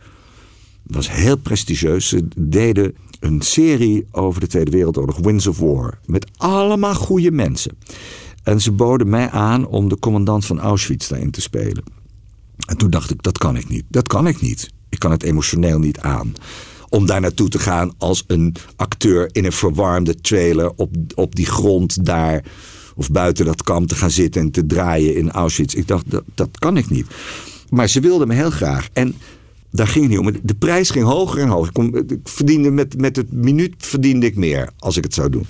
Het 0.87 0.95
was 0.95 1.11
heel 1.11 1.37
prestigieus. 1.37 2.09
Ze 2.09 2.29
deden 2.37 2.95
een 3.21 3.43
serie 3.43 4.07
over 4.11 4.41
de 4.41 4.47
Tweede 4.47 4.71
Wereldoorlog, 4.71 5.19
Winds 5.19 5.47
of 5.47 5.59
War. 5.59 5.99
Met 6.07 6.27
allemaal 6.37 6.95
goede 6.95 7.31
mensen. 7.31 7.79
En 8.51 8.61
ze 8.61 8.73
boden 8.73 9.09
mij 9.09 9.31
aan 9.31 9.67
om 9.67 9.89
de 9.89 9.99
commandant 9.99 10.47
van 10.47 10.61
Auschwitz 10.61 11.09
daarin 11.09 11.31
te 11.31 11.41
spelen. 11.41 11.83
En 12.67 12.77
toen 12.77 12.91
dacht 12.91 13.11
ik, 13.11 13.23
dat 13.23 13.39
kan 13.39 13.57
ik 13.57 13.69
niet. 13.69 13.85
Dat 13.89 14.09
kan 14.09 14.27
ik 14.27 14.41
niet. 14.41 14.71
Ik 14.89 14.99
kan 14.99 15.11
het 15.11 15.23
emotioneel 15.23 15.79
niet 15.79 15.99
aan. 15.99 16.33
Om 16.89 17.07
daar 17.07 17.21
naartoe 17.21 17.49
te 17.49 17.59
gaan 17.59 17.93
als 17.99 18.25
een 18.27 18.55
acteur 18.77 19.29
in 19.33 19.45
een 19.45 19.53
verwarmde 19.53 20.21
trailer 20.21 20.73
op, 20.77 20.95
op 21.15 21.35
die 21.35 21.47
grond 21.47 22.05
daar. 22.05 22.45
Of 22.95 23.11
buiten 23.11 23.45
dat 23.45 23.63
kamp 23.63 23.89
te 23.89 23.95
gaan 23.95 24.11
zitten 24.11 24.41
en 24.41 24.51
te 24.51 24.67
draaien 24.67 25.17
in 25.17 25.31
Auschwitz. 25.31 25.75
Ik 25.75 25.89
dacht, 25.89 26.11
dat, 26.11 26.25
dat 26.35 26.59
kan 26.59 26.77
ik 26.77 26.91
niet. 26.91 27.07
Maar 27.69 27.89
ze 27.89 28.01
wilden 28.01 28.29
me 28.29 28.35
heel 28.35 28.51
graag. 28.51 28.89
En 28.93 29.15
daar 29.71 29.89
ging 29.89 30.05
het 30.05 30.13
niet 30.13 30.35
om. 30.35 30.41
De 30.43 30.55
prijs 30.55 30.91
ging 30.91 31.05
hoger 31.05 31.41
en 31.41 31.49
hoger. 31.49 31.95
Ik, 31.95 32.11
ik 32.11 32.29
verdiende 32.29 32.71
met, 32.71 33.01
met 33.01 33.17
het 33.17 33.33
minuut 33.33 33.75
verdiende 33.79 34.27
ik 34.27 34.37
meer 34.37 34.71
als 34.79 34.97
ik 34.97 35.05
het 35.05 35.15
zou 35.15 35.31
doen. 35.31 35.47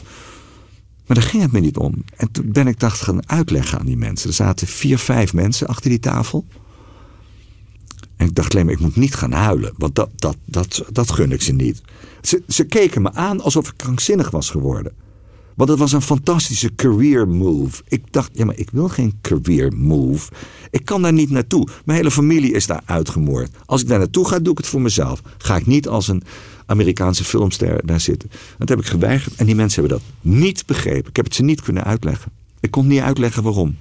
Maar 1.11 1.19
daar 1.19 1.29
ging 1.29 1.43
het 1.43 1.53
me 1.53 1.61
niet 1.61 1.77
om. 1.77 1.95
En 2.17 2.31
toen 2.31 2.53
ben 2.53 2.67
ik 2.67 2.81
dat 2.81 2.93
gaan 2.93 3.29
uitleggen 3.29 3.79
aan 3.79 3.87
die 3.87 3.97
mensen. 3.97 4.29
Er 4.29 4.35
zaten 4.35 4.67
vier, 4.67 4.99
vijf 4.99 5.33
mensen 5.33 5.67
achter 5.67 5.91
die 5.91 5.99
tafel. 5.99 6.45
En 8.17 8.27
ik 8.27 8.35
dacht 8.35 8.53
alleen 8.53 8.65
maar, 8.65 8.75
ik 8.75 8.81
moet 8.81 8.97
niet 8.97 9.15
gaan 9.15 9.33
huilen. 9.33 9.73
Want 9.77 9.95
dat, 9.95 10.11
dat, 10.17 10.37
dat, 10.45 10.85
dat 10.93 11.11
gun 11.11 11.33
ik 11.33 11.43
ze 11.43 11.53
niet. 11.53 11.83
Ze, 12.23 12.43
ze 12.49 12.65
keken 12.65 13.03
me 13.03 13.13
aan 13.13 13.41
alsof 13.41 13.69
ik 13.69 13.77
krankzinnig 13.77 14.31
was 14.31 14.51
geworden. 14.51 14.93
Want 15.55 15.71
het 15.71 15.79
was 15.79 15.93
een 15.93 16.03
fantastische 16.03 16.75
career 16.75 17.29
move. 17.29 17.83
Ik 17.89 18.03
dacht, 18.11 18.31
ja, 18.33 18.45
maar 18.45 18.59
ik 18.59 18.71
wil 18.71 18.89
geen 18.89 19.19
career 19.21 19.73
move. 19.73 20.33
Ik 20.71 20.85
kan 20.85 21.03
daar 21.03 21.13
niet 21.13 21.31
naartoe. 21.31 21.69
Mijn 21.85 21.99
hele 21.99 22.11
familie 22.11 22.53
is 22.53 22.67
daar 22.67 22.83
uitgemoord. 22.85 23.51
Als 23.65 23.83
ik 23.83 23.89
daar 23.89 23.99
naartoe 23.99 24.29
ga, 24.29 24.39
doe 24.39 24.53
ik 24.53 24.59
het 24.59 24.67
voor 24.67 24.81
mezelf. 24.81 25.23
Ga 25.39 25.57
ik 25.57 25.67
niet 25.67 25.89
als 25.89 26.09
een 26.09 26.23
Amerikaanse 26.71 27.25
filmster 27.25 27.87
daar 27.87 28.01
zitten. 28.01 28.31
Dat 28.59 28.69
heb 28.69 28.79
ik 28.79 28.87
geweigerd. 28.87 29.35
En 29.35 29.47
die 29.47 29.55
mensen 29.55 29.81
hebben 29.81 30.01
dat 30.01 30.33
niet 30.33 30.67
begrepen. 30.67 31.09
Ik 31.09 31.17
heb 31.17 31.25
het 31.25 31.35
ze 31.35 31.43
niet 31.43 31.63
kunnen 31.63 31.85
uitleggen. 31.85 32.33
Ik 32.61 32.71
kon 32.71 32.87
niet 32.87 33.01
uitleggen 33.01 33.43
waarom. 33.43 33.77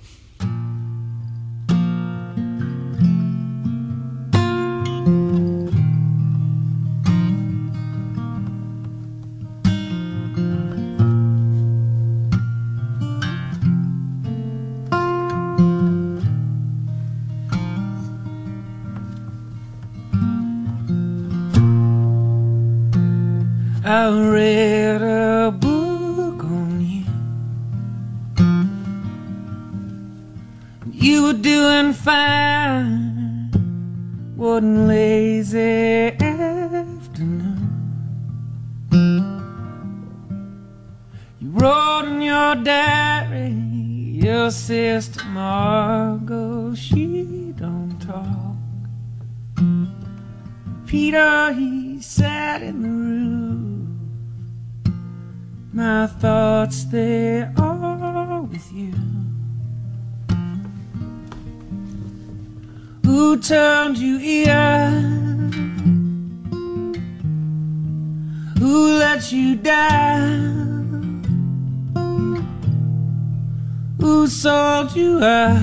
You 74.95 75.23
out? 75.23 75.59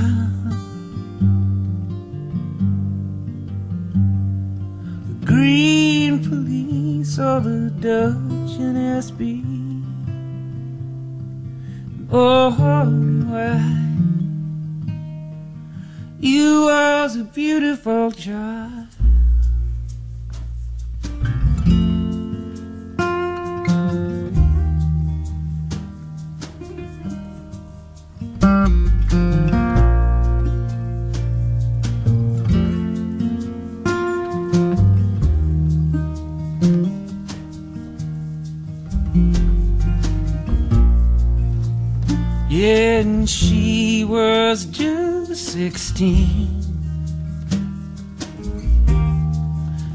The 5.09 5.27
Green 5.27 6.23
Police 6.23 7.19
or 7.19 7.41
the 7.41 7.71
Dutch 7.81 8.59
NSB? 8.59 9.43
Oh, 12.13 12.51
why? 12.51 13.61
You 16.21 16.63
was 16.63 17.17
a 17.17 17.25
beautiful 17.25 18.13
child. 18.13 18.87
And 42.97 43.29
she 43.29 44.05
was 44.05 44.65
just 44.67 45.53
16. 45.53 46.49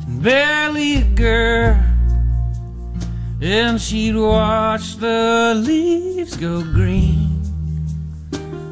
And 0.07 0.21
barely 0.21 0.97
a 0.97 1.03
girl. 1.03 1.83
And 3.41 3.79
she'd 3.81 4.15
watch 4.15 4.97
the 4.97 5.53
leaves 5.65 6.35
go 6.35 6.61
green 6.61 7.30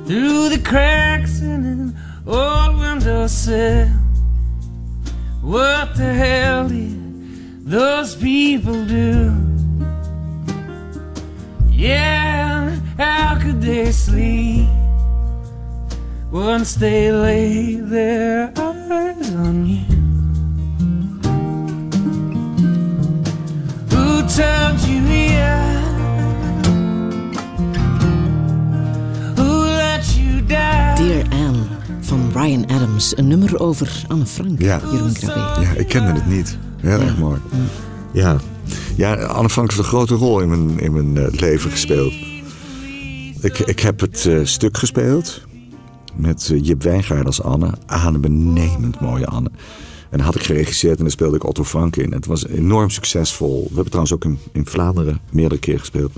through 0.10 0.49
the 0.49 0.57
cracks 0.68 1.39
in 1.39 1.64
an 1.66 1.95
old 2.26 2.80
windowsill. 2.80 3.89
What 5.43 5.95
the 5.95 6.12
hell 6.12 6.68
did 6.68 7.70
those 7.70 8.16
people 8.16 8.84
do? 8.86 9.32
Yeah, 11.70 12.76
how 12.97 13.38
could 13.39 13.62
they 13.62 13.91
sleep 13.91 14.68
once 16.32 16.74
they 16.74 17.12
lay 17.12 17.76
their 17.76 18.51
eyes 18.57 19.36
on 19.36 19.68
you? 19.68 19.86
Who 23.91 24.28
told 24.28 24.80
you 24.89 24.89
Dear 30.50 31.24
Anne 31.30 31.64
van 32.02 32.32
Ryan 32.34 32.68
Adams. 32.68 33.18
Een 33.18 33.28
nummer 33.28 33.60
over 33.60 34.04
Anne 34.08 34.26
Frank, 34.26 34.62
Ja. 34.62 34.82
Jeroen 34.91 35.14
Krabbe. 35.14 35.62
Ja, 35.62 35.72
ik 35.72 35.88
kende 35.88 36.12
het 36.12 36.28
niet. 36.28 36.58
Heel 36.78 37.00
erg 37.00 37.18
mooi. 37.18 37.39
Ja. 38.14 38.38
Ja, 38.95 39.16
Anne 39.16 39.50
Frank 39.50 39.68
heeft 39.70 39.82
een 39.82 39.88
grote 39.88 40.16
rol 40.16 40.39
in 40.39 40.50
mijn, 40.50 40.80
in 40.80 40.93
mijn 40.93 41.18
eh, 41.18 41.39
leven 41.39 41.72
gespeeld. 41.72 42.14
Ik, 43.41 43.60
ik 43.60 43.80
heb 43.80 44.00
het 44.00 44.26
eh, 44.26 44.39
stuk 44.43 44.78
gespeeld 44.78 45.41
met 46.16 46.50
eh, 46.52 46.66
Jip 46.66 46.84
Wijngaard 46.84 47.26
als 47.26 47.41
Anne. 47.41 47.74
Adembenemend 47.86 49.00
mooie 49.00 49.26
Anne. 49.28 49.52
En 50.10 50.18
dat 50.18 50.26
had 50.26 50.36
ik 50.36 50.43
geregisseerd 50.43 50.97
en 50.97 51.04
daar 51.04 51.12
speelde 51.12 51.36
ik 51.36 51.43
Otto 51.43 51.64
Frank 51.64 51.95
in. 51.95 52.12
Het 52.14 52.26
was 52.26 52.47
enorm 52.47 52.89
succesvol. 52.89 53.60
We 53.62 53.68
hebben 53.68 53.86
trouwens 53.86 54.14
ook 54.14 54.26
in, 54.26 54.39
in 54.52 54.66
Vlaanderen 54.66 55.20
meerdere 55.32 55.60
keer 55.60 55.80
gespeeld. 55.80 56.12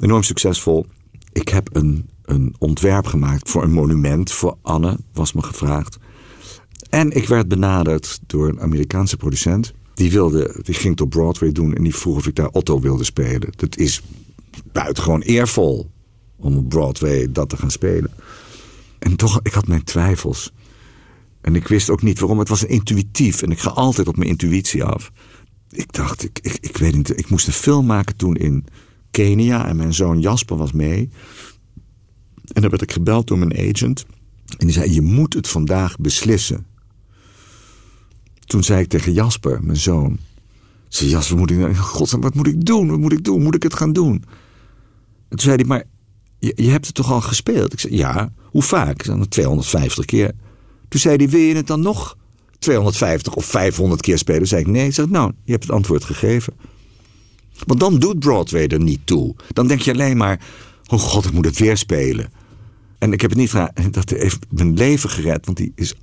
Enorm 0.00 0.22
succesvol. 0.22 0.86
Ik 1.32 1.48
heb 1.48 1.68
een, 1.72 2.08
een 2.24 2.54
ontwerp 2.58 3.06
gemaakt 3.06 3.50
voor 3.50 3.62
een 3.62 3.72
monument 3.72 4.32
voor 4.32 4.56
Anne, 4.62 4.98
was 5.12 5.32
me 5.32 5.42
gevraagd. 5.42 5.96
En 6.90 7.10
ik 7.10 7.28
werd 7.28 7.48
benaderd 7.48 8.20
door 8.26 8.48
een 8.48 8.60
Amerikaanse 8.60 9.16
producent. 9.16 9.72
Die, 9.94 10.10
wilde, 10.10 10.60
die 10.62 10.74
ging 10.74 10.90
het 10.90 11.00
op 11.00 11.10
Broadway 11.10 11.52
doen 11.52 11.74
en 11.74 11.82
die 11.82 11.94
vroeg 11.94 12.16
of 12.16 12.26
ik 12.26 12.34
daar 12.34 12.48
Otto 12.48 12.80
wilde 12.80 13.04
spelen. 13.04 13.52
Dat 13.56 13.76
is 13.76 14.02
buitengewoon 14.72 15.20
eervol 15.20 15.90
om 16.36 16.56
op 16.56 16.68
Broadway 16.68 17.32
dat 17.32 17.48
te 17.48 17.56
gaan 17.56 17.70
spelen. 17.70 18.10
En 18.98 19.16
toch, 19.16 19.40
ik 19.42 19.52
had 19.52 19.66
mijn 19.66 19.84
twijfels. 19.84 20.52
En 21.40 21.54
ik 21.54 21.68
wist 21.68 21.90
ook 21.90 22.02
niet 22.02 22.18
waarom. 22.18 22.38
Het 22.38 22.48
was 22.48 22.64
intuïtief 22.64 23.42
en 23.42 23.50
ik 23.50 23.58
ga 23.58 23.70
altijd 23.70 24.08
op 24.08 24.16
mijn 24.16 24.28
intuïtie 24.28 24.84
af. 24.84 25.10
Ik 25.70 25.92
dacht, 25.92 26.24
ik, 26.24 26.38
ik, 26.42 26.58
ik 26.60 26.76
weet 26.76 26.94
niet, 26.96 27.18
ik 27.18 27.30
moest 27.30 27.46
een 27.46 27.52
film 27.52 27.86
maken 27.86 28.16
toen 28.16 28.34
in 28.34 28.64
Kenia 29.10 29.66
en 29.66 29.76
mijn 29.76 29.94
zoon 29.94 30.20
Jasper 30.20 30.56
was 30.56 30.72
mee. 30.72 31.10
En 32.52 32.60
dan 32.60 32.70
werd 32.70 32.82
ik 32.82 32.92
gebeld 32.92 33.26
door 33.26 33.38
mijn 33.38 33.58
agent. 33.58 34.04
En 34.58 34.66
die 34.66 34.72
zei, 34.72 34.92
je 34.92 35.02
moet 35.02 35.34
het 35.34 35.48
vandaag 35.48 35.96
beslissen. 35.96 36.66
Toen 38.44 38.64
zei 38.64 38.80
ik 38.80 38.88
tegen 38.88 39.12
Jasper, 39.12 39.64
mijn 39.64 39.76
zoon. 39.76 40.18
Zei 40.88 41.10
Jasper, 41.10 41.36
moet 41.36 41.50
ik, 41.50 41.56
nou- 41.56 41.74
God, 41.74 42.10
wat 42.10 42.34
moet 42.34 42.46
ik 42.46 42.64
doen? 42.64 42.88
Wat 42.88 42.98
moet 42.98 43.12
ik 43.12 43.24
doen? 43.24 43.42
Moet 43.42 43.54
ik 43.54 43.62
het 43.62 43.74
gaan 43.74 43.92
doen? 43.92 44.14
En 45.28 45.36
toen 45.36 45.40
zei 45.40 45.56
hij, 45.56 45.64
maar 45.64 45.84
je, 46.38 46.70
hebt 46.70 46.86
het 46.86 46.94
toch 46.94 47.12
al 47.12 47.20
gespeeld? 47.20 47.72
Ik 47.72 47.80
zei, 47.80 47.96
ja. 47.96 48.32
Hoe 48.42 48.62
vaak? 48.62 48.94
Ik 48.94 49.04
zei, 49.04 49.16
"Nou, 49.16 49.28
250 49.28 50.04
keer. 50.04 50.32
Toen 50.88 51.00
zei 51.00 51.16
hij, 51.16 51.28
wil 51.28 51.40
je 51.40 51.54
het 51.54 51.66
dan 51.66 51.80
nog 51.80 52.16
250 52.58 53.34
of 53.34 53.44
500 53.44 54.00
keer 54.00 54.18
spelen? 54.18 54.46
Zei 54.46 54.60
ik, 54.60 54.66
nee. 54.66 54.86
Ik 54.86 54.94
zeg, 54.94 55.08
nou, 55.08 55.32
je 55.44 55.52
hebt 55.52 55.64
het 55.64 55.72
antwoord 55.72 56.04
gegeven. 56.04 56.54
Want 57.66 57.80
dan 57.80 57.98
doet 57.98 58.18
Broadway 58.18 58.66
er 58.66 58.80
niet 58.80 59.06
toe. 59.06 59.34
Dan 59.52 59.66
denk 59.66 59.80
je 59.80 59.92
alleen 59.92 60.16
maar, 60.16 60.40
oh 60.86 61.00
god, 61.00 61.24
ik 61.24 61.32
moet 61.32 61.44
het 61.44 61.58
weer 61.58 61.76
spelen. 61.76 62.32
En 62.98 63.12
ik 63.12 63.20
heb 63.20 63.30
het 63.30 63.38
niet 63.38 63.50
gedaan. 63.50 63.90
Dat 63.90 64.10
heeft 64.10 64.46
mijn 64.48 64.74
leven 64.74 65.10
gered, 65.10 65.46
want 65.46 65.56
die 65.56 65.72
is, 65.74 65.94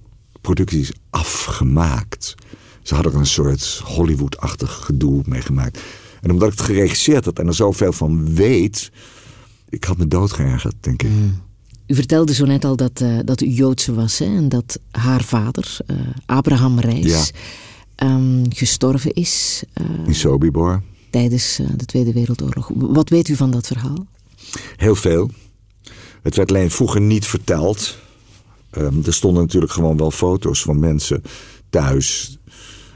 productie 0.42 0.80
is 0.80 0.92
afgemaakt. 1.10 2.36
Ze 2.82 2.94
hadden 2.94 3.14
er 3.14 3.20
een 3.20 3.26
soort 3.26 3.82
Hollywood-achtig 3.84 4.72
gedoe 4.72 5.22
mee 5.26 5.42
gemaakt. 5.42 5.80
En 6.22 6.32
omdat 6.32 6.52
ik 6.52 6.58
het 6.58 6.68
geregisseerd 6.68 7.26
had 7.26 7.40
en 7.40 7.48
er 7.48 7.54
zoveel 7.54 7.94
van 7.94 8.36
weet... 8.36 8.92
ik 9.70 9.84
had 9.84 9.98
me 9.98 10.08
doodgeërgerd, 10.08 10.76
denk 10.80 11.04
ik. 11.04 11.10
U 11.88 11.96
vertelde 11.96 12.34
zo 12.34 12.46
net 12.46 12.66
al 12.66 12.76
dat, 12.76 13.02
eh, 13.02 13.18
dat 13.26 13.42
u 13.42 13.48
Joodse 13.48 13.94
was 13.94 14.18
hè, 14.18 14.26
en 14.26 14.50
dat 14.50 14.80
haar 14.92 15.24
vader, 15.24 15.78
eh, 15.86 15.96
Abraham 16.26 16.80
Reis, 16.80 17.32
ehm, 17.96 18.44
gestorven 18.50 19.14
is 19.14 19.64
eh, 19.74 19.86
In 20.06 20.16
Sobibor. 20.16 20.82
tijdens 21.10 21.60
de 21.76 21.86
Tweede 21.86 22.14
Wereldoorlog. 22.14 22.72
Wat 22.76 23.10
weet 23.10 23.28
u 23.28 23.36
van 23.36 23.52
dat 23.52 23.68
verhaal? 23.68 24.06
Heel 24.76 24.96
veel. 24.96 25.32
Het 26.22 26.36
werd 26.36 26.50
alleen 26.50 26.72
vroeger 26.72 27.02
niet 27.02 27.26
verteld. 27.28 27.98
Ehm, 28.70 28.98
er 29.06 29.14
stonden 29.14 29.42
natuurlijk 29.44 29.72
gewoon 29.72 29.98
wel 29.98 30.12
foto's 30.12 30.62
van 30.62 30.80
mensen 30.80 31.24
thuis. 31.70 32.36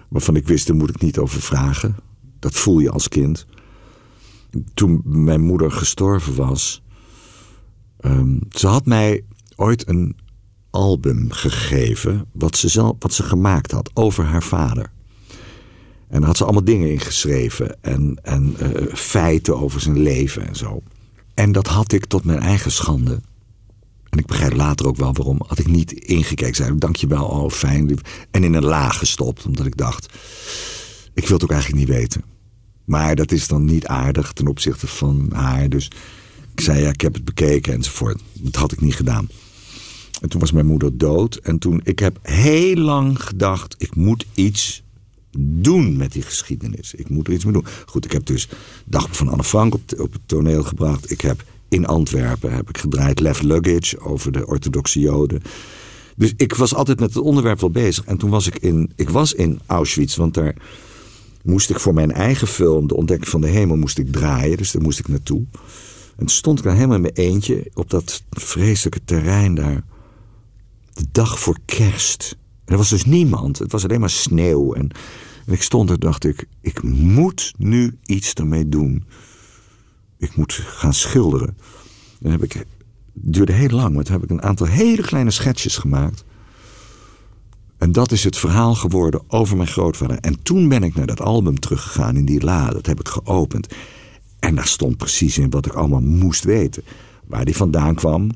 waarvan 0.09 0.35
ik 0.35 0.47
wist, 0.47 0.67
daar 0.67 0.75
moet 0.75 0.89
ik 0.89 1.01
niet 1.01 1.17
over 1.17 1.41
vragen. 1.41 1.95
Dat 2.39 2.53
voel 2.53 2.79
je 2.79 2.89
als 2.91 3.07
kind. 3.07 3.45
Toen 4.73 5.01
mijn 5.03 5.41
moeder 5.41 5.71
gestorven 5.71 6.35
was. 6.35 6.83
ehm, 7.97 8.37
ze 8.49 8.67
had 8.67 8.85
mij 8.85 9.23
ooit 9.55 9.87
een 9.87 10.15
album 10.69 11.31
gegeven. 11.31 12.25
Wat 12.31 12.57
ze, 12.57 12.67
zelf, 12.67 12.95
wat 12.99 13.13
ze 13.13 13.23
gemaakt 13.23 13.71
had 13.71 13.89
over 13.93 14.23
haar 14.23 14.43
vader. 14.43 14.91
En 16.07 16.19
daar 16.19 16.27
had 16.29 16.37
ze 16.37 16.43
allemaal 16.43 16.63
dingen 16.63 16.91
in 16.91 16.99
geschreven. 16.99 17.77
En, 17.81 18.19
en 18.21 18.55
eh, 18.57 18.93
feiten 18.93 19.59
over 19.61 19.81
zijn 19.81 19.99
leven 19.99 20.47
en 20.47 20.55
zo. 20.55 20.81
En 21.35 21.51
dat 21.51 21.67
had 21.67 21.91
ik 21.91 22.05
tot 22.05 22.23
mijn 22.23 22.39
eigen 22.39 22.71
schande. 22.71 23.21
En 24.09 24.19
ik 24.19 24.25
begrijp 24.25 24.53
later 24.53 24.87
ook 24.87 24.97
wel 24.97 25.13
waarom. 25.13 25.41
Had 25.47 25.59
ik 25.59 25.67
niet 25.67 25.91
ingekeken. 25.91 26.55
Zei, 26.55 26.77
dankjewel, 26.77 27.25
oh 27.25 27.49
fijn. 27.49 27.99
En 28.31 28.43
in 28.43 28.53
een 28.53 28.65
laag 28.65 28.97
gestopt. 28.97 29.45
Omdat 29.45 29.65
ik 29.65 29.77
dacht, 29.77 30.13
ik 31.13 31.27
wil 31.27 31.33
het 31.33 31.43
ook 31.43 31.51
eigenlijk 31.51 31.87
niet 31.87 31.97
weten. 31.97 32.23
Maar 32.85 33.15
dat 33.15 33.31
is 33.31 33.47
dan 33.47 33.65
niet 33.65 33.87
aardig 33.87 34.31
ten 34.33 34.47
opzichte 34.47 34.87
van 34.87 35.29
haar. 35.33 35.69
Dus 35.69 35.91
ik 36.51 36.61
zei, 36.61 36.81
ja, 36.81 36.89
ik 36.89 37.01
heb 37.01 37.13
het 37.13 37.25
bekeken 37.25 37.73
enzovoort. 37.73 38.21
Dat 38.33 38.55
had 38.55 38.71
ik 38.71 38.81
niet 38.81 38.95
gedaan. 38.95 39.29
En 40.21 40.29
toen 40.29 40.39
was 40.39 40.51
mijn 40.51 40.65
moeder 40.65 40.97
dood. 40.97 41.35
En 41.35 41.59
toen, 41.59 41.81
ik 41.83 41.99
heb 41.99 42.19
heel 42.21 42.75
lang 42.75 43.23
gedacht, 43.23 43.75
ik 43.77 43.95
moet 43.95 44.25
iets 44.33 44.83
doen 45.37 45.97
met 45.97 46.11
die 46.11 46.21
geschiedenis. 46.21 46.93
Ik 46.93 47.09
moet 47.09 47.27
er 47.27 47.33
iets 47.33 47.43
mee 47.43 47.53
doen. 47.53 47.65
Goed, 47.85 48.05
ik 48.05 48.11
heb 48.11 48.25
dus 48.25 48.49
Dagboek 48.85 49.15
van 49.15 49.27
Anne 49.27 49.43
Frank 49.43 49.73
op, 49.73 49.81
op 49.97 50.13
het 50.13 50.21
toneel 50.25 50.63
gebracht. 50.63 51.11
Ik 51.11 51.21
heb 51.21 51.43
in 51.69 51.85
Antwerpen 51.85 52.53
heb 52.53 52.69
ik 52.69 52.77
gedraaid 52.77 53.19
Left 53.19 53.43
Luggage 53.43 53.99
over 53.99 54.31
de 54.31 54.47
orthodoxe 54.47 54.99
joden. 54.99 55.41
Dus 56.15 56.33
ik 56.37 56.55
was 56.55 56.75
altijd 56.75 56.99
met 56.99 57.13
het 57.13 57.23
onderwerp 57.23 57.59
wel 57.59 57.69
bezig. 57.69 58.05
En 58.05 58.17
toen 58.17 58.29
was 58.29 58.47
ik 58.47 58.57
in, 58.57 58.91
ik 58.95 59.09
was 59.09 59.33
in 59.33 59.59
Auschwitz, 59.65 60.15
want 60.15 60.33
daar 60.33 60.55
moest 61.43 61.69
ik 61.69 61.79
voor 61.79 61.93
mijn 61.93 62.11
eigen 62.11 62.47
film, 62.47 62.87
De 62.87 62.95
Ontdekking 62.95 63.29
van 63.29 63.41
de 63.41 63.47
Hemel, 63.47 63.75
moest 63.75 63.97
ik 63.97 64.11
draaien. 64.11 64.57
Dus 64.57 64.71
daar 64.71 64.81
moest 64.81 64.99
ik 64.99 65.07
naartoe. 65.07 65.43
En 66.15 66.27
stond 66.27 66.57
ik 66.59 66.63
daar 66.63 66.75
helemaal 66.75 66.95
in 66.95 67.01
mijn 67.01 67.13
eentje 67.13 67.71
op 67.73 67.89
dat 67.89 68.23
vreselijke 68.29 68.99
terrein 69.05 69.55
daar. 69.55 69.83
De 70.93 71.05
dag 71.11 71.39
voor 71.39 71.57
kerst. 71.65 72.37
En 72.65 72.71
er 72.71 72.77
was 72.77 72.89
dus 72.89 73.05
niemand. 73.05 73.59
Het 73.59 73.71
was 73.71 73.83
alleen 73.83 73.99
maar 73.99 74.09
sneeuw. 74.09 74.73
En, 74.73 74.89
en 75.45 75.53
ik 75.53 75.61
stond 75.61 75.89
er 75.89 75.99
dacht 75.99 76.25
ik, 76.25 76.47
ik 76.61 76.83
moet 76.83 77.53
nu 77.57 77.97
iets 78.05 78.33
ermee 78.33 78.69
doen. 78.69 79.03
Ik 80.17 80.35
moet 80.35 80.53
gaan 80.53 80.93
schilderen. 80.93 81.57
Dan 82.19 82.31
heb 82.31 82.43
ik, 82.43 82.65
duurde 83.13 83.51
heel 83.53 83.69
lang, 83.69 83.95
maar 83.95 84.03
toen 84.03 84.13
heb 84.13 84.23
ik 84.23 84.29
een 84.29 84.41
aantal 84.41 84.67
hele 84.67 85.01
kleine 85.01 85.31
schetsjes 85.31 85.77
gemaakt. 85.77 86.23
En 87.77 87.91
dat 87.91 88.11
is 88.11 88.23
het 88.23 88.37
verhaal 88.37 88.75
geworden 88.75 89.21
over 89.27 89.57
mijn 89.57 89.69
grootvader. 89.69 90.17
En 90.19 90.43
toen 90.43 90.67
ben 90.69 90.83
ik 90.83 90.95
naar 90.95 91.05
dat 91.05 91.21
album 91.21 91.59
teruggegaan 91.59 92.15
in 92.15 92.25
die 92.25 92.43
la. 92.43 92.69
Dat 92.69 92.85
heb 92.85 92.99
ik 92.99 93.07
geopend. 93.07 93.67
En 94.39 94.55
daar 94.55 94.67
stond 94.67 94.97
precies 94.97 95.37
in 95.37 95.49
wat 95.49 95.65
ik 95.65 95.73
allemaal 95.73 96.01
moest 96.01 96.43
weten. 96.43 96.83
Waar 97.27 97.45
die 97.45 97.55
vandaan 97.55 97.95
kwam. 97.95 98.31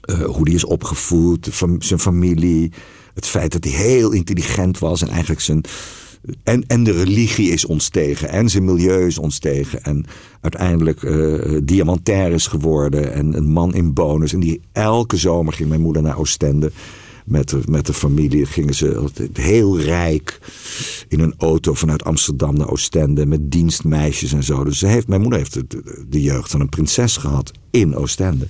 eh, 0.00 0.22
hoe 0.22 0.44
die 0.44 0.54
is 0.54 0.64
opgevoed. 0.64 1.48
zijn 1.78 2.00
familie. 2.00 2.72
Het 3.14 3.26
feit 3.26 3.52
dat 3.52 3.64
hij 3.64 3.72
heel 3.72 4.10
intelligent 4.10 4.78
was. 4.78 5.02
En 5.02 5.08
eigenlijk 5.08 5.40
zijn, 5.40 5.64
En, 6.42 6.64
en 6.66 6.84
de 6.84 6.92
religie 6.92 7.50
is 7.50 7.64
ons 7.64 7.88
tegen. 7.88 8.28
En 8.28 8.48
zijn 8.48 8.64
milieu 8.64 9.06
is 9.06 9.18
ons 9.18 9.38
tegen. 9.38 9.82
En 9.82 10.04
uiteindelijk 10.40 11.02
uh, 11.02 11.58
diamantair 11.62 12.32
is 12.32 12.46
geworden. 12.46 13.12
En 13.12 13.36
een 13.36 13.48
man 13.48 13.74
in 13.74 13.92
bonus. 13.92 14.32
En 14.32 14.40
die 14.40 14.60
elke 14.72 15.16
zomer 15.16 15.52
ging 15.52 15.68
mijn 15.68 15.80
moeder 15.80 16.02
naar 16.02 16.18
Oostende 16.18 16.72
met 17.30 17.48
de, 17.48 17.60
met 17.68 17.86
de 17.86 17.94
familie 17.94 18.46
gingen 18.46 18.74
ze 18.74 19.08
heel 19.32 19.80
rijk 19.80 20.40
in 21.08 21.20
een 21.20 21.34
auto 21.38 21.74
vanuit 21.74 22.04
Amsterdam 22.04 22.56
naar 22.56 22.70
Oostende 22.70 23.26
met 23.26 23.50
dienstmeisjes 23.50 24.32
en 24.32 24.42
zo. 24.42 24.64
Dus 24.64 24.78
ze 24.78 24.86
heeft, 24.86 25.08
mijn 25.08 25.20
moeder 25.20 25.38
heeft 25.38 25.54
de, 25.54 26.04
de 26.08 26.22
jeugd 26.22 26.50
van 26.50 26.60
een 26.60 26.68
prinses 26.68 27.16
gehad 27.16 27.52
in 27.70 27.96
Oostende. 27.96 28.46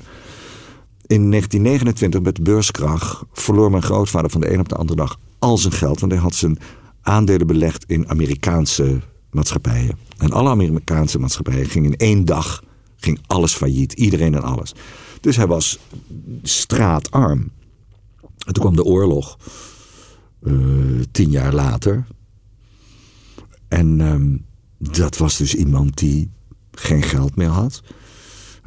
In 1.10 1.30
1929 1.30 2.22
met 2.22 2.36
de 2.36 3.24
verloor 3.32 3.70
mijn 3.70 3.82
grootvader 3.82 4.30
van 4.30 4.40
de 4.40 4.52
een 4.52 4.60
op 4.60 4.68
de 4.68 4.74
andere 4.74 4.98
dag 4.98 5.18
al 5.38 5.58
zijn 5.58 5.72
geld. 5.72 6.00
Want 6.00 6.12
hij 6.12 6.20
had 6.20 6.34
zijn 6.34 6.58
aandelen 7.02 7.46
belegd 7.46 7.84
in 7.86 8.08
Amerikaanse 8.08 9.00
maatschappijen. 9.30 9.98
En 10.18 10.32
alle 10.32 10.48
Amerikaanse 10.48 11.18
maatschappijen 11.18 11.66
gingen 11.66 11.90
in 11.90 11.96
één 11.96 12.24
dag 12.24 12.62
ging 12.96 13.18
alles 13.26 13.54
failliet. 13.54 13.92
Iedereen 13.92 14.34
en 14.34 14.42
alles. 14.42 14.74
Dus 15.20 15.36
hij 15.36 15.46
was 15.46 15.78
straatarm. 16.42 17.50
En 18.20 18.52
toen 18.52 18.62
kwam 18.62 18.76
de 18.76 18.84
oorlog. 18.84 19.38
Uh, 20.42 21.02
tien 21.10 21.30
jaar 21.30 21.54
later. 21.54 22.06
En 23.68 23.98
uh, 23.98 24.38
dat 24.78 25.16
was 25.16 25.36
dus 25.36 25.54
iemand 25.54 25.98
die 25.98 26.30
geen 26.72 27.02
geld 27.02 27.36
meer 27.36 27.48
had. 27.48 27.82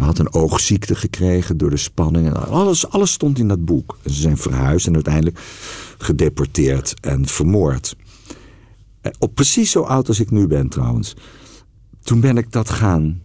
Had 0.03 0.19
een 0.19 0.33
oogziekte 0.33 0.95
gekregen 0.95 1.57
door 1.57 1.69
de 1.69 1.77
spanning. 1.77 2.27
En 2.27 2.47
alles, 2.47 2.89
alles 2.89 3.11
stond 3.11 3.39
in 3.39 3.47
dat 3.47 3.65
boek. 3.65 3.97
Ze 4.05 4.13
zijn 4.13 4.37
verhuisd 4.37 4.87
en 4.87 4.93
uiteindelijk 4.93 5.39
gedeporteerd 5.97 6.93
en 7.01 7.27
vermoord. 7.27 7.95
Eh, 9.01 9.11
op 9.19 9.35
precies 9.35 9.71
zo 9.71 9.81
oud 9.81 10.07
als 10.07 10.19
ik 10.19 10.31
nu 10.31 10.47
ben 10.47 10.69
trouwens. 10.69 11.15
Toen 12.01 12.19
ben 12.19 12.37
ik 12.37 12.51
dat 12.51 12.69
gaan 12.69 13.21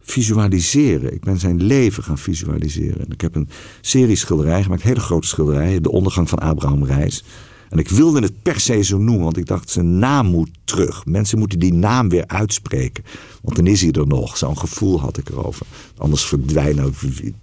visualiseren. 0.00 1.14
Ik 1.14 1.24
ben 1.24 1.38
zijn 1.38 1.62
leven 1.62 2.02
gaan 2.02 2.18
visualiseren. 2.18 3.00
En 3.00 3.12
ik 3.12 3.20
heb 3.20 3.34
een 3.34 3.48
serie 3.80 4.16
schilderijen 4.16 4.64
gemaakt, 4.64 4.82
hele 4.82 5.00
grote 5.00 5.26
schilderijen. 5.26 5.82
De 5.82 5.90
ondergang 5.90 6.28
van 6.28 6.38
Abraham 6.38 6.84
Reis. 6.84 7.24
En 7.68 7.78
ik 7.78 7.88
wilde 7.88 8.20
het 8.20 8.42
per 8.42 8.60
se 8.60 8.82
zo 8.82 8.98
noemen, 8.98 9.24
want 9.24 9.36
ik 9.36 9.46
dacht 9.46 9.70
zijn 9.70 9.98
naam 9.98 10.26
moet 10.26 10.50
terug. 10.64 11.06
Mensen 11.06 11.38
moeten 11.38 11.58
die 11.58 11.72
naam 11.72 12.08
weer 12.08 12.26
uitspreken. 12.26 13.04
Want 13.42 13.56
dan 13.56 13.66
is 13.66 13.80
hij 13.80 13.92
er 13.92 14.06
nog. 14.06 14.36
Zo'n 14.36 14.58
gevoel 14.58 15.00
had 15.00 15.18
ik 15.18 15.28
erover. 15.28 15.66
Anders 15.96 16.24
verdwijnen. 16.24 16.94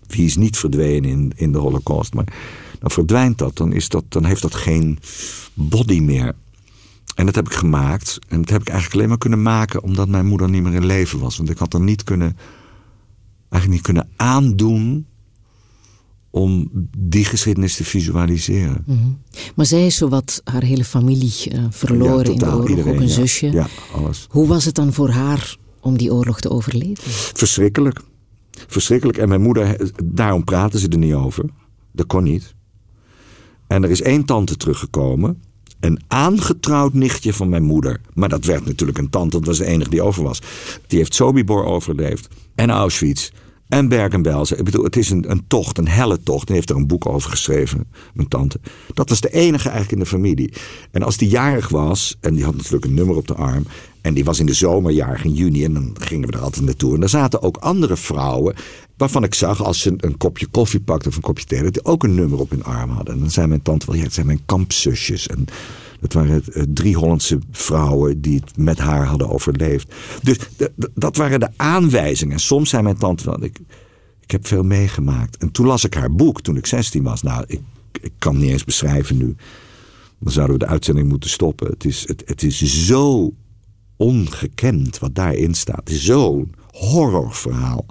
Wie 0.08 0.26
is 0.26 0.36
niet 0.36 0.58
verdwenen 0.58 1.10
in, 1.10 1.32
in 1.36 1.52
de 1.52 1.58
Holocaust? 1.58 2.14
Maar 2.14 2.34
dan 2.80 2.92
verdwijnt 2.92 3.38
dat. 3.38 3.58
Dan, 3.58 3.74
is 3.74 3.90
dat. 3.90 4.04
dan 4.10 4.26
heeft 4.26 4.42
dat 4.42 4.56
geen 4.56 5.00
body 5.54 6.00
meer. 6.00 6.36
En 7.16 7.26
dat 7.26 7.36
heb 7.36 7.46
ik 7.46 7.54
gemaakt. 7.54 8.20
En 8.28 8.42
dat 8.42 8.50
heb 8.50 8.62
ik 8.62 8.68
eigenlijk 8.68 8.96
alleen 8.96 9.10
maar 9.10 9.18
kunnen 9.18 9.42
maken 9.42 9.84
omdat 9.84 10.08
mijn 10.08 10.26
moeder 10.26 10.50
niet 10.50 10.64
meer 10.64 10.74
in 10.74 10.86
leven 10.86 11.20
was. 11.20 11.38
Want 11.38 11.50
ik 11.50 11.58
had 11.58 11.74
er 11.74 11.82
niet 11.82 12.04
kunnen, 12.04 12.38
eigenlijk 13.50 13.72
niet 13.72 13.82
kunnen 13.82 14.10
aandoen 14.16 15.06
om 16.36 16.70
die 16.98 17.26
geschiedenis 17.26 17.76
te 17.76 17.84
visualiseren. 17.84 18.84
Mm 18.86 18.98
-hmm. 18.98 19.18
Maar 19.56 19.66
zij 19.66 19.86
is 19.86 19.98
zowat 19.98 20.42
haar 20.44 20.64
hele 20.64 20.84
familie 20.84 21.34
uh, 21.52 21.66
verloren 21.70 22.26
ja, 22.26 22.32
in 22.32 22.38
de 22.38 22.46
oorlog, 22.46 22.70
iedereen, 22.70 22.94
ook 22.94 23.00
een 23.00 23.08
ja. 23.08 23.14
zusje. 23.14 23.52
Ja, 23.52 23.68
alles. 23.94 24.28
Hoe 24.30 24.48
was 24.48 24.66
het 24.66 24.76
dan 24.76 24.94
voor 24.94 25.10
haar 25.10 25.58
om 25.80 25.98
die 25.98 26.14
oorlog 26.14 26.40
te 26.40 26.50
overleven? 26.50 27.04
Verschrikkelijk. 27.34 28.02
Verschrikkelijk. 28.68 29.18
En 29.18 29.28
mijn 29.28 29.42
moeder, 29.42 29.92
daarom 30.04 30.44
praten 30.44 30.80
ze 30.80 30.88
er 30.88 30.98
niet 30.98 31.14
over. 31.14 31.46
Dat 31.92 32.08
kon 32.08 32.24
niet. 32.24 32.54
En 33.68 33.84
er 33.84 33.90
is 33.90 34.02
één 34.02 34.26
tante 34.26 34.58
teruggekomen 34.58 35.42
een 35.80 36.00
aangetrouwd 36.08 36.94
nichtje 36.94 37.34
van 37.34 37.50
mijn 37.50 37.64
moeder. 37.64 38.02
Maar 38.14 38.30
dat 38.30 38.46
werd 38.46 38.66
natuurlijk 38.66 38.98
een 38.98 39.10
tante, 39.10 39.38
dat 39.38 39.46
was 39.46 39.58
de 39.58 39.66
enige 39.66 39.90
die 39.90 40.02
over 40.02 40.24
was. 40.24 40.42
Die 40.88 40.98
heeft 40.98 41.14
Sobibor 41.14 41.66
overleefd. 41.66 42.28
En 42.56 42.70
Auschwitz. 42.70 43.30
En 43.68 43.88
Bergen-Belsen. 43.88 44.58
Ik 44.58 44.64
bedoel, 44.64 44.84
het 44.84 44.96
is 44.96 45.10
een, 45.10 45.32
een 45.32 45.44
tocht, 45.48 45.78
een 45.78 45.88
helle 45.88 46.24
tocht. 46.24 46.48
En 46.48 46.54
heeft 46.54 46.70
er 46.70 46.76
een 46.76 46.88
boek 46.88 47.06
over 47.06 47.30
geschreven, 47.30 47.88
mijn 48.14 48.28
tante. 48.28 48.60
Dat 48.94 49.10
was 49.10 49.22
de 49.22 49.32
enige 49.32 49.70
eigenlijk 49.70 49.92
in 49.92 50.00
de 50.00 50.10
familie. 50.10 50.54
En 50.92 51.04
als 51.04 51.18
die 51.18 51.30
jarig 51.30 51.70
was, 51.70 52.18
en 52.20 52.36
die 52.36 52.44
had 52.44 52.56
natuurlijk 52.56 52.86
een 52.86 52.94
nummer 52.94 53.16
op 53.16 53.28
de 53.28 53.36
arm. 53.36 53.66
En 54.02 54.14
die 54.14 54.24
was 54.24 54.40
in 54.40 54.46
de 54.46 54.54
zomerjarig 54.54 55.24
in 55.24 55.34
juni. 55.34 55.64
En 55.64 55.74
dan 55.74 55.96
gingen 56.00 56.30
we 56.30 56.36
er 56.36 56.44
altijd 56.44 56.66
naartoe. 56.66 56.94
En 56.94 57.00
daar 57.00 57.10
zaten 57.10 57.42
ook 57.42 57.58
andere 57.58 57.98
vrouwen. 57.98 58.56
Waarvan 58.98 59.24
ik 59.24 59.34
zag, 59.34 59.64
als 59.64 59.82
ze 59.82 59.94
een 59.98 60.18
kopje 60.18 60.48
koffie 60.48 60.80
pakten 60.80 61.10
of 61.10 61.16
een 61.16 61.22
kopje 61.22 61.46
thee. 61.46 61.64
dat 61.64 61.74
die 61.74 61.86
ook 61.86 62.04
een 62.04 62.16
nummer 62.16 62.40
op 62.40 62.50
hun 62.50 62.64
arm 62.64 62.90
hadden. 62.90 63.14
En 63.14 63.20
dan 63.20 63.32
zei 63.32 63.48
mijn 63.48 63.62
tante 63.62 63.86
wel, 63.86 63.96
ja, 63.96 64.04
het 64.04 64.14
zijn 64.14 64.26
mijn 64.26 64.46
kampzusjes. 64.46 65.28
En 65.28 65.46
dat 66.00 66.14
waren 66.14 66.44
drie 66.74 66.96
Hollandse 66.96 67.40
vrouwen 67.52 68.22
die 68.22 68.40
het 68.40 68.58
met 68.58 68.78
haar 68.78 69.06
hadden 69.06 69.30
overleefd. 69.30 69.96
Dus 70.22 70.38
dat 70.94 71.18
waren 71.18 71.40
de 71.40 71.50
aanwijzingen. 71.56 72.34
En 72.34 72.40
soms 72.40 72.70
zei 72.70 72.84
mijn 72.84 72.98
tante 72.98 73.26
wel, 73.26 73.44
ik, 73.44 73.60
heb 74.26 74.48
veel 74.48 74.64
meegemaakt. 74.64 75.38
En 75.38 75.52
toen 75.52 75.66
las 75.66 75.84
ik 75.84 75.94
haar 75.94 76.12
boek 76.12 76.42
toen 76.42 76.58
ik 76.58 76.66
16 76.66 77.04
was. 77.04 77.22
Nou, 77.22 77.44
ik, 77.48 77.62
ik 78.02 78.12
kan 78.18 78.38
niet 78.38 78.52
eens 78.52 78.64
beschrijven 78.64 79.18
nu. 79.18 79.36
Dan 80.20 80.32
zouden 80.32 80.58
we 80.58 80.66
de 80.66 80.72
uitzending 80.72 81.10
moeten 81.10 81.30
stoppen. 81.30 81.68
Het 81.68 81.86
is, 81.86 82.08
het, 82.08 82.24
het 82.26 82.44
is 82.44 82.86
zo 82.86 83.34
ongekend 83.96 85.00
wat 85.00 85.16
daarin 85.16 85.54
staat. 85.54 85.90
Is 85.90 86.04
zo'n 86.04 86.54
horrorverhaal. 86.72 87.86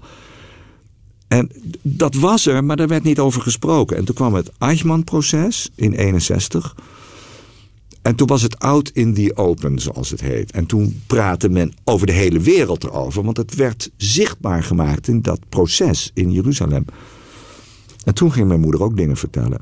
En 1.35 1.51
dat 1.83 2.15
was 2.15 2.47
er, 2.47 2.65
maar 2.65 2.77
daar 2.77 2.89
werd 2.89 3.03
niet 3.03 3.19
over 3.19 3.43
gesproken. 3.43 3.97
En 3.97 4.05
toen 4.05 4.15
kwam 4.15 4.35
het 4.35 4.51
Eichmann-proces 4.59 5.71
in 5.75 5.93
61. 5.93 6.77
En 8.03 8.15
toen 8.15 8.27
was 8.27 8.43
het 8.43 8.59
out 8.59 8.91
in 8.91 9.15
the 9.15 9.33
open, 9.35 9.79
zoals 9.79 10.11
het 10.11 10.21
heet. 10.21 10.51
En 10.51 10.67
toen 10.67 11.03
praatte 11.07 11.49
men 11.49 11.73
over 11.85 12.07
de 12.07 12.13
hele 12.13 12.39
wereld 12.39 12.85
erover. 12.85 13.25
Want 13.25 13.37
het 13.37 13.55
werd 13.55 13.91
zichtbaar 13.97 14.63
gemaakt 14.63 15.09
in 15.09 15.23
dat 15.23 15.41
proces 15.49 16.11
in 16.15 16.33
Jeruzalem. 16.33 16.85
En 18.05 18.15
toen 18.15 18.33
ging 18.33 18.49
mijn 18.49 18.61
moeder 18.61 18.83
ook 18.83 18.97
dingen 18.97 19.17
vertellen. 19.17 19.61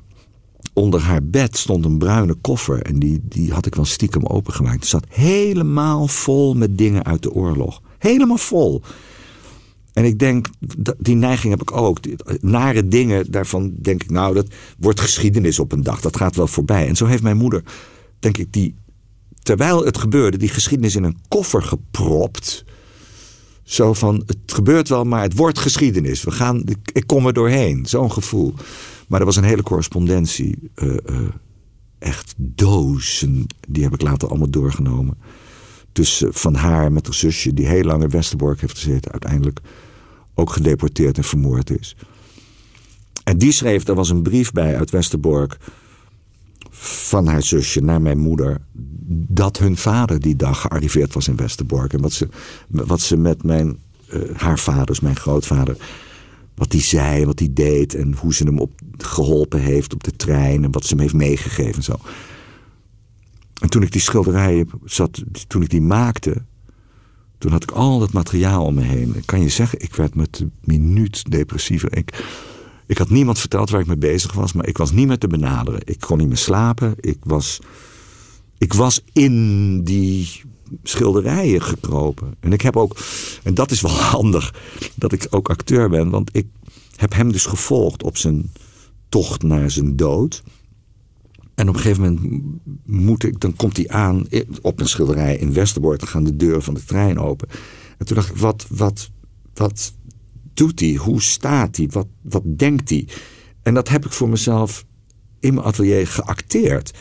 Onder 0.72 1.00
haar 1.00 1.24
bed 1.24 1.56
stond 1.56 1.84
een 1.84 1.98
bruine 1.98 2.34
koffer. 2.34 2.82
En 2.82 2.98
die, 2.98 3.20
die 3.22 3.52
had 3.52 3.66
ik 3.66 3.74
wel 3.74 3.84
stiekem 3.84 4.26
opengemaakt. 4.26 4.80
Het 4.80 4.86
zat 4.86 5.06
helemaal 5.08 6.06
vol 6.06 6.54
met 6.54 6.78
dingen 6.78 7.04
uit 7.04 7.22
de 7.22 7.32
oorlog. 7.32 7.80
Helemaal 7.98 8.38
vol. 8.38 8.82
En 9.92 10.04
ik 10.04 10.18
denk, 10.18 10.48
die 10.98 11.14
neiging 11.14 11.52
heb 11.52 11.62
ik 11.62 11.76
ook. 11.76 11.98
Nare 12.40 12.88
dingen, 12.88 13.30
daarvan 13.30 13.72
denk 13.76 14.02
ik, 14.02 14.10
nou, 14.10 14.34
dat 14.34 14.46
wordt 14.78 15.00
geschiedenis 15.00 15.58
op 15.58 15.72
een 15.72 15.82
dag. 15.82 16.00
Dat 16.00 16.16
gaat 16.16 16.36
wel 16.36 16.46
voorbij. 16.46 16.88
En 16.88 16.96
zo 16.96 17.06
heeft 17.06 17.22
mijn 17.22 17.36
moeder, 17.36 17.62
denk 18.18 18.38
ik, 18.38 18.52
die, 18.52 18.74
terwijl 19.42 19.84
het 19.84 19.98
gebeurde, 19.98 20.36
die 20.36 20.48
geschiedenis 20.48 20.96
in 20.96 21.04
een 21.04 21.18
koffer 21.28 21.62
gepropt. 21.62 22.64
Zo 23.62 23.92
van, 23.92 24.22
het 24.26 24.52
gebeurt 24.52 24.88
wel, 24.88 25.04
maar 25.04 25.22
het 25.22 25.36
wordt 25.36 25.58
geschiedenis. 25.58 26.22
We 26.22 26.30
gaan, 26.30 26.64
ik 26.92 27.06
kom 27.06 27.26
er 27.26 27.32
doorheen. 27.32 27.86
Zo'n 27.86 28.12
gevoel. 28.12 28.54
Maar 29.08 29.20
er 29.20 29.26
was 29.26 29.36
een 29.36 29.44
hele 29.44 29.62
correspondentie. 29.62 30.70
Uh, 30.74 30.96
uh, 31.10 31.28
echt 31.98 32.34
dozen. 32.36 33.46
Die 33.68 33.82
heb 33.82 33.94
ik 33.94 34.02
later 34.02 34.28
allemaal 34.28 34.50
doorgenomen. 34.50 35.18
Dus 35.92 36.24
van 36.28 36.54
haar 36.54 36.92
met 36.92 37.06
haar 37.06 37.14
zusje, 37.14 37.54
die 37.54 37.66
heel 37.66 37.84
lang 37.84 38.02
in 38.02 38.10
Westerbork 38.10 38.60
heeft 38.60 38.78
gezeten, 38.78 39.10
uiteindelijk 39.10 39.60
ook 40.34 40.50
gedeporteerd 40.50 41.16
en 41.16 41.24
vermoord 41.24 41.70
is. 41.70 41.96
En 43.24 43.38
die 43.38 43.52
schreef, 43.52 43.88
er 43.88 43.94
was 43.94 44.10
een 44.10 44.22
brief 44.22 44.52
bij 44.52 44.76
uit 44.76 44.90
Westerbork 44.90 45.58
van 46.70 47.26
haar 47.26 47.42
zusje 47.42 47.80
naar 47.80 48.02
mijn 48.02 48.18
moeder. 48.18 48.60
Dat 49.28 49.58
hun 49.58 49.76
vader 49.76 50.20
die 50.20 50.36
dag 50.36 50.60
gearriveerd 50.60 51.14
was 51.14 51.28
in 51.28 51.36
Westerbork. 51.36 51.92
En 51.92 52.00
wat 52.00 52.12
ze, 52.12 52.28
wat 52.68 53.00
ze 53.00 53.16
met 53.16 53.42
mijn, 53.42 53.78
uh, 54.08 54.20
haar 54.36 54.58
vader, 54.58 54.86
dus 54.86 55.00
mijn 55.00 55.16
grootvader, 55.16 55.76
wat 56.54 56.70
die 56.70 56.80
zei, 56.80 57.26
wat 57.26 57.38
hij 57.38 57.48
deed. 57.52 57.94
En 57.94 58.14
hoe 58.14 58.34
ze 58.34 58.44
hem 58.44 58.58
op, 58.58 58.72
geholpen 58.96 59.60
heeft 59.60 59.94
op 59.94 60.04
de 60.04 60.16
trein. 60.16 60.64
En 60.64 60.72
wat 60.72 60.84
ze 60.84 60.94
hem 60.94 61.02
heeft 61.02 61.14
meegegeven 61.14 61.74
en 61.74 61.82
zo. 61.82 61.96
En 63.62 63.68
toen 63.68 63.82
ik 63.82 63.92
die 63.92 64.00
schilderijen 64.00 64.70
zat, 64.84 65.22
toen 65.46 65.62
ik 65.62 65.70
die 65.70 65.80
maakte, 65.80 66.44
toen 67.38 67.52
had 67.52 67.62
ik 67.62 67.70
al 67.70 67.98
dat 67.98 68.12
materiaal 68.12 68.64
om 68.64 68.74
me 68.74 68.82
heen. 68.82 69.16
Ik 69.16 69.26
kan 69.26 69.40
je 69.40 69.48
zeggen, 69.48 69.80
ik 69.80 69.94
werd 69.94 70.14
met 70.14 70.36
de 70.36 70.48
minuut 70.60 71.30
depressiever. 71.30 71.96
Ik, 71.96 72.24
ik 72.86 72.98
had 72.98 73.10
niemand 73.10 73.38
verteld 73.38 73.70
waar 73.70 73.80
ik 73.80 73.86
mee 73.86 73.96
bezig 73.96 74.32
was, 74.32 74.52
maar 74.52 74.66
ik 74.66 74.78
was 74.78 74.92
niet 74.92 75.06
meer 75.06 75.18
te 75.18 75.26
benaderen. 75.26 75.80
Ik 75.84 76.00
kon 76.00 76.18
niet 76.18 76.28
meer 76.28 76.36
slapen. 76.36 76.94
Ik 77.00 77.18
was, 77.22 77.58
ik 78.58 78.72
was 78.72 79.04
in 79.12 79.80
die 79.84 80.42
schilderijen 80.82 81.62
gekropen. 81.62 82.34
En 82.40 82.52
ik 82.52 82.60
heb 82.60 82.76
ook, 82.76 82.96
en 83.42 83.54
dat 83.54 83.70
is 83.70 83.80
wel 83.80 83.98
handig, 84.16 84.54
dat 84.94 85.12
ik 85.12 85.26
ook 85.30 85.50
acteur 85.50 85.88
ben, 85.88 86.10
want 86.10 86.36
ik 86.36 86.46
heb 86.96 87.14
hem 87.14 87.32
dus 87.32 87.46
gevolgd 87.46 88.02
op 88.02 88.16
zijn 88.16 88.52
tocht 89.08 89.42
naar 89.42 89.70
zijn 89.70 89.96
dood. 89.96 90.42
En 91.62 91.68
op 91.68 91.74
een 91.74 91.80
gegeven 91.80 92.02
moment 92.02 92.42
moet 92.84 93.24
ik, 93.24 93.40
dan 93.40 93.56
komt 93.56 93.76
hij 93.76 93.88
aan 93.88 94.26
op 94.62 94.80
een 94.80 94.88
schilderij 94.88 95.36
in 95.36 95.52
Westerbork. 95.52 95.98
Dan 95.98 96.08
gaan 96.08 96.24
de 96.24 96.36
deuren 96.36 96.62
van 96.62 96.74
de 96.74 96.84
trein 96.84 97.18
open. 97.18 97.48
En 97.98 98.06
toen 98.06 98.16
dacht 98.16 98.28
ik, 98.28 98.36
wat, 98.36 98.66
wat, 98.68 99.10
wat 99.54 99.94
doet 100.54 100.80
hij? 100.80 100.94
Hoe 100.94 101.22
staat 101.22 101.76
hij? 101.76 101.88
Wat, 101.90 102.06
wat 102.22 102.42
denkt 102.46 102.90
hij? 102.90 103.08
En 103.62 103.74
dat 103.74 103.88
heb 103.88 104.04
ik 104.04 104.12
voor 104.12 104.28
mezelf 104.28 104.84
in 105.40 105.54
mijn 105.54 105.66
atelier 105.66 106.06
geacteerd. 106.06 106.92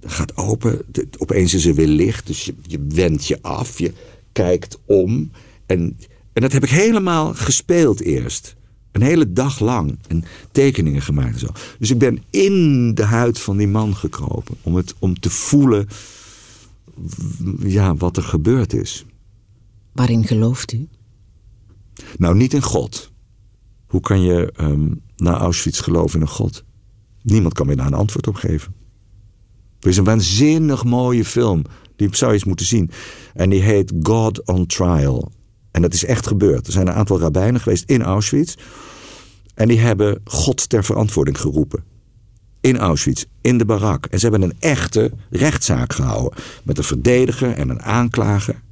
gaat 0.00 0.36
open. 0.36 0.82
Opeens 1.18 1.54
is 1.54 1.66
er 1.66 1.74
weer 1.74 1.86
licht. 1.86 2.26
Dus 2.26 2.44
je, 2.44 2.54
je 2.62 2.86
wendt 2.88 3.26
je 3.26 3.42
af. 3.42 3.78
Je 3.78 3.92
kijkt 4.32 4.78
om. 4.86 5.30
En, 5.66 5.98
en 6.32 6.42
dat 6.42 6.52
heb 6.52 6.64
ik 6.64 6.70
helemaal 6.70 7.34
gespeeld 7.34 8.00
eerst. 8.00 8.56
Een 8.96 9.02
hele 9.02 9.32
dag 9.32 9.60
lang. 9.60 9.98
En 10.08 10.24
tekeningen 10.52 11.02
gemaakt 11.02 11.32
en 11.32 11.38
zo. 11.38 11.48
Dus 11.78 11.90
ik 11.90 11.98
ben 11.98 12.22
in 12.30 12.94
de 12.94 13.04
huid 13.04 13.38
van 13.38 13.56
die 13.56 13.68
man 13.68 13.96
gekropen. 13.96 14.56
Om, 14.62 14.74
het, 14.74 14.94
om 14.98 15.20
te 15.20 15.30
voelen 15.30 15.88
ja, 17.58 17.94
wat 17.96 18.16
er 18.16 18.22
gebeurd 18.22 18.72
is. 18.72 19.04
Waarin 19.92 20.24
gelooft 20.24 20.72
u? 20.72 20.88
Nou, 22.18 22.36
niet 22.36 22.54
in 22.54 22.62
God. 22.62 23.12
Hoe 23.86 24.00
kan 24.00 24.20
je 24.22 24.52
ehm 24.56 24.88
na 25.16 25.38
Auschwitz 25.38 25.82
geloven 25.82 26.20
in 26.20 26.26
een 26.26 26.32
God? 26.32 26.64
Niemand 27.22 27.54
kan 27.54 27.66
me 27.66 27.76
daar 27.76 27.86
een 27.86 27.94
antwoord 27.94 28.26
op 28.26 28.34
geven. 28.34 28.74
Er 29.80 29.88
is 29.88 29.96
een 29.96 30.04
waanzinnig 30.04 30.84
mooie 30.84 31.24
film. 31.24 31.62
Die 31.96 32.08
zou 32.10 32.30
je 32.30 32.36
eens 32.36 32.46
moeten 32.46 32.66
zien. 32.66 32.90
En 33.34 33.50
die 33.50 33.62
heet 33.62 33.92
God 34.02 34.46
on 34.46 34.66
Trial. 34.66 35.32
En 35.76 35.82
dat 35.82 35.94
is 35.94 36.04
echt 36.04 36.26
gebeurd. 36.26 36.66
Er 36.66 36.72
zijn 36.72 36.86
een 36.86 36.94
aantal 36.94 37.18
rabbijnen 37.18 37.60
geweest 37.60 37.90
in 37.90 38.02
Auschwitz. 38.02 38.54
En 39.54 39.68
die 39.68 39.78
hebben 39.78 40.20
God 40.24 40.68
ter 40.68 40.84
verantwoording 40.84 41.40
geroepen. 41.40 41.84
In 42.60 42.78
Auschwitz, 42.78 43.24
in 43.40 43.58
de 43.58 43.64
barak. 43.64 44.06
En 44.06 44.18
ze 44.18 44.28
hebben 44.28 44.48
een 44.48 44.56
echte 44.58 45.12
rechtszaak 45.30 45.92
gehouden. 45.92 46.38
Met 46.62 46.78
een 46.78 46.84
verdediger 46.84 47.52
en 47.52 47.68
een 47.68 47.82
aanklager. 47.82 48.62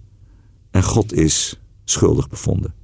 En 0.71 0.83
God 0.83 1.13
is 1.13 1.61
schuldig 1.85 2.29
bevonden. 2.29 2.75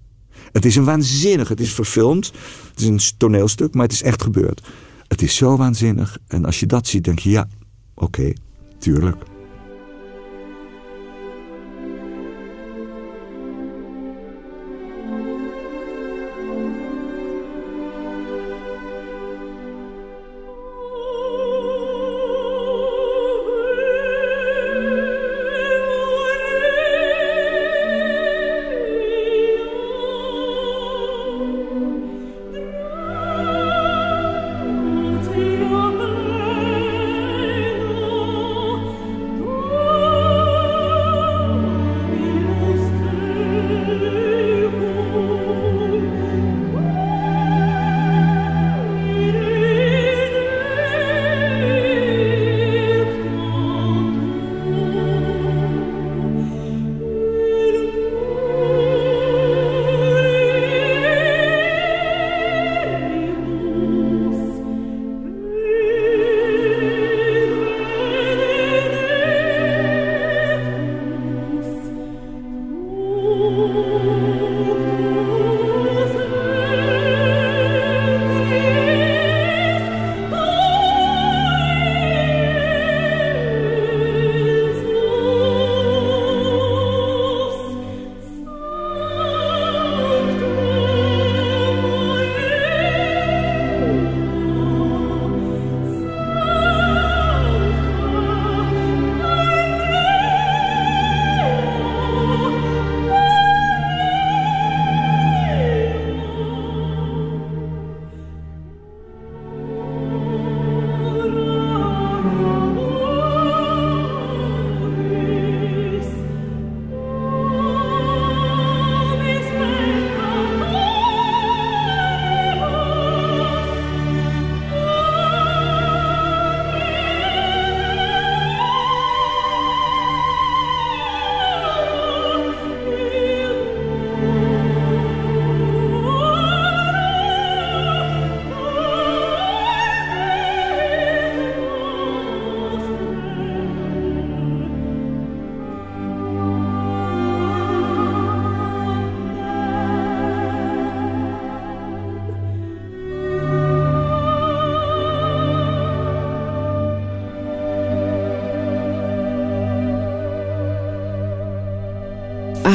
Het 0.53 0.64
is 0.64 0.77
een 0.77 0.85
waanzinnig, 0.85 1.49
het 1.49 1.61
is 1.61 1.73
verfilmd. 1.73 2.33
Het 2.71 2.81
is 2.81 2.87
een 2.87 3.01
toneelstuk, 3.16 3.75
maar 3.75 3.85
het 3.85 3.93
is 3.93 4.03
echt 4.03 4.23
gebeurd. 4.23 4.68
Het 5.09 5.23
is 5.23 5.37
zo 5.37 5.57
waanzinnig. 5.57 6.18
En 6.27 6.45
als 6.45 6.61
je 6.61 6.66
dat 6.66 6.87
ziet, 6.87 7.05
denk 7.05 7.18
je, 7.18 7.31
ja, 7.31 7.49
oké, 7.95 8.33
tuurlijk. 8.79 9.30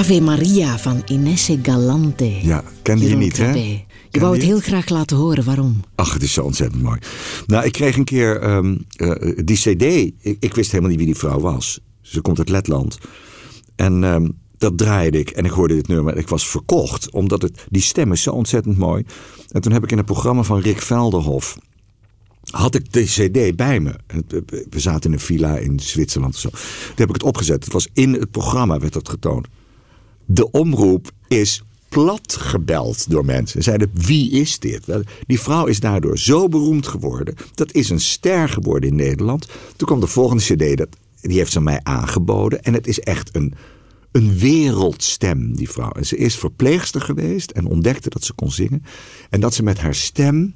Ave 0.06 0.22
Maria 0.22 0.78
van 0.78 1.02
Inesse 1.06 1.60
Galante. 1.62 2.40
Ja, 2.42 2.64
kende 2.82 3.10
je 3.10 3.16
niet, 3.16 3.38
hè? 3.38 3.52
Je 4.10 4.20
wou 4.20 4.34
het 4.34 4.44
heel 4.44 4.60
graag 4.60 4.90
laten 4.90 5.18
horen, 5.18 5.44
waarom? 5.44 5.80
Ach, 5.96 6.14
het 6.14 6.24
is 6.24 6.34
zo 6.34 6.44
ontzettend 6.44 6.82
mooi. 6.82 7.00
Nou, 7.48 7.66
ik 7.66 7.72
kreeg 7.72 7.98
een 7.98 8.04
keer 8.04 8.42
ehm, 8.42 8.78
eh, 8.96 9.32
die 9.46 9.58
cd. 9.58 9.82
Ik, 9.82 10.38
ik 10.40 10.54
wist 10.54 10.72
helemaal 10.72 10.90
niet 10.90 11.00
wie 11.00 11.08
die 11.08 11.18
vrouw 11.18 11.40
was. 11.40 11.80
Ze 12.02 12.22
komt 12.22 12.38
uit 12.38 12.50
Letland. 12.50 12.98
En 13.76 14.04
ehm, 14.04 14.30
dat 14.58 14.78
draaide 14.78 15.20
ik 15.20 15.30
en 15.30 15.46
ik 15.46 15.52
hoorde 15.52 15.76
dit 15.76 15.88
nummer. 15.88 16.18
Ik 16.18 16.30
was 16.30 16.48
verkocht, 16.48 17.12
omdat 17.12 17.42
het, 17.42 17.66
die 17.70 17.82
stem 17.82 18.12
is 18.12 18.22
zo 18.22 18.32
ontzettend 18.32 18.78
mooi. 18.78 19.04
En 19.52 19.62
toen 19.62 19.72
heb 19.72 19.84
ik 19.84 19.92
in 19.92 19.98
het 19.98 20.06
programma 20.06 20.44
van 20.44 20.60
Rick 20.60 20.82
Velderhof... 20.82 21.58
had 22.50 22.76
ik 22.76 22.94
de 22.94 23.04
cd 23.04 23.56
bij 23.56 23.80
me. 23.80 23.96
We 24.70 24.80
zaten 24.80 25.10
in 25.10 25.16
een 25.16 25.24
villa 25.24 25.58
in 25.58 25.80
Zwitserland 25.80 26.34
of 26.34 26.40
zo. 26.40 26.50
Toen 26.50 26.96
heb 26.96 27.10
ik 27.10 27.16
het 27.16 27.24
opgezet. 27.24 27.64
Het 27.64 27.74
was 27.74 27.88
in 27.94 28.14
het 28.14 28.32
programma, 28.32 28.80
werd 28.80 28.94
dat 28.94 29.10
getoond. 29.10 29.48
De 30.26 30.52
omroep 30.52 31.12
is 31.28 31.64
plat 31.90 32.36
gebeld 32.40 33.10
door 33.10 33.26
mensen. 33.26 33.64
Ze 33.64 33.70
zeiden, 33.70 33.90
wie 33.94 34.32
is 34.32 34.60
dit? 34.60 34.86
Die 35.28 35.40
vrouw 35.40 35.66
is 35.66 35.80
daardoor 35.80 36.18
zo 36.18 36.48
beroemd 36.48 36.88
geworden. 36.88 37.36
Dat 37.54 37.74
is 37.74 37.90
een 37.90 38.00
ster 38.00 38.50
geworden 38.50 38.90
in 38.90 38.96
Nederland. 38.96 39.48
Toen 39.76 39.88
kwam 39.88 40.00
de 40.00 40.08
volgende 40.08 40.44
cd, 40.44 40.78
dat, 40.78 40.88
die 41.22 41.38
heeft 41.38 41.52
ze 41.52 41.62
mij 41.62 41.80
aangeboden. 41.84 42.64
En 42.64 42.74
het 42.74 42.88
is 42.88 43.00
echt 43.00 43.36
een, 43.36 43.54
een 44.12 44.38
wereldstem, 44.38 45.56
die 45.56 45.70
vrouw. 45.70 45.92
En 45.92 46.06
ze 46.06 46.18
is 46.18 46.38
verpleegster 46.38 47.02
geweest 47.02 47.52
en 47.52 47.66
ontdekte 47.66 48.10
dat 48.10 48.24
ze 48.24 48.34
kon 48.34 48.52
zingen. 48.52 48.84
En 49.30 49.40
dat 49.40 49.54
ze 49.54 49.64
met 49.64 49.80
haar 49.80 49.96
stem 49.96 50.56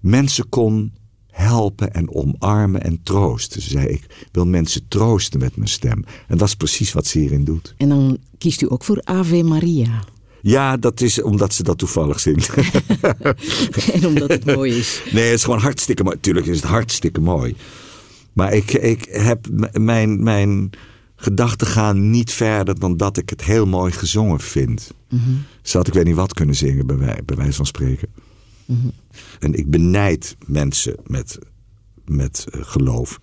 mensen 0.00 0.48
kon 0.48 0.92
helpen 1.34 1.94
en 1.94 2.14
omarmen 2.14 2.82
en 2.82 3.00
troosten. 3.02 3.62
Ze 3.62 3.70
zei, 3.70 3.86
ik 3.86 4.28
wil 4.32 4.46
mensen 4.46 4.88
troosten 4.88 5.40
met 5.40 5.56
mijn 5.56 5.68
stem. 5.68 6.04
En 6.28 6.38
dat 6.38 6.48
is 6.48 6.54
precies 6.54 6.92
wat 6.92 7.06
ze 7.06 7.18
hierin 7.18 7.44
doet. 7.44 7.74
En 7.76 7.88
dan 7.88 8.18
kiest 8.38 8.62
u 8.62 8.66
ook 8.70 8.84
voor 8.84 9.00
Ave 9.04 9.42
Maria. 9.42 10.04
Ja, 10.42 10.76
dat 10.76 11.00
is 11.00 11.22
omdat 11.22 11.54
ze 11.54 11.62
dat 11.62 11.78
toevallig 11.78 12.20
zingt. 12.20 12.50
en 13.94 14.06
omdat 14.06 14.28
het 14.28 14.44
mooi 14.44 14.78
is. 14.78 15.02
nee, 15.12 15.24
het 15.24 15.34
is 15.34 15.44
gewoon 15.44 15.60
hartstikke 15.60 16.02
mooi. 16.02 16.20
Tuurlijk 16.20 16.46
is 16.46 16.56
het 16.56 16.64
hartstikke 16.64 17.20
mooi. 17.20 17.56
Maar 18.32 18.52
ik, 18.52 18.72
ik 18.72 19.08
heb 19.10 19.46
mijn, 19.72 20.22
mijn 20.22 20.70
gedachten 21.16 21.66
gaan 21.66 22.10
niet 22.10 22.32
verder 22.32 22.78
dan 22.78 22.96
dat 22.96 23.16
ik 23.16 23.30
het 23.30 23.44
heel 23.44 23.66
mooi 23.66 23.92
gezongen 23.92 24.40
vind. 24.40 24.90
Ze 25.62 25.76
had 25.76 25.86
ik 25.86 25.92
weet 25.92 26.04
niet 26.04 26.14
wat 26.14 26.34
kunnen 26.34 26.54
zingen, 26.54 26.86
bij, 26.86 26.98
wij, 26.98 27.20
bij 27.24 27.36
wijze 27.36 27.52
van 27.52 27.66
spreken. 27.66 28.08
En 29.38 29.54
ik 29.54 29.70
benijd 29.70 30.36
mensen 30.46 30.96
met, 31.06 31.38
met 32.04 32.46
eh, 32.50 32.60
geloof. 32.62 33.20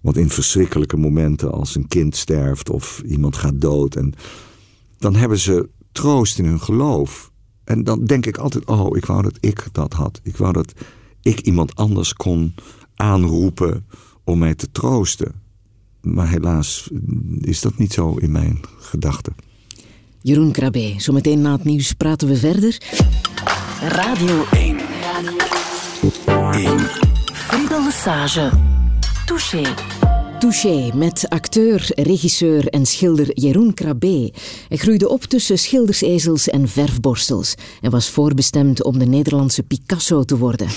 Want 0.00 0.16
in 0.16 0.30
verschrikkelijke 0.30 0.96
momenten 0.96 1.52
als 1.52 1.74
een 1.74 1.88
kind 1.88 2.16
sterft 2.16 2.70
of 2.70 3.02
iemand 3.06 3.36
gaat 3.36 3.60
dood... 3.60 3.96
En, 3.96 4.14
dan 4.98 5.14
hebben 5.14 5.38
ze 5.38 5.68
troost 5.92 6.38
in 6.38 6.44
hun 6.44 6.60
geloof. 6.60 7.30
En 7.64 7.84
dan 7.84 8.04
denk 8.04 8.26
ik 8.26 8.36
altijd, 8.36 8.64
oh, 8.64 8.96
ik 8.96 9.06
wou 9.06 9.22
dat 9.22 9.36
ik 9.40 9.68
dat 9.72 9.92
had. 9.92 10.20
Ik 10.22 10.36
wou 10.36 10.52
dat 10.52 10.72
ik 11.22 11.40
iemand 11.40 11.74
anders 11.74 12.14
kon 12.14 12.54
aanroepen 12.94 13.86
om 14.24 14.38
mij 14.38 14.54
te 14.54 14.70
troosten. 14.72 15.32
Maar 16.00 16.28
helaas 16.28 16.90
is 17.40 17.60
dat 17.60 17.78
niet 17.78 17.92
zo 17.92 18.14
in 18.14 18.32
mijn 18.32 18.60
gedachten. 18.78 19.34
Jeroen 20.22 20.52
Krabbe, 20.52 20.94
zometeen 20.96 21.40
na 21.40 21.52
het 21.52 21.64
nieuws 21.64 21.92
praten 21.92 22.28
we 22.28 22.36
verder. 22.36 22.78
Radio 23.82 24.46
1. 24.52 24.82
1. 26.26 26.88
Friedel 27.32 27.84
Lesage. 27.84 28.50
Touché. 29.26 30.05
Touché 30.38 30.90
met 30.94 31.28
acteur, 31.28 31.88
regisseur 31.94 32.68
en 32.68 32.86
schilder 32.86 33.38
Jeroen 33.38 33.74
Krabbe. 33.74 34.32
Hij 34.68 34.76
groeide 34.76 35.08
op 35.08 35.24
tussen 35.24 35.58
schildersezels 35.58 36.48
en 36.48 36.68
verfborstels 36.68 37.54
en 37.80 37.90
was 37.90 38.08
voorbestemd 38.08 38.82
om 38.82 38.98
de 38.98 39.06
Nederlandse 39.06 39.62
Picasso 39.62 40.24
te 40.24 40.38
worden. 40.38 40.68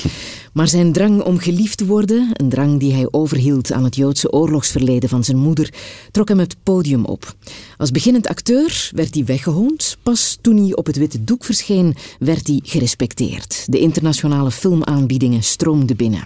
Maar 0.53 0.68
zijn 0.68 0.91
drang 0.91 1.22
om 1.24 1.38
geliefd 1.38 1.78
te 1.78 1.86
worden, 1.86 2.30
een 2.34 2.49
drang 2.49 2.80
die 2.80 2.93
hij 2.93 3.07
overhield 3.12 3.72
aan 3.72 3.84
het 3.84 3.95
Joodse 3.95 4.32
oorlogsverleden 4.32 5.10
van 5.10 5.24
zijn 5.24 5.38
moeder, 5.38 5.74
trok 6.12 6.28
hem 6.28 6.39
het 6.39 6.55
podium 6.64 7.05
op. 7.05 7.36
Als 7.78 7.91
beginnend 7.91 8.28
acteur 8.28 8.89
werd 8.95 9.14
hij 9.14 9.26
weggehoond. 9.26 9.97
Pas 10.03 10.38
toen 10.41 10.57
hij 10.57 10.76
op 10.76 10.86
het 10.86 10.97
witte 10.97 11.24
doek 11.24 11.43
verscheen, 11.43 11.95
werd 12.20 12.47
hij 12.47 12.60
gerespecteerd. 12.64 13.66
De 13.72 13.80
internationale 13.80 14.51
filmaanbiedingen 14.51 15.43
stroomden 15.43 15.95
binnen. 15.95 16.24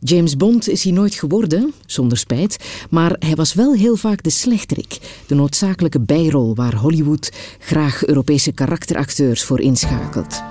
James 0.00 0.36
Bond 0.36 0.68
is 0.68 0.84
hij 0.84 0.92
nooit 0.92 1.14
geworden, 1.14 1.72
zonder 1.86 2.18
spijt, 2.18 2.56
maar 2.90 3.16
hij 3.18 3.34
was 3.34 3.54
wel 3.54 3.74
heel 3.74 3.96
vaak 3.96 4.22
de 4.22 4.30
slechterik, 4.30 4.98
de 5.26 5.34
noodzakelijke 5.34 6.00
bijrol 6.00 6.54
waar 6.54 6.74
Hollywood 6.74 7.32
graag 7.58 8.06
Europese 8.06 8.52
karakteracteurs 8.52 9.44
voor 9.44 9.60
inschakelt. 9.60 10.42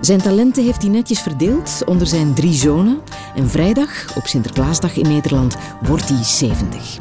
Zijn 0.00 0.22
talenten 0.22 0.64
heeft 0.64 0.82
hij 0.82 0.90
netjes 0.90 1.20
verdeeld 1.20 1.82
onder 1.86 2.06
zijn 2.06 2.34
drie 2.34 2.54
zonen 2.54 2.98
en 3.34 3.48
vrijdag, 3.48 4.16
op 4.16 4.26
Sinterklaasdag 4.26 4.96
in 4.96 5.08
Nederland, 5.08 5.56
wordt 5.82 6.08
hij 6.08 6.24
70. 6.24 6.96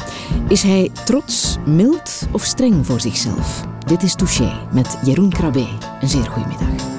Is 0.47 0.61
hij 0.61 0.91
trots, 1.05 1.57
mild 1.65 2.27
of 2.31 2.43
streng 2.43 2.85
voor 2.85 2.99
zichzelf? 2.99 3.65
Dit 3.85 4.03
is 4.03 4.15
Touché 4.15 4.67
met 4.73 4.97
Jeroen 5.05 5.29
Krabbe. 5.29 5.67
Een 6.01 6.09
zeer 6.09 6.25
goede 6.25 6.47
middag. 6.47 6.96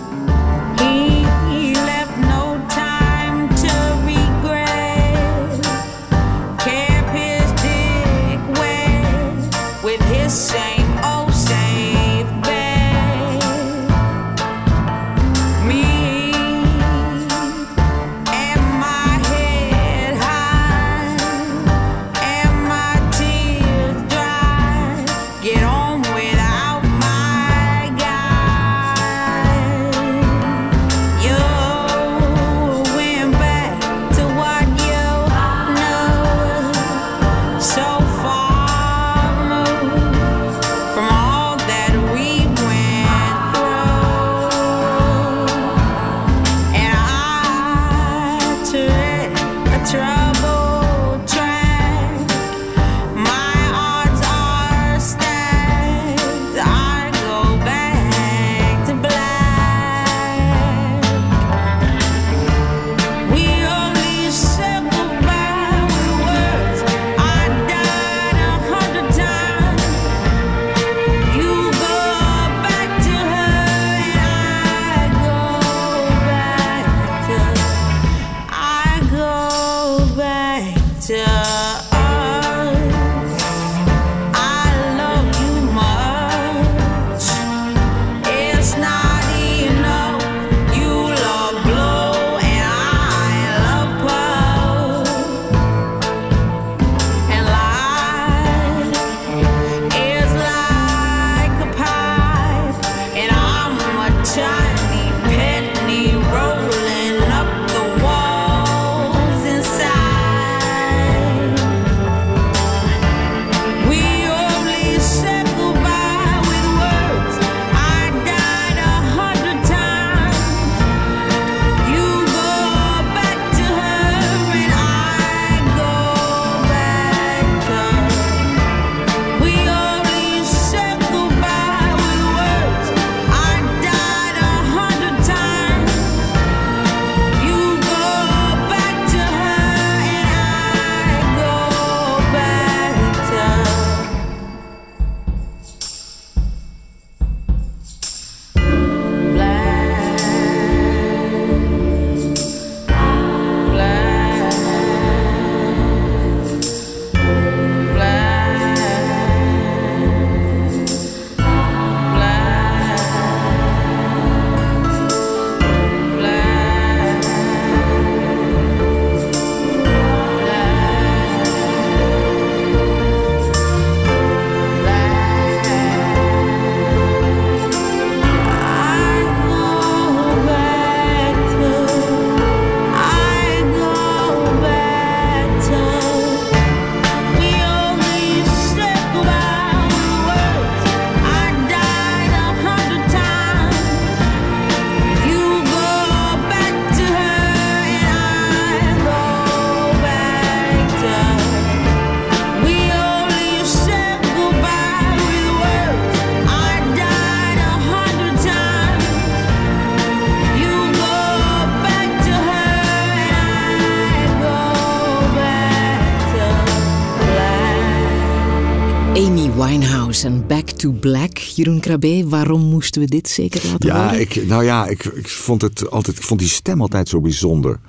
To 220.93 220.99
Black. 221.01 221.37
Jeroen 221.39 221.81
Krabbe, 221.81 222.25
waarom 222.29 222.61
moesten 222.63 223.01
we 223.01 223.09
dit 223.09 223.29
zeker 223.29 223.61
laten 223.71 223.89
Ja, 223.89 224.05
horen? 224.05 224.21
ik, 224.21 224.47
nou 224.47 224.65
ja, 224.65 224.87
ik, 224.87 225.05
ik, 225.05 225.29
vond 225.29 225.63
het 225.63 225.91
altijd, 225.91 226.17
ik 226.17 226.23
vond 226.23 226.41
die 226.41 226.49
stem 226.49 226.81
altijd 226.81 227.09
zo 227.09 227.21
bijzonder. 227.21 227.81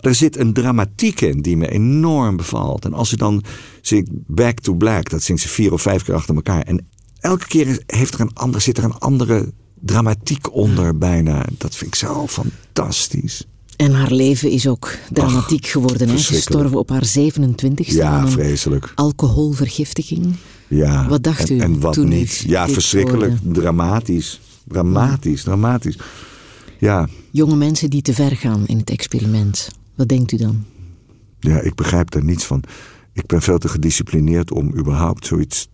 Er 0.00 0.14
zit 0.14 0.36
een 0.38 0.52
dramatiek 0.52 1.20
in 1.20 1.42
die 1.42 1.56
me 1.56 1.70
enorm 1.70 2.36
bevalt. 2.36 2.84
En 2.84 2.92
als 2.92 3.08
ze 3.08 3.16
dan 3.16 3.44
zingt 3.80 4.08
Back 4.26 4.58
to 4.60 4.74
Black, 4.74 5.10
dat 5.10 5.22
zingt 5.22 5.42
ze 5.42 5.48
vier 5.48 5.72
of 5.72 5.82
vijf 5.82 6.02
keer 6.04 6.14
achter 6.14 6.34
elkaar. 6.34 6.62
En 6.62 6.86
elke 7.20 7.46
keer 7.46 7.82
heeft 7.86 8.14
er 8.14 8.20
een 8.20 8.34
ander, 8.34 8.60
zit 8.60 8.78
er 8.78 8.84
een 8.84 8.98
andere 8.98 9.52
dramatiek 9.80 10.54
onder 10.54 10.98
bijna. 10.98 11.44
Dat 11.58 11.76
vind 11.76 11.90
ik 11.90 11.94
zo 11.94 12.26
fantastisch. 12.26 13.44
En 13.76 13.92
haar 13.92 14.12
leven 14.12 14.50
is 14.50 14.68
ook 14.68 14.96
dramatiek 15.12 15.66
geworden. 15.66 16.08
Hè? 16.08 16.18
Gestorven 16.18 16.78
op 16.78 16.88
haar 16.90 17.04
27e 17.18 17.74
Ja, 17.86 18.28
vreselijk. 18.28 18.92
alcoholvergiftiging. 18.94 20.34
Ja. 20.68 21.08
Wat 21.08 21.22
dacht 21.22 21.50
en, 21.50 21.56
u 21.56 21.60
En 21.60 21.80
wat 21.80 21.92
toen 21.92 22.12
u 22.12 22.14
niet. 22.14 22.44
Ja, 22.46 22.68
verschrikkelijk. 22.68 23.32
hoorde? 23.42 23.60
Dramatisch. 23.60 24.40
Dramatisch, 24.64 25.42
dramatisch. 25.42 25.98
Ja, 26.78 27.08
Jonge 27.30 27.56
mensen 27.56 27.90
die 27.90 28.02
te 28.02 28.14
ver 28.14 28.36
gaan 28.36 28.66
in 28.66 28.78
het 28.78 28.90
experiment. 28.90 29.68
Wat 29.94 30.08
denkt 30.08 30.32
u 30.32 30.36
dan? 30.36 30.64
ja, 31.40 31.60
ik 31.60 31.74
begrijp 31.74 32.10
daar 32.10 32.24
niets 32.24 32.44
van. 32.44 32.62
Ik 33.12 33.26
ben 33.26 33.42
veel 33.42 33.58
te 33.58 33.68
gedisciplineerd 33.68 34.50
om 34.50 34.74
überhaupt 34.76 35.26
zoiets 35.26 35.68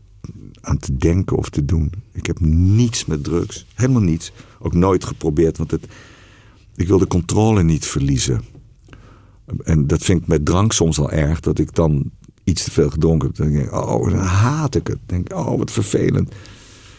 aan 0.61 0.79
te 0.79 0.97
denken 0.97 1.37
of 1.37 1.49
te 1.49 1.65
doen. 1.65 1.93
Ik 2.13 2.27
heb 2.27 2.41
niets 2.41 3.05
met 3.05 3.25
drugs. 3.25 3.67
Helemaal 3.75 4.03
niets. 4.03 4.33
Ook 4.59 4.75
nooit 4.75 5.05
geprobeerd, 5.05 5.59
want 5.59 5.71
het, 5.71 5.87
ik 6.75 6.89
wil 6.89 6.99
de 6.99 7.07
controle 7.07 7.63
niet 7.63 7.87
verliezen. 7.87 8.43
En 9.65 9.87
dat 9.87 10.03
vind 10.03 10.21
ik 10.21 10.27
met 10.27 10.45
drank 10.45 10.73
soms 10.73 10.99
al 10.99 11.11
erg, 11.11 11.41
dat 11.41 11.59
ik 11.59 11.75
dan 11.75 12.11
iets 12.45 12.65
te 12.65 12.71
veel 12.71 12.91
gedronken 12.91 13.29
heb. 13.29 13.37
Dan 13.37 13.53
denk 13.53 13.65
ik, 13.67 13.73
oh, 13.73 14.11
dan 14.11 14.19
haat 14.19 14.75
ik 14.75 14.87
het. 14.87 14.99
Dan 15.07 15.23
denk 15.23 15.31
ik, 15.31 15.37
oh, 15.39 15.59
wat 15.59 15.71
vervelend. 15.71 16.33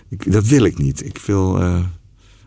Ik, 0.09 0.31
dat 0.31 0.47
wil 0.47 0.63
ik 0.63 0.77
niet. 0.77 1.05
Ik 1.05 1.17
wil... 1.17 1.59
eh, 1.59 1.83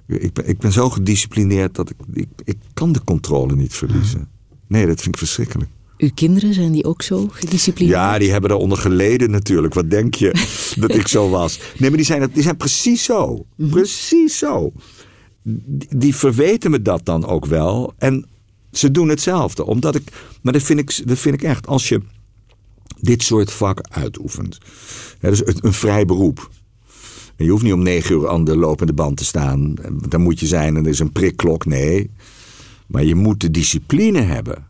ik, 0.07 0.33
ben, 0.33 0.49
ik 0.49 0.59
ben 0.59 0.73
zo 0.73 0.91
gedisciplineerd 0.91 1.75
dat 1.75 1.91
ik, 1.91 1.97
ik... 2.13 2.29
Ik 2.45 2.57
kan 2.75 2.93
de 2.93 3.05
controle 3.05 3.57
niet 3.57 3.75
verliezen. 3.75 4.29
Nee, 4.67 4.87
dat 4.87 5.01
vind 5.01 5.15
ik 5.15 5.19
verschrikkelijk. 5.19 5.71
Uw 5.99 6.11
kinderen, 6.15 6.55
zijn 6.55 6.73
die 6.73 6.85
ook 6.85 7.03
zo 7.03 7.29
gedisciplineerd? 7.31 7.97
Ja, 7.97 8.19
die 8.19 8.31
hebben 8.31 8.51
eronder 8.51 8.79
geleden 8.79 9.31
natuurlijk. 9.31 9.75
Wat 9.75 9.91
denk 9.91 10.15
je 10.15 10.33
dat 10.81 10.95
ik 10.95 11.09
zo 11.09 11.29
was? 11.29 11.61
Nee, 11.79 11.89
maar 11.89 11.99
die 11.99 12.07
zijn, 12.07 12.31
die 12.33 12.43
zijn 12.43 12.57
precies 12.57 13.05
zo. 13.05 13.47
Precies 13.57 14.39
zo. 14.39 14.73
Die, 15.43 15.89
die 15.97 16.17
verweten 16.17 16.71
me 16.71 16.83
dat 16.83 17.05
dan 17.05 17.27
ook 17.27 17.47
wel. 17.47 17.93
En 17.99 18.27
ze 18.73 18.91
doen 18.91 19.09
hetzelfde. 19.09 19.65
Omdat 19.65 19.95
ik, 19.95 20.03
maar 20.43 20.53
dat 20.53 20.63
vind 20.63 20.79
ik, 20.79 21.09
dat 21.09 21.19
vind 21.19 21.35
ik 21.35 21.43
echt. 21.43 21.67
Als 21.67 21.89
je 21.89 22.01
dit 23.01 23.23
soort 23.23 23.53
vak 23.53 23.81
uitoefent. 23.91 24.59
Dus 25.21 25.43
een, 25.47 25.73
vrij 25.73 26.05
beroep. 26.05 26.51
En 27.37 27.45
je 27.45 27.51
hoeft 27.51 27.63
niet 27.63 27.73
om 27.73 27.83
negen 27.83 28.15
uur 28.17 28.29
aan 28.29 28.45
de 28.45 28.57
lopende 28.57 28.93
band 28.93 29.17
te 29.17 29.25
staan. 29.25 29.75
Dan 30.09 30.21
moet 30.21 30.41
je 30.41 30.47
zijn 30.47 30.77
en 30.77 30.85
er 30.85 30.91
is 30.91 30.99
een 30.99 31.13
prikklok. 31.13 31.65
Nee. 31.65 32.11
Maar 32.87 33.05
je 33.05 33.15
moet 33.15 33.41
de 33.41 33.51
discipline 33.51 34.21
hebben 34.21 34.67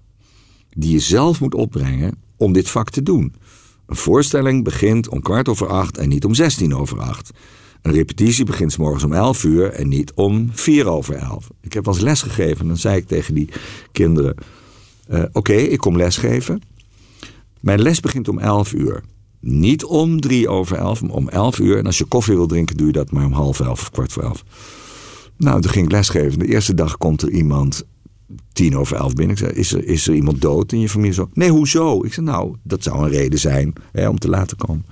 die 0.70 0.92
je 0.92 0.98
zelf 0.98 1.40
moet 1.40 1.54
opbrengen 1.54 2.14
om 2.36 2.52
dit 2.52 2.68
vak 2.68 2.90
te 2.90 3.02
doen. 3.02 3.34
Een 3.86 3.96
voorstelling 3.96 4.64
begint 4.64 5.08
om 5.08 5.20
kwart 5.22 5.48
over 5.48 5.66
acht 5.66 5.98
en 5.98 6.08
niet 6.08 6.24
om 6.24 6.34
zestien 6.34 6.74
over 6.74 7.00
acht. 7.00 7.30
Een 7.82 7.92
repetitie 7.92 8.44
begint 8.44 8.72
's 8.72 8.76
morgens 8.76 9.04
om 9.04 9.12
elf 9.12 9.44
uur 9.44 9.70
en 9.70 9.88
niet 9.88 10.12
om 10.14 10.50
vier 10.52 10.86
over 10.88 11.14
elf. 11.14 11.48
Ik 11.60 11.72
heb 11.72 11.84
wel 11.84 11.94
eens 11.94 12.02
lesgegeven 12.02 12.60
en 12.60 12.66
dan 12.66 12.76
zei 12.76 12.96
ik 12.96 13.06
tegen 13.06 13.34
die 13.34 13.48
kinderen... 13.92 14.34
eh, 15.08 15.22
Oké, 15.32 15.52
ik 15.52 15.78
kom 15.78 15.96
lesgeven. 15.96 16.62
Mijn 17.66 17.82
les 17.82 18.00
begint 18.00 18.28
om 18.28 18.38
elf 18.38 18.72
uur. 18.72 19.02
Niet 19.40 19.84
om 19.84 20.20
drie 20.20 20.48
over 20.48 20.76
elf, 20.76 21.02
maar 21.02 21.10
om 21.10 21.28
elf 21.28 21.58
uur. 21.58 21.78
En 21.78 21.86
als 21.86 21.98
je 21.98 22.04
koffie 22.04 22.34
wil 22.36 22.46
drinken, 22.46 22.76
doe 22.76 22.86
je 22.86 22.92
dat 22.92 23.10
maar 23.10 23.24
om 23.24 23.32
half 23.32 23.60
elf 23.60 23.80
of 23.80 23.90
kwart 23.90 24.12
voor 24.12 24.22
elf. 24.22 24.44
Nou, 25.36 25.60
toen 25.60 25.70
ging 25.70 25.84
ik 25.84 25.92
lesgeven. 25.92 26.38
De 26.38 26.46
eerste 26.46 26.74
dag 26.74 26.96
komt 26.98 27.22
er 27.22 27.30
iemand 27.30 27.84
tien 28.52 28.76
over 28.76 28.96
elf 28.96 29.12
binnen. 29.14 29.36
Ik 29.36 29.42
zei, 29.42 29.52
is 29.52 29.72
er, 29.72 29.84
is 29.84 30.08
er 30.08 30.14
iemand 30.14 30.40
dood 30.40 30.72
in 30.72 30.80
je 30.80 30.88
familie? 30.88 31.12
Zo, 31.14 31.28
nee, 31.32 31.50
hoezo? 31.50 32.04
Ik 32.04 32.12
zei, 32.12 32.26
nou, 32.26 32.56
dat 32.62 32.82
zou 32.82 33.02
een 33.04 33.08
reden 33.10 33.38
zijn 33.38 33.72
hè, 33.92 34.08
om 34.08 34.18
te 34.18 34.28
laten 34.28 34.56
komen. 34.56 34.86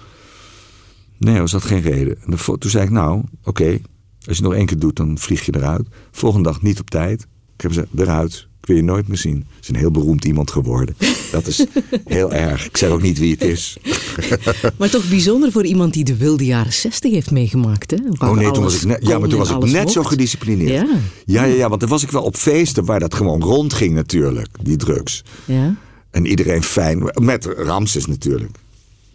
Nee, 1.18 1.38
was 1.40 1.50
dat 1.52 1.62
geen 1.62 1.80
reden. 1.82 2.16
En 2.24 2.30
de- 2.30 2.58
toen 2.58 2.70
zei 2.70 2.84
ik, 2.84 2.90
nou, 2.90 3.22
oké, 3.44 3.68
als 3.70 3.80
je 4.18 4.30
het 4.30 4.40
nog 4.40 4.54
één 4.54 4.66
keer 4.66 4.78
doet, 4.78 4.96
dan 4.96 5.18
vlieg 5.18 5.44
je 5.46 5.54
eruit. 5.56 5.88
Volgende 6.10 6.48
dag 6.48 6.62
niet 6.62 6.80
op 6.80 6.90
tijd. 6.90 7.20
Ik 7.54 7.60
heb 7.60 7.70
gezegd, 7.70 7.88
eruit. 7.96 8.48
Ik 8.64 8.70
wil 8.70 8.78
je 8.78 8.84
nooit 8.84 9.08
meer 9.08 9.16
zien. 9.16 9.36
Het 9.36 9.62
is 9.62 9.68
een 9.68 9.76
heel 9.76 9.90
beroemd 9.90 10.24
iemand 10.24 10.50
geworden. 10.50 10.96
Dat 11.32 11.46
is 11.46 11.66
heel 12.04 12.32
erg. 12.48 12.66
Ik 12.66 12.76
zeg 12.76 12.90
ook 12.90 13.02
niet 13.02 13.18
wie 13.18 13.32
het 13.32 13.42
is. 13.42 13.76
Maar 14.78 14.90
toch 14.90 15.08
bijzonder 15.08 15.52
voor 15.52 15.64
iemand 15.64 15.92
die 15.92 16.04
de 16.04 16.16
wilde 16.16 16.44
jaren 16.44 16.72
60 16.72 17.12
heeft 17.12 17.30
meegemaakt. 17.30 17.90
Hè? 17.90 17.96
Waar 18.10 18.30
Oh 18.30 18.36
nee, 18.36 18.50
toen 18.50 18.62
was 18.62 18.74
ik 18.74 18.84
net, 18.84 19.06
ja, 19.06 19.18
maar 19.18 19.28
toen 19.28 19.40
en 19.40 19.46
was 19.46 19.66
ik 19.66 19.72
net 19.72 19.90
zo 19.90 20.02
gedisciplineerd. 20.02 20.70
Ja. 20.70 20.86
Ja, 21.24 21.44
ja, 21.44 21.54
ja, 21.54 21.68
want 21.68 21.80
dan 21.80 21.88
was 21.88 22.02
ik 22.02 22.10
wel 22.10 22.22
op 22.22 22.36
feesten 22.36 22.84
waar 22.84 23.00
dat 23.00 23.14
gewoon 23.14 23.42
rondging 23.42 23.94
natuurlijk, 23.94 24.48
die 24.62 24.76
drugs. 24.76 25.22
Ja. 25.44 25.76
En 26.10 26.26
iedereen 26.26 26.62
fijn, 26.62 27.10
met 27.14 27.44
Ramses 27.44 28.06
natuurlijk, 28.06 28.56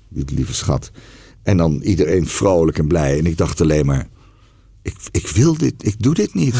die 0.10 0.26
lieve 0.36 0.54
schat. 0.54 0.92
En 1.44 1.58
dan 1.58 1.82
iedereen 1.82 2.28
vrolijk 2.28 2.78
en 2.78 2.88
blij. 2.88 3.18
En 3.18 3.26
ik 3.26 3.38
dacht 3.38 3.62
alleen 3.62 3.86
maar, 3.86 4.08
ik, 4.82 4.96
ik 5.12 5.28
wil 5.28 5.58
dit, 5.58 5.74
ik 5.78 5.96
doe 5.98 6.14
dit 6.14 6.34
niet. 6.34 6.56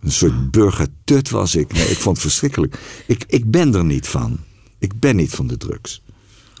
Een 0.00 0.12
soort 0.12 0.50
burgertut 0.50 1.30
was 1.30 1.54
ik. 1.54 1.72
Nee, 1.72 1.88
ik 1.90 1.96
vond 1.96 2.16
het 2.16 2.26
verschrikkelijk. 2.26 2.78
Ik, 3.06 3.24
ik 3.26 3.50
ben 3.50 3.74
er 3.74 3.84
niet 3.84 4.06
van. 4.06 4.38
Ik 4.78 5.00
ben 5.00 5.16
niet 5.16 5.30
van 5.30 5.46
de 5.46 5.56
drugs. 5.56 6.02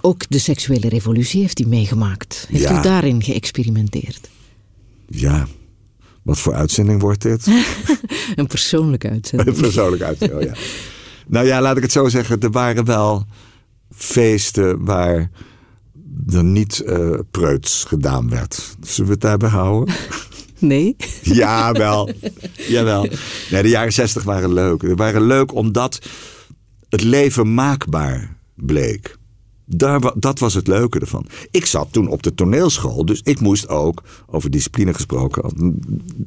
Ook 0.00 0.22
de 0.28 0.38
seksuele 0.38 0.88
revolutie 0.88 1.40
heeft 1.40 1.60
u 1.60 1.66
meegemaakt. 1.66 2.46
Heeft 2.50 2.62
Ja. 2.62 2.78
u 2.78 2.82
daarin 2.82 3.22
geëxperimenteerd? 3.22 4.28
Ja, 5.08 5.46
wat 6.22 6.38
voor 6.38 6.54
uitzending 6.54 7.00
wordt 7.00 7.22
dit? 7.22 7.46
Een 8.36 8.46
persoonlijke 8.46 9.08
uitzending. 9.10 9.56
Persoonlijk 9.56 10.02
uit. 10.02 10.32
Oh 10.32 10.42
ja. 10.42 10.52
Nou 11.30 11.46
ja, 11.46 11.60
laat 11.60 11.76
ik 11.76 11.82
het 11.82 11.92
zo 11.92 12.08
zeggen. 12.08 12.40
Er 12.40 12.50
waren 12.50 12.84
wel 12.84 13.26
feesten 13.94 14.84
waar 14.84 15.30
er 16.28 16.44
niet 16.44 16.80
eh 16.80 17.10
preuts 17.30 17.84
gedaan 17.84 18.30
werd. 18.30 18.76
Zullen 18.80 19.06
we 19.06 19.12
het 19.12 19.20
daarbij 19.20 19.48
houden? 19.48 19.94
Nee? 20.58 20.96
Ja, 21.22 21.72
wel. 21.72 22.10
Jawel. 22.68 23.06
Nee, 23.50 23.62
de 23.62 23.68
jaren 23.68 23.92
zestig 23.92 24.22
waren 24.22 24.52
leuk. 24.52 24.80
Die 24.80 24.94
waren 24.94 25.22
leuk 25.22 25.54
omdat 25.54 25.98
het 26.88 27.02
leven 27.02 27.54
maakbaar 27.54 28.36
bleek. 28.54 29.16
Daar, 29.70 30.12
dat 30.14 30.38
was 30.38 30.54
het 30.54 30.66
leuke 30.66 30.98
ervan. 30.98 31.26
Ik 31.50 31.66
zat 31.66 31.88
toen 31.92 32.08
op 32.08 32.22
de 32.22 32.34
toneelschool, 32.34 33.04
dus 33.06 33.20
ik 33.22 33.40
moest 33.40 33.68
ook, 33.68 34.02
over 34.26 34.50
discipline 34.50 34.94
gesproken, 34.94 35.42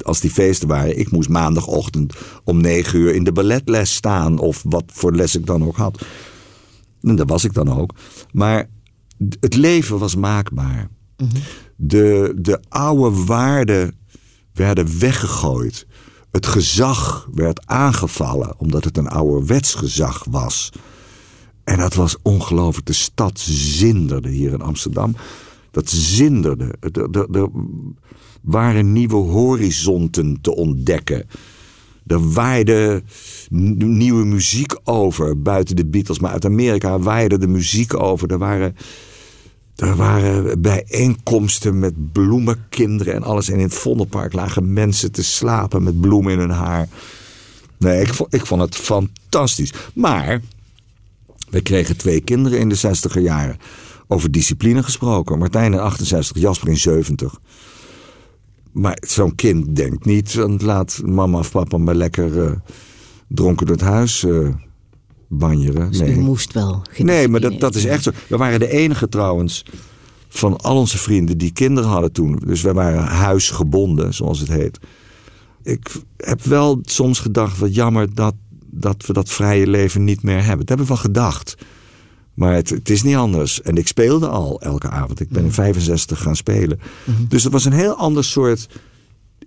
als- 0.04 0.20
die 0.20 0.30
feesten 0.32 0.68
waren, 0.68 1.00
ik 1.00 1.12
moest 1.12 1.30
maandagochtend 1.30 2.14
om 2.44 2.62
negen 2.62 3.00
uur 3.00 3.14
in 3.16 3.24
de 3.24 3.32
balletles 3.32 3.94
staan, 3.96 4.40
of 4.40 4.64
wat 4.68 4.84
voor 4.88 5.16
les 5.16 5.36
ik 5.36 5.46
dan 5.46 5.64
ook 5.66 5.76
had. 5.76 6.02
En 7.02 7.16
daar 7.16 7.26
was 7.26 7.44
ik 7.44 7.54
dan 7.54 7.80
ook. 7.80 7.94
Maar 8.32 8.70
het 9.40 9.56
leven 9.56 9.98
was 10.00 10.16
maakbaar. 10.16 10.88
De, 11.76 12.34
de 12.38 12.60
oude 12.70 13.24
waarden 13.26 13.96
werden 14.54 15.00
weggegooid. 15.00 15.86
Het 16.32 16.46
gezag 16.46 17.30
werd 17.34 17.68
aangevallen, 17.68 18.54
omdat 18.58 18.84
het 18.84 18.98
een 18.98 19.08
ouderwets 19.08 19.74
gezag 19.74 20.26
was. 20.30 20.72
En 21.64 21.78
dat 21.78 21.94
was 21.94 22.16
ongelooflijk. 22.22 22.86
De 22.86 22.94
stad 22.94 23.40
zinderde 23.40 24.30
hier 24.30 24.54
in 24.54 24.62
Amsterdam. 24.62 25.16
Dat 25.72 25.90
zinderde. 25.90 26.76
Er, 26.80 27.50
waren 28.42 28.92
nieuwe 28.92 29.16
horizonten 29.16 30.42
te 30.42 30.56
ontdekken. 30.56 31.28
Er 32.08 32.32
waaide 32.32 33.04
nieuwe 33.50 34.26
muziek 34.26 34.80
over, 34.84 35.42
buiten 35.42 35.76
de 35.76 35.86
Beatles. 35.86 36.20
Maar 36.20 36.32
uit 36.32 36.46
Amerika 36.46 37.00
waaide 37.00 37.38
de 37.38 37.48
muziek 37.48 38.00
over. 38.00 38.32
Er 38.32 38.38
waren, 38.38 38.76
er 39.76 39.96
waren 39.96 40.62
bijeenkomsten 40.62 41.80
met 41.80 42.12
bloemenkinderen 42.12 43.14
en 43.14 43.24
alles. 43.24 43.50
En 43.50 43.58
in 43.58 43.64
het 43.64 43.74
Vondelpark 43.74 44.34
lagen 44.34 44.74
mensen 44.74 45.12
te 45.12 45.24
slapen 45.24 45.84
met 45.84 46.02
bloemen 46.02 46.34
in 46.34 46.40
hun 46.40 46.50
haar. 46.50 46.88
Nee, 47.78 48.02
ik 48.02 48.14
vond, 48.14 48.34
ik 48.34 48.46
vond 48.46 48.62
het 48.62 48.76
fantastisch. 48.76 49.74
Maar 49.94 50.42
wij 51.50 51.62
kregen 51.62 51.98
twee 51.98 52.22
kinderen 52.22 52.60
in 52.60 52.70
de 52.70 52.78
60er 52.78 53.22
jaren. 53.22 53.58
Over 54.08 54.32
discipline 54.32 54.84
gesproken. 54.84 55.38
Martijn 55.38 55.74
in 55.74 55.80
68, 55.80 56.42
Jasper 56.42 56.68
in 56.68 56.78
70. 56.78 57.40
Maar 58.72 58.98
zo'n 59.08 59.36
kind 59.36 59.76
denkt 59.76 60.06
niet, 60.06 60.36
laat 60.58 61.02
mama 61.06 61.40
of 61.40 61.52
papa 61.52 61.78
maar 61.78 61.96
lekker 61.96 62.44
eh, 62.44 62.52
dronken 63.28 63.66
door 63.66 63.76
het 63.76 63.86
huis 63.86 64.24
eh 64.24 64.48
banjeren. 65.32 65.90
Dus 65.90 66.00
Nee. 66.00 66.16
u 66.16 66.20
moest 66.20 66.54
wel 66.54 66.82
Nee, 66.98 67.28
maar 67.28 67.40
dat, 67.40 67.60
dat 67.60 67.76
is 67.76 67.86
echt 67.86 68.04
zo. 68.04 68.12
We 68.28 68.38
waren 68.38 68.60
de 68.60 68.70
enige 68.72 69.10
trouwens 69.10 69.66
van 70.28 70.58
al 70.58 70.78
onze 70.78 70.98
vrienden 70.98 71.38
die 71.38 71.52
kinderen 71.52 71.90
hadden 71.90 72.12
toen. 72.12 72.42
Dus 72.46 72.62
wij 72.62 72.74
waren 72.74 73.04
huisgebonden, 73.04 74.14
zoals 74.14 74.40
het 74.40 74.50
heet. 74.50 74.80
Ik 75.64 75.92
heb 76.18 76.44
wel 76.44 76.80
soms 76.82 77.20
gedacht, 77.20 77.58
wat 77.58 77.76
jammer 77.76 78.16
dat, 78.16 78.34
dat 78.66 79.06
we 79.06 79.14
dat 79.14 79.30
vrije 79.30 79.68
leven 79.68 80.04
niet 80.04 80.24
meer 80.24 80.44
hebben. 80.44 80.66
Dat 80.66 80.70
heb 80.70 80.80
ik 80.80 80.88
wel 80.88 80.98
gedacht. 80.98 81.56
Maar 82.34 82.54
het, 82.54 82.70
het, 82.70 82.90
is 82.90 83.04
niet 83.04 83.16
anders. 83.16 83.62
En 83.62 83.76
ik 83.78 83.88
speelde 83.88 84.28
al 84.28 84.62
elke 84.62 84.90
avond. 84.90 85.20
Ik 85.20 85.30
ben 85.30 85.44
in 85.44 85.52
65 85.52 86.22
gaan 86.22 86.36
spelen. 86.36 86.80
Dus 87.28 87.44
het 87.44 87.54
was 87.54 87.66
een 87.66 87.74
heel 87.74 87.96
ander 87.96 88.24
soort 88.24 88.68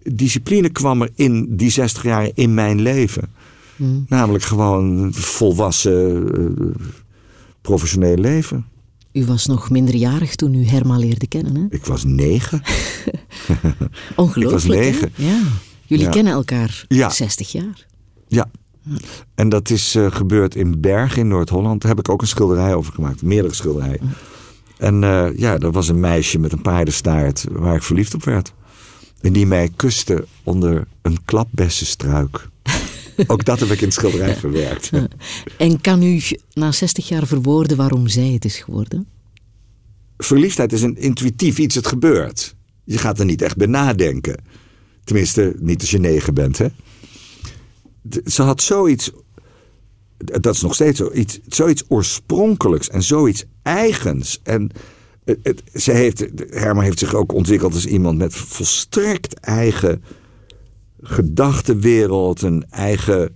discipline 0.03 0.68
kwam 0.68 1.03
er 1.03 1.11
in 1.14 1.57
die 1.57 1.70
60 1.70 2.03
jaar 2.03 2.30
in 2.35 2.55
mijn 2.55 2.80
leven. 2.80 3.32
Namelijk 4.09 4.45
gewoon 4.45 5.09
volwassen, 5.14 6.27
uh, 6.41 6.75
professioneel 7.61 8.16
leven. 8.16 8.66
U 9.12 9.25
was 9.27 9.47
nog 9.47 9.70
minderjarig 9.70 10.35
toen 10.37 10.55
u 10.55 10.66
Herma 10.66 10.97
leerde 10.99 11.27
kennen, 11.27 11.55
hè? 11.57 11.62
Ik 11.70 11.85
was 11.85 12.05
negen. 12.05 12.62
Ongelooflijk, 14.16 14.45
Ik 14.45 14.51
was 14.51 14.64
negen. 14.64 15.11
Hè? 15.14 15.25
Ja. 15.27 15.41
Jullie 15.87 16.05
Ja. 16.05 16.11
kennen 16.11 16.33
elkaar 16.33 16.85
Ja. 16.89 17.11
60 17.11 17.53
jaar. 17.53 17.87
Ja. 18.29 18.51
En 19.35 19.49
dat 19.49 19.70
is 19.70 19.95
eh, 19.95 20.07
gebeurd 20.11 20.55
in 20.55 20.81
Bergen 20.81 21.20
in 21.20 21.29
Noord-Holland. 21.29 21.81
Daar 21.81 21.91
heb 21.91 21.99
ik 22.01 22.09
ook 22.09 22.20
een 22.20 22.27
schilderij 22.27 22.75
over 22.75 22.93
gemaakt. 22.93 23.22
Meerdere 23.22 23.55
schilderijen. 23.55 24.01
En 24.79 25.05
eh, 25.05 25.27
ja, 25.37 25.59
er 25.59 25.70
was 25.72 25.89
een 25.89 26.01
meisje 26.01 26.39
met 26.39 26.53
een 26.53 26.62
paardenstaart 26.62 27.45
waar 27.51 27.75
ik 27.77 27.83
verliefd 27.83 28.14
op 28.14 28.25
werd. 28.25 28.53
En 29.20 29.33
die 29.33 29.47
mij 29.47 29.70
kuste 29.77 30.27
onder 30.43 30.87
een 31.03 31.18
klapbessenstruik. 31.25 32.49
Ook 33.26 33.44
dat 33.44 33.60
heb 33.60 33.70
ik 33.70 33.78
in 33.78 33.84
het 33.84 33.94
schilderij 33.94 34.36
verwerkt. 34.46 34.90
En 35.58 35.80
kan 35.80 36.02
u 36.02 36.20
na 36.52 36.72
60 36.72 37.08
jaar 37.08 37.26
verwoorden 37.26 37.76
waarom 37.76 38.08
zij 38.08 38.28
het 38.28 38.44
is 38.44 38.56
geworden? 38.56 39.06
Verliefdheid 40.16 40.72
is 40.72 40.82
een 40.82 40.96
intuïtief 40.96 41.58
iets, 41.58 41.74
het 41.74 41.86
gebeurt. 41.86 42.54
Je 42.84 42.98
gaat 42.98 43.18
er 43.18 43.24
niet 43.24 43.42
echt 43.42 43.56
bij 43.56 43.66
nadenken. 43.66 44.42
Tenminste, 45.04 45.56
niet 45.58 45.80
als 45.80 45.90
je 45.90 45.98
negen 45.98 46.34
bent, 46.34 46.58
hè. 46.58 46.66
Ze 48.24 48.42
had 48.42 48.62
zoiets, 48.62 49.10
dat 50.16 50.54
is 50.54 50.62
nog 50.62 50.74
steeds 50.74 50.98
zo, 50.98 51.10
iets, 51.12 51.40
zoiets 51.48 51.84
oorspronkelijks 51.88 52.88
en 52.88 53.02
zoiets 53.02 53.44
eigens. 53.62 54.40
En 54.42 54.70
het, 55.24 55.62
ze 55.74 55.92
heeft, 55.92 56.24
Herma 56.50 56.80
heeft 56.80 56.98
zich 56.98 57.14
ook 57.14 57.32
ontwikkeld 57.32 57.74
als 57.74 57.86
iemand 57.86 58.18
met 58.18 58.34
volstrekt 58.34 59.34
eigen 59.40 60.02
gedachtenwereld, 61.05 62.42
een 62.42 62.64
eigen 62.70 63.30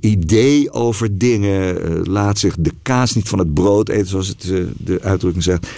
idee 0.00 0.70
over 0.72 1.18
dingen. 1.18 1.82
eh, 1.82 2.04
laat 2.04 2.38
zich 2.38 2.56
de 2.58 2.72
kaas 2.82 3.14
niet 3.14 3.28
van 3.28 3.38
het 3.38 3.54
brood 3.54 3.88
eten, 3.88 4.06
zoals 4.06 4.28
het, 4.28 4.50
eh, 4.50 4.62
de 4.76 5.00
uitdrukking 5.02 5.44
zegt. 5.44 5.68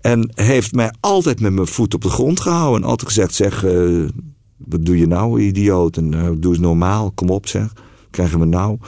En 0.00 0.30
heeft 0.34 0.74
mij 0.74 0.92
altijd 1.00 1.40
met 1.40 1.52
mijn 1.52 1.66
voet 1.66 1.94
op 1.94 2.02
de 2.02 2.08
grond 2.08 2.40
gehouden. 2.40 2.82
En 2.82 2.88
altijd 2.88 3.08
gezegd, 3.08 3.34
zeg, 3.34 3.64
eh, 3.64 4.08
wat 4.56 4.84
doe 4.84 4.98
je 4.98 5.06
nou, 5.06 5.40
idioot? 5.40 5.96
En 5.96 6.10
doe 6.40 6.52
eens 6.52 6.62
normaal, 6.62 7.10
kom 7.10 7.30
op 7.30 7.46
zeg. 7.46 7.72
Krijgen 8.10 8.38
we 8.38 8.44
nou? 8.44 8.78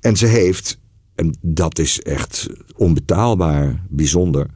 En 0.00 0.16
ze 0.16 0.26
heeft, 0.26 0.78
en 1.14 1.36
dat 1.40 1.78
is 1.78 2.00
echt 2.00 2.48
onbetaalbaar, 2.76 3.84
bijzonder. 3.88 4.46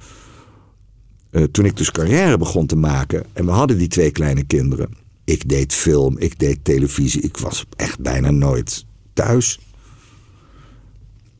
Toen 1.50 1.64
ik 1.64 1.76
dus 1.76 1.90
carrière 1.90 2.38
begon 2.38 2.66
te 2.66 2.76
maken 2.76 3.24
en 3.32 3.44
we 3.44 3.50
hadden 3.50 3.78
die 3.78 3.88
twee 3.88 4.10
kleine 4.10 4.44
kinderen. 4.44 5.05
Ik 5.26 5.48
deed 5.48 5.74
film, 5.74 6.18
ik 6.18 6.38
deed 6.38 6.64
televisie. 6.64 7.20
Ik 7.20 7.36
was 7.36 7.64
echt 7.76 8.00
bijna 8.00 8.30
nooit 8.30 8.84
thuis. 9.12 9.58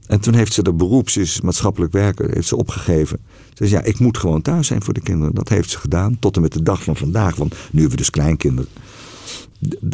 En 0.07 0.21
toen 0.21 0.35
heeft 0.35 0.53
ze 0.53 0.63
de 0.63 0.73
beroep, 0.73 1.11
ze 1.11 1.21
is 1.21 1.41
maatschappelijk 1.41 1.93
werker, 1.93 2.31
heeft 2.31 2.49
ze 2.49 2.57
opgegeven. 2.57 3.19
Ze 3.55 3.67
zei, 3.67 3.83
ja, 3.83 3.89
ik 3.89 3.99
moet 3.99 4.19
gewoon 4.19 4.43
thuis 4.43 4.67
zijn 4.67 4.83
voor 4.83 4.95
de 4.95 5.01
kinderen. 5.01 5.35
Dat 5.35 5.49
heeft 5.49 5.71
ze 5.71 5.79
gedaan, 5.79 6.19
tot 6.19 6.37
en 6.37 6.43
met 6.43 6.53
de 6.53 6.63
dag 6.63 6.83
van 6.83 6.97
vandaag. 6.97 7.37
Want 7.37 7.53
nu 7.53 7.81
hebben 7.81 7.91
we 7.91 7.97
dus 7.97 8.11
kleinkinderen. 8.11 8.71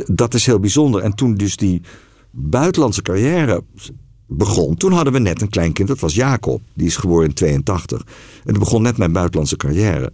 Dat 0.06 0.34
is 0.34 0.46
heel 0.46 0.60
bijzonder. 0.60 1.02
En 1.02 1.14
toen 1.14 1.34
dus 1.34 1.56
die 1.56 1.82
buitenlandse 2.30 3.02
carrière 3.02 3.64
begon... 4.26 4.76
toen 4.76 4.92
hadden 4.92 5.12
we 5.12 5.18
net 5.18 5.42
een 5.42 5.48
kleinkind, 5.48 5.88
dat 5.88 6.00
was 6.00 6.14
Jacob. 6.14 6.60
Die 6.74 6.86
is 6.86 6.96
geboren 6.96 7.28
in 7.28 7.34
82. 7.34 8.00
En 8.44 8.50
toen 8.50 8.58
begon 8.58 8.82
net 8.82 8.96
mijn 8.96 9.12
buitenlandse 9.12 9.56
carrière. 9.56 10.12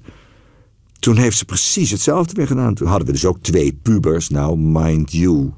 Toen 0.98 1.16
heeft 1.16 1.38
ze 1.38 1.44
precies 1.44 1.90
hetzelfde 1.90 2.34
weer 2.34 2.46
gedaan. 2.46 2.74
Toen 2.74 2.88
hadden 2.88 3.06
we 3.06 3.12
dus 3.12 3.24
ook 3.24 3.38
twee 3.40 3.78
pubers. 3.82 4.28
Nou, 4.28 4.58
mind 4.58 5.12
you. 5.12 5.52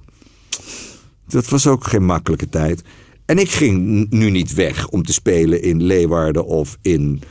Dat 1.28 1.48
was 1.48 1.66
ook 1.66 1.86
geen 1.86 2.04
makkelijke 2.04 2.48
tijd. 2.48 2.82
En 3.24 3.38
ik 3.38 3.50
ging 3.50 4.06
nu 4.10 4.30
niet 4.30 4.54
weg 4.54 4.88
om 4.88 5.02
te 5.02 5.12
spelen 5.12 5.62
in 5.62 5.82
Leeuwarden 5.82 6.46
of 6.46 6.78
in 6.82 7.22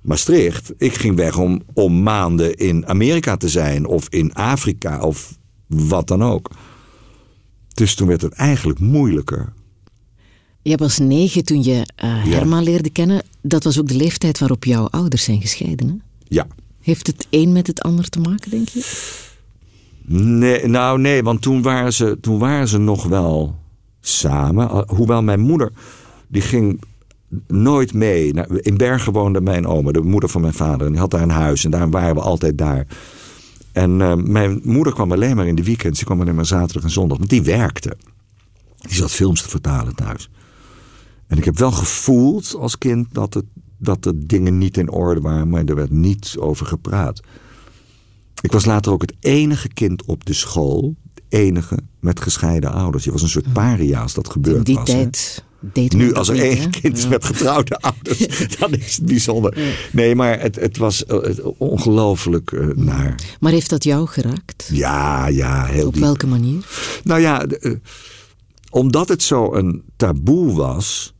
Maastricht. 0.00 0.72
Ik 0.78 0.94
ging 0.94 1.16
weg 1.16 1.38
om, 1.38 1.62
om 1.72 2.02
maanden 2.02 2.54
in 2.54 2.86
Amerika 2.86 3.36
te 3.36 3.48
zijn 3.48 3.86
of 3.86 4.08
in 4.08 4.34
Afrika 4.34 5.00
of 5.00 5.38
wat 5.66 6.08
dan 6.08 6.22
ook. 6.22 6.50
Dus 7.74 7.94
toen 7.94 8.08
werd 8.08 8.22
het 8.22 8.32
eigenlijk 8.32 8.78
moeilijker. 8.78 9.52
Je 10.62 10.76
was 10.76 10.98
negen 10.98 11.44
toen 11.44 11.62
je 11.62 11.86
eh, 11.96 12.24
Herma 12.24 12.60
leerde 12.60 12.90
kennen. 12.90 13.22
Dat 13.42 13.64
was 13.64 13.78
ook 13.78 13.88
de 13.88 13.96
leeftijd 13.96 14.38
waarop 14.38 14.64
jouw 14.64 14.86
ouders 14.86 15.24
zijn 15.24 15.40
gescheiden. 15.40 15.88
Hè? 15.88 15.94
Ja. 16.28 16.46
Heeft 16.84 17.06
het 17.06 17.26
een 17.30 17.52
met 17.52 17.66
het 17.66 17.80
ander 17.80 18.08
te 18.08 18.20
maken, 18.20 18.50
denk 18.50 18.68
je? 18.68 19.12
Nee, 20.06 20.66
nou 20.66 21.00
nee, 21.00 21.22
want 21.22 21.42
toen 21.42 21.62
waren 21.62 21.92
ze, 21.92 22.18
toen 22.20 22.38
waren 22.38 22.68
ze 22.68 22.78
nog 22.78 23.04
wel 23.06 23.56
samen. 24.00 24.68
Al- 24.68 24.84
Hoewel 24.86 25.22
mijn 25.22 25.40
moeder, 25.40 25.72
die 26.28 26.42
ging 26.42 26.82
nooit 27.46 27.94
mee. 27.94 28.32
In 28.60 28.76
Bergen 28.76 29.12
woonde 29.12 29.40
mijn 29.40 29.66
oma, 29.66 29.92
de 29.92 30.00
moeder 30.00 30.28
van 30.28 30.40
mijn 30.40 30.52
vader. 30.54 30.86
En 30.86 30.92
die 30.92 31.00
had 31.00 31.10
daar 31.10 31.22
een 31.22 31.30
huis 31.30 31.64
en 31.64 31.70
daar 31.70 31.90
waren 31.90 32.14
we 32.14 32.20
altijd 32.20 32.58
daar. 32.58 32.86
En 33.72 34.00
eh, 34.00 34.14
mijn 34.14 34.60
moeder 34.62 34.92
kwam 34.92 35.12
alleen 35.12 35.36
maar 35.36 35.46
in 35.46 35.54
de 35.54 35.64
weekends. 35.64 35.98
Die 35.98 36.06
kwam 36.06 36.20
alleen 36.20 36.34
maar 36.34 36.46
zaterdag 36.46 36.82
en 36.82 36.90
zondag. 36.90 37.18
Want 37.18 37.30
die 37.30 37.42
werkte. 37.42 37.96
Die 38.78 38.94
zat 38.94 39.10
films 39.10 39.42
te 39.42 39.48
vertalen 39.48 39.94
thuis. 39.94 40.30
En 41.26 41.38
ik 41.38 41.44
heb 41.44 41.58
wel 41.58 41.72
gevoeld 41.72 42.54
als 42.58 42.78
kind 42.78 43.06
dat, 43.12 43.34
het, 43.34 43.44
dat 43.84 44.02
de 44.02 44.26
dingen 44.26 44.58
niet 44.58 44.76
in 44.76 44.90
orde 44.90 45.20
waren. 45.20 45.48
Maar 45.48 45.64
er 45.64 45.74
werd 45.74 45.90
niet 45.90 46.34
over 46.38 46.66
gepraat. 46.66 47.20
Ik 48.40 48.52
was 48.52 48.64
later 48.64 48.92
ook 48.92 49.00
het 49.02 49.14
enige 49.20 49.68
kind 49.68 50.04
op 50.04 50.24
de 50.24 50.32
school. 50.32 50.94
Het 51.14 51.22
enige 51.28 51.78
met 52.00 52.20
gescheiden 52.20 52.72
ouders. 52.72 53.04
Je 53.04 53.12
was 53.12 53.22
een 53.22 53.28
soort 53.28 53.52
paria 53.52 54.02
als 54.02 54.14
dat 54.14 54.30
gebeurd 54.30 54.56
In 54.56 54.62
die 54.64 54.74
was. 54.74 54.84
tijd 54.84 55.44
Nu, 55.94 56.14
als 56.14 56.28
er 56.28 56.38
één 56.40 56.70
kind 56.70 56.96
is 56.96 57.02
Ja. 57.02 57.08
met 57.08 57.24
getrouwde 57.24 57.78
ouders, 57.80 58.26
dan 58.58 58.72
is 58.74 58.96
het 58.96 59.06
bijzonder. 59.06 59.58
Nee, 59.92 60.14
maar 60.14 60.40
het, 60.40 60.56
het 60.56 60.76
was 60.76 61.04
eh, 61.06 61.46
ongelooflijk 61.58 62.52
eh, 62.52 62.66
naar. 62.74 63.14
Maar 63.40 63.52
heeft 63.52 63.70
dat 63.70 63.84
jou 63.84 64.06
geraakt? 64.06 64.68
Ja, 64.72 65.26
ja, 65.26 65.64
heel 65.64 65.86
Op 65.86 65.92
diep. 65.92 66.02
welke 66.02 66.26
manier? 66.26 66.66
Nou 67.04 67.20
ja, 67.20 67.44
eh, 67.46 67.72
omdat 68.70 69.08
het 69.08 69.22
zo 69.22 69.54
een 69.54 69.82
taboe 69.96 70.52
was, 70.54 71.13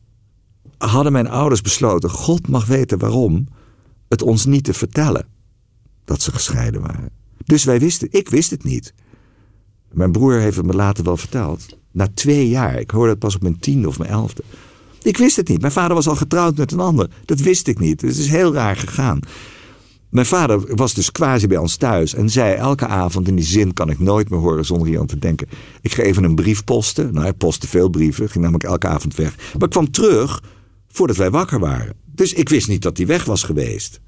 hadden 0.88 1.12
mijn 1.12 1.28
ouders 1.28 1.60
besloten: 1.60 2.10
God 2.10 2.48
mag 2.48 2.66
weten 2.66 2.98
waarom, 2.98 3.48
het 4.08 4.22
ons 4.22 4.44
niet 4.44 4.64
te 4.64 4.74
vertellen 4.74 5.26
dat 6.04 6.22
ze 6.22 6.32
gescheiden 6.32 6.80
waren. 6.80 7.10
Dus 7.44 7.64
wij 7.64 7.80
wisten, 7.80 8.08
ik 8.10 8.28
wist 8.28 8.50
het 8.50 8.64
niet. 8.64 8.94
Mijn 9.92 10.12
broer 10.12 10.38
heeft 10.38 10.56
het 10.56 10.66
me 10.66 10.72
later 10.72 11.04
wel 11.04 11.16
verteld. 11.16 11.78
Na 11.92 12.08
twee 12.14 12.48
jaar, 12.48 12.80
ik 12.80 12.90
hoorde 12.90 13.10
het 13.10 13.18
pas 13.18 13.34
op 13.34 13.42
mijn 13.42 13.58
tiende 13.58 13.88
of 13.88 13.98
mijn 13.98 14.10
elfde. 14.10 14.42
Ik 15.02 15.16
wist 15.16 15.36
het 15.36 15.48
niet. 15.48 15.60
Mijn 15.60 15.72
vader 15.72 15.94
was 15.94 16.08
al 16.08 16.16
getrouwd 16.16 16.56
met 16.56 16.72
een 16.72 16.80
ander. 16.80 17.10
Dat 17.24 17.40
wist 17.40 17.66
ik 17.66 17.78
niet. 17.78 18.00
Dus 18.00 18.10
het 18.10 18.24
is 18.24 18.30
heel 18.30 18.54
raar 18.54 18.76
gegaan. 18.76 19.20
Mijn 20.08 20.26
vader 20.26 20.76
was 20.76 20.94
dus 20.94 21.12
quasi 21.12 21.46
bij 21.46 21.56
ons 21.56 21.76
thuis 21.76 22.14
en 22.14 22.30
zei 22.30 22.54
elke 22.54 22.86
avond, 22.86 23.28
in 23.28 23.34
die 23.34 23.44
zin 23.44 23.72
kan 23.72 23.90
ik 23.90 23.98
nooit 23.98 24.30
meer 24.30 24.38
horen 24.38 24.64
zonder 24.64 24.88
hier 24.88 25.00
aan 25.00 25.06
te 25.06 25.18
denken. 25.18 25.48
Ik 25.80 25.92
ga 25.92 26.02
even 26.02 26.24
een 26.24 26.34
brief 26.34 26.64
posten. 26.64 27.12
Nou, 27.12 27.22
hij 27.22 27.32
postte 27.32 27.68
veel 27.68 27.88
brieven, 27.88 28.28
ging 28.28 28.44
namelijk 28.44 28.64
elke 28.64 28.86
avond 28.86 29.14
weg. 29.14 29.36
Maar 29.36 29.62
ik 29.62 29.70
kwam 29.70 29.90
terug 29.90 30.42
voordat 30.94 31.16
wij 31.16 31.30
wakker 31.30 31.58
waren. 31.58 31.94
Dus 32.04 32.32
ik 32.32 32.48
wist 32.48 32.68
niet 32.68 32.82
dat 32.82 32.96
hij 32.96 33.06
weg 33.06 33.24
was 33.24 33.42
geweest. 33.42 34.00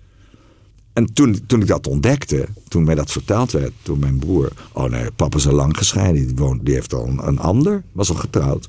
En 0.92 1.12
toen, 1.12 1.46
toen 1.46 1.60
ik 1.60 1.66
dat 1.66 1.86
ontdekte, 1.86 2.46
toen 2.68 2.84
mij 2.84 2.94
dat 2.94 3.12
verteld 3.12 3.52
werd 3.52 3.72
door 3.82 3.98
mijn 3.98 4.18
broer. 4.18 4.52
Oh 4.72 4.90
nee, 4.90 5.10
papa 5.10 5.36
is 5.36 5.46
al 5.46 5.54
lang 5.54 5.76
gescheiden. 5.76 6.26
Die, 6.26 6.36
woont, 6.36 6.64
die 6.64 6.74
heeft 6.74 6.94
al 6.94 7.06
een, 7.06 7.26
een 7.26 7.38
ander, 7.38 7.82
was 7.92 8.08
al 8.08 8.14
getrouwd. 8.14 8.68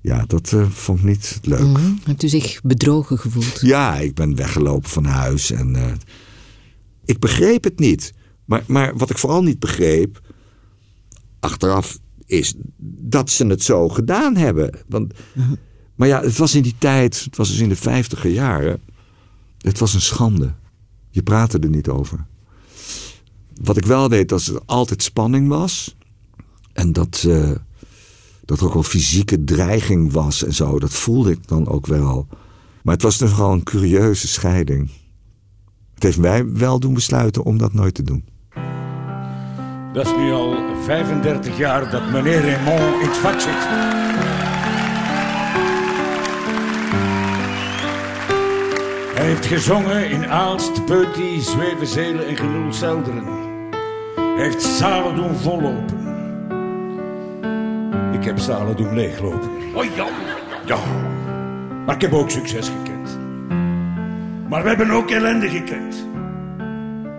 Ja, 0.00 0.24
dat 0.26 0.52
eh, 0.52 0.70
vond 0.70 0.98
ik 0.98 1.04
niet 1.04 1.38
leuk. 1.42 1.60
Mhm. 1.60 1.92
Hebt 2.02 2.22
u 2.22 2.28
zich 2.28 2.60
bedrogen 2.62 3.18
gevoeld? 3.18 3.60
Ja, 3.60 3.96
ik 3.96 4.14
ben 4.14 4.36
weggelopen 4.36 4.90
van 4.90 5.04
huis 5.04 5.50
en 5.50 5.76
eh, 5.76 5.92
ik 7.04 7.18
begreep 7.18 7.64
het 7.64 7.78
niet. 7.78 8.12
Maar, 8.44 8.64
maar 8.66 8.96
wat 8.96 9.10
ik 9.10 9.18
vooral 9.18 9.42
niet 9.42 9.58
begreep, 9.58 10.20
achteraf, 11.40 11.98
is 12.26 12.54
dat 12.86 13.30
ze 13.30 13.46
het 13.46 13.62
zo 13.62 13.88
gedaan 13.88 14.36
hebben. 14.36 14.70
Want, 14.88 15.14
Maar 15.94 16.08
ja, 16.08 16.20
het 16.20 16.36
was 16.36 16.54
in 16.54 16.62
die 16.62 16.74
tijd, 16.78 17.24
het 17.24 17.36
was 17.36 17.48
dus 17.48 17.58
in 17.58 17.68
de 17.68 17.76
vijftiger 17.76 18.30
jaren, 18.30 18.80
het 19.58 19.78
was 19.78 19.94
een 19.94 20.00
schande. 20.00 20.54
Je 21.10 21.22
praatte 21.22 21.58
er 21.58 21.68
niet 21.68 21.88
over. 21.88 22.26
Wat 23.62 23.76
ik 23.76 23.84
wel 23.84 24.08
weet, 24.08 24.28
dat 24.28 24.46
er 24.46 24.60
altijd 24.66 25.02
spanning 25.02 25.48
was. 25.48 25.96
En 26.72 26.92
dat, 26.92 27.24
eh, 27.28 27.50
dat 28.44 28.60
er 28.60 28.66
ook 28.66 28.72
wel 28.72 28.82
fysieke 28.82 29.44
dreiging 29.44 30.12
was 30.12 30.44
en 30.44 30.52
zo. 30.52 30.78
Dat 30.78 30.92
voelde 30.92 31.30
ik 31.30 31.48
dan 31.48 31.68
ook 31.68 31.86
wel. 31.86 32.26
Maar 32.82 32.94
het 32.94 33.02
was 33.02 33.18
dus 33.18 33.32
gewoon 33.32 33.52
een 33.52 33.62
curieuze 33.62 34.28
scheiding. 34.28 34.90
Het 35.94 36.02
heeft 36.02 36.18
mij 36.18 36.52
wel 36.52 36.80
doen 36.80 36.94
besluiten 36.94 37.44
om 37.44 37.58
dat 37.58 37.72
nooit 37.72 37.94
te 37.94 38.02
doen. 38.02 38.24
Dat 39.92 40.06
is 40.06 40.16
nu 40.16 40.32
al 40.32 40.56
35 40.84 41.58
jaar 41.58 41.90
dat 41.90 42.10
meneer 42.10 42.40
Raymond 42.40 43.02
in 43.02 43.08
het 43.08 43.16
vak 43.16 43.40
zit. 43.40 44.53
Heeft 49.24 49.46
gezongen 49.46 50.10
in 50.10 50.26
Aalst, 50.26 50.84
Peuty, 50.84 51.40
Zwevenzelen 51.40 52.26
en 52.26 52.36
Genoel 52.36 52.72
Zelderen. 52.72 53.24
Hij 54.14 54.44
heeft 54.44 54.62
zalen 54.62 55.16
doen 55.16 55.34
vollopen. 55.34 56.02
Ik 58.12 58.24
heb 58.24 58.38
zalen 58.38 58.76
doen 58.76 58.94
leeglopen. 58.94 59.50
Oh 59.74 59.84
Jan. 59.96 60.08
Ja, 60.64 60.78
maar 61.86 61.94
ik 61.94 62.00
heb 62.00 62.12
ook 62.12 62.30
succes 62.30 62.68
gekend. 62.68 63.18
Maar 64.48 64.62
we 64.62 64.68
hebben 64.68 64.90
ook 64.90 65.10
ellende 65.10 65.48
gekend. 65.48 66.08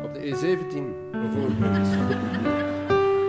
Op 0.03 0.13
de 0.13 0.19
E17 0.19 0.77
bijvoorbeeld. 1.11 1.87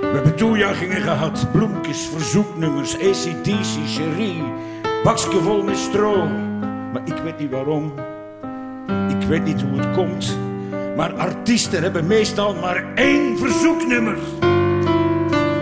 We 0.00 0.10
hebben 0.12 0.36
toejuichingen 0.36 1.02
gehad, 1.02 1.46
bloemkes, 1.52 2.06
verzoeknummers, 2.06 2.94
ACDC, 2.94 3.86
Cherie, 3.86 4.44
bakje 5.04 5.40
vol 5.40 5.62
met 5.62 5.76
stro. 5.76 6.26
Maar 6.92 7.02
ik 7.04 7.16
weet 7.16 7.38
niet 7.38 7.50
waarom, 7.50 7.92
ik 9.26 9.32
weet 9.32 9.44
niet 9.44 9.62
hoe 9.62 9.78
het 9.78 9.96
komt, 9.96 10.38
maar 10.96 11.12
artiesten 11.12 11.82
hebben 11.82 12.06
meestal 12.06 12.54
maar 12.54 12.84
één 12.94 13.38
verzoeknummer. 13.38 14.16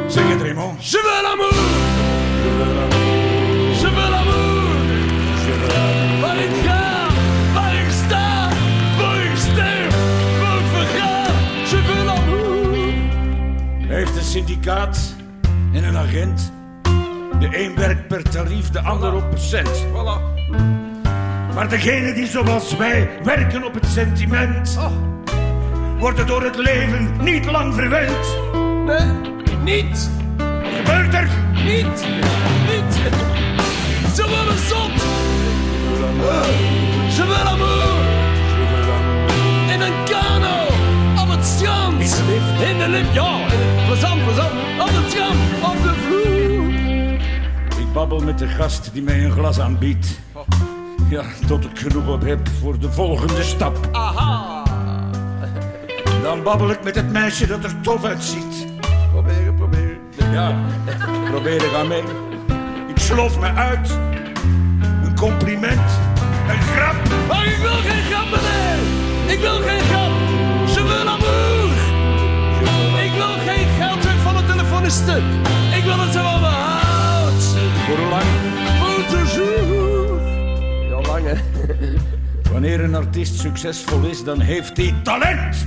Zeg 0.09 0.29
het, 0.29 0.41
Raymond. 0.41 0.91
Je 0.91 0.99
veux 0.99 1.23
l'amour. 1.23 1.55
Je 3.81 3.87
veux 3.95 4.11
l'amour. 4.11 4.75
Waar 6.21 6.37
ik 6.37 6.51
ga, 6.67 7.07
waar 7.55 7.75
ik 7.75 7.91
sta, 7.91 8.49
waar 8.99 9.25
ik 9.25 9.37
sterf, 9.37 9.97
waar 10.41 10.59
ik 10.59 10.67
verga. 10.73 11.27
Je 11.71 11.83
veux 11.87 12.05
l'amour. 12.05 12.93
Hij 13.87 13.97
heeft 13.97 14.17
een 14.17 14.23
syndicaat 14.23 15.15
en 15.73 15.85
een 15.85 15.97
agent. 15.97 16.53
De 17.41 17.65
een 17.65 17.75
werkt 17.77 18.09
per 18.09 18.23
tarief, 18.31 18.71
de 18.71 18.81
ander 18.81 19.15
op 19.15 19.25
cent. 19.35 19.87
Voilà. 19.93 20.84
Maar 21.55 21.69
degene 21.69 22.13
die 22.13 22.27
zoals 22.27 22.77
wij 22.77 23.09
werken 23.23 23.65
op 23.65 23.75
het 23.75 23.87
sentiment, 23.87 24.79
worden 25.99 26.27
door 26.27 26.43
het 26.43 26.57
leven 26.57 27.11
niet 27.21 27.45
lang 27.45 27.75
verwend. 27.75 28.37
Nee, 28.85 29.33
niet. 29.63 30.11
Gebeurt 30.77 31.15
er? 31.15 31.29
Niet. 31.65 32.07
Niet. 32.69 32.95
Ze 34.15 34.23
willen 34.23 34.59
zot. 34.59 35.03
Je 37.17 37.23
veux 37.23 37.43
l'amour. 37.45 37.95
In 39.73 39.81
een 39.81 40.05
kano. 40.05 40.67
Op 41.23 41.29
het 41.29 41.45
strand. 41.45 42.23
In 42.71 42.79
de 42.79 42.89
lift. 42.89 43.15
Ja, 43.15 43.39
plezant, 43.87 44.25
plezant. 44.25 44.53
Op 44.81 44.89
het 44.93 45.11
strand. 45.11 45.39
Op 45.63 45.83
de 45.83 45.95
vloer. 45.95 46.73
Ik 47.81 47.93
babbel 47.93 48.21
met 48.21 48.39
de 48.39 48.49
gast 48.49 48.91
die 48.93 49.03
mij 49.03 49.25
een 49.25 49.33
glas 49.33 49.61
aanbiedt. 49.61 50.23
Ja, 51.15 51.23
tot 51.47 51.65
ik 51.65 51.79
genoeg 51.79 52.09
op 52.09 52.23
heb 52.23 52.49
voor 52.61 52.79
de 52.79 52.93
volgende 52.93 53.43
stap. 53.43 53.89
Aha. 53.93 54.63
Dan 56.23 56.43
babbel 56.43 56.71
ik 56.71 56.85
met 56.85 56.95
het 56.95 57.13
meisje 57.13 57.47
dat 57.47 57.65
er 57.65 57.81
tof 57.81 58.05
uitziet. 58.05 58.67
Proberen, 59.11 59.55
proberen. 59.55 59.99
Ja, 60.33 60.55
probeer 61.31 61.65
er 61.65 61.77
aan 61.77 61.89
mee. 61.89 62.03
Ik 62.89 62.99
slof 62.99 63.41
me 63.41 63.53
uit. 63.53 63.91
Een 65.05 65.17
compliment. 65.17 65.91
Een 66.49 66.61
grap. 66.61 66.97
Maar 67.29 67.47
ik 67.47 67.57
wil 67.57 67.79
geen 67.87 68.03
grap, 68.11 68.25
meneer. 68.25 68.79
Ik 69.35 69.41
wil 69.41 69.59
geen 69.69 69.81
grap. 69.81 70.13
Je 70.67 70.81
veux 70.87 71.05
l'amour. 71.05 71.71
Ik 73.05 73.13
wil 73.13 73.35
geen 73.47 73.67
geld 73.79 74.01
terug 74.01 74.21
van 74.23 74.37
de 74.37 74.45
telefoniste. 74.47 75.17
Ik 75.77 75.85
wil 75.85 75.95
ze 76.13 76.19
van 76.19 76.41
me 76.41 76.47
houdt. 76.47 77.45
Voor 77.87 77.99
lang? 77.99 78.25
Voor 78.79 79.19
toujours. 79.19 79.74
Wanneer 82.53 82.81
een 82.81 82.95
artiest 82.95 83.41
succesvol 83.41 84.03
is, 84.03 84.25
dan 84.25 84.41
heeft 84.41 84.77
hij 84.77 84.95
talent. 85.03 85.67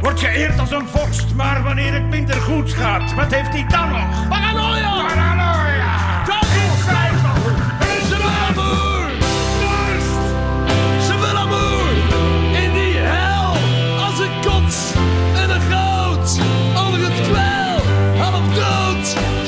Wordt 0.00 0.20
geëerd 0.20 0.58
als 0.58 0.70
een 0.70 0.88
vorst, 0.88 1.34
maar 1.34 1.62
wanneer 1.62 1.92
het 1.92 2.08
minder 2.08 2.40
goed 2.40 2.72
gaat, 2.72 3.14
wat 3.14 3.34
heeft 3.34 3.48
hij 3.48 3.66
dan 3.68 3.88
nog? 3.88 4.28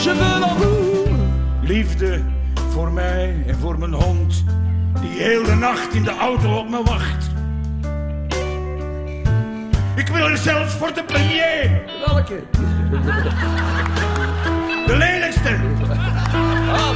Je 0.03 0.11
veux 0.11 0.41
l'amour. 0.41 1.09
Liefde 1.63 2.21
voor 2.71 2.93
mij 2.93 3.45
en 3.47 3.59
voor 3.59 3.79
mijn 3.79 3.93
hond, 3.93 4.45
die 5.01 5.11
heel 5.23 5.45
de 5.45 5.55
nacht 5.55 5.95
in 5.95 6.03
de 6.03 6.17
auto 6.19 6.57
op 6.59 6.69
me 6.69 6.83
wacht. 6.85 7.31
Ik 9.97 10.09
wil 10.09 10.29
er 10.29 10.37
zelfs 10.37 10.75
voor 10.75 10.95
de 10.95 11.05
premier, 11.05 11.83
Welke? 12.07 12.43
de 14.87 14.97
lelijkste, 14.97 15.57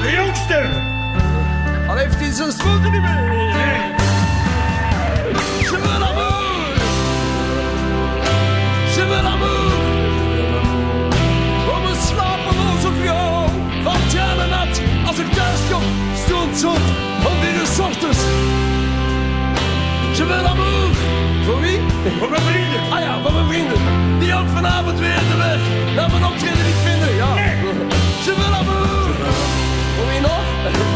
de 0.03 0.13
jongste. 0.17 0.69
Al 1.89 1.97
heeft 1.97 2.15
hij 2.21 2.31
zijn 2.33 2.53
schoenen 2.53 2.93
niet 2.93 3.01
meer. 3.01 3.21
Nee, 3.21 3.95
Je 5.61 5.67
veux 5.67 5.99
l'amour. 5.99 6.75
Je 8.95 9.07
veux 9.09 9.23
l'amour. 9.23 9.86
Als 15.17 15.25
ik 15.25 15.33
thuis 15.33 15.61
kom, 15.71 15.83
stond 16.27 16.57
zot. 16.59 16.85
Om 17.29 17.37
weer 17.43 17.57
een 17.63 17.85
ochtends. 17.87 18.21
Je 20.17 20.25
veux 20.31 20.43
l'amour. 20.47 20.91
Voor 21.47 21.61
wie? 21.61 21.79
voor 22.19 22.31
mijn 22.31 22.43
vrienden. 22.51 22.81
Ah 22.95 23.01
ja, 23.07 23.13
van 23.23 23.33
mijn 23.35 23.47
vrienden. 23.53 23.79
Die 24.19 24.35
ook 24.35 24.49
vanavond 24.55 24.99
weer 24.99 25.21
de 25.33 25.37
weg 25.47 25.61
naar 25.97 26.11
mijn 26.11 26.25
optreden 26.25 26.65
niet 26.71 26.81
vinden. 26.89 27.13
Ja. 27.23 27.31
Je 28.27 28.33
veux 28.39 28.51
l'amour. 28.55 29.09
Voor 29.97 30.07
wie 30.11 30.21
nog? 30.21 30.43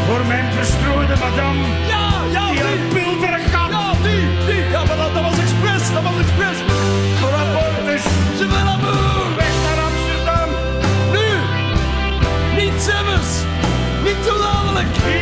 Voor 0.08 0.22
mijn 0.26 0.46
verstrooide 0.56 1.16
madame, 1.24 1.62
Ja, 1.94 2.04
ja, 2.36 2.44
die 2.50 2.62
die. 2.62 2.72
een 2.72 2.88
pulverig 2.94 3.44
gat. 3.54 3.70
Ja, 3.76 3.84
die, 4.06 4.22
die. 4.48 4.62
Ja, 4.74 4.80
maar 4.88 4.96
dat, 5.02 5.14
dat 5.16 5.22
was 5.28 5.38
expres. 5.46 5.82
Dat 5.96 6.02
was 6.08 6.16
expres. 6.24 6.56
Voor 7.20 7.32
abortus, 7.42 8.04
Je 8.38 8.46
veux 8.52 8.64
l'amour. 8.68 9.29
Te 14.82 15.19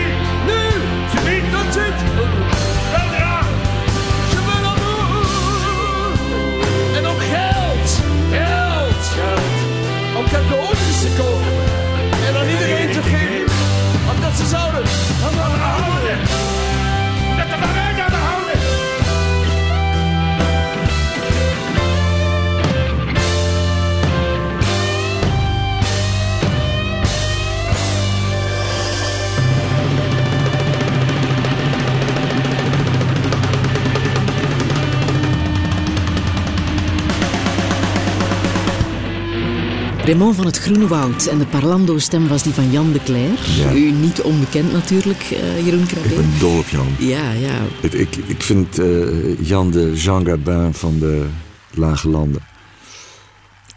Raymond 40.08 40.36
van 40.36 40.46
het 40.46 40.58
Groene 40.58 40.86
Woud 40.86 41.26
en 41.26 41.38
de 41.38 41.46
parlando-stem 41.46 42.28
was 42.28 42.42
die 42.42 42.52
van 42.52 42.70
Jan 42.70 42.92
de 42.92 43.02
Cler. 43.02 43.30
Ja. 43.56 43.72
U 43.72 43.90
niet 43.90 44.22
onbekend 44.22 44.72
natuurlijk, 44.72 45.20
eh, 45.20 45.64
Jeroen 45.64 45.86
Krabbe. 45.86 46.08
Ik 46.08 46.16
ben 46.16 46.38
dol 46.38 46.58
op 46.58 46.68
Jan. 46.68 46.86
Ja, 46.98 47.32
ja. 47.32 47.58
Ik, 47.80 47.92
ik, 47.92 48.16
ik 48.16 48.42
vind 48.42 48.78
eh, 48.78 49.40
Jan 49.40 49.70
de 49.70 49.92
Jean 49.94 50.26
Gabin 50.26 50.74
van 50.74 50.98
de 50.98 51.26
Lage 51.74 52.08
Landen. 52.08 52.40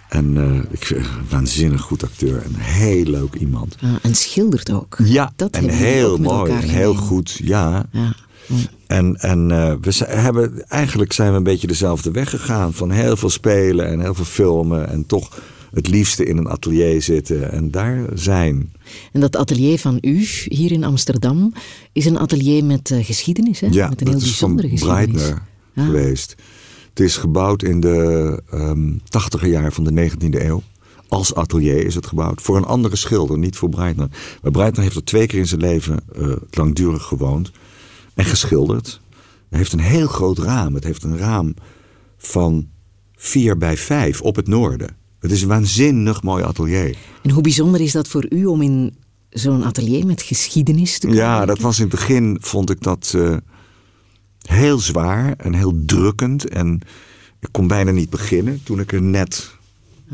En 0.09 0.37
eh, 0.37 0.71
ik 0.71 0.85
vind 0.85 0.99
een 0.99 1.29
waanzinnig 1.29 1.81
goed 1.81 2.03
acteur. 2.03 2.41
En 2.41 2.55
heel 2.55 3.03
leuk 3.03 3.33
iemand. 3.33 3.75
Ah, 3.81 3.89
en 4.01 4.15
schildert 4.15 4.71
ook. 4.71 4.97
Ja, 5.03 5.33
dat 5.35 5.55
en 5.55 5.69
heel 5.69 6.17
mooi. 6.17 6.51
En 6.51 6.69
heel 6.69 6.93
goed, 6.93 7.39
ja. 7.43 7.85
Ja. 7.91 8.13
En, 8.87 9.15
en 9.15 9.47
we 9.81 10.05
hebben, 10.07 10.69
eigenlijk 10.69 11.13
zijn 11.13 11.31
we 11.31 11.37
een 11.37 11.43
beetje 11.43 11.67
dezelfde 11.67 12.11
weg 12.11 12.29
gegaan. 12.29 12.73
Van 12.73 12.91
heel 12.91 13.17
veel 13.17 13.29
spelen 13.29 13.87
en 13.87 13.99
heel 13.99 14.15
veel 14.15 14.25
filmen. 14.25 14.89
En 14.89 15.05
toch 15.05 15.29
het 15.71 15.87
liefste 15.87 16.25
in 16.25 16.37
een 16.37 16.47
atelier 16.49 17.01
zitten 17.01 17.51
en 17.51 17.71
daar 17.71 18.05
zijn. 18.13 18.73
En 19.11 19.19
dat 19.21 19.35
atelier 19.35 19.79
van 19.79 19.97
u 20.01 20.27
hier 20.45 20.71
in 20.71 20.83
Amsterdam 20.83 21.53
is 21.91 22.05
een 22.05 22.19
atelier 22.19 22.63
met 22.63 22.91
eh, 22.91 23.05
geschiedenis, 23.05 23.59
hè? 23.59 23.67
Ja, 23.71 23.89
met 23.89 24.01
een 24.01 24.07
heel 24.07 24.19
dat 24.19 24.25
is 24.25 24.37
van 24.37 24.55
bijzondere 24.55 24.69
geschiedenis. 24.69 25.21
Breitner 25.21 25.49
Ah. 25.75 25.85
geweest. 25.85 26.35
Het 26.89 26.99
is 26.99 27.17
gebouwd 27.17 27.63
in 27.63 27.79
de 27.79 28.41
ehm 28.51 28.97
tachtiger 29.09 29.47
jaar 29.47 29.73
van 29.73 29.83
de 29.83 29.91
19e 29.91 30.45
eeuw. 30.45 30.63
als 31.07 31.35
atelier 31.35 31.85
is 31.85 31.95
het 31.95 32.05
gebouwd. 32.05 32.41
Voor 32.41 32.57
een 32.57 32.63
andere 32.65 32.95
schilder, 32.95 33.37
niet 33.37 33.55
voor 33.55 33.69
Breitner. 33.69 34.07
Maar 34.41 34.51
Breitner 34.51 34.83
heeft 34.83 34.95
er 34.95 35.03
twee 35.03 35.27
keer 35.27 35.39
in 35.39 35.47
zijn 35.47 35.61
leven 35.61 35.99
uh, 36.17 36.35
langdurig 36.49 37.03
gewoond. 37.03 37.51
En 38.13 38.25
geschilderd. 38.25 39.01
Hij 39.49 39.57
heeft 39.57 39.73
een 39.73 39.79
heel 39.79 40.07
groot 40.07 40.37
raam. 40.37 40.73
Het 40.75 40.83
heeft 40.83 41.03
een 41.03 41.17
raam 41.17 41.53
van 42.17 42.67
4 43.15 43.57
bij 43.57 43.77
5 43.77 44.21
op 44.21 44.35
het 44.35 44.47
noorden. 44.47 44.95
Het 45.21 45.31
is 45.31 45.41
een 45.41 45.47
waanzinnig 45.47 46.23
mooi 46.23 46.43
atelier. 46.43 46.97
En 47.21 47.29
hoe 47.29 47.41
bijzonder 47.41 47.81
is 47.81 47.91
dat 47.91 48.07
voor 48.07 48.25
u 48.29 48.45
om 48.45 48.61
in 48.61 48.95
zo'n 49.29 49.63
atelier 49.63 50.05
met 50.05 50.21
geschiedenis 50.21 50.99
te 50.99 51.07
komen? 51.07 51.21
Ja, 51.21 51.45
dat 51.45 51.59
was 51.59 51.79
in 51.79 51.83
het 51.83 51.91
begin, 51.91 52.37
vond 52.41 52.69
ik 52.69 52.81
dat 52.81 53.13
uh, 53.15 53.37
heel 54.41 54.79
zwaar 54.79 55.33
en 55.37 55.53
heel 55.53 55.73
drukkend. 55.85 56.49
En 56.49 56.81
ik 57.39 57.49
kon 57.51 57.67
bijna 57.67 57.91
niet 57.91 58.09
beginnen 58.09 58.61
toen 58.63 58.79
ik 58.79 58.91
er 58.91 59.01
net 59.01 59.55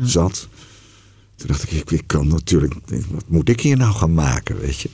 zat. 0.00 0.48
Toen 1.36 1.46
dacht 1.46 1.62
ik, 1.62 1.70
ik, 1.70 1.90
ik 1.90 2.06
kan 2.06 2.28
natuurlijk, 2.28 2.74
wat 3.10 3.28
moet 3.28 3.48
ik 3.48 3.60
hier 3.60 3.76
nou 3.76 3.94
gaan 3.94 4.14
maken, 4.14 4.60
weet 4.60 4.80
je? 4.80 4.90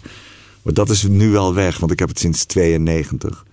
Maar 0.63 0.75
dat 0.75 0.91
is 0.91 1.03
nu 1.03 1.31
wel 1.31 1.55
weg, 1.55 1.79
want 1.79 1.93
ik 1.93 1.99
heb 1.99 2.09
het 2.09 2.19
sinds 2.19 2.45
92. 2.45 3.45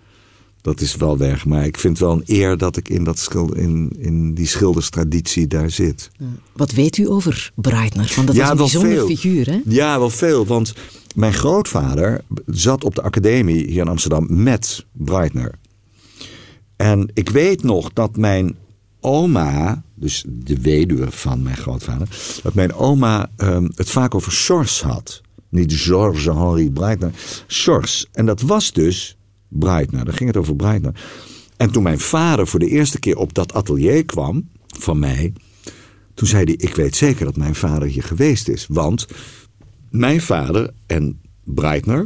Dat 0.61 0.81
is 0.81 0.95
wel 0.95 1.17
weg, 1.17 1.45
maar 1.45 1.65
ik 1.65 1.77
vind 1.77 1.99
wel 1.99 2.11
een 2.11 2.23
eer 2.25 2.57
dat 2.57 2.77
ik 2.77 2.89
in, 2.89 3.03
dat 3.03 3.19
schilder, 3.19 3.57
in, 3.57 3.95
in 3.97 4.33
die 4.33 4.47
schilderstraditie 4.47 5.47
daar 5.47 5.69
zit. 5.69 6.11
Wat 6.53 6.71
weet 6.71 6.97
u 6.97 7.09
over 7.09 7.51
Breitner? 7.55 8.13
Want 8.15 8.27
dat 8.27 8.35
is 8.35 8.49
een 8.49 8.57
bijzonder 8.57 8.91
veel. 8.91 9.07
figuur, 9.07 9.49
hè? 9.49 9.61
Ja, 9.65 9.99
wel 9.99 10.09
veel, 10.09 10.45
want 10.45 10.73
mijn 11.15 11.33
grootvader 11.33 12.23
zat 12.45 12.83
op 12.83 12.95
de 12.95 13.01
academie 13.01 13.65
hier 13.65 13.81
in 13.81 13.87
Amsterdam 13.87 14.43
met 14.43 14.85
Breitner. 14.91 15.59
En 16.75 17.09
ik 17.13 17.29
weet 17.29 17.63
nog 17.63 17.93
dat 17.93 18.17
mijn 18.17 18.55
oma, 18.99 19.83
dus 19.95 20.23
de 20.27 20.61
weduwe 20.61 21.11
van 21.11 21.41
mijn 21.43 21.57
grootvader, 21.57 22.07
dat 22.43 22.53
mijn 22.53 22.73
oma 22.73 23.29
um, 23.37 23.71
het 23.75 23.89
vaak 23.89 24.15
over 24.15 24.31
Sors 24.31 24.81
had. 24.81 25.21
Niet 25.49 25.73
Georges 25.73 26.25
Henri 26.25 26.71
Breitner, 26.71 27.11
Sors. 27.47 28.07
En 28.11 28.25
dat 28.25 28.41
was 28.41 28.71
dus 28.71 29.17
Breitner. 29.51 30.05
Daar 30.05 30.13
ging 30.13 30.29
het 30.29 30.37
over 30.37 30.55
Breitner. 30.55 31.01
En 31.57 31.71
toen 31.71 31.83
mijn 31.83 31.99
vader 31.99 32.47
voor 32.47 32.59
de 32.59 32.67
eerste 32.69 32.99
keer 32.99 33.17
op 33.17 33.33
dat 33.33 33.53
atelier 33.53 34.05
kwam 34.05 34.49
van 34.67 34.99
mij, 34.99 35.33
toen 36.13 36.27
zei 36.27 36.43
hij: 36.43 36.53
Ik 36.53 36.75
weet 36.75 36.95
zeker 36.95 37.25
dat 37.25 37.35
mijn 37.37 37.55
vader 37.55 37.87
hier 37.87 38.03
geweest 38.03 38.47
is. 38.47 38.65
Want 38.69 39.07
mijn 39.89 40.21
vader 40.21 40.71
en 40.87 41.19
Breitner, 41.43 42.05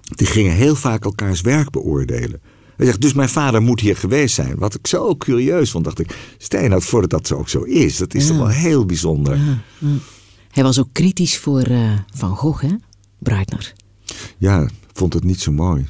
die 0.00 0.26
gingen 0.26 0.52
heel 0.54 0.74
vaak 0.74 1.04
elkaars 1.04 1.40
werk 1.40 1.70
beoordelen. 1.70 2.40
Hij 2.76 2.86
zegt, 2.86 3.00
dus 3.00 3.12
mijn 3.12 3.28
vader 3.28 3.62
moet 3.62 3.80
hier 3.80 3.96
geweest 3.96 4.34
zijn. 4.34 4.58
Wat 4.58 4.74
ik 4.74 4.86
zo 4.86 5.16
curieus 5.16 5.70
vond, 5.70 5.84
dacht 5.84 5.98
ik, 5.98 6.34
stel 6.38 6.68
nou 6.68 6.82
voor 6.82 7.00
dat 7.00 7.10
dat 7.10 7.32
ook 7.32 7.48
zo 7.48 7.62
is. 7.62 7.96
Dat 7.96 8.14
is 8.14 8.22
Ja. 8.22 8.28
toch 8.28 8.36
wel 8.38 8.48
heel 8.48 8.86
bijzonder. 8.86 9.36
Ja, 9.36 9.58
ja. 9.78 9.88
Hij 10.50 10.62
was 10.62 10.78
ook 10.78 10.88
kritisch 10.92 11.38
voor 11.38 11.60
eh, 11.62 11.92
Van 12.14 12.36
Gogh, 12.36 12.62
hè? 12.62 12.74
Breitner. 13.18 13.72
Ja, 14.38 14.68
vond 14.92 15.12
het 15.14 15.24
niet 15.24 15.40
zo 15.40 15.52
mooi. 15.52 15.86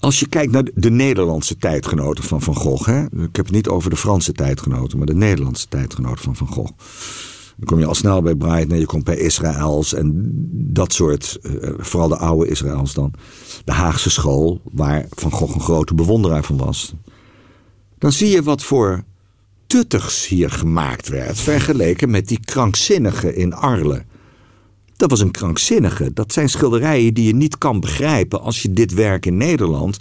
Als 0.00 0.20
je 0.20 0.26
kijkt 0.28 0.52
naar 0.52 0.64
de- 0.64 0.72
de 0.74 0.90
Nederlandse 0.90 1.56
tijdgenoten 1.56 2.24
van 2.24 2.42
Van 2.42 2.54
Gogh. 2.54 2.86
Hè? 2.86 3.02
Ik 3.04 3.36
heb 3.36 3.44
het 3.46 3.50
niet 3.50 3.68
over 3.68 3.90
de 3.90 3.96
Franse 3.96 4.32
tijdgenoten, 4.32 4.98
maar 4.98 5.06
de 5.06 5.14
Nederlandse 5.14 5.68
tijdgenoten 5.68 6.24
van 6.24 6.36
Van 6.36 6.46
Gogh. 6.46 6.72
Dan 7.56 7.66
kom 7.68 7.78
je 7.78 7.86
al 7.86 7.94
snel 7.94 8.22
bij 8.22 8.34
Breitner, 8.34 8.78
je 8.78 8.86
komt 8.86 9.04
bij 9.04 9.16
Israëls 9.16 9.94
en 9.94 10.30
dat 10.52 10.92
soort, 10.92 11.38
eh, 11.42 11.52
vooral 11.78 12.08
de 12.08 12.16
oude 12.16 12.50
Israëls 12.50 12.94
dan. 12.94 13.12
De 13.64 13.72
Haagse 13.72 14.10
school, 14.10 14.60
waar 14.72 15.06
Van 15.10 15.30
Gogh 15.32 15.54
een 15.54 15.60
grote 15.60 15.94
bewonderaar 15.94 16.44
van 16.44 16.56
was. 16.56 16.94
Dan 17.98 18.12
zie 18.12 18.28
je 18.28 18.42
wat 18.42 18.62
voor 18.62 19.04
tuttigs 19.66 20.26
hier 20.28 20.50
gemaakt 20.50 21.08
werd, 21.08 21.38
vergeleken 21.38 22.10
met 22.10 22.28
die 22.28 22.40
krankzinnige 22.44 23.34
in 23.34 23.54
Arles. 23.54 24.00
Dat 25.00 25.10
was 25.10 25.20
een 25.20 25.30
krankzinnige. 25.30 26.12
Dat 26.12 26.32
zijn 26.32 26.48
schilderijen 26.48 27.14
die 27.14 27.26
je 27.26 27.34
niet 27.34 27.58
kan 27.58 27.80
begrijpen 27.80 28.40
als 28.40 28.62
je 28.62 28.72
dit 28.72 28.94
werk 28.94 29.26
in 29.26 29.36
Nederland. 29.36 29.96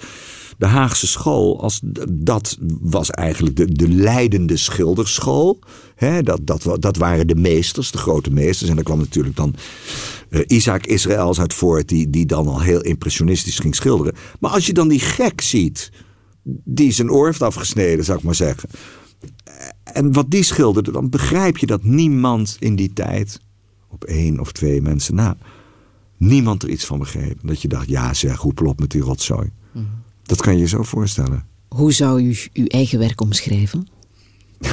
De 0.58 0.66
Haagse 0.66 1.08
school, 1.08 1.62
als, 1.62 1.80
dat 2.10 2.58
was 2.82 3.10
eigenlijk 3.10 3.56
de, 3.56 3.72
de 3.72 3.90
leidende 3.90 4.58
schilderschool. 4.58 5.60
Dat, 6.24 6.40
dat, 6.44 6.78
dat 6.80 6.98
waren 6.98 7.28
de 7.28 7.36
meesters, 7.36 7.92
de 7.92 7.98
grote 7.98 8.32
meesters. 8.32 8.70
En 8.70 8.76
daar 8.76 8.84
kwam 8.84 9.00
natuurlijk 9.00 9.36
dan 9.36 9.56
eh, 10.30 10.42
Isaac 10.48 10.86
Israëls 10.86 11.40
uit 11.40 11.54
voort, 11.54 11.88
die, 11.88 12.10
die 12.10 12.26
dan 12.26 12.48
al 12.48 12.62
heel 12.62 12.82
impressionistisch 12.82 13.60
ging 13.60 13.76
schilderen. 13.76 14.14
Maar 14.40 14.52
als 14.52 14.66
je 14.66 14.74
dan 14.74 14.88
die 14.88 15.00
gek 15.00 15.42
ziet, 15.42 15.92
die 16.64 16.92
zijn 16.92 17.12
oor 17.12 17.26
heeft 17.26 17.42
afgesneden, 17.42 18.06
zou 18.06 18.18
ik 18.18 18.24
maar 18.24 18.36
zeggen. 18.36 18.70
En 19.84 20.14
wat 20.14 20.32
die 20.32 20.44
schilderde, 20.44 20.92
dan 20.92 21.10
begrijp 21.10 21.58
je 21.58 21.66
dat 21.66 21.84
niemand 21.84 22.58
in 22.60 22.76
die 22.76 22.94
tijd, 22.94 23.40
op 23.90 24.04
één 24.04 24.40
of 24.40 24.52
twee 24.52 24.82
mensen 24.82 25.16
na, 25.16 25.38
niemand 26.18 26.64
er 26.64 26.70
iets 26.70 26.86
van 26.86 27.00
begreep. 27.00 27.38
Dat 27.44 27.62
je 27.62 27.68
dacht, 27.68 27.88
ja 27.88 28.14
zeg, 28.14 28.38
hoepel 28.38 28.66
op 28.66 28.80
met 28.80 28.92
die 28.92 29.02
rotzooi. 29.02 29.50
Dat 30.24 30.42
kan 30.42 30.54
je 30.54 30.60
je 30.60 30.68
zo 30.68 30.84
voorstellen. 30.84 31.46
Hoe 31.68 31.92
zou 31.94 32.22
u 32.22 32.38
uw 32.54 32.66
eigen 32.66 33.00
werk 33.00 33.22
omschrijven? 33.22 33.88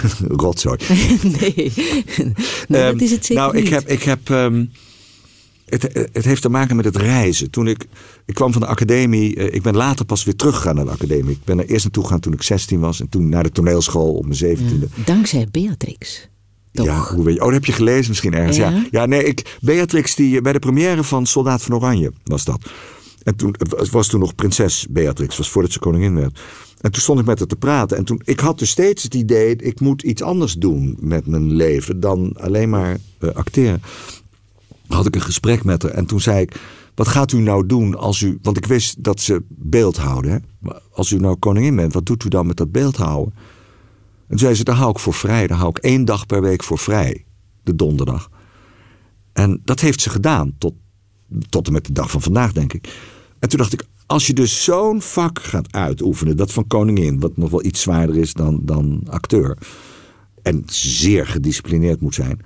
rotzooi. 0.45 0.79
nee, 1.41 1.55
nee 2.69 2.83
Ehm, 2.83 2.93
dat 2.93 3.01
is 3.01 3.11
het 3.11 3.27
zeker 3.27 3.43
nou, 3.43 3.57
ik 3.57 3.63
niet. 3.63 3.73
heb, 3.73 3.89
ik 3.89 4.03
heb 4.03 4.31
ehm, 4.31 4.65
het, 5.67 5.83
het 6.13 6.25
heeft 6.25 6.43
te 6.43 6.49
maken 6.49 6.77
met 6.77 6.85
het 6.85 6.97
reizen. 6.97 7.51
Toen 7.51 7.67
ik, 7.67 7.87
ik 8.27 8.35
kwam 8.35 8.53
van 8.53 8.61
de 8.61 8.67
academie, 8.67 9.37
eh, 9.37 9.55
ik 9.55 9.63
ben 9.63 9.77
later 9.77 10.05
pas 10.05 10.25
weer 10.25 10.37
teruggegaan 10.37 10.75
naar 10.75 10.85
de 10.85 10.91
academie. 10.91 11.33
Ik 11.35 11.45
ben 11.45 11.59
er 11.59 11.67
eerst 11.67 11.85
naartoe 11.85 12.03
gegaan 12.03 12.21
toen 12.21 12.33
ik 12.33 12.43
16 12.43 12.81
was 12.81 13.01
en 13.01 13.09
toen 13.09 13.29
naar 13.29 13.43
de 13.43 13.51
toneelschool 13.51 14.15
op 14.15 14.27
mijn 14.27 14.59
17e. 14.59 15.05
Dankzij 15.05 15.49
Beatrix. 15.51 16.29
Toch? 16.77 16.87
Ja, 16.87 17.15
hoe 17.15 17.25
weet 17.25 17.35
je? 17.35 17.41
Oh, 17.41 17.47
dat 17.47 17.55
heb 17.55 17.65
je 17.65 17.73
gelezen 17.73 18.09
misschien 18.09 18.35
ergens. 18.35 18.57
Ja, 18.57 18.71
Ja. 18.71 18.87
ja. 18.91 19.07
nee, 19.07 19.25
ik, 19.25 19.59
Beatrix, 19.61 20.15
die, 20.15 20.37
eh, 20.37 20.43
bij 20.43 20.53
de 20.53 20.59
première 20.59 21.05
van 21.05 21.27
Soldaat 21.27 21.63
van 21.63 21.75
Oranje 21.75 22.13
was 22.25 22.45
dat. 22.45 22.71
En 23.23 23.37
toen 23.37 23.55
het 23.59 23.91
was 23.91 24.09
toen 24.09 24.21
nog 24.21 24.35
prinses 24.35 24.87
Beatrix, 24.91 25.37
was 25.37 25.51
voordat 25.51 25.73
ze 25.73 25.79
koningin 25.79 26.15
werd. 26.15 26.41
En 26.81 26.93
toen 26.93 27.03
stond 27.03 27.21
ik 27.21 27.27
met 27.27 27.39
haar 27.39 27.49
te 27.49 27.57
praten. 27.57 27.97
En 27.97 28.05
toen, 28.05 28.21
ik 28.25 28.41
had 28.41 28.59
dus 28.59 28.71
steeds 28.71 29.03
het 29.03 29.15
idee, 29.15 29.57
ik 29.57 29.81
moet 29.81 30.03
iets 30.03 30.23
anders 30.23 30.55
doen 30.55 30.97
met 31.01 31.27
mijn 31.27 31.53
leven 31.53 32.01
dan 32.01 32.33
alleen 32.37 32.71
maar 32.71 32.97
eh, 33.19 33.31
acteren. 33.31 33.83
Had 34.87 35.07
ik 35.07 35.15
een 35.15 35.21
gesprek 35.21 35.65
met 35.65 35.83
haar 35.83 35.93
en 35.93 36.07
toen 36.07 36.21
zei 36.21 36.41
ik, 36.41 36.61
wat 36.95 37.09
gaat 37.09 37.33
u 37.33 37.39
nou 37.39 37.67
doen 37.67 37.99
als 37.99 38.21
u, 38.21 38.39
want 38.43 38.57
ik 38.57 38.67
wist 38.67 39.05
dat 39.05 39.21
ze 39.21 39.43
beeld 39.49 39.97
houden. 39.97 40.31
Hè? 40.31 40.71
Als 40.93 41.11
u 41.11 41.19
nou 41.19 41.37
koningin 41.37 41.77
bent, 41.77 41.93
wat 41.93 42.07
doet 42.07 42.25
u 42.25 42.29
dan 42.29 42.47
met 42.47 42.57
dat 42.57 42.73
beeld 42.73 42.97
houden? 42.97 43.35
En 44.29 44.33
toen 44.37 44.39
zei 44.39 44.55
ze, 44.55 44.65
daar 44.65 44.77
hou 44.77 44.91
ik 44.91 44.99
voor 44.99 45.15
vrij. 45.15 45.47
Daar 45.47 45.59
hou 45.59 45.71
ik 45.71 45.79
één 45.79 46.05
dag 46.05 46.27
per 46.27 46.43
week 46.43 46.63
voor 46.63 46.79
vrij. 46.79 47.25
De 47.63 47.75
donderdag. 47.75 48.31
En 49.33 49.61
dat 49.65 49.81
heeft 49.81 50.01
ze 50.01 50.11
gedaan. 50.11 50.53
Tot, 50.59 50.75
tot 51.49 51.67
en 51.67 51.73
met 51.73 51.85
de 51.87 51.93
dag 51.93 52.11
van 52.11 52.23
vandaag, 52.23 52.53
denk 52.53 52.73
ik. 52.73 52.99
En 53.39 53.49
toen 53.49 53.59
dacht 53.59 53.73
ik, 53.73 53.85
als 54.07 54.27
je 54.27 54.33
dus 54.33 54.65
zo'n 54.65 55.03
vak 55.03 55.43
gaat 55.43 55.73
uitoefenen. 55.73 56.37
Dat 56.37 56.53
van 56.53 56.67
koningin. 56.67 57.21
Wat 57.21 57.37
nog 57.37 57.51
wel 57.51 57.65
iets 57.65 57.81
zwaarder 57.81 58.17
is 58.17 58.33
dan, 58.33 58.61
dan 58.63 59.03
acteur. 59.09 59.59
En 60.43 60.63
zeer 60.67 61.27
gedisciplineerd 61.27 62.01
moet 62.01 62.15
zijn. 62.15 62.41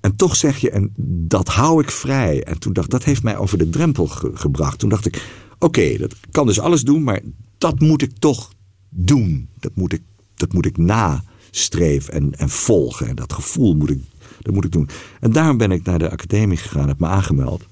En 0.00 0.16
toch 0.16 0.36
zeg 0.36 0.58
je, 0.58 0.70
en 0.70 0.92
dat 1.28 1.48
hou 1.48 1.82
ik 1.82 1.90
vrij. 1.90 2.44
En 2.44 2.58
toen 2.58 2.72
dacht 2.72 2.90
dat 2.90 3.04
heeft 3.04 3.22
mij 3.22 3.36
over 3.36 3.58
de 3.58 3.70
drempel 3.70 4.06
ge- 4.06 4.30
gebracht. 4.34 4.78
Toen 4.78 4.88
dacht 4.88 5.06
ik, 5.06 5.28
oké, 5.58 5.96
dat 5.98 6.14
kan 6.30 6.46
dus 6.46 6.60
alles 6.60 6.82
doen, 6.82 7.02
maar 7.02 7.20
dat 7.58 7.80
moet 7.80 8.02
ik 8.02 8.18
toch 8.18 8.52
doen. 8.88 9.48
Dat 9.58 9.72
moet 9.74 9.92
ik, 9.92 10.02
dat 10.36 10.52
moet 10.52 10.66
ik 10.66 10.76
nastreven 10.76 12.12
en, 12.12 12.38
en 12.38 12.48
volgen. 12.48 13.06
En 13.08 13.14
dat 13.16 13.32
gevoel 13.32 13.74
moet 13.74 13.90
ik, 13.90 14.00
dat 14.40 14.54
moet 14.54 14.64
ik 14.64 14.72
doen. 14.72 14.88
En 15.20 15.32
daarom 15.32 15.56
ben 15.56 15.70
ik 15.72 15.84
naar 15.84 15.98
de 15.98 16.10
academie 16.10 16.56
gegaan, 16.56 16.88
heb 16.88 17.00
me 17.00 17.06
aangemeld. 17.06 17.64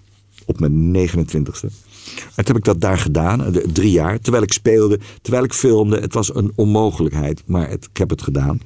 Op 0.47 0.61
mijn 0.61 1.09
29ste. 1.09 1.69
En 2.35 2.45
toen 2.45 2.55
heb 2.55 2.57
ik 2.57 2.65
dat 2.65 2.81
daar 2.81 2.99
gedaan, 2.99 3.53
de- 3.53 3.73
drie 3.73 3.91
jaar. 3.91 4.21
Terwijl 4.21 4.43
ik 4.45 4.53
speelde, 4.53 4.99
terwijl 5.23 5.45
ik 5.45 5.53
filmde. 5.53 6.01
Het 6.01 6.15
was 6.15 6.35
een 6.35 6.53
onmogelijkheid, 6.55 7.43
maar 7.47 7.71
ik 7.71 7.89
heb 7.93 8.11
het 8.11 8.23
gedaan. 8.23 8.61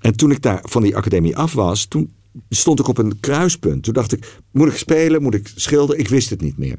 En 0.00 0.16
toen 0.16 0.30
ik 0.30 0.42
daar 0.42 0.60
van 0.62 0.82
die 0.82 0.96
academie 0.96 1.36
af 1.36 1.52
was, 1.52 1.84
toen 1.84 2.12
stond 2.48 2.80
ik 2.80 2.88
op 2.88 2.98
een 2.98 3.20
kruispunt. 3.20 3.82
Toen 3.82 3.94
dacht 3.94 4.12
ik, 4.12 4.40
moet 4.50 4.68
ik 4.68 4.76
spelen, 4.76 5.22
moet 5.22 5.34
ik 5.34 5.50
schilderen? 5.54 6.00
Ik 6.00 6.08
wist 6.08 6.30
het 6.30 6.40
niet 6.40 6.58
meer. 6.58 6.76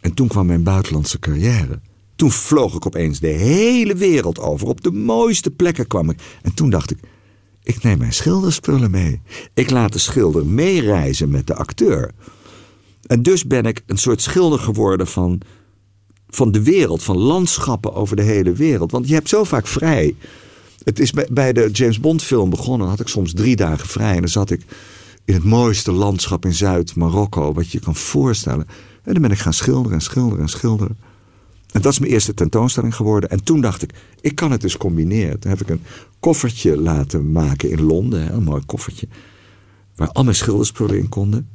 En 0.00 0.14
toen 0.14 0.28
kwam 0.28 0.46
mijn 0.46 0.62
buitenlandse 0.62 1.18
carrière. 1.18 1.80
Toen 2.18 2.30
vloog 2.30 2.74
ik 2.74 2.86
opeens 2.86 3.20
de 3.20 3.26
hele 3.26 3.94
wereld 3.94 4.38
over. 4.40 4.68
Op 4.68 4.82
de 4.82 4.90
mooiste 4.90 5.50
plekken 5.50 5.86
kwam 5.86 6.10
ik. 6.10 6.20
En 6.42 6.54
toen 6.54 6.70
dacht 6.70 6.90
ik, 6.90 6.98
ik 7.62 7.82
neem 7.82 7.98
mijn 7.98 8.12
schilderspullen 8.12 8.90
mee. 8.90 9.20
Ik 9.54 9.70
laat 9.70 9.92
de 9.92 9.98
schilder 9.98 10.46
meereizen 10.46 11.30
met 11.30 11.46
de 11.46 11.54
acteur. 11.54 12.10
En 13.06 13.22
dus 13.22 13.46
ben 13.46 13.64
ik 13.64 13.82
een 13.86 13.98
soort 13.98 14.22
schilder 14.22 14.58
geworden 14.58 15.06
van, 15.06 15.40
van 16.28 16.52
de 16.52 16.62
wereld, 16.62 17.02
van 17.02 17.16
landschappen 17.16 17.94
over 17.94 18.16
de 18.16 18.22
hele 18.22 18.52
wereld. 18.52 18.90
Want 18.90 19.08
je 19.08 19.14
hebt 19.14 19.28
zo 19.28 19.44
vaak 19.44 19.66
vrij. 19.66 20.16
Het 20.82 20.98
is 20.98 21.12
bij, 21.30 21.52
de 21.52 21.68
James 21.72 22.00
Bond 22.00 22.22
film 22.22 22.50
begonnen. 22.50 22.88
Had 22.88 23.00
ik 23.00 23.08
soms 23.08 23.32
drie 23.32 23.56
dagen 23.56 23.88
vrij. 23.88 24.14
En 24.14 24.20
dan 24.20 24.28
zat 24.28 24.50
ik 24.50 24.62
in 25.24 25.34
het 25.34 25.44
mooiste 25.44 25.92
landschap 25.92 26.44
in 26.44 26.54
Zuid-Marokko. 26.54 27.52
Wat 27.52 27.70
je 27.70 27.80
kan 27.80 27.96
voorstellen. 27.96 28.66
En 29.02 29.12
dan 29.12 29.22
ben 29.22 29.30
ik 29.30 29.38
gaan 29.38 29.52
schilderen 29.52 29.92
en 29.92 30.02
schilderen 30.02 30.42
en 30.42 30.48
schilderen. 30.48 31.07
En 31.72 31.82
dat 31.82 31.92
is 31.92 31.98
mijn 31.98 32.12
eerste 32.12 32.34
tentoonstelling 32.34 32.94
geworden. 32.94 33.30
En 33.30 33.44
toen 33.44 33.60
dacht 33.60 33.82
ik, 33.82 33.94
ik 34.20 34.34
kan 34.34 34.50
het 34.50 34.60
dus 34.60 34.76
combineren. 34.76 35.38
Toen 35.38 35.50
heb 35.50 35.60
ik 35.60 35.68
een 35.68 35.82
koffertje 36.20 36.80
laten 36.80 37.32
maken 37.32 37.70
in 37.70 37.82
Londen. 37.82 38.34
Een 38.34 38.42
mooi 38.42 38.62
koffertje. 38.66 39.08
Waar 39.94 40.08
al 40.08 40.24
mijn 40.24 40.36
schilderspullen 40.36 40.98
in 40.98 41.08
konden. 41.08 41.48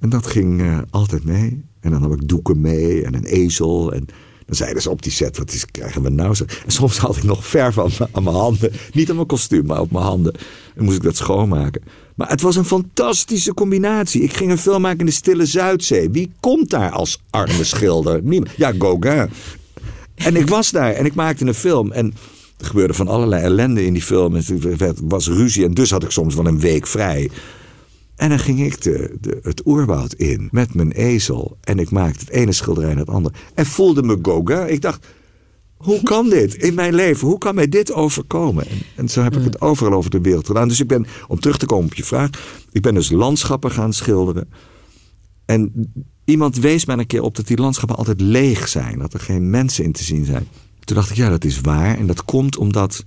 En 0.00 0.08
dat 0.08 0.26
ging 0.26 0.60
uh, 0.60 0.78
altijd 0.90 1.24
mee. 1.24 1.64
En 1.80 1.90
dan 1.90 2.02
had 2.02 2.12
ik 2.12 2.28
doeken 2.28 2.60
mee 2.60 3.04
en 3.04 3.14
een 3.14 3.24
ezel. 3.24 3.92
En 3.92 4.06
dan 4.46 4.56
zeiden 4.56 4.82
ze 4.82 4.90
op 4.90 5.02
die 5.02 5.12
set, 5.12 5.38
wat 5.38 5.52
is, 5.52 5.66
krijgen 5.66 6.02
we 6.02 6.08
nou? 6.08 6.36
En 6.64 6.72
soms 6.72 6.98
had 6.98 7.16
ik 7.16 7.22
nog 7.22 7.46
verf 7.46 7.78
aan, 7.80 7.90
mijn 8.12 8.36
handen. 8.36 8.72
Niet 8.92 9.10
aan 9.10 9.14
mijn 9.14 9.26
kostuum, 9.26 9.66
maar 9.66 9.80
op 9.80 9.90
mijn 9.90 10.04
handen. 10.04 10.34
En 10.74 10.84
moest 10.84 10.96
ik 10.96 11.02
dat 11.02 11.16
schoonmaken. 11.16 11.82
Maar 12.20 12.28
het 12.28 12.40
was 12.40 12.56
een 12.56 12.64
fantastische 12.64 13.54
combinatie. 13.54 14.22
Ik 14.22 14.32
ging 14.32 14.50
een 14.50 14.58
film 14.58 14.80
maken 14.80 14.98
in 14.98 15.06
de 15.06 15.12
Stille 15.12 15.46
Zuidzee. 15.46 16.10
Wie 16.10 16.32
komt 16.40 16.70
daar 16.70 16.90
als 16.90 17.22
arme 17.30 17.64
schilder? 17.64 18.20
Niemand. 18.32 18.50
Ja, 18.56 18.72
Gauguin. 18.78 19.30
En 20.14 20.36
ik 20.36 20.48
was 20.48 20.70
daar 20.70 20.92
en 20.92 21.04
ik 21.04 21.14
maakte 21.14 21.46
een 21.46 21.54
film. 21.54 21.92
En 21.92 22.14
er 22.58 22.66
gebeurde 22.66 22.94
van 22.94 23.08
allerlei 23.08 23.42
ellende 23.42 23.84
in 23.84 23.92
die 23.92 24.02
film. 24.02 24.34
Er 24.34 24.94
was 25.02 25.28
ruzie 25.28 25.64
en 25.64 25.74
dus 25.74 25.90
had 25.90 26.02
ik 26.02 26.10
soms 26.10 26.34
wel 26.34 26.46
een 26.46 26.60
week 26.60 26.86
vrij. 26.86 27.30
En 28.16 28.28
dan 28.28 28.38
ging 28.38 28.64
ik 28.64 28.82
de, 28.82 29.18
het 29.42 29.66
oerwoud 29.66 30.12
in 30.12 30.48
met 30.50 30.74
mijn 30.74 30.92
ezel. 30.92 31.56
En 31.60 31.78
ik 31.78 31.90
maakte 31.90 32.20
het 32.20 32.30
ene 32.30 32.52
schilderij 32.52 32.90
naar 32.94 33.04
het 33.04 33.14
andere. 33.14 33.34
En 33.54 33.66
voelde 33.66 34.02
me 34.02 34.18
Gauguin. 34.22 34.72
Ik 34.72 34.80
dacht, 34.80 35.06
hoe 35.80 36.02
kan 36.02 36.28
dit 36.28 36.54
in 36.54 36.74
mijn 36.74 36.94
leven? 36.94 37.28
Hoe 37.28 37.38
kan 37.38 37.54
mij 37.54 37.68
dit 37.68 37.92
overkomen? 37.92 38.66
En, 38.66 38.78
en 38.94 39.08
zo 39.08 39.22
heb 39.22 39.36
ik 39.36 39.44
het 39.44 39.60
overal 39.60 39.92
over 39.92 40.10
de 40.10 40.20
wereld 40.20 40.46
gedaan. 40.46 40.68
Dus 40.68 40.80
ik 40.80 40.86
ben, 40.86 41.06
om 41.28 41.40
terug 41.40 41.58
te 41.58 41.66
komen 41.66 41.84
op 41.84 41.94
je 41.94 42.04
vraag, 42.04 42.30
ik 42.72 42.82
ben 42.82 42.94
dus 42.94 43.10
landschappen 43.10 43.70
gaan 43.70 43.92
schilderen. 43.92 44.48
En 45.44 45.92
iemand 46.24 46.56
wees 46.56 46.84
mij 46.84 46.98
een 46.98 47.06
keer 47.06 47.22
op 47.22 47.36
dat 47.36 47.46
die 47.46 47.56
landschappen 47.56 47.96
altijd 47.96 48.20
leeg 48.20 48.68
zijn. 48.68 48.98
Dat 48.98 49.14
er 49.14 49.20
geen 49.20 49.50
mensen 49.50 49.84
in 49.84 49.92
te 49.92 50.04
zien 50.04 50.24
zijn. 50.24 50.48
Toen 50.80 50.96
dacht 50.96 51.10
ik, 51.10 51.16
ja, 51.16 51.28
dat 51.28 51.44
is 51.44 51.60
waar. 51.60 51.98
En 51.98 52.06
dat 52.06 52.24
komt 52.24 52.56
omdat 52.56 53.04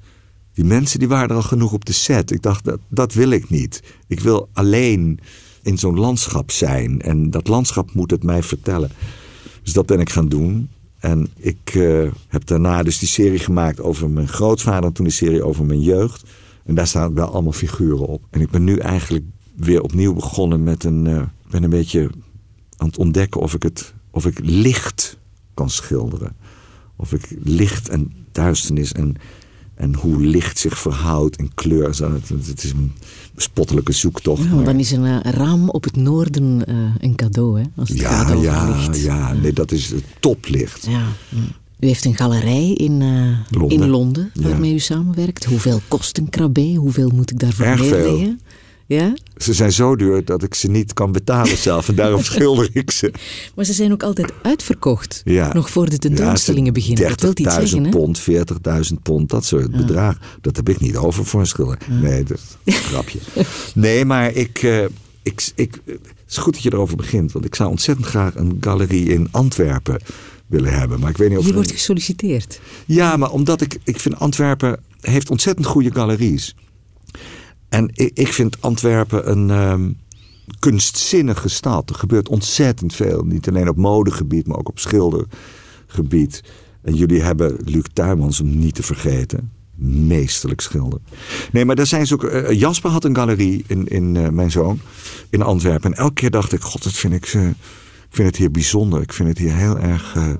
die 0.53 0.65
mensen 0.65 0.99
die 0.99 1.07
waren 1.07 1.29
er 1.29 1.35
al 1.35 1.41
genoeg 1.41 1.73
op 1.73 1.85
de 1.85 1.93
set. 1.93 2.31
Ik 2.31 2.41
dacht, 2.41 2.63
dat, 2.63 2.79
dat 2.89 3.13
wil 3.13 3.29
ik 3.29 3.49
niet. 3.49 3.83
Ik 4.07 4.19
wil 4.19 4.49
alleen 4.53 5.19
in 5.63 5.77
zo'n 5.77 5.99
landschap 5.99 6.51
zijn. 6.51 7.01
En 7.01 7.29
dat 7.29 7.47
landschap 7.47 7.93
moet 7.93 8.11
het 8.11 8.23
mij 8.23 8.43
vertellen. 8.43 8.91
Dus 9.63 9.73
dat 9.73 9.85
ben 9.85 9.99
ik 9.99 10.09
gaan 10.09 10.29
doen. 10.29 10.69
En 11.03 11.27
ik 11.35 11.73
uh, 11.73 12.11
heb 12.27 12.45
daarna 12.45 12.84
dus 12.84 12.99
die 12.99 13.07
serie 13.07 13.39
gemaakt 13.39 13.81
over 13.81 14.09
mijn 14.09 14.27
grootvader. 14.27 14.84
En 14.84 14.93
toen 14.93 15.05
die 15.05 15.13
serie 15.13 15.43
over 15.43 15.65
mijn 15.65 15.81
jeugd. 15.81 16.23
En 16.65 16.75
daar 16.75 16.88
staan 16.88 17.13
wel 17.13 17.27
allemaal 17.27 17.51
figuren 17.51 18.07
op. 18.07 18.23
En 18.30 18.41
ik 18.41 18.49
ben 18.49 18.63
nu 18.63 18.77
eigenlijk 18.77 19.25
weer 19.55 19.81
opnieuw 19.81 20.13
begonnen 20.13 20.63
met 20.63 20.84
een... 20.84 21.05
Uh, 21.05 21.21
ben 21.49 21.63
een 21.63 21.69
beetje 21.69 22.09
aan 22.77 22.88
het 22.88 22.97
ontdekken 22.97 23.41
of 23.41 23.53
ik, 23.53 23.63
het, 23.63 23.93
of 24.11 24.25
ik 24.25 24.39
licht 24.41 25.17
kan 25.53 25.69
schilderen. 25.69 26.35
Of 26.95 27.13
ik 27.13 27.35
licht 27.43 27.89
en 27.89 28.11
duisternis 28.31 28.91
en 28.91 29.15
en 29.75 29.95
hoe 29.95 30.21
licht 30.21 30.57
zich 30.59 30.77
verhoudt 30.79 31.35
en 31.35 31.51
kleur. 31.55 31.87
Het, 31.87 32.29
het 32.45 32.63
is 32.63 32.71
een 32.71 32.91
bespottelijke 33.35 33.91
zoektocht. 33.91 34.43
Ja, 34.43 34.63
dan 34.63 34.79
is 34.79 34.91
een 34.91 35.03
uh, 35.03 35.19
raam 35.21 35.69
op 35.69 35.83
het 35.83 35.95
noorden 35.95 36.61
uh, 36.69 36.75
een 36.99 37.15
cadeau, 37.15 37.59
hè? 37.59 37.65
Als 37.75 37.89
het 37.89 37.99
ja, 37.99 38.09
gaat 38.09 38.31
over 38.31 38.43
ja, 38.43 38.65
licht. 38.69 39.01
ja, 39.03 39.33
nee, 39.33 39.53
dat 39.53 39.71
is 39.71 39.89
het 39.89 40.03
toplicht. 40.19 40.85
Ja. 40.89 41.03
U 41.79 41.85
heeft 41.87 42.05
een 42.05 42.15
galerij 42.15 42.73
in, 42.73 43.01
uh, 43.01 43.37
Londen. 43.49 43.77
in 43.81 43.89
Londen 43.89 44.31
waarmee 44.33 44.69
Ja. 44.69 44.75
u 44.75 44.79
samenwerkt. 44.79 45.45
Hoeveel 45.45 45.81
kost 45.87 46.17
een 46.17 46.29
krabbe? 46.29 46.73
Hoeveel 46.75 47.09
moet 47.13 47.31
ik 47.31 47.39
daarvoor 47.39 47.65
Erg 47.65 47.85
veel. 47.85 47.97
neerleggen? 47.97 48.39
Ja? 48.93 49.13
Ze 49.37 49.53
zijn 49.53 49.71
zo 49.71 49.95
duur 49.95 50.25
dat 50.25 50.43
ik 50.43 50.53
ze 50.53 50.69
niet 50.69 50.93
kan 50.93 51.11
betalen 51.11 51.57
zelf. 51.57 51.87
En 51.89 51.95
daarom 51.95 52.23
schilder 52.33 52.69
ik 52.73 52.91
ze. 52.91 53.11
Maar 53.55 53.65
ze 53.65 53.73
zijn 53.73 53.91
ook 53.91 54.03
altijd 54.03 54.31
uitverkocht. 54.41 55.21
Ja. 55.25 55.53
Nog 55.53 55.69
voor 55.69 55.89
de 55.89 55.97
tentoonstellingen 55.97 56.65
Ja, 56.65 56.71
beginnen. 56.71 57.07
Dat 57.09 57.21
wil 57.21 57.29
iets 57.35 57.55
30.000 57.55 57.63
zeggen, 57.63 57.89
pond, 57.89 58.21
40.000 58.21 59.01
pond, 59.03 59.29
dat 59.29 59.45
soort 59.45 59.71
bedragen. 59.71 60.21
Dat 60.41 60.55
heb 60.55 60.69
ik 60.69 60.79
niet 60.79 60.95
over 60.95 61.25
voor 61.25 61.39
een 61.39 61.47
schilder. 61.47 61.77
Nee, 61.89 62.23
dat 62.23 62.37
is 62.63 62.73
een 62.75 62.81
grapje. 62.91 63.19
Nee, 63.75 64.05
maar 64.05 64.31
ik, 64.33 64.63
eh, 64.63 64.83
ik, 65.23 65.51
ik, 65.55 65.79
het 65.85 65.99
is 66.29 66.37
goed 66.37 66.53
dat 66.53 66.63
je 66.63 66.73
erover 66.73 66.95
begint. 66.97 67.31
Want 67.31 67.45
ik 67.45 67.55
zou 67.55 67.69
ontzettend 67.69 68.07
graag 68.07 68.35
een 68.35 68.57
galerie 68.59 69.05
in 69.09 69.27
Antwerpen 69.31 69.99
willen 70.47 70.73
hebben. 70.79 70.99
Maar 70.99 71.09
ik 71.09 71.17
weet 71.17 71.29
niet 71.29 71.37
of 71.37 71.47
er- 71.47 71.53
wordt 71.53 71.71
gesolliciteerd. 71.71 72.59
Ja, 72.85 73.17
maar 73.17 73.31
omdat 73.31 73.61
ik, 73.61 73.77
ik 73.83 73.99
vind 73.99 74.19
Antwerpen 74.19 74.79
heeft 75.01 75.29
ontzettend 75.29 75.65
goede 75.67 75.91
galeries. 75.93 76.55
En 77.73 77.89
ik, 77.93 78.11
ik 78.13 78.27
vind 78.33 78.61
Antwerpen 78.61 79.31
een 79.31 79.49
ehm, 79.49 79.91
kunstzinnige 80.59 81.47
stad. 81.49 81.89
Er 81.89 81.95
gebeurt 81.95 82.29
ontzettend 82.29 82.95
veel. 82.95 83.23
Niet 83.23 83.47
alleen 83.49 83.69
op 83.69 83.77
modegebied, 83.77 84.47
maar 84.47 84.57
ook 84.57 84.69
op 84.69 84.79
schildergebied. 84.79 86.43
En 86.81 86.95
jullie 86.95 87.21
hebben 87.21 87.57
Luc 87.65 87.83
Tuymans, 87.93 88.39
om 88.41 88.57
niet 88.59 88.75
te 88.75 88.83
vergeten. 88.83 89.51
Meesterlijk 89.75 90.61
schilder. 90.61 90.99
Nee, 91.51 91.65
maar 91.65 91.75
daar 91.75 91.87
zijn 91.87 92.07
ze 92.07 92.13
ook. 92.13 92.23
eh, 92.23 92.59
Jasper 92.59 92.91
had 92.91 93.03
een 93.03 93.15
galerie 93.15 93.63
in, 93.67 93.87
in 93.87 94.15
eh, 94.15 94.29
mijn 94.29 94.51
zoon 94.51 94.79
in 95.29 95.41
Antwerpen. 95.41 95.91
En 95.91 95.97
elke 95.97 96.13
keer 96.13 96.29
dacht 96.31 96.53
ik: 96.53 96.61
God, 96.61 96.83
dat 96.83 96.93
vind 96.93 97.13
ik, 97.13 97.25
eh, 97.25 97.47
ik 97.47 97.55
vind 98.09 98.27
het 98.27 98.37
hier 98.37 98.51
bijzonder. 98.51 99.01
Ik 99.01 99.13
vind 99.13 99.29
het 99.29 99.37
hier 99.37 99.53
heel 99.55 99.77
erg. 99.77 100.15
eh, 100.15 100.33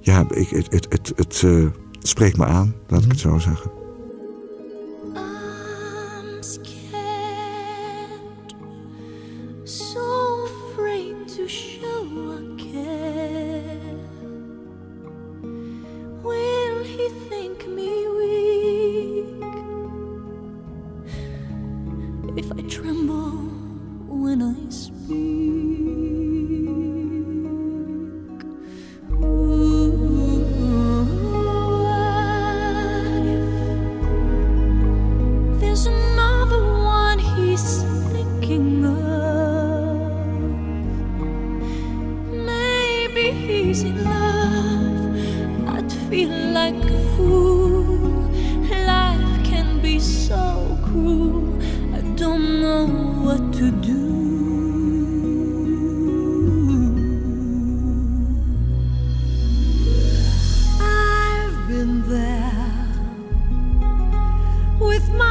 ja, 0.00 0.26
ik, 0.30 0.48
het, 0.48 0.72
het, 0.72 0.86
het, 0.88 1.12
het 1.16 1.42
eh, 1.44 1.66
spreekt 2.02 2.36
me 2.36 2.44
aan, 2.44 2.74
laat 2.88 3.04
ik 3.04 3.10
het 3.10 3.20
zo 3.20 3.38
zeggen. 3.38 3.79
With 65.00 65.10
my 65.16 65.29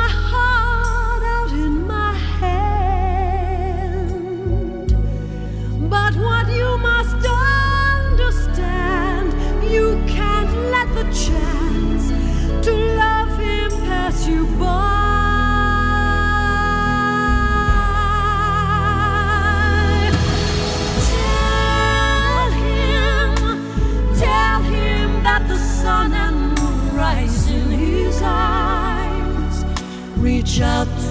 Reach 30.40 30.62
out 30.62 31.09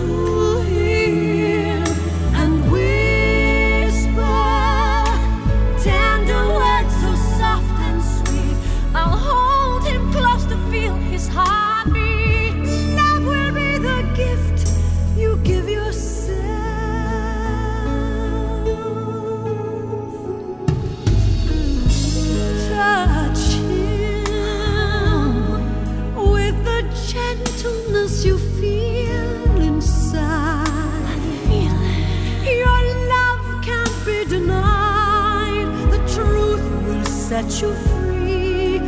set 37.43 37.61
you 37.61 37.73
free. 37.75 38.81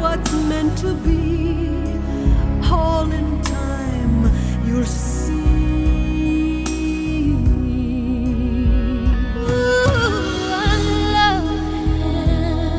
what's 0.00 0.32
meant 0.32 0.76
to 0.78 0.94
be. 1.04 1.68
All 2.70 3.10
in 3.12 3.40
time, 3.42 4.30
you'll 4.66 4.84
see. 4.84 5.36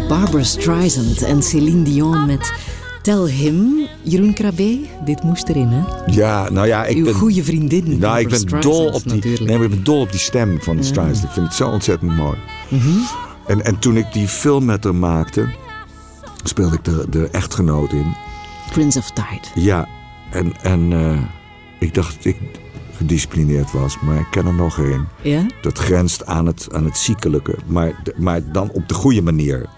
Barbara 0.08 0.44
Streisand 0.44 1.22
en 1.22 1.44
Céline 1.44 1.84
Dion 1.84 2.26
met 2.26 2.54
Tell 3.02 3.26
Him. 3.26 3.88
Jeroen 4.02 4.34
Krabbe, 4.34 4.80
dit 5.06 5.24
moest 5.24 5.50
erin, 5.50 5.68
hè? 5.68 5.82
Ja, 6.06 6.50
nou 6.50 6.68
ja, 6.68 6.86
ik 6.86 6.98
Uw 6.98 7.04
ben... 7.04 7.14
goede 7.14 7.44
vriendin. 7.44 8.00
Nou, 8.00 8.20
ik 8.20 8.30
ben 8.30 8.40
Streisand, 8.40 8.64
dol 8.64 8.88
op 8.88 9.04
die, 9.04 9.14
natuurlijk. 9.14 9.46
nee, 9.46 9.58
maar 9.58 9.66
ik 9.66 9.72
ben 9.72 9.84
dol 9.84 10.02
op 10.02 10.12
die 10.12 10.20
stem 10.20 10.62
van 10.62 10.76
de 10.76 10.84
Streisand. 10.84 11.24
Ik 11.24 11.30
vind 11.30 11.46
het 11.46 11.56
zo 11.56 11.70
ontzettend 11.70 12.16
mooi. 12.16 12.38
Mhm. 12.70 13.29
En, 13.50 13.66
en 13.66 13.80
toen 13.80 13.98
ik 13.98 14.14
die 14.14 14.28
film 14.28 14.66
met 14.66 14.84
haar 14.84 14.96
maakte, 14.96 15.50
speelde 16.44 16.76
ik 16.76 16.84
de, 16.84 17.06
de 17.10 17.28
echtgenoot 17.28 17.92
in. 17.92 18.16
Prince 18.72 19.00
of 19.00 19.12
Tide. 19.12 19.62
Ja, 19.66 19.88
en, 20.32 20.54
en 20.62 20.94
eh, 20.94 21.22
ik 21.80 21.94
dacht 21.94 22.16
dat 22.16 22.26
ik 22.26 22.38
gedisciplineerd 22.96 23.72
was, 23.72 24.00
maar 24.00 24.20
ik 24.20 24.28
ken 24.32 24.46
er 24.46 24.54
nog 24.54 24.78
een. 24.78 25.06
Ja? 25.22 25.46
Dat 25.62 25.78
grenst 25.78 26.26
aan 26.26 26.46
het, 26.46 26.68
aan 26.72 26.86
het 26.86 26.98
ziekelijke, 26.98 27.56
maar, 27.66 28.02
maar 28.18 28.52
dan 28.52 28.72
op 28.72 28.88
de 28.88 28.94
goede 28.94 29.22
manier. 29.22 29.70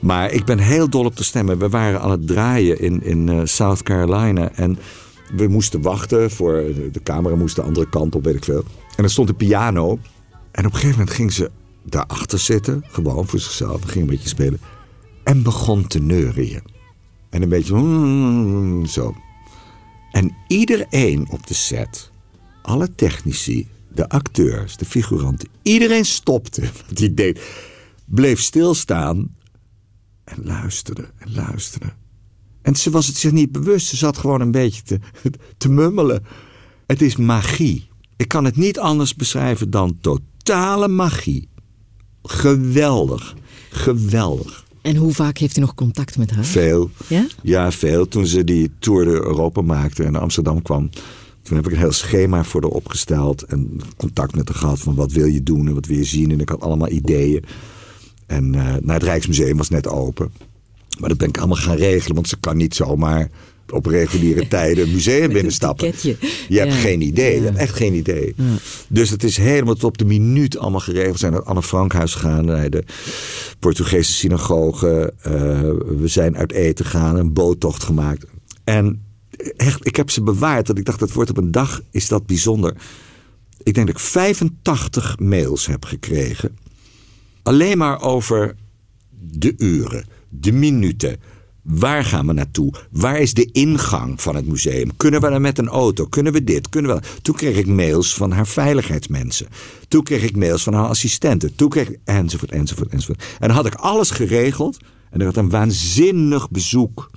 Maar 0.00 0.30
ik 0.30 0.44
ben 0.44 0.58
heel 0.58 0.88
dol 0.90 1.04
op 1.04 1.16
de 1.16 1.24
stemmen. 1.24 1.58
We 1.58 1.68
waren 1.68 2.00
aan 2.00 2.10
het 2.10 2.26
draaien 2.26 2.80
in, 2.80 3.02
in 3.02 3.28
eh, 3.28 3.40
South 3.44 3.82
Carolina. 3.82 4.50
En 4.54 4.78
we 5.36 5.48
moesten 5.48 5.82
wachten 5.82 6.30
voor... 6.30 6.52
De, 6.52 6.88
de 6.92 7.02
camera 7.02 7.34
moest 7.34 7.56
de 7.56 7.62
andere 7.62 7.88
kant 7.88 8.14
op, 8.14 8.24
weet 8.24 8.34
ik 8.34 8.44
veel. 8.44 8.64
En 8.96 9.04
er 9.04 9.10
stond 9.10 9.28
een 9.28 9.36
piano. 9.36 9.98
En 10.50 10.66
op 10.66 10.72
een 10.72 10.78
gegeven 10.78 10.98
moment 10.98 11.10
ging 11.10 11.32
ze 11.32 11.50
daarachter 11.84 12.38
zitten. 12.38 12.84
Gewoon 12.88 13.28
voor 13.28 13.40
zichzelf. 13.40 13.82
Ging 13.82 14.04
een 14.04 14.10
beetje 14.10 14.28
spelen. 14.28 14.60
En 15.24 15.42
begon 15.42 15.86
te 15.86 15.98
neurien. 15.98 16.62
En 17.30 17.42
een 17.42 17.48
beetje 17.48 17.74
mm, 17.74 18.86
zo. 18.86 19.14
En 20.12 20.36
iedereen 20.48 21.30
op 21.30 21.46
de 21.46 21.54
set, 21.54 22.10
alle 22.62 22.94
technici, 22.94 23.68
de 23.92 24.08
acteurs, 24.08 24.76
de 24.76 24.84
figuranten, 24.84 25.48
iedereen 25.62 26.04
stopte 26.04 26.60
wat 26.88 26.98
hij 26.98 27.14
deed. 27.14 27.40
Bleef 28.04 28.40
stilstaan 28.40 29.36
en 30.24 30.44
luisterde 30.44 31.10
en 31.18 31.34
luisterde. 31.34 31.92
En 32.62 32.74
ze 32.74 32.90
was 32.90 33.06
het 33.06 33.16
zich 33.16 33.32
niet 33.32 33.52
bewust. 33.52 33.86
Ze 33.86 33.96
zat 33.96 34.18
gewoon 34.18 34.40
een 34.40 34.50
beetje 34.50 34.82
te, 34.82 34.98
te 35.58 35.68
mummelen. 35.68 36.24
Het 36.86 37.02
is 37.02 37.16
magie. 37.16 37.88
Ik 38.16 38.28
kan 38.28 38.44
het 38.44 38.56
niet 38.56 38.78
anders 38.78 39.14
beschrijven 39.14 39.70
dan 39.70 39.98
totale 40.00 40.88
magie. 40.88 41.48
Geweldig. 42.24 43.34
Geweldig. 43.70 44.64
En 44.82 44.96
hoe 44.96 45.12
vaak 45.12 45.38
heeft 45.38 45.56
u 45.56 45.60
nog 45.60 45.74
contact 45.74 46.18
met 46.18 46.30
haar? 46.30 46.44
Veel. 46.44 46.90
Ja? 47.06 47.26
Ja, 47.42 47.72
veel. 47.72 48.08
Toen 48.08 48.26
ze 48.26 48.44
die 48.44 48.70
Tour 48.78 49.04
de 49.04 49.10
Europa 49.10 49.60
maakte 49.60 50.04
en 50.04 50.12
naar 50.12 50.20
Amsterdam 50.20 50.62
kwam... 50.62 50.90
toen 51.42 51.56
heb 51.56 51.66
ik 51.66 51.72
een 51.72 51.78
heel 51.78 51.92
schema 51.92 52.44
voor 52.44 52.62
haar 52.62 52.70
opgesteld... 52.70 53.42
en 53.42 53.80
contact 53.96 54.34
met 54.34 54.48
haar 54.48 54.58
gehad 54.58 54.80
van 54.80 54.94
wat 54.94 55.12
wil 55.12 55.26
je 55.26 55.42
doen 55.42 55.68
en 55.68 55.74
wat 55.74 55.86
wil 55.86 55.96
je 55.96 56.04
zien. 56.04 56.30
En 56.30 56.40
ik 56.40 56.48
had 56.48 56.60
allemaal 56.60 56.90
ideeën. 56.90 57.44
En 58.26 58.54
eh 58.54 58.62
nou, 58.64 58.92
het 58.92 59.02
Rijksmuseum 59.02 59.56
was 59.56 59.68
net 59.68 59.88
open. 59.88 60.32
Maar 60.98 61.08
dat 61.08 61.18
ben 61.18 61.28
ik 61.28 61.38
allemaal 61.38 61.56
gaan 61.56 61.76
regelen... 61.76 62.14
want 62.14 62.28
ze 62.28 62.36
kan 62.40 62.56
niet 62.56 62.74
zomaar 62.74 63.30
op 63.70 63.86
reguliere 63.86 64.48
tijden 64.56 64.84
een 64.84 64.92
museum 64.92 65.32
binnenstappen. 65.32 65.92
Je 66.02 66.16
hebt 66.58 66.72
Ja. 66.72 66.78
geen 66.80 67.00
idee. 67.00 67.34
Je 67.36 67.42
hebt 67.44 67.56
echt 67.56 67.76
geen 67.76 67.94
idee. 67.94 68.34
Dus 68.88 69.10
het 69.10 69.24
is 69.24 69.36
helemaal 69.36 69.74
tot 69.74 69.84
op 69.84 69.98
de 69.98 70.04
minuut 70.04 70.58
allemaal 70.58 70.80
geregeld. 70.80 71.12
We 71.12 71.18
zijn 71.18 71.30
naar 71.32 71.40
het 71.40 71.48
Anne 71.50 71.62
Frankhuis 71.62 72.14
gegaan, 72.14 72.44
naar 72.44 72.70
de 72.70 72.84
Portugese 73.58 74.12
synagoge. 74.12 75.12
Eh, 75.20 75.32
we 75.98 76.02
zijn 76.08 76.36
uit 76.36 76.52
eten 76.52 76.84
gegaan, 76.84 77.16
een 77.16 77.32
boottocht 77.32 77.82
gemaakt. 77.82 78.24
En 78.64 79.02
echt, 79.56 79.86
ik 79.86 79.96
heb 79.96 80.10
ze 80.10 80.22
bewaard. 80.22 80.66
Dat 80.66 80.78
ik 80.78 80.84
dacht, 80.84 80.98
dat 80.98 81.12
wordt 81.12 81.30
op 81.30 81.36
een 81.36 81.50
dag, 81.50 81.82
is 81.90 82.08
dat 82.08 82.26
bijzonder. 82.26 82.74
Ik 83.62 83.74
denk 83.74 83.86
dat 83.86 83.96
ik 83.96 84.02
85 84.02 85.18
mails 85.18 85.66
heb 85.66 85.84
gekregen. 85.84 86.56
Alleen 87.42 87.78
maar 87.78 88.00
over 88.02 88.54
de 89.20 89.54
uren, 89.56 90.04
de 90.28 90.52
minuten. 90.52 91.16
Waar 91.64 92.04
gaan 92.04 92.26
we 92.26 92.32
naartoe? 92.32 92.72
Waar 92.90 93.20
is 93.20 93.34
de 93.34 93.50
ingang 93.52 94.22
van 94.22 94.34
het 94.34 94.46
museum? 94.46 94.96
Kunnen 94.96 95.20
we 95.20 95.26
er 95.26 95.40
met 95.40 95.58
een 95.58 95.68
auto? 95.68 96.06
Kunnen 96.06 96.32
we 96.32 96.44
dit? 96.44 96.68
Kunnen 96.68 96.94
we? 96.94 97.02
Toen 97.22 97.34
kreeg 97.34 97.56
ik 97.56 97.66
mails 97.66 98.14
van 98.14 98.30
haar 98.30 98.46
veiligheidsmensen. 98.46 99.48
Toen 99.88 100.02
kreeg 100.02 100.22
ik 100.22 100.36
mails 100.36 100.62
van 100.62 100.74
haar 100.74 100.88
assistenten. 100.88 101.54
Toen 101.54 101.68
kreeg 101.68 101.88
ik 101.88 101.98
enzovoort, 102.04 102.50
enzovoort, 102.50 102.88
enzovoort. 102.88 103.22
En 103.38 103.48
dan 103.48 103.56
had 103.56 103.66
ik 103.66 103.74
alles 103.74 104.10
geregeld. 104.10 104.78
En 105.10 105.20
er 105.20 105.26
had 105.26 105.36
een 105.36 105.50
waanzinnig 105.50 106.50
bezoek. 106.50 107.10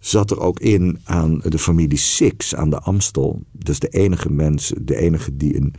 Zat 0.00 0.30
er 0.30 0.40
ook 0.40 0.60
in 0.60 1.00
aan 1.04 1.40
de 1.44 1.58
familie 1.58 1.98
Six 1.98 2.54
aan 2.54 2.70
de 2.70 2.80
Amstel. 2.80 3.42
Dus 3.52 3.78
de 3.78 3.88
enige 3.88 4.30
mensen, 4.32 4.86
de 4.86 4.96
enige 4.96 5.36
die 5.36 5.56
een 5.56 5.74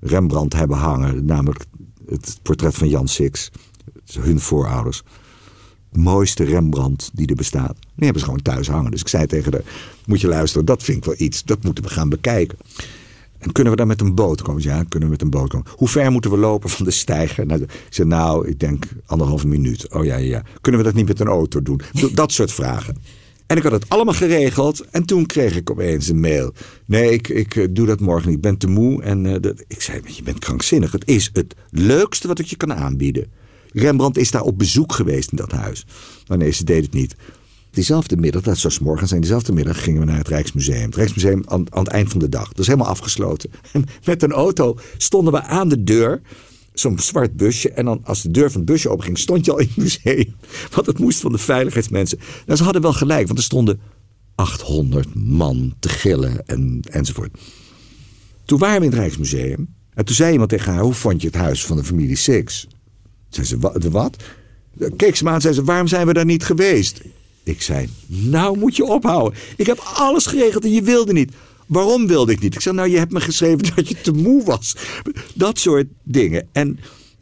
Rembrandt 0.00 0.54
hebben 0.54 0.76
hangen. 0.76 1.24
Namelijk 1.24 1.64
het 2.06 2.38
portret 2.42 2.74
van 2.74 2.88
Jan 2.88 3.08
Six. 3.08 3.50
Hun 4.20 4.40
voorouders 4.40 5.02
mooiste 5.92 6.44
Rembrandt 6.44 7.10
die 7.12 7.26
er 7.26 7.34
bestaat. 7.34 7.76
Die 7.80 8.04
hebben 8.04 8.18
ze 8.18 8.24
gewoon 8.24 8.42
thuis 8.42 8.68
hangen. 8.68 8.90
Dus 8.90 9.00
ik 9.00 9.08
zei 9.08 9.26
tegen 9.26 9.52
haar, 9.52 9.62
moet 10.06 10.20
je 10.20 10.28
luisteren, 10.28 10.66
dat 10.66 10.82
vind 10.82 10.98
ik 10.98 11.04
wel 11.04 11.14
iets. 11.18 11.44
Dat 11.44 11.62
moeten 11.62 11.84
we 11.84 11.90
gaan 11.90 12.08
bekijken. 12.08 12.58
En 13.38 13.52
kunnen 13.52 13.72
we 13.72 13.78
dan 13.78 13.86
met 13.86 14.00
een 14.00 14.14
boot 14.14 14.42
komen? 14.42 14.62
Ja, 14.62 14.84
kunnen 14.88 15.08
we 15.08 15.14
met 15.14 15.22
een 15.22 15.30
boot 15.30 15.48
komen. 15.48 15.66
Hoe 15.76 15.88
ver 15.88 16.12
moeten 16.12 16.30
we 16.30 16.36
lopen 16.36 16.70
van 16.70 16.84
de 16.84 16.90
steiger? 16.90 17.46
Nou, 17.46 17.62
ik 17.62 17.70
zei, 17.90 18.08
nou, 18.08 18.48
ik 18.48 18.60
denk 18.60 18.84
anderhalve 19.06 19.46
minuut. 19.46 19.92
Oh 19.94 20.04
ja, 20.04 20.16
ja, 20.16 20.26
ja. 20.26 20.42
Kunnen 20.60 20.80
we 20.80 20.86
dat 20.86 20.96
niet 20.96 21.08
met 21.08 21.20
een 21.20 21.26
auto 21.26 21.62
doen? 21.62 21.80
Dat 22.14 22.32
soort 22.32 22.52
vragen. 22.52 22.96
En 23.46 23.56
ik 23.56 23.62
had 23.62 23.72
het 23.72 23.88
allemaal 23.88 24.14
geregeld. 24.14 24.84
En 24.90 25.04
toen 25.04 25.26
kreeg 25.26 25.56
ik 25.56 25.70
opeens 25.70 26.08
een 26.08 26.20
mail. 26.20 26.52
Nee, 26.84 27.12
ik, 27.12 27.28
ik 27.28 27.56
eh, 27.56 27.66
doe 27.70 27.86
dat 27.86 28.00
morgen 28.00 28.26
niet. 28.26 28.36
Ik 28.36 28.42
ben 28.42 28.56
te 28.56 28.66
moe. 28.66 29.02
En 29.02 29.26
eh, 29.26 29.52
ik 29.66 29.82
zei, 29.82 30.00
je 30.06 30.22
bent 30.22 30.38
krankzinnig. 30.38 30.92
Het 30.92 31.06
is 31.06 31.30
het 31.32 31.54
leukste 31.70 32.28
wat 32.28 32.38
ik 32.38 32.46
je 32.46 32.56
kan 32.56 32.74
aanbieden. 32.74 33.30
Rembrandt 33.72 34.18
is 34.18 34.30
daar 34.30 34.42
op 34.42 34.58
bezoek 34.58 34.92
geweest 34.92 35.30
in 35.30 35.36
dat 35.36 35.52
huis. 35.52 35.86
Maar 36.26 36.38
nee, 36.38 36.50
ze 36.50 36.64
deed 36.64 36.84
het 36.84 36.92
niet. 36.92 37.14
Diezelfde 37.70 38.16
middag, 38.16 38.42
dat 38.42 38.58
zou 38.58 38.72
's 38.72 38.78
morgens 38.78 39.08
zijn, 39.08 39.20
diezelfde 39.20 39.52
middag 39.52 39.82
gingen 39.82 40.00
we 40.00 40.06
naar 40.06 40.18
het 40.18 40.28
Rijksmuseum. 40.28 40.84
Het 40.84 40.96
Rijksmuseum 40.96 41.42
aan, 41.46 41.74
aan 41.74 41.82
het 41.84 41.92
eind 41.92 42.10
van 42.10 42.20
de 42.20 42.28
dag. 42.28 42.48
Dat 42.48 42.58
is 42.58 42.66
helemaal 42.66 42.88
afgesloten. 42.88 43.50
En 43.72 43.84
met 44.04 44.22
een 44.22 44.32
auto 44.32 44.78
stonden 44.96 45.32
we 45.32 45.42
aan 45.42 45.68
de 45.68 45.84
deur. 45.84 46.20
Zo'n 46.72 46.98
zwart 46.98 47.36
busje. 47.36 47.70
En 47.70 47.84
dan 47.84 48.00
als 48.04 48.22
de 48.22 48.30
deur 48.30 48.50
van 48.50 48.60
het 48.60 48.70
busje 48.70 48.88
openging, 48.88 49.18
stond 49.18 49.44
je 49.44 49.52
al 49.52 49.58
in 49.58 49.66
het 49.66 49.76
museum. 49.76 50.34
Want 50.74 50.86
het 50.86 50.98
moest 50.98 51.20
van 51.20 51.32
de 51.32 51.38
veiligheidsmensen. 51.38 52.18
Nou, 52.46 52.58
ze 52.58 52.64
hadden 52.64 52.82
wel 52.82 52.92
gelijk, 52.92 53.26
want 53.26 53.38
er 53.38 53.44
stonden 53.44 53.80
800 54.34 55.14
man 55.14 55.74
te 55.78 55.88
gillen 55.88 56.46
en, 56.46 56.80
enzovoort. 56.90 57.38
Toen 58.44 58.58
waren 58.58 58.78
we 58.78 58.84
in 58.84 58.90
het 58.90 59.00
Rijksmuseum. 59.00 59.74
En 59.94 60.04
toen 60.04 60.14
zei 60.14 60.32
iemand 60.32 60.50
tegen 60.50 60.72
haar, 60.72 60.82
hoe 60.82 60.94
vond 60.94 61.20
je 61.20 61.26
het 61.26 61.36
huis 61.36 61.64
van 61.64 61.76
de 61.76 61.84
familie 61.84 62.16
Six? 62.16 62.66
Zei 63.34 63.46
ze, 63.46 63.58
"Wa- 63.58 63.78
de 63.78 63.90
wat? 63.90 64.16
Keek 64.96 65.16
ze 65.16 65.28
aan 65.28 65.40
zei 65.40 65.54
ze, 65.54 65.64
waarom 65.64 65.86
zijn 65.86 66.06
we 66.06 66.12
daar 66.12 66.24
niet 66.24 66.44
geweest? 66.44 67.00
Ik 67.42 67.62
zei, 67.62 67.88
nou 68.06 68.58
moet 68.58 68.76
je 68.76 68.84
ophouden. 68.84 69.38
Ik 69.56 69.66
heb 69.66 69.78
alles 69.94 70.26
geregeld 70.26 70.64
en 70.64 70.72
je 70.72 70.82
wilde 70.82 71.12
niet. 71.12 71.32
Waarom 71.66 72.06
wilde 72.06 72.32
ik 72.32 72.40
niet? 72.40 72.54
Ik 72.54 72.60
zei, 72.60 72.74
nou 72.74 72.88
je 72.88 72.98
hebt 72.98 73.12
me 73.12 73.20
geschreven 73.20 73.74
dat 73.76 73.88
je 73.88 74.00
te 74.00 74.12
moe 74.12 74.44
was. 74.44 74.76
Dat 75.34 75.58
soort 75.58 75.86
dingen. 76.02 76.48
En 76.52 76.78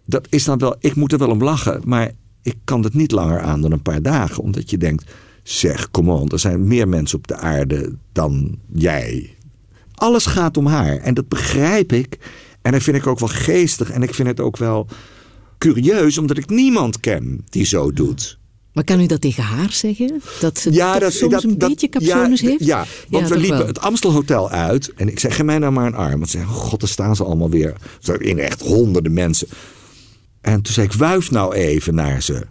dat 0.07 0.27
is 0.31 0.45
dan 0.45 0.59
wel, 0.59 0.77
ik 0.81 0.95
moet 0.95 1.13
er 1.13 1.19
wel 1.19 1.31
om 1.31 1.43
lachen. 1.43 1.81
Maar 1.85 2.11
ik 2.43 2.55
kan 2.65 2.83
het 2.83 2.95
niet 2.95 3.13
langer 3.13 3.41
aan 3.41 3.61
dan 3.61 3.73
een 3.73 3.83
paar 3.83 4.03
dagen. 4.03 4.43
Omdat 4.43 4.71
je 4.71 4.79
denkt, 4.79 5.11
zeg, 5.43 5.91
kom 5.91 6.09
on. 6.11 6.29
Er 6.29 6.39
zijn 6.39 6.67
meer 6.67 6.89
mensen 6.89 7.19
op 7.19 7.27
de 7.27 7.37
aarde 7.37 7.97
dan 8.13 8.59
jij. 8.73 9.37
Alles 9.95 10.27
gaat 10.27 10.57
om 10.57 10.67
haar. 10.67 10.97
En 10.97 11.15
dat 11.15 11.29
begrijp 11.29 11.93
ik. 11.93 12.19
En 12.63 12.73
dat 12.73 12.83
vind 12.83 12.97
ik 12.97 13.07
ook 13.07 13.19
wel 13.19 13.29
geestig. 13.29 13.91
En 13.91 14.03
ik 14.03 14.15
vind 14.15 14.29
het 14.29 14.41
ook 14.41 14.57
wel 14.57 14.87
curieus, 15.61 16.19
omdat 16.19 16.37
ik 16.37 16.49
niemand 16.51 17.01
ken 17.01 17.45
die 17.49 17.65
zo 17.65 17.93
doet. 17.93 18.39
Maar 18.73 18.85
kan 18.85 19.01
u 19.01 19.07
dat 19.07 19.21
tegen 19.21 19.43
haar 19.43 19.73
zeggen? 19.73 20.21
Dat 20.41 20.59
ze 20.59 20.73
Ja, 20.73 20.99
dat, 20.99 21.13
soms 21.13 21.33
dat, 21.33 21.43
een 21.43 21.59
dat- 21.59 21.69
beetje 21.69 21.89
capsones 21.89 22.41
ja, 22.41 22.49
heeft? 22.49 22.65
Ja, 22.65 22.87
want 23.09 23.29
we 23.29 23.37
liepen 23.39 23.59
wel. 23.59 23.67
het 23.67 23.81
Amstelhotel 23.81 24.51
uit. 24.51 24.93
En 24.97 25.09
ik 25.09 25.19
zei, 25.19 25.33
geef 25.33 25.45
mij 25.45 25.59
nou 25.59 25.73
maar 25.73 25.87
een 25.87 25.95
arm. 25.95 26.19
Want 26.19 26.31
ze 26.31 26.39
zei, 26.39 26.51
oh 26.51 26.57
god, 26.57 26.81
daar 26.81 26.89
staan 26.89 27.17
ze 27.17 27.25
allemaal 27.25 27.51
weer. 27.51 27.75
Zo 27.99 28.13
In 28.13 28.39
echt 28.39 28.61
honderden 28.61 29.13
mensen. 29.13 29.49
En 30.41 30.63
toen 30.63 30.73
zei 30.75 30.87
ik, 30.87 30.93
wuif 30.93 31.31
nou 31.31 31.55
even 31.55 31.95
naar 31.95 32.23
ze. 32.23 32.47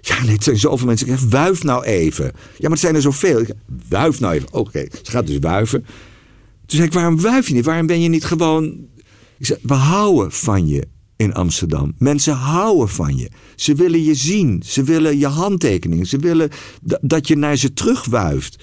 Ja, 0.00 0.22
nee, 0.22 0.34
het 0.34 0.44
zijn 0.44 0.58
zoveel 0.58 0.86
mensen. 0.86 1.06
Ik 1.06 1.18
zeg, 1.18 1.28
wuif 1.30 1.62
nou 1.62 1.84
even. 1.84 2.24
Ja, 2.24 2.32
maar 2.60 2.70
het 2.70 2.80
zijn 2.80 2.94
er 2.94 3.02
zoveel. 3.02 3.40
Ik 3.40 3.46
zeg, 3.46 3.56
wuif 3.88 4.20
nou 4.20 4.34
even. 4.34 4.52
Oké, 4.52 4.86
ze 5.02 5.10
gaat 5.10 5.26
dus 5.26 5.38
wuiven. 5.40 5.80
Toen 6.66 6.76
zei 6.78 6.82
ik, 6.84 6.92
waarom 6.92 7.20
wuif 7.20 7.48
je 7.48 7.54
niet? 7.54 7.64
Waarom 7.64 7.86
ben 7.86 8.00
je 8.00 8.08
niet 8.08 8.24
gewoon... 8.24 8.64
Ik 9.38 9.46
zei, 9.46 9.58
we 9.62 9.74
houden 9.74 10.32
van 10.32 10.66
je 10.66 10.86
in 11.16 11.34
Amsterdam. 11.34 11.94
Mensen 11.98 12.34
houden 12.34 12.88
van 12.88 13.16
je. 13.16 13.30
Ze 13.56 13.74
willen 13.74 14.02
je 14.02 14.14
zien. 14.14 14.62
Ze 14.66 14.82
willen 14.82 15.18
je 15.18 15.26
handtekening. 15.26 16.06
Ze 16.06 16.18
willen 16.18 16.50
da- 16.82 16.98
dat 17.02 17.28
je 17.28 17.36
naar 17.36 17.56
ze 17.56 17.72
terugwuift. 17.72 18.56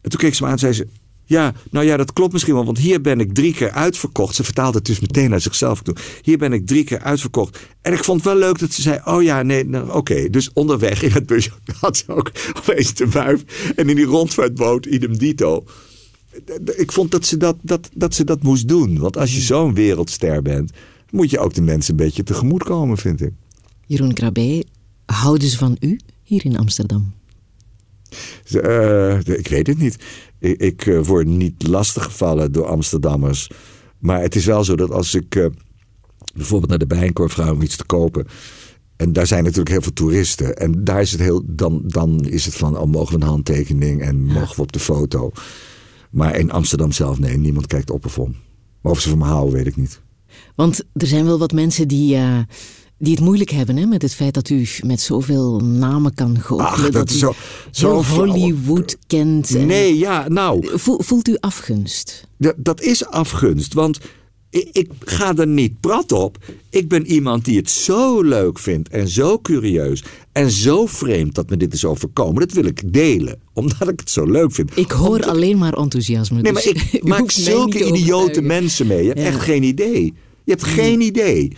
En 0.00 0.10
toen 0.10 0.20
keek 0.20 0.34
ze 0.34 0.42
me 0.42 0.48
aan 0.48 0.54
en 0.54 0.60
zei 0.60 0.72
ze... 0.72 0.86
Ja, 1.24 1.54
nou 1.70 1.86
ja, 1.86 1.96
dat 1.96 2.12
klopt 2.12 2.32
misschien 2.32 2.54
wel. 2.54 2.64
Want 2.64 2.78
hier 2.78 3.00
ben 3.00 3.20
ik 3.20 3.34
drie 3.34 3.54
keer 3.54 3.70
uitverkocht. 3.70 4.34
Ze 4.34 4.44
vertaalde 4.44 4.78
het 4.78 4.86
dus 4.86 5.00
meteen 5.00 5.30
naar 5.30 5.40
zichzelf. 5.40 5.82
Hier 6.22 6.38
ben 6.38 6.52
ik 6.52 6.66
drie 6.66 6.84
keer 6.84 7.00
uitverkocht. 7.00 7.58
En 7.82 7.92
ik 7.92 8.04
vond 8.04 8.24
het 8.24 8.32
wel 8.32 8.40
leuk 8.40 8.58
dat 8.58 8.72
ze 8.72 8.82
zei: 8.82 9.00
Oh 9.04 9.22
ja, 9.22 9.42
nee, 9.42 9.64
nou, 9.64 9.92
oké. 9.92 10.30
Dus 10.30 10.52
onderweg 10.52 11.02
in 11.02 11.10
het 11.10 11.26
busje 11.26 11.50
had 11.80 11.96
ze 11.96 12.04
ook 12.08 12.30
opeens 12.58 12.94
de 12.94 13.08
wuif. 13.08 13.72
En 13.76 13.88
in 13.88 13.96
die 13.96 14.04
rondvaartboot, 14.04 14.86
idem 14.86 15.18
dito. 15.18 15.64
Ik 16.76 16.92
vond 16.92 17.10
dat 17.10 17.26
ze 17.26 17.36
dat, 17.36 17.56
dat, 17.62 17.90
dat 17.94 18.14
ze 18.14 18.24
dat 18.24 18.42
moest 18.42 18.68
doen. 18.68 18.98
Want 18.98 19.16
als 19.16 19.34
je 19.34 19.40
zo'n 19.40 19.74
wereldster 19.74 20.42
bent, 20.42 20.72
moet 21.10 21.30
je 21.30 21.38
ook 21.38 21.54
de 21.54 21.62
mensen 21.62 21.90
een 21.90 22.04
beetje 22.04 22.22
tegemoet 22.22 22.62
komen, 22.62 22.96
vind 22.96 23.20
ik. 23.20 23.32
Jeroen 23.86 24.12
Krabbe, 24.12 24.64
houden 25.06 25.48
ze 25.48 25.56
van 25.56 25.76
u 25.80 26.00
hier 26.22 26.44
in 26.44 26.58
Amsterdam? 26.58 27.12
Uh, 28.50 29.18
ik 29.18 29.48
weet 29.48 29.66
het 29.66 29.78
niet. 29.78 30.04
Ik, 30.38 30.60
ik 30.60 30.86
uh, 30.86 31.04
word 31.04 31.26
niet 31.26 31.66
lastiggevallen 31.66 32.52
door 32.52 32.66
Amsterdammers. 32.66 33.50
Maar 33.98 34.20
het 34.20 34.34
is 34.34 34.44
wel 34.44 34.64
zo 34.64 34.76
dat 34.76 34.90
als 34.90 35.14
ik 35.14 35.34
uh, 35.34 35.46
bijvoorbeeld 36.34 36.70
naar 36.70 36.78
de 36.78 36.86
Bijenkorf 36.86 37.32
ga 37.32 37.52
om 37.52 37.62
iets 37.62 37.76
te 37.76 37.84
kopen. 37.84 38.26
En 38.96 39.12
daar 39.12 39.26
zijn 39.26 39.42
natuurlijk 39.42 39.70
heel 39.70 39.82
veel 39.82 39.92
toeristen. 39.92 40.56
En 40.56 40.84
daar 40.84 41.00
is 41.00 41.12
het 41.12 41.20
heel, 41.20 41.42
dan, 41.46 41.82
dan 41.86 42.20
is 42.20 42.44
het 42.44 42.54
van, 42.54 42.78
oh, 42.78 42.86
mogen 42.86 43.18
we 43.18 43.24
een 43.24 43.30
handtekening 43.30 44.02
en 44.02 44.24
mogen 44.24 44.56
we 44.56 44.62
op 44.62 44.72
de 44.72 44.78
foto. 44.78 45.32
Maar 46.10 46.36
in 46.36 46.50
Amsterdam 46.50 46.92
zelf, 46.92 47.18
nee, 47.18 47.36
niemand 47.36 47.66
kijkt 47.66 47.90
op 47.90 48.04
of 48.04 48.18
om. 48.18 48.36
Maar 48.80 48.92
of 48.92 49.00
ze 49.00 49.08
van 49.08 49.18
me 49.18 49.24
houden, 49.24 49.54
weet 49.54 49.66
ik 49.66 49.76
niet. 49.76 50.00
Want 50.54 50.80
er 50.92 51.06
zijn 51.06 51.24
wel 51.24 51.38
wat 51.38 51.52
mensen 51.52 51.88
die, 51.88 52.16
uh, 52.16 52.38
die 52.98 53.14
het 53.14 53.24
moeilijk 53.24 53.50
hebben 53.50 53.76
hè, 53.76 53.86
met 53.86 54.02
het 54.02 54.14
feit 54.14 54.34
dat 54.34 54.48
u 54.48 54.66
met 54.82 55.00
zoveel 55.00 55.60
namen 55.60 56.14
kan 56.14 56.40
goochelen. 56.40 56.92
Dat, 56.92 56.92
dat 56.92 57.10
is 57.10 57.18
zo, 57.18 57.34
zo 57.70 58.02
Hollywood 58.02 58.96
kent. 59.06 59.54
En... 59.54 59.66
Nee, 59.66 59.98
ja, 59.98 60.28
nou. 60.28 60.68
Voelt 60.78 61.28
u 61.28 61.36
afgunst? 61.40 62.26
Dat, 62.38 62.54
dat 62.56 62.80
is 62.80 63.06
afgunst, 63.06 63.74
want 63.74 63.98
ik, 64.50 64.90
ga 64.98 65.36
er 65.36 65.46
niet 65.46 65.80
prat 65.80 66.12
op. 66.12 66.38
Ik 66.70 66.88
ben 66.88 67.06
iemand 67.06 67.44
die 67.44 67.56
het 67.56 67.70
zo 67.70 68.22
leuk 68.22 68.58
vindt 68.58 68.88
en 68.88 69.08
zo 69.08 69.38
curieus 69.38 70.04
en 70.32 70.50
zo 70.50 70.86
vreemd 70.86 71.34
dat 71.34 71.50
me 71.50 71.56
dit 71.56 71.72
is 71.72 71.84
overkomen. 71.84 72.40
Dat 72.40 72.52
wil 72.52 72.64
ik 72.64 72.92
delen, 72.92 73.40
omdat 73.52 73.88
ik 73.88 74.00
het 74.00 74.10
zo 74.10 74.24
leuk 74.24 74.52
vind. 74.52 74.76
Ik 74.76 74.90
hoor 74.90 75.08
omdat... 75.08 75.26
alleen 75.26 75.58
maar 75.58 75.72
enthousiasme. 75.72 76.40
Nee, 76.40 76.52
maar 76.52 76.62
dus 76.62 76.72
ik 76.92 77.04
maak 77.14 77.30
zulke 77.30 77.84
idiote 77.84 78.42
mensen 78.42 78.86
mee. 78.86 79.02
Je 79.02 79.08
hebt 79.08 79.20
ja. 79.20 79.26
echt 79.26 79.40
geen 79.40 79.62
idee. 79.62 80.14
Je 80.44 80.50
hebt 80.50 80.64
geen 80.64 81.00
idee. 81.00 81.56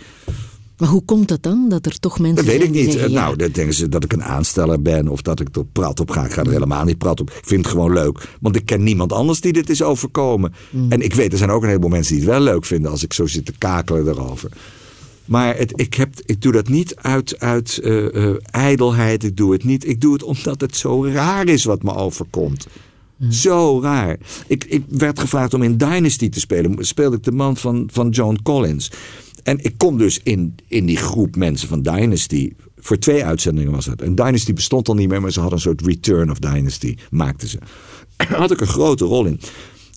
Maar 0.77 0.89
hoe 0.89 1.05
komt 1.05 1.27
dat 1.27 1.43
dan? 1.43 1.69
Dat 1.69 1.85
er 1.85 1.99
toch 1.99 2.19
mensen 2.19 2.45
Dat 2.45 2.53
weet 2.53 2.63
ik 2.63 2.69
niet. 2.69 2.91
Zeggen, 2.91 3.11
ja. 3.11 3.23
Nou, 3.23 3.35
dan 3.35 3.51
denken 3.51 3.73
ze 3.73 3.89
dat 3.89 4.03
ik 4.03 4.13
een 4.13 4.23
aansteller 4.23 4.81
ben 4.81 5.07
of 5.07 5.21
dat 5.21 5.39
ik 5.39 5.55
er 5.55 5.65
prat 5.65 5.99
op 5.99 6.09
ga. 6.09 6.25
Ik 6.25 6.31
ga 6.31 6.43
er 6.43 6.51
helemaal 6.51 6.85
niet 6.85 6.97
prat 6.97 7.19
op. 7.19 7.29
Ik 7.29 7.45
vind 7.45 7.63
het 7.63 7.73
gewoon 7.73 7.93
leuk. 7.93 8.27
Want 8.41 8.55
ik 8.55 8.65
ken 8.65 8.83
niemand 8.83 9.13
anders 9.13 9.41
die 9.41 9.53
dit 9.53 9.69
is 9.69 9.81
overkomen. 9.81 10.53
Mm. 10.69 10.91
En 10.91 11.01
ik 11.01 11.13
weet, 11.13 11.31
er 11.31 11.37
zijn 11.37 11.49
ook 11.49 11.61
een 11.61 11.67
heleboel 11.67 11.89
mensen 11.89 12.15
die 12.15 12.23
het 12.23 12.33
wel 12.33 12.41
leuk 12.41 12.65
vinden 12.65 12.91
als 12.91 13.03
ik 13.03 13.13
zo 13.13 13.25
zit 13.25 13.45
te 13.45 13.53
kakelen 13.57 14.07
erover. 14.07 14.49
Maar 15.25 15.57
het, 15.57 15.73
ik, 15.75 15.93
heb, 15.93 16.13
ik 16.25 16.41
doe 16.41 16.51
dat 16.51 16.67
niet 16.67 16.95
uit, 16.95 17.39
uit 17.39 17.79
uh, 17.83 18.13
uh, 18.13 18.35
ijdelheid. 18.51 19.23
Ik 19.23 19.37
doe 19.37 19.51
het 19.51 19.63
niet. 19.63 19.87
Ik 19.87 20.01
doe 20.01 20.13
het 20.13 20.23
omdat 20.23 20.61
het 20.61 20.75
zo 20.75 21.05
raar 21.05 21.47
is 21.47 21.63
wat 21.63 21.83
me 21.83 21.95
overkomt. 21.95 22.67
Mm. 23.23 23.31
Zo 23.31 23.81
raar. 23.81 24.17
Ik, 24.47 24.63
ik 24.63 24.83
werd 24.87 25.19
gevraagd 25.19 25.53
om 25.53 25.63
in 25.63 25.77
Dynasty 25.77 26.29
te 26.29 26.39
spelen. 26.39 26.85
Speelde 26.85 27.15
ik 27.15 27.23
de 27.23 27.31
man 27.31 27.57
van, 27.57 27.89
van 27.91 28.09
John 28.09 28.39
Collins. 28.43 28.91
En 29.43 29.63
ik 29.63 29.77
kom 29.77 29.97
dus 29.97 30.19
in, 30.23 30.55
in 30.67 30.85
die 30.85 30.97
groep 30.97 31.35
mensen 31.35 31.67
van 31.67 31.81
Dynasty. 31.81 32.51
Voor 32.77 32.97
twee 32.97 33.25
uitzendingen 33.25 33.71
was 33.71 33.85
het. 33.85 34.01
En 34.01 34.15
Dynasty 34.15 34.53
bestond 34.53 34.87
al 34.87 34.95
niet 34.95 35.09
meer, 35.09 35.21
maar 35.21 35.31
ze 35.31 35.39
hadden 35.39 35.57
een 35.57 35.63
soort 35.63 35.85
Return 35.85 36.31
of 36.31 36.39
Dynasty. 36.39 36.95
Maakten 37.09 37.47
ze. 37.47 37.57
Daar 38.17 38.39
had 38.45 38.51
ik 38.51 38.61
een 38.61 38.67
grote 38.67 39.05
rol 39.05 39.25
in. 39.25 39.39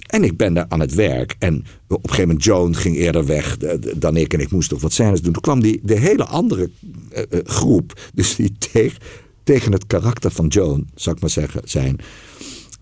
En 0.07 0.24
ik 0.24 0.36
ben 0.36 0.55
daar 0.55 0.66
aan 0.69 0.81
het 0.81 0.94
werk. 0.94 1.36
En 1.39 1.65
op 1.89 2.03
een 2.03 2.11
gegeven 2.11 2.27
moment, 2.27 2.44
Joan 2.44 2.77
ging 2.77 2.97
eerder 2.97 3.27
weg 3.27 3.57
dan 3.97 4.16
ik. 4.16 4.32
En 4.32 4.40
ik 4.40 4.51
moest 4.51 4.69
toch 4.69 4.81
wat 4.81 4.93
scènes 4.93 5.20
doen. 5.20 5.32
Toen 5.32 5.43
kwam 5.43 5.61
die, 5.61 5.81
de 5.82 5.98
hele 5.98 6.24
andere 6.24 6.70
uh, 7.12 7.23
uh, 7.31 7.40
groep. 7.44 8.01
Dus 8.15 8.36
die 8.36 8.53
tegen, 8.73 8.98
tegen 9.44 9.73
het 9.73 9.86
karakter 9.86 10.31
van 10.31 10.47
Joan, 10.47 10.86
zou 10.94 11.16
ik 11.16 11.20
maar 11.20 11.31
zeggen, 11.31 11.61
zijn. 11.65 11.98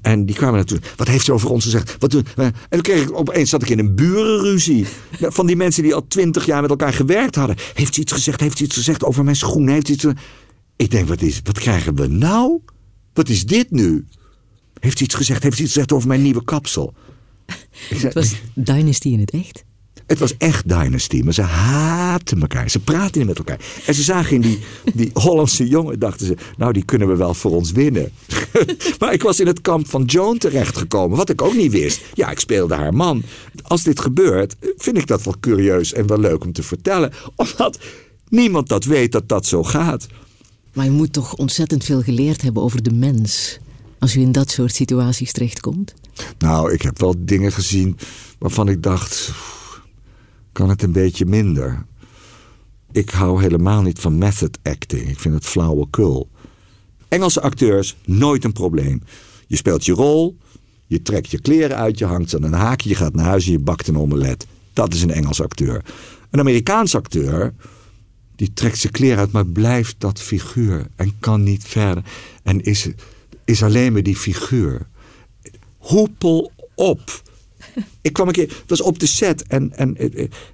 En 0.05 0.27
die 0.27 0.35
kwamen 0.35 0.55
naartoe. 0.55 0.81
Wat 0.97 1.09
heeft 1.09 1.25
ze 1.25 1.33
over 1.33 1.51
ons 1.51 1.65
gezegd? 1.65 1.97
Wat 1.99 2.11
doen? 2.11 2.27
En 2.37 2.53
toen 2.69 2.81
kreeg 2.81 3.03
ik 3.03 3.19
opeens 3.19 3.51
zat 3.51 3.63
ik 3.63 3.69
in 3.69 3.79
een 3.79 3.95
burenruzie. 3.95 4.87
Van 5.21 5.47
die 5.47 5.57
mensen 5.57 5.83
die 5.83 5.95
al 5.95 6.07
twintig 6.09 6.47
jaar 6.47 6.61
met 6.61 6.71
elkaar 6.71 6.93
gewerkt 6.93 7.35
hadden. 7.35 7.57
Heeft 7.75 7.95
ze 7.95 8.01
iets 8.01 8.13
gezegd? 8.13 8.41
Heeft 8.41 8.59
ze 8.59 8.65
iets 8.65 8.75
gezegd 8.75 9.05
over 9.05 9.25
mijn 9.25 9.37
schoenen? 9.37 9.75
Heeft 9.75 9.87
ze 9.87 9.93
iets... 9.93 10.07
Ik 10.77 10.91
denk, 10.91 11.09
wat, 11.09 11.23
is, 11.23 11.41
wat 11.43 11.59
krijgen 11.59 11.95
we 11.95 12.07
nou? 12.07 12.61
Wat 13.13 13.29
is 13.29 13.47
dit 13.47 13.71
nu? 13.71 14.07
Heeft 14.81 14.99
ze 14.99 15.05
iets 15.05 15.15
gezegd? 15.15 15.43
Heeft 15.43 15.57
ze 15.57 15.63
iets 15.63 15.73
gezegd 15.73 15.93
over 15.93 16.09
mijn 16.09 16.23
nieuwe 16.23 16.45
kapsel? 16.45 16.95
Het 17.89 18.15
was 18.15 18.35
Dynasty 18.55 19.09
in 19.09 19.21
het 19.21 19.31
echt? 19.31 19.65
Het 20.07 20.19
was 20.19 20.37
echt 20.37 20.69
Dynasty, 20.69 21.21
maar 21.25 21.35
ze 21.35 21.43
haatten 21.43 22.41
elkaar. 22.41 22.71
Ze 22.71 22.81
praten 22.81 23.19
niet 23.19 23.29
met 23.29 23.39
elkaar. 23.39 23.61
En 23.87 23.95
ze 23.95 24.03
zagen 24.03 24.35
in 24.35 24.41
die, 24.41 24.59
die 24.95 25.11
Hollandse 25.13 25.69
jongen, 25.69 25.99
dachten 25.99 26.27
ze, 26.27 26.37
nou 26.57 26.73
die 26.73 26.85
kunnen 26.85 27.09
we 27.09 27.17
wel 27.17 27.35
voor 27.35 27.51
ons 27.51 27.73
winnen. 27.73 28.13
maar 28.99 29.13
ik 29.13 29.23
was 29.23 29.41
in 29.41 29.47
het 29.47 29.61
kamp 29.61 29.89
van 29.89 30.05
Joan 30.05 30.39
terechtgekomen, 30.39 31.17
wat 31.17 31.31
ik 31.31 31.43
ook 31.43 31.55
niet 31.55 31.73
wist. 31.73 32.01
Ja, 32.15 32.31
ik 32.31 32.39
speelde 32.39 32.75
haar 32.75 32.95
man. 32.95 33.23
Als 33.63 33.83
dit 33.83 34.01
gebeurt, 34.01 34.57
vind 34.77 34.99
ik 34.99 35.07
dat 35.07 35.23
wel 35.23 35.35
curieus 35.41 35.93
en 35.93 36.07
wel 36.07 36.19
leuk 36.19 36.45
om 36.45 36.53
te 36.53 36.63
vertellen. 36.63 37.13
Omdat 37.37 37.79
niemand 38.29 38.69
dat 38.69 38.85
weet 38.85 39.13
dat 39.13 39.29
dat 39.29 39.47
zo 39.47 39.63
gaat. 39.63 40.07
Maar 40.73 40.85
je 40.85 40.91
moet 40.91 41.13
toch 41.13 41.35
ontzettend 41.35 41.85
veel 41.85 42.03
geleerd 42.03 42.43
hebben 42.43 42.63
over 42.63 42.83
de 42.83 42.93
mens 42.93 43.59
als 44.05 44.17
u 44.17 44.21
in 44.21 44.33
dat 44.33 44.51
soort 44.51 44.75
situaties 44.75 45.33
terechtkomt? 45.33 45.95
Nou, 46.39 46.73
ik 46.73 46.83
heb 46.83 46.99
wel 46.99 47.15
dingen 47.19 47.53
gezien 47.53 47.99
waarvan 48.39 48.69
ik 48.69 48.83
dacht, 48.83 49.31
kan 50.55 50.69
het 50.69 50.83
een 50.83 50.93
beetje 50.93 51.27
minder. 51.27 51.87
Ik 52.93 53.11
hou 53.11 53.43
helemaal 53.43 53.83
niet 53.83 53.99
van 53.99 54.19
method 54.19 54.59
acting. 54.63 55.09
Ik 55.09 55.21
vind 55.21 55.35
het 55.35 55.47
flauwekul. 55.47 56.29
Engelse 57.09 57.41
acteurs, 57.41 57.97
nooit 58.05 58.45
een 58.45 58.53
probleem. 58.53 59.03
Je 59.47 59.57
speelt 59.57 59.85
je 59.85 59.93
rol, 59.93 60.37
je 60.87 61.03
trekt 61.03 61.31
je 61.31 61.41
kleren 61.41 61.77
uit, 61.77 61.99
je 61.99 62.05
hangt 62.05 62.31
ze 62.31 62.37
aan 62.37 62.43
een 62.43 62.53
haakje, 62.53 62.89
je 62.89 62.95
gaat 62.95 63.15
naar 63.15 63.25
huis 63.25 63.47
en 63.47 63.53
je 63.53 63.59
bakt 63.59 63.89
een 63.89 63.99
omelet. 63.99 64.47
Dat 64.73 64.95
is 64.95 65.03
een 65.03 65.11
Engels 65.11 65.41
acteur. 65.41 65.85
Een 66.31 66.41
Amerikaans 66.41 66.95
acteur, 66.95 67.55
die 68.37 68.53
trekt 68.53 68.79
zijn 68.79 68.93
kleren 68.93 69.19
uit, 69.19 69.33
maar 69.33 69.47
blijft 69.47 69.95
dat 69.99 70.21
figuur 70.21 70.87
en 70.97 71.19
kan 71.19 71.43
niet 71.43 71.65
verder. 71.65 72.05
En 72.43 72.63
is, 72.63 72.89
is 73.45 73.63
alleen 73.63 73.93
maar 73.93 74.03
die 74.03 74.17
figuur. 74.17 74.87
Hoepel 75.79 76.53
op. 76.75 77.23
Ik 78.01 78.13
kwam 78.13 78.27
een 78.27 78.33
keer, 78.33 78.63
was 78.67 78.81
op 78.81 78.99
de 78.99 79.07
set 79.07 79.47
en, 79.47 79.77
en 79.77 79.97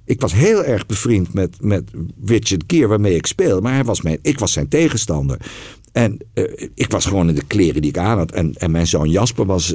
ik 0.05 0.21
was 0.21 0.33
heel 0.33 0.63
erg 0.63 0.85
bevriend 0.85 1.33
met, 1.33 1.57
met 1.59 1.91
Richard 2.25 2.63
Gere 2.67 2.87
waarmee 2.87 3.15
ik 3.15 3.25
speel. 3.25 3.61
Maar 3.61 3.73
hij 3.73 3.83
was 3.83 4.01
mijn, 4.01 4.19
ik 4.21 4.39
was 4.39 4.51
zijn 4.51 4.67
tegenstander. 4.67 5.37
En 5.91 6.17
uh, 6.33 6.43
ik 6.75 6.91
was 6.91 7.05
gewoon 7.05 7.29
in 7.29 7.35
de 7.35 7.45
kleren 7.47 7.81
die 7.81 7.91
ik 7.91 7.97
aan 7.97 8.17
had. 8.17 8.31
En, 8.31 8.53
en 8.53 8.71
mijn 8.71 8.87
zoon 8.87 9.09
Jasper 9.09 9.45
was 9.45 9.73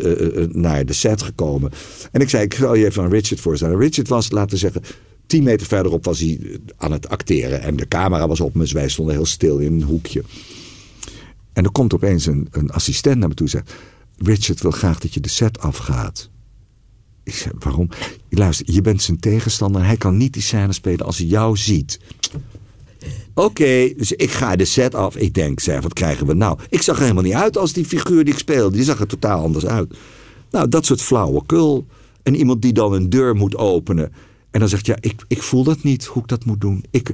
naar 0.49 0.87
de 0.87 0.93
set 0.93 1.23
gekomen. 1.23 1.71
En 2.13 2.21
ik 2.21 2.29
zei, 2.29 2.45
ik 2.45 2.55
zal 2.55 2.75
je 2.75 2.87
even 2.87 3.03
aan 3.03 3.11
Richard 3.11 3.41
voorstellen. 3.41 3.79
Richard 3.79 4.09
was, 4.09 4.31
laten 4.31 4.59
zeggen, 4.59 4.83
tien 5.27 5.43
meter 5.43 5.67
verderop 5.67 6.05
was 6.05 6.21
hij 6.21 6.61
aan 6.77 6.93
het 6.93 7.09
acteren. 7.09 7.63
En 7.63 7.77
de 7.77 7.89
camera 7.89 8.29
was 8.29 8.41
op 8.41 8.55
me, 8.55 8.61
dus 8.61 8.73
wij 8.73 8.89
stonden 8.89 9.15
heel 9.15 9.27
stil 9.27 9.59
in 9.59 9.73
een 9.73 9.83
hoekje. 9.83 10.23
En 11.53 11.65
er 11.65 11.73
komt 11.73 11.95
opeens 11.95 12.27
een, 12.27 12.49
een 12.51 12.71
assistent 12.71 13.19
naar 13.19 13.29
me 13.29 13.35
toe 13.35 13.47
en 13.47 13.53
zegt... 13.53 13.73
Richard 14.17 14.61
wil 14.61 14.71
graag 14.71 14.99
dat 14.99 15.15
je 15.15 15.21
de 15.21 15.29
set 15.29 15.59
afgaat. 15.61 16.31
Ik 17.27 17.35
zei, 17.35 17.55
waarom? 17.59 17.89
Luister, 18.31 18.73
je 18.73 18.81
bent 18.81 19.03
zijn 19.03 19.19
tegenstander. 19.19 19.85
Hij 19.85 19.97
kan 19.97 20.17
niet 20.17 20.33
die 20.33 20.43
scène 20.43 20.73
spelen 20.73 21.07
als 21.07 21.19
hij 21.19 21.27
jou 21.27 21.57
ziet. 21.57 22.01
Oké, 23.35 23.93
dus 23.97 24.13
ik 24.13 24.31
ga 24.31 24.57
de 24.57 24.65
set 24.65 24.95
af. 24.95 25.17
Ik 25.17 25.35
denk, 25.35 25.61
zeg, 25.61 25.81
wat 25.81 25.93
krijgen 25.93 26.27
we 26.27 26.35
nou? 26.35 26.59
Ik 26.69 26.83
zag 26.83 26.97
er 26.97 27.03
helemaal 27.03 27.23
niet 27.23 27.33
uit 27.33 27.59
als 27.59 27.73
die 27.73 27.85
figuur 27.85 28.25
die 28.25 28.33
ik 28.33 28.39
speelde. 28.39 28.77
Die 28.77 28.85
zag 28.85 29.01
er 29.01 29.07
totaal 29.07 29.43
anders 29.43 29.67
uit. 29.67 29.95
Nou, 30.51 30.69
dat 30.69 30.87
soort 30.87 31.03
flauwekul. 31.03 31.87
En 32.23 32.35
iemand 32.35 32.63
die 32.63 32.73
dan 32.73 32.93
een 32.93 33.11
deur 33.11 33.35
moet 33.35 33.57
openen. 33.57 34.13
En 34.51 34.61
dan 34.61 34.69
zegt, 34.69 34.87
ja, 34.87 34.97
ik, 35.01 35.25
ik 35.29 35.43
voel 35.43 35.65
dat 35.65 35.83
niet, 35.83 36.05
hoe 36.05 36.23
ik 36.23 36.29
dat 36.29 36.45
moet 36.45 36.61
doen. 36.61 36.85
Ik, 36.91 37.11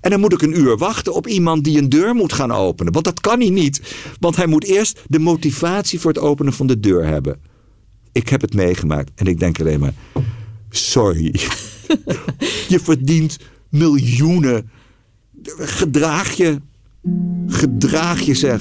en 0.00 0.10
dan 0.10 0.20
moet 0.20 0.32
ik 0.32 0.42
een 0.42 0.58
uur 0.58 0.76
wachten 0.76 1.14
op 1.14 1.26
iemand 1.26 1.64
die 1.64 1.78
een 1.78 1.88
deur 1.88 2.14
moet 2.14 2.32
gaan 2.32 2.52
openen. 2.52 2.92
Want 2.92 3.04
dat 3.04 3.20
kan 3.20 3.40
hij 3.40 3.50
niet. 3.50 3.94
Want 4.20 4.36
hij 4.36 4.46
moet 4.46 4.64
eerst 4.64 5.02
de 5.06 5.18
motivatie 5.18 6.00
voor 6.00 6.12
het 6.12 6.22
openen 6.22 6.52
van 6.52 6.66
de 6.66 6.80
deur 6.80 7.06
hebben. 7.06 7.54
Ik 8.16 8.28
heb 8.28 8.40
het 8.40 8.54
meegemaakt 8.54 9.10
en 9.14 9.26
ik 9.26 9.38
denk 9.38 9.60
alleen 9.60 9.80
maar... 9.80 9.92
Sorry. 10.70 11.34
je 12.72 12.80
verdient 12.82 13.38
miljoenen. 13.68 14.70
Gedraag 15.58 16.32
je. 16.32 16.60
Gedraag 17.46 18.20
je, 18.20 18.34
zeg. 18.34 18.60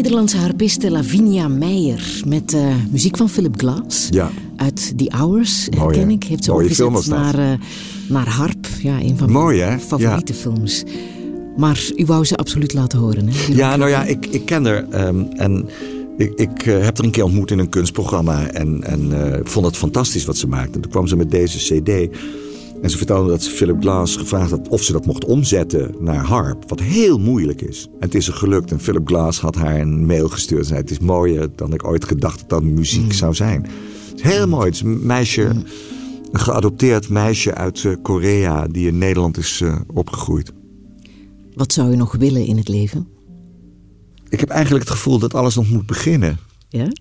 Nederlandse 0.00 0.36
harpiste 0.36 0.90
Lavinia 0.90 1.48
Meijer 1.48 2.22
met 2.26 2.52
uh, 2.52 2.74
muziek 2.90 3.16
van 3.16 3.28
Philip 3.28 3.58
Glass. 3.58 4.08
Ja. 4.10 4.30
Uit 4.56 4.92
The 4.98 5.12
Hours, 5.16 5.68
Mooi, 5.76 5.98
hè? 5.98 6.08
ik. 6.08 6.24
Heeft 6.24 6.44
ze 6.44 6.52
opgezet 6.52 7.06
naar, 7.06 7.38
uh, 7.38 7.52
naar 8.08 8.28
harp. 8.28 8.66
Ja, 8.82 9.00
een 9.00 9.18
van 9.18 9.30
Mooi, 9.30 9.60
hè? 9.60 9.66
mijn 9.66 9.80
favoriete 9.80 10.34
films. 10.34 10.84
Maar 11.56 11.90
u 11.96 12.04
wou 12.04 12.24
ze 12.24 12.36
absoluut 12.36 12.72
laten 12.72 12.98
horen, 12.98 13.28
hè? 13.28 13.52
Ja, 13.52 13.76
nou 13.76 13.90
ja, 13.90 14.04
ik, 14.04 14.26
ik 14.26 14.44
ken 14.44 14.64
haar. 14.64 14.88
ehm, 14.88 15.22
en 15.36 15.68
ik, 16.16 16.32
ik 16.34 16.66
eh, 16.66 16.84
heb 16.84 16.96
haar 16.96 17.06
een 17.06 17.10
keer 17.10 17.24
ontmoet 17.24 17.50
in 17.50 17.58
een 17.58 17.68
kunstprogramma. 17.68 18.46
En, 18.46 18.82
en 18.84 19.32
eh, 19.32 19.40
vond 19.42 19.66
het 19.66 19.76
fantastisch 19.76 20.24
wat 20.24 20.36
ze 20.36 20.46
maakte. 20.46 20.80
Toen 20.80 20.90
kwam 20.90 21.06
ze 21.06 21.16
met 21.16 21.30
deze 21.30 21.58
cd. 21.58 22.16
En 22.82 22.90
ze 22.90 22.96
vertelde 22.96 23.30
dat 23.30 23.42
ze 23.42 23.50
Philip 23.50 23.80
Glass 23.80 24.16
gevraagd 24.16 24.50
had 24.50 24.68
of 24.68 24.82
ze 24.82 24.92
dat 24.92 25.06
mocht 25.06 25.24
omzetten 25.24 25.94
naar 25.98 26.24
harp. 26.24 26.68
Wat 26.68 26.80
heel 26.80 27.18
moeilijk 27.18 27.62
is. 27.62 27.86
En 27.92 27.98
het 27.98 28.14
is 28.14 28.26
er 28.26 28.32
gelukt. 28.32 28.70
En 28.70 28.80
Philip 28.80 29.06
Glass 29.06 29.40
had 29.40 29.54
haar 29.54 29.80
een 29.80 30.06
mail 30.06 30.28
gestuurd. 30.28 30.60
En 30.60 30.66
zei, 30.66 30.80
het 30.80 30.90
is 30.90 30.98
mooier 30.98 31.48
dan 31.56 31.72
ik 31.72 31.84
ooit 31.84 32.04
gedacht 32.04 32.38
dat 32.38 32.48
dat 32.48 32.62
muziek 32.62 33.12
zou 33.12 33.34
zijn. 33.34 33.62
Het 33.62 34.16
is 34.16 34.22
heel 34.22 34.48
mooi. 34.48 34.64
Het 34.64 34.74
is 34.74 34.80
een 34.80 35.06
meisje, 35.06 35.42
een 36.32 36.40
geadopteerd 36.40 37.08
meisje 37.08 37.54
uit 37.54 37.84
eh, 37.84 37.92
Korea... 38.02 38.66
die 38.66 38.86
in 38.86 38.98
Nederland 38.98 39.36
is 39.36 39.60
eh, 39.60 39.80
opgegroeid. 39.94 40.52
Wat 41.54 41.72
zou 41.72 41.92
u 41.92 41.96
nog 41.96 42.16
willen 42.16 42.46
in 42.46 42.56
het 42.56 42.68
leven? 42.68 43.08
Ik 44.28 44.40
heb 44.40 44.48
eigenlijk 44.48 44.84
het 44.84 44.92
gevoel 44.94 45.18
dat 45.18 45.34
alles 45.34 45.54
nog 45.54 45.70
moet 45.70 45.86
beginnen. 45.86 46.38
Ja? 46.68 46.92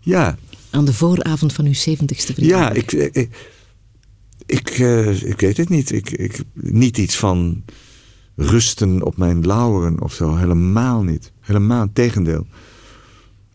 Ja, 0.00 0.36
Aan 0.70 0.84
de 0.84 0.92
vooravond 0.92 1.52
van 1.52 1.64
uw 1.64 1.72
70ste 1.72 2.34
verjaardag. 2.34 2.90
Ja, 2.90 2.98
ik, 2.98 3.12
ik, 3.12 3.28
ik, 4.48 4.68
eh, 4.70 5.22
ik 5.22 5.40
weet 5.40 5.56
het 5.56 5.68
niet. 5.68 5.92
Ik, 5.92 6.10
ik, 6.10 6.42
niet 6.54 6.98
iets 6.98 7.16
van 7.16 7.62
rusten 8.36 9.02
op 9.02 9.16
mijn 9.16 9.46
lauweren 9.46 10.02
of 10.02 10.12
zo. 10.12 10.36
Helemaal 10.36 11.02
niet. 11.02 11.32
Helemaal 11.40 11.86
tegendeel. 11.92 12.46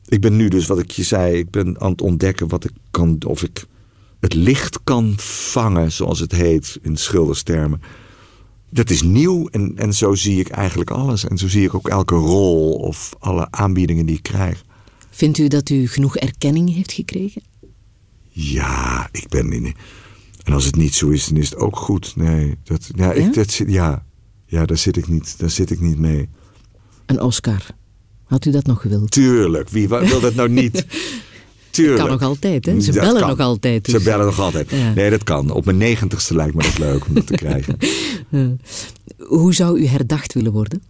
Ik 0.08 0.22
ben 0.22 0.36
nu 0.36 0.48
dus, 0.48 0.68
wat 0.68 0.80
ik 0.80 0.92
je 0.92 1.04
zei, 1.04 1.38
ik 1.38 1.50
ben 1.50 1.80
aan 1.82 1.92
het 1.92 2.02
ontdekken 2.02 2.48
wat 2.48 2.64
ik 2.64 2.72
kan, 2.92 3.18
of 3.28 3.44
ik 3.44 3.66
het 4.20 4.34
licht 4.34 4.80
kan 4.84 5.14
vangen, 5.18 5.92
zoals 5.92 6.20
het 6.20 6.32
heet 6.32 6.80
in 6.82 6.98
schilderstermen. 6.98 7.82
Dat 8.70 8.90
is 8.90 9.02
nieuw 9.02 9.48
en, 9.48 9.74
en 9.76 9.94
zo 9.94 10.14
zie 10.14 10.40
ik 10.40 10.50
eigenlijk 10.50 10.90
alles. 10.92 11.26
En 11.26 11.38
zo 11.38 11.48
zie 11.48 11.64
ik 11.64 11.74
ook 11.74 11.88
elke 11.88 12.16
rol 12.16 12.74
of 12.74 13.16
alle 13.20 13.48
aanbiedingen 13.52 14.06
die 14.06 14.16
ik 14.16 14.24
krijg. 14.24 14.64
Vindt 15.10 15.38
u 15.38 15.48
dat 15.48 15.70
u 15.70 15.88
genoeg 15.88 16.18
erkenning 16.18 16.74
heeft 16.74 16.92
gekregen? 16.92 17.42
Ja, 18.30 19.10
ik 19.12 19.30
ben 19.30 19.52
in. 19.52 19.76
En 20.44 20.54
als 20.54 20.66
het 20.66 20.76
niet 20.76 20.96
zo 20.96 21.10
is, 21.10 21.26
dan 21.28 21.38
is 21.38 21.50
het 21.50 21.60
ook 21.60 21.76
goed. 21.76 22.16
Nee, 22.16 22.58
dat, 22.64 22.90
ja, 22.96 23.06
Ja? 23.06 23.12
Ik, 23.12 23.34
dat, 23.34 23.54
ja, 23.54 24.06
ja 24.46 24.66
daar, 24.66 24.78
zit 24.78 24.98
ik 24.98 25.08
niet, 25.08 25.40
daar 25.40 25.50
zit 25.50 25.72
ik 25.72 25.80
niet 25.80 26.00
mee. 26.00 26.30
Een 27.06 27.22
Oscar. 27.22 27.62
Had 28.24 28.46
u 28.46 28.52
dat 28.52 28.66
nog 28.66 28.82
gewild? 28.82 29.12
Tuurlijk, 29.12 29.70
wie 29.70 29.88
wil 29.88 30.20
dat 30.20 30.36
nou 30.36 30.50
niet? 30.50 30.86
Tuurlijk. 31.70 32.00
Kan 32.00 32.10
nog 32.10 32.22
altijd, 32.22 32.66
hè? 32.66 32.80
Ze 32.80 32.92
Dat 32.92 33.02
bellen 33.02 33.20
kan. 33.20 33.30
nog 33.30 33.40
altijd. 33.40 33.86
dus. 33.86 33.94
Ze 33.94 34.04
bellen 34.04 34.26
nog 34.26 34.40
altijd. 34.40 34.70
Ja. 34.70 34.94
Nee, 34.94 35.10
dat 35.10 35.24
kan. 35.24 35.52
Op 35.52 35.66
mijn 35.66 35.78
negentigste 35.78 36.36
lijkt 36.36 36.56
me 36.56 36.62
dat 36.64 36.78
leuk 36.78 37.06
om 37.08 37.14
dat 37.14 37.28
te 37.28 37.34
krijgen. 37.34 37.78
Hoe 39.18 39.54
zou 39.54 39.80
u 39.80 39.86
herdacht 39.86 40.34
willen 40.34 40.52
worden? 40.52 40.84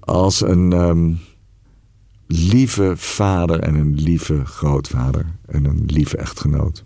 Als 0.00 0.40
een 0.40 0.72
ehm, 0.72 1.12
lieve 2.26 2.92
vader 2.96 3.60
en 3.60 3.74
een 3.74 3.94
lieve 3.94 4.44
grootvader. 4.44 5.26
En 5.46 5.64
een 5.64 5.82
lieve 5.86 6.16
echtgenoot. 6.16 6.84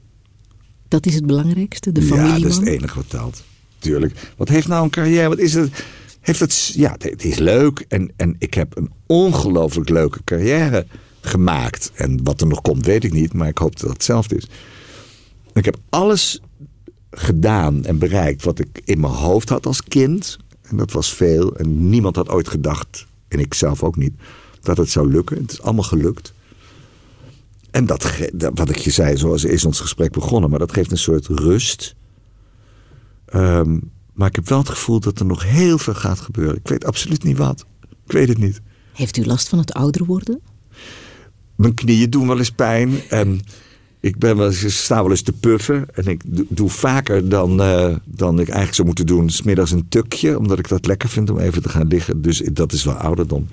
Dat 0.88 1.06
is 1.06 1.14
het 1.14 1.26
belangrijkste, 1.26 1.92
de 1.92 2.00
Ja, 2.00 2.06
familieman? 2.06 2.40
dat 2.40 2.50
is 2.50 2.56
het 2.56 2.66
enige 2.66 2.94
wat 2.94 3.10
telt. 3.10 3.42
Tuurlijk. 3.78 4.32
Wat 4.36 4.48
heeft 4.48 4.68
nou 4.68 4.84
een 4.84 4.90
carrière? 4.90 5.28
Wat 5.28 5.38
is 5.38 5.54
het? 5.54 5.84
Heeft 6.20 6.40
het 6.40 6.72
ja, 6.74 6.92
het- 6.92 7.02
het 7.02 7.24
is 7.24 7.38
leuk. 7.38 7.84
En, 7.88 8.12
en 8.16 8.36
ik 8.38 8.54
heb 8.54 8.76
een 8.76 8.90
ongelooflijk 9.06 9.88
leuke 9.88 10.20
carrière 10.24 10.86
gemaakt. 11.20 11.90
En 11.94 12.20
wat 12.24 12.40
er 12.40 12.46
nog 12.46 12.60
komt, 12.62 12.86
weet 12.86 13.04
ik 13.04 13.12
niet. 13.12 13.32
Maar 13.32 13.48
ik 13.48 13.58
hoop 13.58 13.72
dat 13.72 13.82
het 13.82 13.92
hetzelfde 13.92 14.36
is. 14.36 14.46
Ik 15.52 15.64
heb 15.64 15.76
alles 15.88 16.40
gedaan 17.10 17.84
en 17.84 17.98
bereikt 17.98 18.44
wat 18.44 18.58
ik 18.58 18.80
in 18.84 19.00
mijn 19.00 19.12
hoofd 19.12 19.48
had 19.48 19.66
als 19.66 19.82
kind. 19.82 20.36
En 20.62 20.76
dat 20.76 20.92
was 20.92 21.14
veel. 21.14 21.56
En 21.56 21.88
niemand 21.88 22.16
had 22.16 22.28
ooit 22.28 22.48
gedacht, 22.48 23.06
en 23.28 23.38
ik 23.38 23.54
zelf 23.54 23.82
ook 23.82 23.96
niet, 23.96 24.12
dat 24.60 24.76
het 24.76 24.90
zou 24.90 25.10
lukken. 25.10 25.36
Het 25.36 25.52
is 25.52 25.62
allemaal 25.62 25.84
gelukt. 25.84 26.32
En 27.76 27.86
dat, 27.86 28.12
wat 28.54 28.70
ik 28.70 28.76
je 28.76 28.90
zei, 28.90 29.16
zoals 29.16 29.44
is 29.44 29.64
ons 29.64 29.80
gesprek 29.80 30.12
begonnen, 30.12 30.50
maar 30.50 30.58
dat 30.58 30.72
geeft 30.72 30.90
een 30.90 30.98
soort 30.98 31.26
rust. 31.26 31.94
Ehm, 33.26 33.78
maar 34.12 34.28
ik 34.28 34.34
heb 34.36 34.48
wel 34.48 34.58
het 34.58 34.68
gevoel 34.68 35.00
dat 35.00 35.18
er 35.20 35.26
nog 35.26 35.42
heel 35.44 35.78
veel 35.78 35.94
gaat 35.94 36.20
gebeuren. 36.20 36.56
Ik 36.56 36.68
weet 36.68 36.84
absoluut 36.84 37.22
niet 37.22 37.36
wat. 37.36 37.66
Ik 38.06 38.12
weet 38.12 38.28
het 38.28 38.38
niet. 38.38 38.60
Heeft 38.92 39.16
u 39.16 39.24
last 39.26 39.48
van 39.48 39.58
het 39.58 39.72
ouder 39.72 40.04
worden? 40.04 40.40
Mijn 41.56 41.74
knieën 41.74 42.10
doen 42.10 42.26
wel 42.26 42.38
eens 42.38 42.50
pijn. 42.50 43.00
En 43.08 43.40
ik 44.00 44.18
ben 44.18 44.36
wel 44.36 44.46
eens, 44.46 44.82
sta 44.82 45.02
wel 45.02 45.10
eens 45.10 45.22
te 45.22 45.32
puffen. 45.32 45.86
En 45.94 46.06
ik 46.06 46.22
do- 46.26 46.44
doe 46.48 46.68
vaker 46.70 47.28
dan, 47.28 47.60
eh, 47.62 47.96
dan 48.04 48.32
ik 48.34 48.46
eigenlijk 48.46 48.74
zou 48.74 48.86
moeten 48.86 49.06
doen. 49.06 49.30
Smiddags 49.30 49.70
een 49.70 49.88
tukje, 49.88 50.38
omdat 50.38 50.58
ik 50.58 50.68
dat 50.68 50.86
lekker 50.86 51.08
vind 51.08 51.30
om 51.30 51.38
even 51.38 51.62
te 51.62 51.68
gaan 51.68 51.86
liggen. 51.86 52.22
Dus 52.22 52.38
dat 52.52 52.72
is 52.72 52.84
wel 52.84 52.94
ouderdom. 52.94 53.48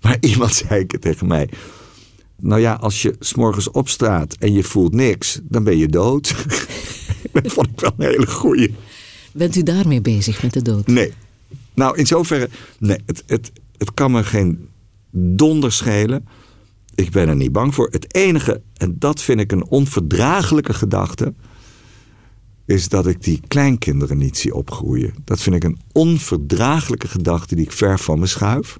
Maar 0.00 0.16
iemand 0.30 0.54
zei 0.54 0.86
tegen 0.86 1.26
mij. 1.26 1.48
Nou 2.42 2.60
ja, 2.60 2.72
als 2.72 3.02
je 3.02 3.14
s'morgens 3.18 3.70
opstraat 3.70 4.36
en 4.38 4.52
je 4.52 4.62
voelt 4.62 4.94
niks, 4.94 5.40
dan 5.42 5.64
ben 5.64 5.78
je 5.78 5.88
dood. 5.88 6.34
dat 7.32 7.52
vond 7.52 7.68
ik 7.68 7.80
wel 7.80 7.92
een 7.96 8.06
hele 8.06 8.26
goeie. 8.26 8.74
Bent 9.32 9.56
u 9.56 9.62
daarmee 9.62 10.00
bezig 10.00 10.42
met 10.42 10.52
de 10.52 10.62
dood? 10.62 10.86
Nee. 10.86 11.12
Nou, 11.74 11.96
in 11.98 12.06
zoverre. 12.06 12.48
Nee, 12.78 12.98
het, 13.06 13.22
het, 13.26 13.52
het 13.76 13.94
kan 13.94 14.10
me 14.10 14.24
geen 14.24 14.68
donder 15.10 15.72
schelen. 15.72 16.28
Ik 16.94 17.10
ben 17.10 17.28
er 17.28 17.36
niet 17.36 17.52
bang 17.52 17.74
voor. 17.74 17.88
Het 17.90 18.14
enige, 18.14 18.62
en 18.76 18.96
dat 18.98 19.22
vind 19.22 19.40
ik 19.40 19.52
een 19.52 19.66
onverdraaglijke 19.66 20.74
gedachte. 20.74 21.34
is 22.64 22.88
dat 22.88 23.06
ik 23.06 23.22
die 23.22 23.40
kleinkinderen 23.48 24.18
niet 24.18 24.38
zie 24.38 24.54
opgroeien. 24.54 25.14
Dat 25.24 25.40
vind 25.40 25.56
ik 25.56 25.64
een 25.64 25.80
onverdraaglijke 25.92 27.08
gedachte 27.08 27.54
die 27.54 27.64
ik 27.64 27.72
ver 27.72 27.98
van 27.98 28.18
me 28.18 28.26
schuif. 28.26 28.78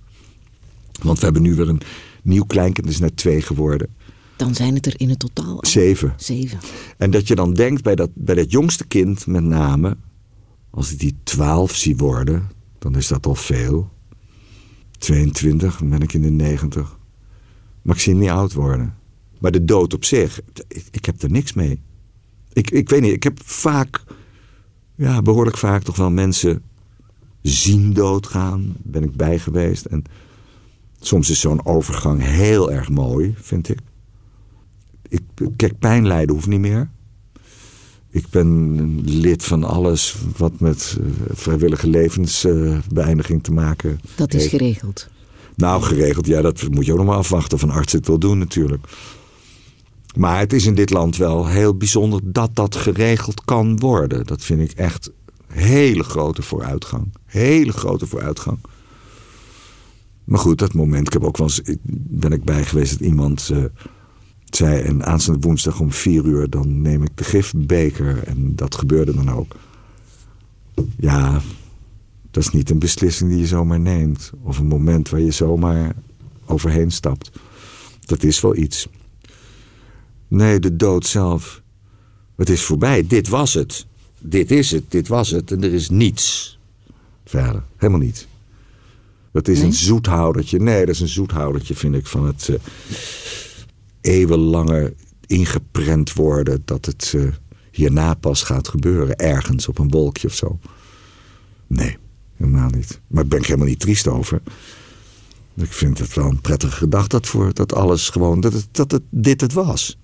Want 1.03 1.19
we 1.19 1.25
hebben 1.25 1.43
nu 1.43 1.55
weer 1.55 1.69
een 1.69 1.83
nieuw 2.23 2.45
kleinkind, 2.45 2.89
is 2.89 2.99
net 2.99 3.17
twee 3.17 3.43
geworden. 3.43 3.89
Dan 4.37 4.55
zijn 4.55 4.75
het 4.75 4.87
er 4.87 5.01
in 5.01 5.09
het 5.09 5.19
totaal 5.19 5.57
al 5.57 5.67
Zeven. 5.67 6.15
zeven. 6.17 6.59
En 6.99 7.11
dat 7.11 7.29
je 7.29 7.35
dan 7.35 7.55
denkt 7.55 7.83
bij 7.83 7.95
dat, 7.95 8.11
bij 8.15 8.35
dat 8.35 8.51
jongste 8.51 8.87
kind 8.87 9.27
met 9.27 9.43
name, 9.43 9.97
als 10.71 10.93
ik 10.93 10.99
die 10.99 11.17
12 11.23 11.75
zie 11.75 11.97
worden, 11.97 12.51
dan 12.79 12.97
is 12.97 13.09
dat 13.09 13.27
al 13.27 13.35
veel. 13.35 13.91
22, 14.99 15.79
dan 15.79 15.89
ben 15.89 16.01
ik 16.01 16.13
in 16.13 16.23
de 16.23 16.31
90. 16.31 16.99
Maar 17.83 17.95
ik 17.95 18.01
zie 18.01 18.15
niet 18.15 18.29
oud 18.29 18.53
worden. 18.53 18.95
Maar 19.39 19.51
de 19.51 19.65
dood 19.65 19.95
op 19.95 20.05
zich, 20.05 20.41
ik, 20.69 20.85
ik 20.91 21.05
heb 21.05 21.23
er 21.23 21.31
niks 21.31 21.53
mee. 21.53 21.81
Ik, 22.53 22.71
ik 22.71 22.89
weet 22.89 23.01
niet, 23.01 23.13
ik 23.13 23.23
heb 23.23 23.41
vaak, 23.45 24.05
ja, 24.95 25.23
behoorlijk 25.23 25.57
vaak 25.57 25.83
toch 25.83 25.97
wel 25.97 26.11
mensen 26.11 26.63
zien 27.43 27.93
doodgaan. 27.93 28.77
Ben 28.83 29.03
ik 29.03 29.17
bij 29.17 29.39
geweest. 29.39 29.85
En 29.85 30.05
soms 31.07 31.31
is 31.31 31.41
zo'n 31.41 31.67
overgang 31.67 32.23
heel 32.23 32.73
erg 32.73 32.89
mooi, 32.89 33.35
vind 33.41 33.69
ik. 33.69 33.79
ik 35.09 35.23
kijk, 35.57 35.79
pijn 35.79 36.07
lijden 36.07 36.35
hoeft 36.35 36.47
niet 36.47 36.61
meer. 36.61 36.91
Ik 38.11 38.25
ben 38.31 39.01
lid 39.05 39.45
van 39.45 39.65
alles 39.65 40.17
wat 40.37 40.61
met 40.61 40.97
eh, 41.01 41.07
vrijwillige 41.35 41.89
levensbeëindiging 41.89 43.43
te 43.43 43.53
maken 43.53 44.01
Dat 44.15 44.35
is 44.35 44.41
heeft. 44.41 44.51
geregeld. 44.55 45.09
Nou, 45.57 45.83
geregeld, 45.83 46.27
ja, 46.27 46.41
dat 46.41 46.69
moet 46.71 46.87
je 46.87 46.93
ook 46.93 46.99
nog 46.99 47.07
maar 47.07 47.17
afwachten 47.17 47.57
of 47.57 47.63
een 47.63 47.71
arts 47.71 47.93
het 47.93 48.07
wil 48.07 48.19
doen 48.19 48.39
natuurlijk. 48.39 48.87
Maar 50.17 50.39
het 50.39 50.53
is 50.53 50.67
in 50.67 50.75
dit 50.75 50.91
land 50.91 51.17
wel 51.17 51.47
heel 51.47 51.77
bijzonder 51.77 52.21
dat 52.25 52.51
dat 52.55 52.77
geregeld 52.77 53.45
kan 53.45 53.79
worden. 53.79 54.27
Dat 54.27 54.43
vind 54.43 54.61
ik 54.61 54.71
echt 54.73 55.11
hele 55.47 56.03
grote 56.03 56.43
vooruitgang. 56.43 57.13
Hele 57.27 57.73
grote 57.73 58.07
vooruitgang. 58.07 58.59
Maar 60.25 60.39
goed, 60.39 60.59
dat 60.59 60.75
moment, 60.75 61.07
ik 61.07 61.13
heb 61.13 61.25
ook 61.25 61.37
wel 61.37 61.47
eens, 61.47 61.63
ben 61.93 62.33
ik 62.33 62.45
bij 62.45 62.65
geweest 62.65 62.99
dat 62.99 63.09
iemand 63.09 63.49
eh, 63.53 63.65
zei... 64.45 64.81
en 64.81 65.07
aanstaande 65.07 65.47
woensdag 65.47 65.81
om 65.81 65.93
vier 65.93 66.25
uur, 66.25 66.51
dan 66.51 66.83
neem 66.83 67.03
ik 67.03 67.11
de 67.15 67.25
gifbeker. 67.25 68.23
En 68.23 68.57
dat 68.57 68.75
gebeurde 68.75 69.15
dan 69.15 69.31
ook. 69.31 69.57
Ja, 70.97 71.41
dat 72.31 72.43
is 72.43 72.51
niet 72.51 72.71
een 72.71 72.79
beslissing 72.79 73.31
die 73.31 73.39
je 73.39 73.47
zomaar 73.47 73.81
neemt. 73.81 74.33
Of 74.43 74.59
een 74.59 74.67
moment 74.67 75.09
waar 75.09 75.21
je 75.21 75.31
zomaar 75.31 75.95
overheen 76.47 76.91
stapt. 76.91 77.31
Dat 78.01 78.23
is 78.23 78.41
wel 78.41 78.57
iets. 78.57 78.89
Nee, 80.29 80.61
de 80.61 80.77
dood 80.77 81.07
zelf. 81.07 81.63
Het 82.37 82.51
is 82.51 82.63
voorbij. 82.63 83.07
Dit 83.07 83.29
was 83.29 83.55
het. 83.55 83.87
Dit 84.19 84.51
is 84.51 84.71
het. 84.71 84.85
Dit 84.89 85.09
was 85.09 85.31
het. 85.31 85.51
En 85.51 85.63
er 85.63 85.73
is 85.73 85.91
niets 85.91 86.59
verder. 87.25 87.63
Helemaal 87.77 88.01
niets. 88.01 88.27
Dat 89.33 89.49
is 89.49 89.61
een 89.61 89.73
zoethoudertje. 89.73 90.59
Nee, 90.59 90.87
dat 90.87 90.95
is 90.95 91.01
een 91.01 91.09
zoethoudertje, 91.09 91.75
vind 91.75 91.95
ik, 91.95 92.07
van 92.07 92.27
het 92.27 92.49
uh, 92.49 92.57
eeuwenlange 94.01 94.95
ingeprent 95.27 96.13
worden 96.13 96.63
dat 96.65 96.87
het 96.87 97.13
uh, 97.17 97.33
hierna 97.71 98.15
pas 98.15 98.43
gaat 98.43 98.69
gebeuren. 98.69 99.17
Ergens 99.17 99.69
op 99.69 99.79
een 99.79 99.91
wolkje 99.91 100.29
of 100.29 100.35
zo. 100.35 100.59
Nee, 101.67 101.97
helemaal 102.37 102.71
niet. 102.71 103.01
Maar 103.07 103.23
ik 103.23 103.29
ben 103.29 103.39
ik 103.39 103.47
helemaal 103.47 103.67
niet 103.67 103.81
triest 103.81 104.09
over. 104.09 104.43
Ik 105.55 105.73
vind 105.73 105.99
het 105.99 106.15
wel 106.15 106.27
een 106.27 106.41
prettige 106.41 106.77
gedachte 106.77 107.09
dat, 107.09 107.27
voor, 107.27 107.55
dat 107.55 107.75
alles 107.75 108.09
gewoon, 108.09 108.41
dat, 108.41 108.53
het, 108.53 108.69
dat 108.71 108.91
het, 108.91 109.03
dit 109.11 109.41
het 109.41 109.53
was. 109.53 109.99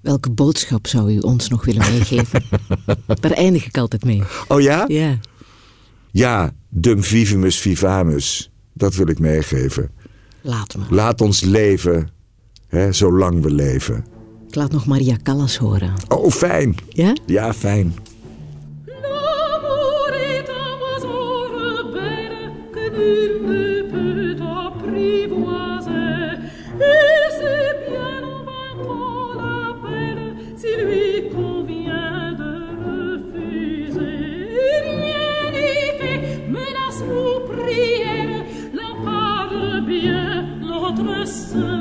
Welke 0.00 0.30
boodschap 0.30 0.86
zou 0.86 1.12
u 1.12 1.18
ons 1.18 1.48
nog 1.48 1.64
willen 1.64 1.92
meegeven? 1.92 2.44
Daar 3.20 3.30
eindig 3.30 3.66
ik 3.66 3.78
altijd 3.78 4.04
mee. 4.04 4.22
Oh 4.48 4.60
ja? 4.60 4.84
Ja. 4.88 5.18
Ja, 6.12 6.50
dum 6.68 7.02
vivimus 7.02 7.58
vivamus. 7.58 8.50
Dat 8.72 8.94
wil 8.94 9.08
ik 9.08 9.18
meegeven. 9.18 9.90
Laat 10.40 10.76
me. 10.76 10.84
Laat 10.90 11.20
ons 11.20 11.40
leven, 11.40 12.08
hè, 12.68 12.92
zolang 12.92 13.42
we 13.42 13.50
leven. 13.50 14.04
Ik 14.48 14.54
laat 14.54 14.72
nog 14.72 14.86
Maria 14.86 15.16
Callas 15.22 15.56
horen. 15.56 15.92
Oh, 16.08 16.30
fijn. 16.30 16.74
Ja? 16.88 17.16
Ja, 17.26 17.54
fijn. 17.54 17.94
ce 41.32 41.72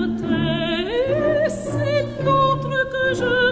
c'est 1.50 2.24
l'autre 2.24 2.70
que 2.90 3.14
je 3.14 3.51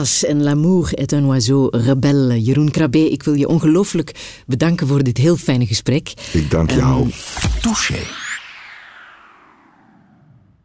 En 0.00 0.42
L'amour 0.42 0.88
est 0.96 1.12
un 1.12 1.24
oiseau 1.24 1.68
rebelle. 1.72 2.38
Jeroen 2.38 2.70
Crabé 2.70 2.98
ik 2.98 3.22
wil 3.22 3.34
je 3.34 3.48
ongelooflijk 3.48 4.42
bedanken 4.46 4.86
voor 4.86 5.02
dit 5.02 5.16
heel 5.18 5.36
fijne 5.36 5.66
gesprek. 5.66 6.12
Ik 6.32 6.50
dank 6.50 6.70
jou. 6.70 7.02
Um, 7.02 7.10
touché. 7.60 8.19